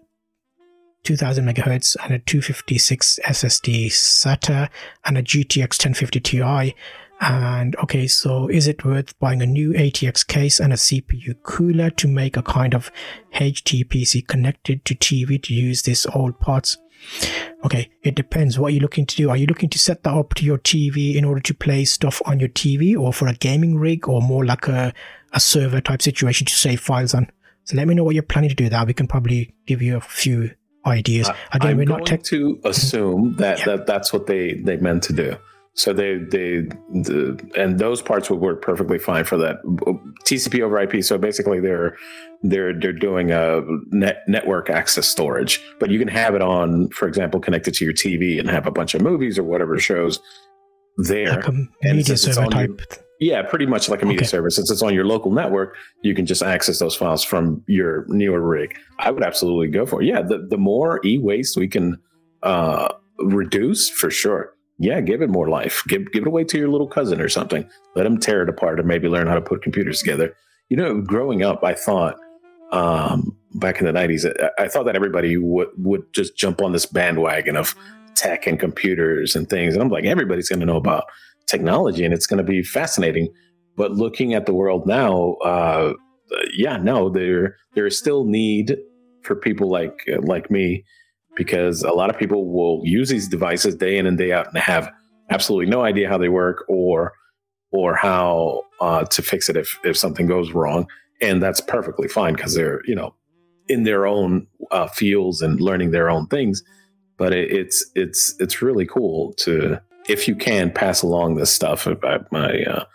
2000 1.03 1.45
megahertz 1.45 1.95
and 2.03 2.13
a 2.13 2.19
256 2.19 3.19
SSD 3.25 3.87
SATA 3.87 4.69
and 5.05 5.17
a 5.17 5.23
GTX 5.23 5.79
1050 5.79 6.19
Ti. 6.19 6.75
And 7.21 7.75
okay, 7.77 8.07
so 8.07 8.47
is 8.47 8.67
it 8.67 8.85
worth 8.85 9.17
buying 9.19 9.41
a 9.41 9.45
new 9.45 9.73
ATX 9.73 10.25
case 10.25 10.59
and 10.59 10.71
a 10.71 10.77
CPU 10.77 11.35
cooler 11.43 11.89
to 11.91 12.07
make 12.07 12.37
a 12.37 12.41
kind 12.41 12.73
of 12.73 12.91
HTPC 13.33 14.25
connected 14.27 14.85
to 14.85 14.95
TV 14.95 15.41
to 15.43 15.53
use 15.53 15.81
these 15.81 16.05
old 16.07 16.39
parts? 16.39 16.77
Okay, 17.65 17.89
it 18.03 18.15
depends 18.15 18.57
what 18.57 18.73
you're 18.73 18.81
looking 18.81 19.05
to 19.05 19.15
do. 19.15 19.29
Are 19.29 19.37
you 19.37 19.47
looking 19.47 19.69
to 19.69 19.79
set 19.79 20.03
that 20.03 20.13
up 20.13 20.33
to 20.35 20.45
your 20.45 20.57
TV 20.57 21.15
in 21.15 21.25
order 21.25 21.41
to 21.41 21.53
play 21.53 21.83
stuff 21.85 22.21
on 22.25 22.39
your 22.39 22.49
TV 22.49 22.97
or 22.97 23.11
for 23.11 23.27
a 23.27 23.33
gaming 23.33 23.77
rig 23.77 24.07
or 24.07 24.21
more 24.21 24.45
like 24.45 24.67
a, 24.67 24.93
a 25.33 25.39
server 25.39 25.81
type 25.81 26.01
situation 26.01 26.45
to 26.45 26.53
save 26.53 26.79
files 26.79 27.13
on? 27.13 27.29
So 27.65 27.75
let 27.75 27.87
me 27.87 27.95
know 27.95 28.03
what 28.03 28.15
you're 28.15 28.23
planning 28.23 28.49
to 28.49 28.55
do. 28.55 28.69
That 28.69 28.87
we 28.87 28.93
can 28.93 29.07
probably 29.07 29.53
give 29.65 29.81
you 29.81 29.97
a 29.97 30.01
few 30.01 30.51
ideas. 30.85 31.29
Uh, 31.29 31.35
Again, 31.53 31.71
I'm 31.71 31.77
we're 31.77 31.85
not 31.85 32.05
tech- 32.05 32.23
to 32.23 32.59
assume 32.65 33.35
that, 33.37 33.59
yeah. 33.59 33.65
that 33.65 33.87
that's 33.87 34.13
what 34.13 34.27
they 34.27 34.53
they 34.53 34.77
meant 34.77 35.03
to 35.03 35.13
do. 35.13 35.35
So 35.73 35.93
they 35.93 36.17
they 36.17 36.61
the, 36.91 37.39
and 37.55 37.79
those 37.79 38.01
parts 38.01 38.29
would 38.29 38.39
work 38.39 38.61
perfectly 38.61 38.99
fine 38.99 39.23
for 39.23 39.37
that 39.37 39.57
TCP 40.25 40.61
over 40.61 40.79
IP. 40.79 41.03
So 41.03 41.17
basically, 41.17 41.59
they're 41.59 41.95
they're 42.43 42.77
they're 42.77 42.91
doing 42.91 43.31
a 43.31 43.61
net 43.91 44.23
network 44.27 44.69
access 44.69 45.07
storage, 45.07 45.61
but 45.79 45.89
you 45.89 45.99
can 45.99 46.07
have 46.09 46.35
it 46.35 46.41
on, 46.41 46.89
for 46.89 47.07
example, 47.07 47.39
connected 47.39 47.73
to 47.75 47.85
your 47.85 47.93
TV 47.93 48.39
and 48.39 48.49
have 48.49 48.65
a 48.65 48.71
bunch 48.71 48.93
of 48.93 49.01
movies 49.01 49.37
or 49.39 49.43
whatever 49.43 49.79
shows 49.79 50.19
there. 50.97 51.41
Like 51.41 51.53
media 51.83 52.17
server 52.17 52.47
type. 52.47 52.81
Yeah, 53.19 53.41
pretty 53.41 53.65
much 53.65 53.89
like 53.89 54.01
a 54.01 54.05
media 54.05 54.21
okay. 54.21 54.27
server. 54.27 54.49
Since 54.49 54.71
it's 54.71 54.81
on 54.81 54.93
your 54.93 55.05
local 55.05 55.31
network, 55.31 55.75
you 56.01 56.15
can 56.15 56.25
just 56.25 56.41
access 56.41 56.79
those 56.79 56.95
files 56.95 57.23
from 57.23 57.63
your 57.67 58.05
newer 58.07 58.41
rig. 58.41 58.77
I 58.99 59.11
would 59.11 59.23
absolutely 59.23 59.67
go 59.67 59.85
for 59.85 60.01
it. 60.01 60.05
Yeah, 60.05 60.21
the 60.21 60.45
the 60.49 60.57
more 60.57 60.99
e 61.05 61.17
waste 61.17 61.57
we 61.57 61.67
can 61.67 61.99
uh, 62.43 62.93
reduce, 63.19 63.89
for 63.89 64.09
sure 64.09 64.53
yeah, 64.79 65.01
give 65.01 65.21
it 65.21 65.29
more 65.29 65.49
life. 65.49 65.83
Give 65.87 66.09
give 66.11 66.23
it 66.23 66.27
away 66.27 66.45
to 66.45 66.57
your 66.57 66.69
little 66.69 66.87
cousin 66.87 67.19
or 67.19 67.27
something. 67.27 67.69
Let 67.95 68.03
them 68.03 68.17
tear 68.17 68.43
it 68.43 68.49
apart 68.49 68.79
and 68.79 68.87
maybe 68.87 69.09
learn 69.09 69.27
how 69.27 69.35
to 69.35 69.41
put 69.41 69.61
computers 69.61 69.99
together. 69.99 70.33
You 70.69 70.77
know, 70.77 71.01
growing 71.01 71.43
up, 71.43 71.63
I 71.63 71.73
thought 71.73 72.15
um, 72.71 73.35
back 73.55 73.79
in 73.79 73.85
the 73.85 73.91
'90s, 73.91 74.25
I, 74.41 74.63
I 74.63 74.67
thought 74.69 74.85
that 74.85 74.95
everybody 74.95 75.35
would 75.35 75.67
would 75.77 76.11
just 76.13 76.37
jump 76.37 76.61
on 76.61 76.71
this 76.71 76.85
bandwagon 76.85 77.57
of 77.57 77.75
tech 78.15 78.47
and 78.47 78.57
computers 78.57 79.35
and 79.35 79.49
things, 79.49 79.73
and 79.73 79.83
I'm 79.83 79.89
like, 79.89 80.05
everybody's 80.05 80.47
going 80.47 80.61
to 80.61 80.65
know 80.65 80.77
about 80.77 81.03
technology, 81.49 82.05
and 82.05 82.13
it's 82.13 82.27
going 82.27 82.37
to 82.37 82.43
be 82.43 82.63
fascinating. 82.63 83.33
But 83.75 83.91
looking 83.91 84.33
at 84.33 84.45
the 84.45 84.53
world 84.53 84.85
now, 84.85 85.33
uh, 85.43 85.93
yeah, 86.53 86.77
no, 86.77 87.09
there 87.09 87.55
there 87.75 87.85
is 87.85 87.97
still 87.97 88.25
need 88.25 88.77
for 89.23 89.35
people 89.35 89.69
like 89.69 90.07
like 90.21 90.49
me 90.51 90.83
because 91.35 91.83
a 91.83 91.91
lot 91.91 92.09
of 92.09 92.17
people 92.17 92.51
will 92.51 92.81
use 92.83 93.09
these 93.09 93.27
devices 93.27 93.75
day 93.75 93.97
in 93.97 94.05
and 94.05 94.17
day 94.17 94.31
out 94.31 94.47
and 94.47 94.57
have 94.57 94.91
absolutely 95.29 95.69
no 95.69 95.81
idea 95.81 96.09
how 96.09 96.17
they 96.17 96.29
work 96.29 96.65
or 96.67 97.13
or 97.71 97.95
how 97.95 98.63
uh, 98.81 99.05
to 99.05 99.21
fix 99.21 99.49
it 99.49 99.55
if 99.55 99.77
if 99.83 99.97
something 99.97 100.27
goes 100.27 100.51
wrong, 100.51 100.87
and 101.21 101.41
that's 101.41 101.61
perfectly 101.61 102.07
fine 102.07 102.33
because 102.33 102.55
they're 102.55 102.81
you 102.85 102.95
know 102.95 103.15
in 103.67 103.83
their 103.83 104.07
own 104.07 104.47
uh, 104.71 104.87
fields 104.87 105.41
and 105.41 105.61
learning 105.61 105.91
their 105.91 106.09
own 106.09 106.27
things. 106.27 106.63
But 107.17 107.33
it, 107.33 107.51
it's 107.51 107.85
it's 107.95 108.35
it's 108.39 108.61
really 108.61 108.85
cool 108.85 109.33
to 109.39 109.79
if 110.09 110.27
you 110.27 110.35
can 110.35 110.71
pass 110.71 111.01
along 111.01 111.35
this 111.35 111.51
stuff. 111.51 111.87
My 112.31 112.63
uh, 112.63 112.85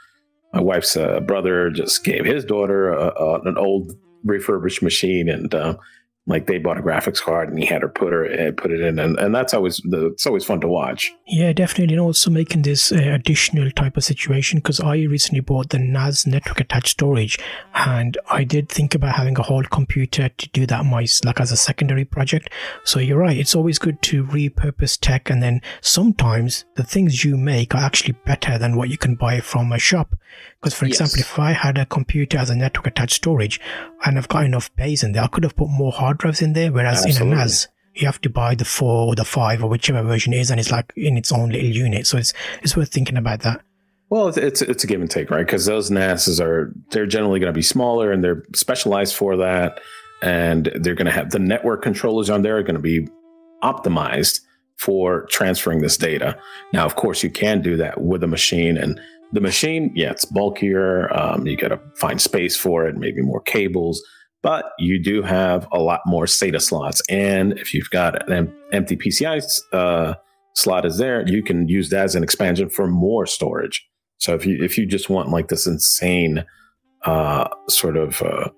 my 0.53 0.61
wife's 0.61 0.97
uh, 0.97 1.21
brother 1.21 1.71
just 1.71 2.05
gave 2.05 2.25
his 2.25 2.45
daughter 2.45 2.93
a, 2.93 3.09
a, 3.09 3.41
an 3.43 3.59
old 3.59 3.93
refurbished 4.25 4.83
machine, 4.83 5.29
and 5.29 5.55
uh, 5.55 5.77
like 6.27 6.47
they 6.47 6.59
bought 6.59 6.79
a 6.79 6.83
graphics 6.83 7.21
card 7.21 7.51
and 7.51 7.59
he 7.59 7.67
had 7.67 7.83
her 7.83 7.89
put 7.89 8.13
her 8.13 8.25
uh, 8.25 8.53
put 8.57 8.71
it 8.71 8.81
in. 8.81 8.99
And, 8.99 9.19
and 9.19 9.35
that's 9.35 9.53
always 9.53 9.77
the, 9.85 10.07
it's 10.07 10.27
always 10.27 10.45
fun 10.45 10.61
to 10.63 10.69
watch. 10.69 11.13
Yeah 11.27 11.53
definitely. 11.53 11.95
And 11.95 12.01
also 12.01 12.31
making 12.31 12.63
this 12.63 12.93
uh, 12.93 12.97
additional 12.97 13.71
type 13.71 13.97
of 13.97 14.05
situation 14.05 14.59
because 14.59 14.81
i 14.81 14.97
recently 15.03 15.41
bought 15.41 15.71
the 15.71 15.79
nas 15.79 16.27
network 16.27 16.61
attached 16.61 16.89
storage 16.89 17.39
and 17.75 18.17
i 18.31 18.45
did 18.45 18.69
think 18.69 18.95
about 18.95 19.17
having 19.17 19.37
a 19.39 19.43
whole 19.43 19.65
computer 19.65 20.29
to 20.29 20.49
do 20.51 20.67
that 20.67 20.85
my 20.85 21.07
like 21.25 21.41
as 21.41 21.53
a 21.53 21.57
secondary 21.57 22.05
project. 22.05 22.49
So 22.85 23.01
you're 23.01 23.19
right 23.19 23.37
it's 23.37 23.55
always 23.55 23.79
good 23.79 24.01
to 24.03 24.25
repurpose 24.25 24.99
tech 24.99 25.29
and 25.29 25.43
then 25.43 25.61
sometimes 25.81 26.65
the 26.77 26.85
things 26.85 27.25
you 27.25 27.37
make 27.37 27.75
are 27.75 27.85
actually 27.85 28.15
better 28.25 28.57
than 28.59 28.77
what 28.77 28.89
you 28.89 28.97
can 28.97 29.15
buy 29.15 29.41
from 29.41 29.73
a 29.73 29.79
shop 29.79 30.17
because 30.65 30.79
for 30.79 30.87
yes. 30.87 31.01
example 31.01 31.21
if 31.21 31.39
i 31.39 31.53
had 31.53 31.77
a 31.77 31.85
computer 31.85 32.39
as 32.39 32.49
a 32.49 32.57
network 32.57 32.87
attached 32.87 33.17
storage 33.17 33.61
and 34.07 34.17
i've 34.17 34.29
got 34.29 34.45
enough 34.45 34.75
base 34.77 35.03
in 35.03 35.13
there 35.13 35.23
i 35.23 35.27
could 35.27 35.45
have 35.45 35.55
put 35.55 35.69
more 35.69 35.93
hard 35.93 36.05
hard 36.05 36.19
drives 36.19 36.43
in 36.43 36.53
there, 36.53 36.71
whereas 36.71 37.05
Absolutely. 37.05 37.33
in 37.33 37.33
a 37.33 37.37
NAS, 37.37 37.69
you 37.95 38.07
have 38.07 38.21
to 38.21 38.31
buy 38.31 38.55
the 38.55 38.65
four 38.65 39.09
or 39.09 39.15
the 39.15 39.25
five 39.25 39.63
or 39.63 39.69
whichever 39.69 40.03
version 40.03 40.33
is, 40.33 40.51
and 40.51 40.61
it's 40.61 40.71
like 40.71 40.93
in 40.97 41.17
its 41.17 41.33
own 41.33 41.51
little 41.51 41.71
unit. 41.71 42.07
So 42.07 42.19
it's 42.19 42.33
it's 42.63 42.77
worth 42.77 42.91
thinking 42.91 43.17
about 43.17 43.41
that. 43.41 43.63
Well, 44.11 44.29
it's 44.29 44.37
it's, 44.37 44.63
it's 44.63 44.85
a 44.85 44.87
give 44.87 45.01
and 45.01 45.11
take, 45.11 45.31
right? 45.31 45.47
Because 45.47 45.67
those 45.67 45.91
NASs 45.91 46.41
are 46.41 46.73
they're 46.91 47.07
generally 47.07 47.41
going 47.41 47.53
to 47.53 47.57
be 47.57 47.63
smaller 47.63 48.13
and 48.13 48.23
they're 48.23 48.45
specialized 48.55 49.15
for 49.15 49.37
that, 49.37 49.81
and 50.23 50.71
they're 50.77 50.95
going 50.95 51.07
to 51.07 51.13
have 51.13 51.31
the 51.31 51.39
network 51.39 51.83
controllers 51.83 52.31
on 52.31 52.43
there 52.43 52.59
are 52.59 52.63
going 52.63 52.75
to 52.75 52.81
be 52.81 53.09
optimized 53.63 54.41
for 54.77 55.27
transferring 55.27 55.81
this 55.81 55.97
data. 55.97 56.37
Now, 56.73 56.85
of 56.85 56.97
course, 56.97 57.23
you 57.23 57.31
can 57.31 57.63
do 57.63 57.77
that 57.77 58.01
with 58.01 58.25
a 58.25 58.27
machine 58.27 58.77
and 58.77 59.01
the 59.33 59.41
machine, 59.41 59.93
yeah, 59.95 60.11
it's 60.11 60.25
bulkier. 60.25 61.13
Um, 61.17 61.47
you 61.47 61.57
got 61.57 61.69
to 61.69 61.81
find 61.97 62.21
space 62.21 62.57
for 62.57 62.87
it, 62.87 62.97
maybe 62.97 63.21
more 63.23 63.41
cables 63.41 64.03
but 64.45 64.73
you 64.79 65.03
do 65.03 65.23
have 65.23 65.67
a 65.73 65.79
lot 65.79 66.03
more 66.05 66.27
SATA 66.27 66.61
slots. 66.61 67.01
And 67.09 67.59
if 67.59 67.73
you've 67.73 67.89
got 67.89 68.31
an 68.31 68.55
empty 68.73 68.95
PCI 68.95 69.43
uh, 69.73 70.15
slot 70.55 70.85
is 70.85 70.99
there, 70.99 71.27
you 71.27 71.43
can 71.43 71.67
use 71.67 71.89
that 71.89 72.05
as 72.05 72.15
an 72.15 72.23
expansion 72.23 72.69
for 72.69 72.87
more 72.87 73.25
storage. 73.25 73.83
So 74.19 74.35
if 74.35 74.45
you 74.45 74.63
if 74.63 74.77
you 74.77 74.85
just 74.85 75.09
want 75.09 75.31
like 75.31 75.49
this 75.49 75.67
insane 75.67 76.45
uh, 77.07 77.49
sort 77.71 77.97
of 77.97 78.21
uh, 78.21 78.51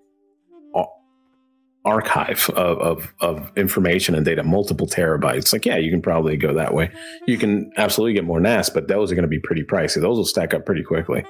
archive 1.87 2.51
of, 2.51 2.79
of, 2.79 3.15
of 3.21 3.53
information 3.57 4.15
and 4.15 4.25
data, 4.25 4.43
multiple 4.43 4.87
terabytes, 4.87 5.53
like 5.53 5.65
yeah, 5.65 5.77
you 5.77 5.91
can 5.91 6.03
probably 6.03 6.37
go 6.37 6.53
that 6.53 6.75
way. 6.75 6.91
You 7.27 7.39
can 7.39 7.73
absolutely 7.77 8.15
get 8.15 8.25
more 8.25 8.41
NAS, 8.41 8.69
but 8.69 8.89
those 8.89 9.11
are 9.11 9.15
going 9.15 9.23
to 9.23 9.29
be 9.29 9.39
pretty 9.39 9.63
pricey. 9.63 10.01
Those 10.01 10.19
will 10.19 10.25
stack 10.25 10.53
up 10.53 10.67
pretty 10.67 10.83
quickly. 10.83 11.25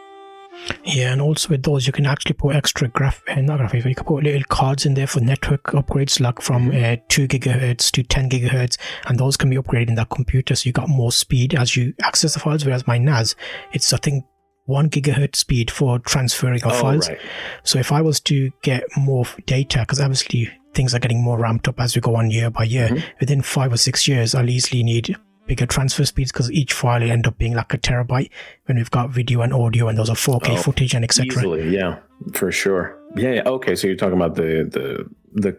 Yeah, 0.85 1.13
and 1.13 1.21
also 1.21 1.51
with 1.51 1.65
those, 1.65 1.87
you 1.87 1.93
can 1.93 2.07
actually 2.07 2.33
put 2.33 2.57
extra 2.57 2.89
graph, 2.89 3.23
uh, 3.29 3.41
not 3.43 3.61
graphics, 3.61 3.85
you 3.85 3.95
can 3.95 4.07
put 4.07 4.25
little 4.25 4.43
cards 4.49 4.87
in 4.87 4.95
there 4.95 5.07
for 5.07 5.21
network 5.21 5.65
upgrades, 5.65 6.19
like 6.19 6.41
from 6.41 6.71
uh, 6.71 6.97
2 7.09 7.29
gigahertz 7.29 7.91
to 7.93 8.03
10 8.03 8.31
gigahertz, 8.31 8.79
and 9.07 9.19
those 9.19 9.37
can 9.37 9.51
be 9.51 9.57
upgraded 9.57 9.89
in 9.89 9.95
that 9.97 10.09
computer, 10.09 10.55
so 10.55 10.67
you 10.67 10.73
got 10.73 10.89
more 10.89 11.13
speed 11.13 11.55
as 11.55 11.77
you 11.77 11.93
access 12.03 12.35
the 12.35 12.41
files. 12.41 12.65
Whereas 12.65 12.87
my 12.87 12.97
NAS, 12.97 13.37
it's 13.73 13.93
I 13.93 13.99
think 13.99 14.25
one 14.67 14.91
gigahertz 14.91 15.37
speed 15.37 15.71
for 15.71 15.99
transferring 16.01 16.63
of 16.65 16.73
oh, 16.73 16.81
files. 16.81 17.09
Right. 17.09 17.19
So 17.63 17.79
if 17.79 17.93
I 17.93 18.03
was 18.03 18.21
to 18.21 18.51
get 18.63 18.85
more 18.97 19.25
data, 19.47 19.81
because 19.81 20.01
obviously 20.01 20.51
things 20.75 20.95
are 20.95 20.99
getting 20.99 21.23
more 21.23 21.39
ramped 21.39 21.69
up 21.69 21.81
as 21.81 21.95
we 21.95 22.01
go 22.03 22.17
on 22.17 22.31
year 22.31 22.51
by 22.51 22.65
year, 22.65 22.89
mm-hmm. 22.89 23.07
within 23.21 23.43
five 23.43 23.73
or 23.73 23.77
six 23.77 24.07
years, 24.07 24.35
I'll 24.35 24.51
easily 24.51 24.83
need 24.83 25.17
bigger 25.47 25.67
transfer 25.67 26.05
speeds 26.05 26.33
because 26.33 26.51
each 26.51 26.73
file 26.73 27.01
will 27.01 27.11
end 27.11 27.27
up 27.27 27.39
being 27.39 27.55
like 27.55 27.73
a 27.73 27.79
terabyte 27.79 28.31
when 28.67 28.77
we've 28.77 28.91
got 28.91 29.11
video 29.11 29.41
and 29.43 29.53
audio 29.53 29.89
and 29.89 29.97
those 29.97 30.11
are 30.11 30.17
4K 30.17 30.51
oh, 30.51 30.57
footage 30.57 30.95
and 30.95 31.05
etc. 31.05 31.27
Easily, 31.27 31.69
yeah, 31.71 31.99
for 32.33 32.51
sure. 32.51 32.99
Yeah, 33.15 33.35
yeah, 33.35 33.43
Okay, 33.47 33.77
so 33.77 33.87
you're 33.87 33.97
talking 33.97 34.17
about 34.17 34.35
the 34.35 34.69
the 34.71 35.09
the 35.33 35.59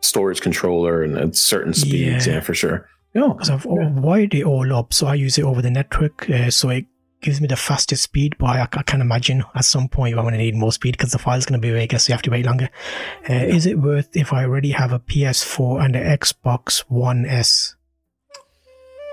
storage 0.00 0.40
controller 0.40 1.02
and 1.02 1.18
at 1.18 1.34
certain 1.36 1.74
speeds, 1.74 2.26
yeah, 2.26 2.34
yeah 2.34 2.40
for 2.40 2.54
sure. 2.54 2.88
Yeah, 3.14 3.28
because 3.32 3.50
I've 3.50 3.66
yeah. 3.66 3.90
wired 3.90 4.34
it 4.34 4.44
all 4.44 4.72
up, 4.72 4.94
so 4.94 5.08
I 5.08 5.14
use 5.14 5.36
it 5.36 5.44
over 5.44 5.60
the 5.60 5.70
network, 5.70 6.30
uh, 6.30 6.50
so 6.50 6.68
it 6.68 6.86
gives 7.20 7.40
me 7.40 7.46
the 7.46 7.56
fastest 7.56 8.02
speed. 8.02 8.36
But 8.38 8.46
I, 8.46 8.68
I 8.72 8.82
can 8.82 9.00
imagine 9.00 9.44
at 9.54 9.64
some 9.64 9.88
point 9.88 10.16
I'm 10.16 10.22
going 10.22 10.32
to 10.32 10.38
need 10.38 10.54
more 10.54 10.72
speed 10.72 10.92
because 10.92 11.12
the 11.12 11.18
file's 11.18 11.46
going 11.46 11.60
to 11.60 11.66
be 11.66 11.72
bigger, 11.72 11.98
so 11.98 12.10
you 12.10 12.14
have 12.14 12.22
to 12.22 12.30
wait 12.30 12.46
longer. 12.46 12.70
Uh. 13.28 13.34
Is 13.34 13.66
it 13.66 13.78
worth 13.78 14.16
if 14.16 14.32
I 14.32 14.44
already 14.44 14.70
have 14.70 14.92
a 14.92 14.98
PS4 14.98 15.84
and 15.84 15.96
an 15.96 16.18
Xbox 16.18 16.80
One 16.88 17.24
S? 17.26 17.76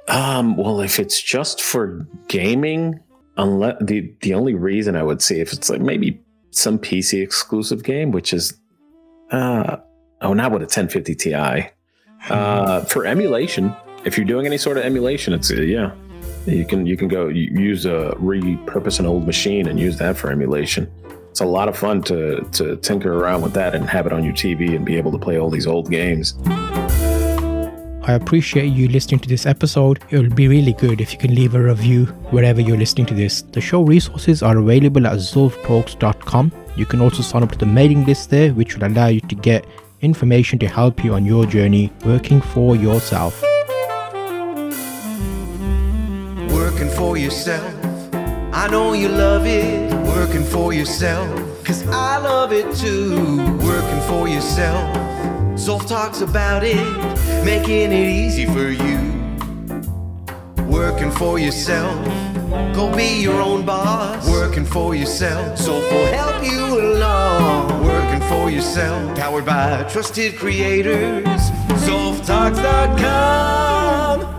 Um, 0.07 0.55
well, 0.55 0.79
if 0.79 0.99
it's 0.99 1.21
just 1.21 1.61
for 1.61 2.07
gaming, 2.27 2.99
unless 3.35 3.75
the 3.81 4.13
the 4.21 4.33
only 4.33 4.55
reason 4.55 4.95
I 4.95 5.03
would 5.03 5.21
see 5.21 5.39
if 5.39 5.53
it's 5.53 5.69
like 5.69 5.81
maybe 5.81 6.21
some 6.51 6.79
PC 6.79 7.21
exclusive 7.21 7.83
game, 7.83 8.11
which 8.11 8.33
is 8.33 8.57
uh 9.31 9.77
oh 10.21 10.33
not 10.33 10.51
with 10.51 10.61
a 10.61 10.65
1050 10.65 11.15
Ti. 11.15 11.69
Uh, 12.29 12.81
for 12.85 13.05
emulation, 13.05 13.75
if 14.03 14.17
you're 14.17 14.25
doing 14.25 14.45
any 14.45 14.57
sort 14.57 14.77
of 14.77 14.83
emulation, 14.83 15.33
it's 15.33 15.51
uh, 15.51 15.55
yeah, 15.55 15.91
you 16.47 16.65
can 16.65 16.85
you 16.85 16.97
can 16.97 17.07
go 17.07 17.27
use 17.27 17.85
a 17.85 18.15
repurpose 18.19 18.99
an 18.99 19.05
old 19.05 19.25
machine 19.25 19.67
and 19.67 19.79
use 19.79 19.97
that 19.97 20.17
for 20.17 20.31
emulation. 20.31 20.91
It's 21.29 21.41
a 21.41 21.45
lot 21.45 21.67
of 21.67 21.77
fun 21.77 22.01
to 22.03 22.41
to 22.53 22.77
tinker 22.77 23.13
around 23.13 23.41
with 23.41 23.53
that 23.53 23.75
and 23.75 23.87
have 23.89 24.07
it 24.07 24.13
on 24.13 24.23
your 24.23 24.33
TV 24.33 24.75
and 24.75 24.85
be 24.85 24.95
able 24.95 25.11
to 25.11 25.17
play 25.17 25.37
all 25.37 25.49
these 25.49 25.67
old 25.67 25.91
games. 25.91 26.35
I 28.07 28.13
appreciate 28.13 28.67
you 28.67 28.87
listening 28.87 29.19
to 29.19 29.27
this 29.27 29.45
episode. 29.45 29.99
It 30.09 30.17
will 30.17 30.29
be 30.29 30.47
really 30.47 30.71
good 30.71 31.01
if 31.01 31.11
you 31.11 31.19
can 31.19 31.35
leave 31.35 31.55
a 31.55 31.61
review 31.61 32.05
wherever 32.31 32.61
you're 32.61 32.77
listening 32.77 33.05
to 33.07 33.13
this. 33.13 33.41
The 33.41 33.59
show 33.59 33.81
resources 33.81 34.41
are 34.41 34.57
available 34.57 35.05
at 35.05 35.17
zulftalks.com. 35.17 36.53
You 36.77 36.85
can 36.85 37.01
also 37.01 37.21
sign 37.21 37.43
up 37.43 37.51
to 37.51 37.57
the 37.57 37.65
mailing 37.65 38.05
list 38.05 38.29
there, 38.29 38.53
which 38.53 38.77
will 38.77 38.87
allow 38.87 39.07
you 39.07 39.19
to 39.19 39.35
get 39.35 39.65
information 39.99 40.57
to 40.59 40.67
help 40.67 41.03
you 41.03 41.15
on 41.15 41.25
your 41.25 41.45
journey 41.45 41.91
working 42.05 42.39
for 42.39 42.77
yourself. 42.77 43.43
For 46.97 47.17
yourself. 47.17 47.73
I 48.53 48.67
know 48.69 48.93
you 48.93 49.09
love 49.09 49.45
it, 49.45 49.93
working 50.15 50.43
for 50.43 50.73
yourself. 50.73 51.27
Cause 51.63 51.85
I 51.87 52.17
love 52.17 52.51
it 52.51 52.75
too, 52.75 53.37
working 53.57 54.01
for 54.09 54.27
yourself. 54.27 54.95
Zulf 55.55 55.87
talks 55.87 56.21
about 56.21 56.63
it, 56.63 56.75
making 57.45 57.91
it 57.91 58.09
easy 58.09 58.45
for 58.45 58.69
you. 58.69 58.97
working 60.67 61.11
for 61.11 61.39
yourself. 61.39 62.05
Go 62.73 62.93
be 62.95 63.21
your 63.21 63.41
own 63.41 63.65
boss, 63.65 64.27
working 64.29 64.65
for 64.65 64.95
yourself. 64.95 65.57
Soulful 65.57 65.97
will 65.97 66.05
help 66.07 66.43
you 66.43 66.79
along, 66.79 67.85
working 67.85 68.21
for 68.27 68.49
yourself. 68.49 69.17
Powered 69.17 69.45
by 69.45 69.83
trusted 69.83 70.37
creators, 70.37 71.51
zulftalks.com. 71.85 74.36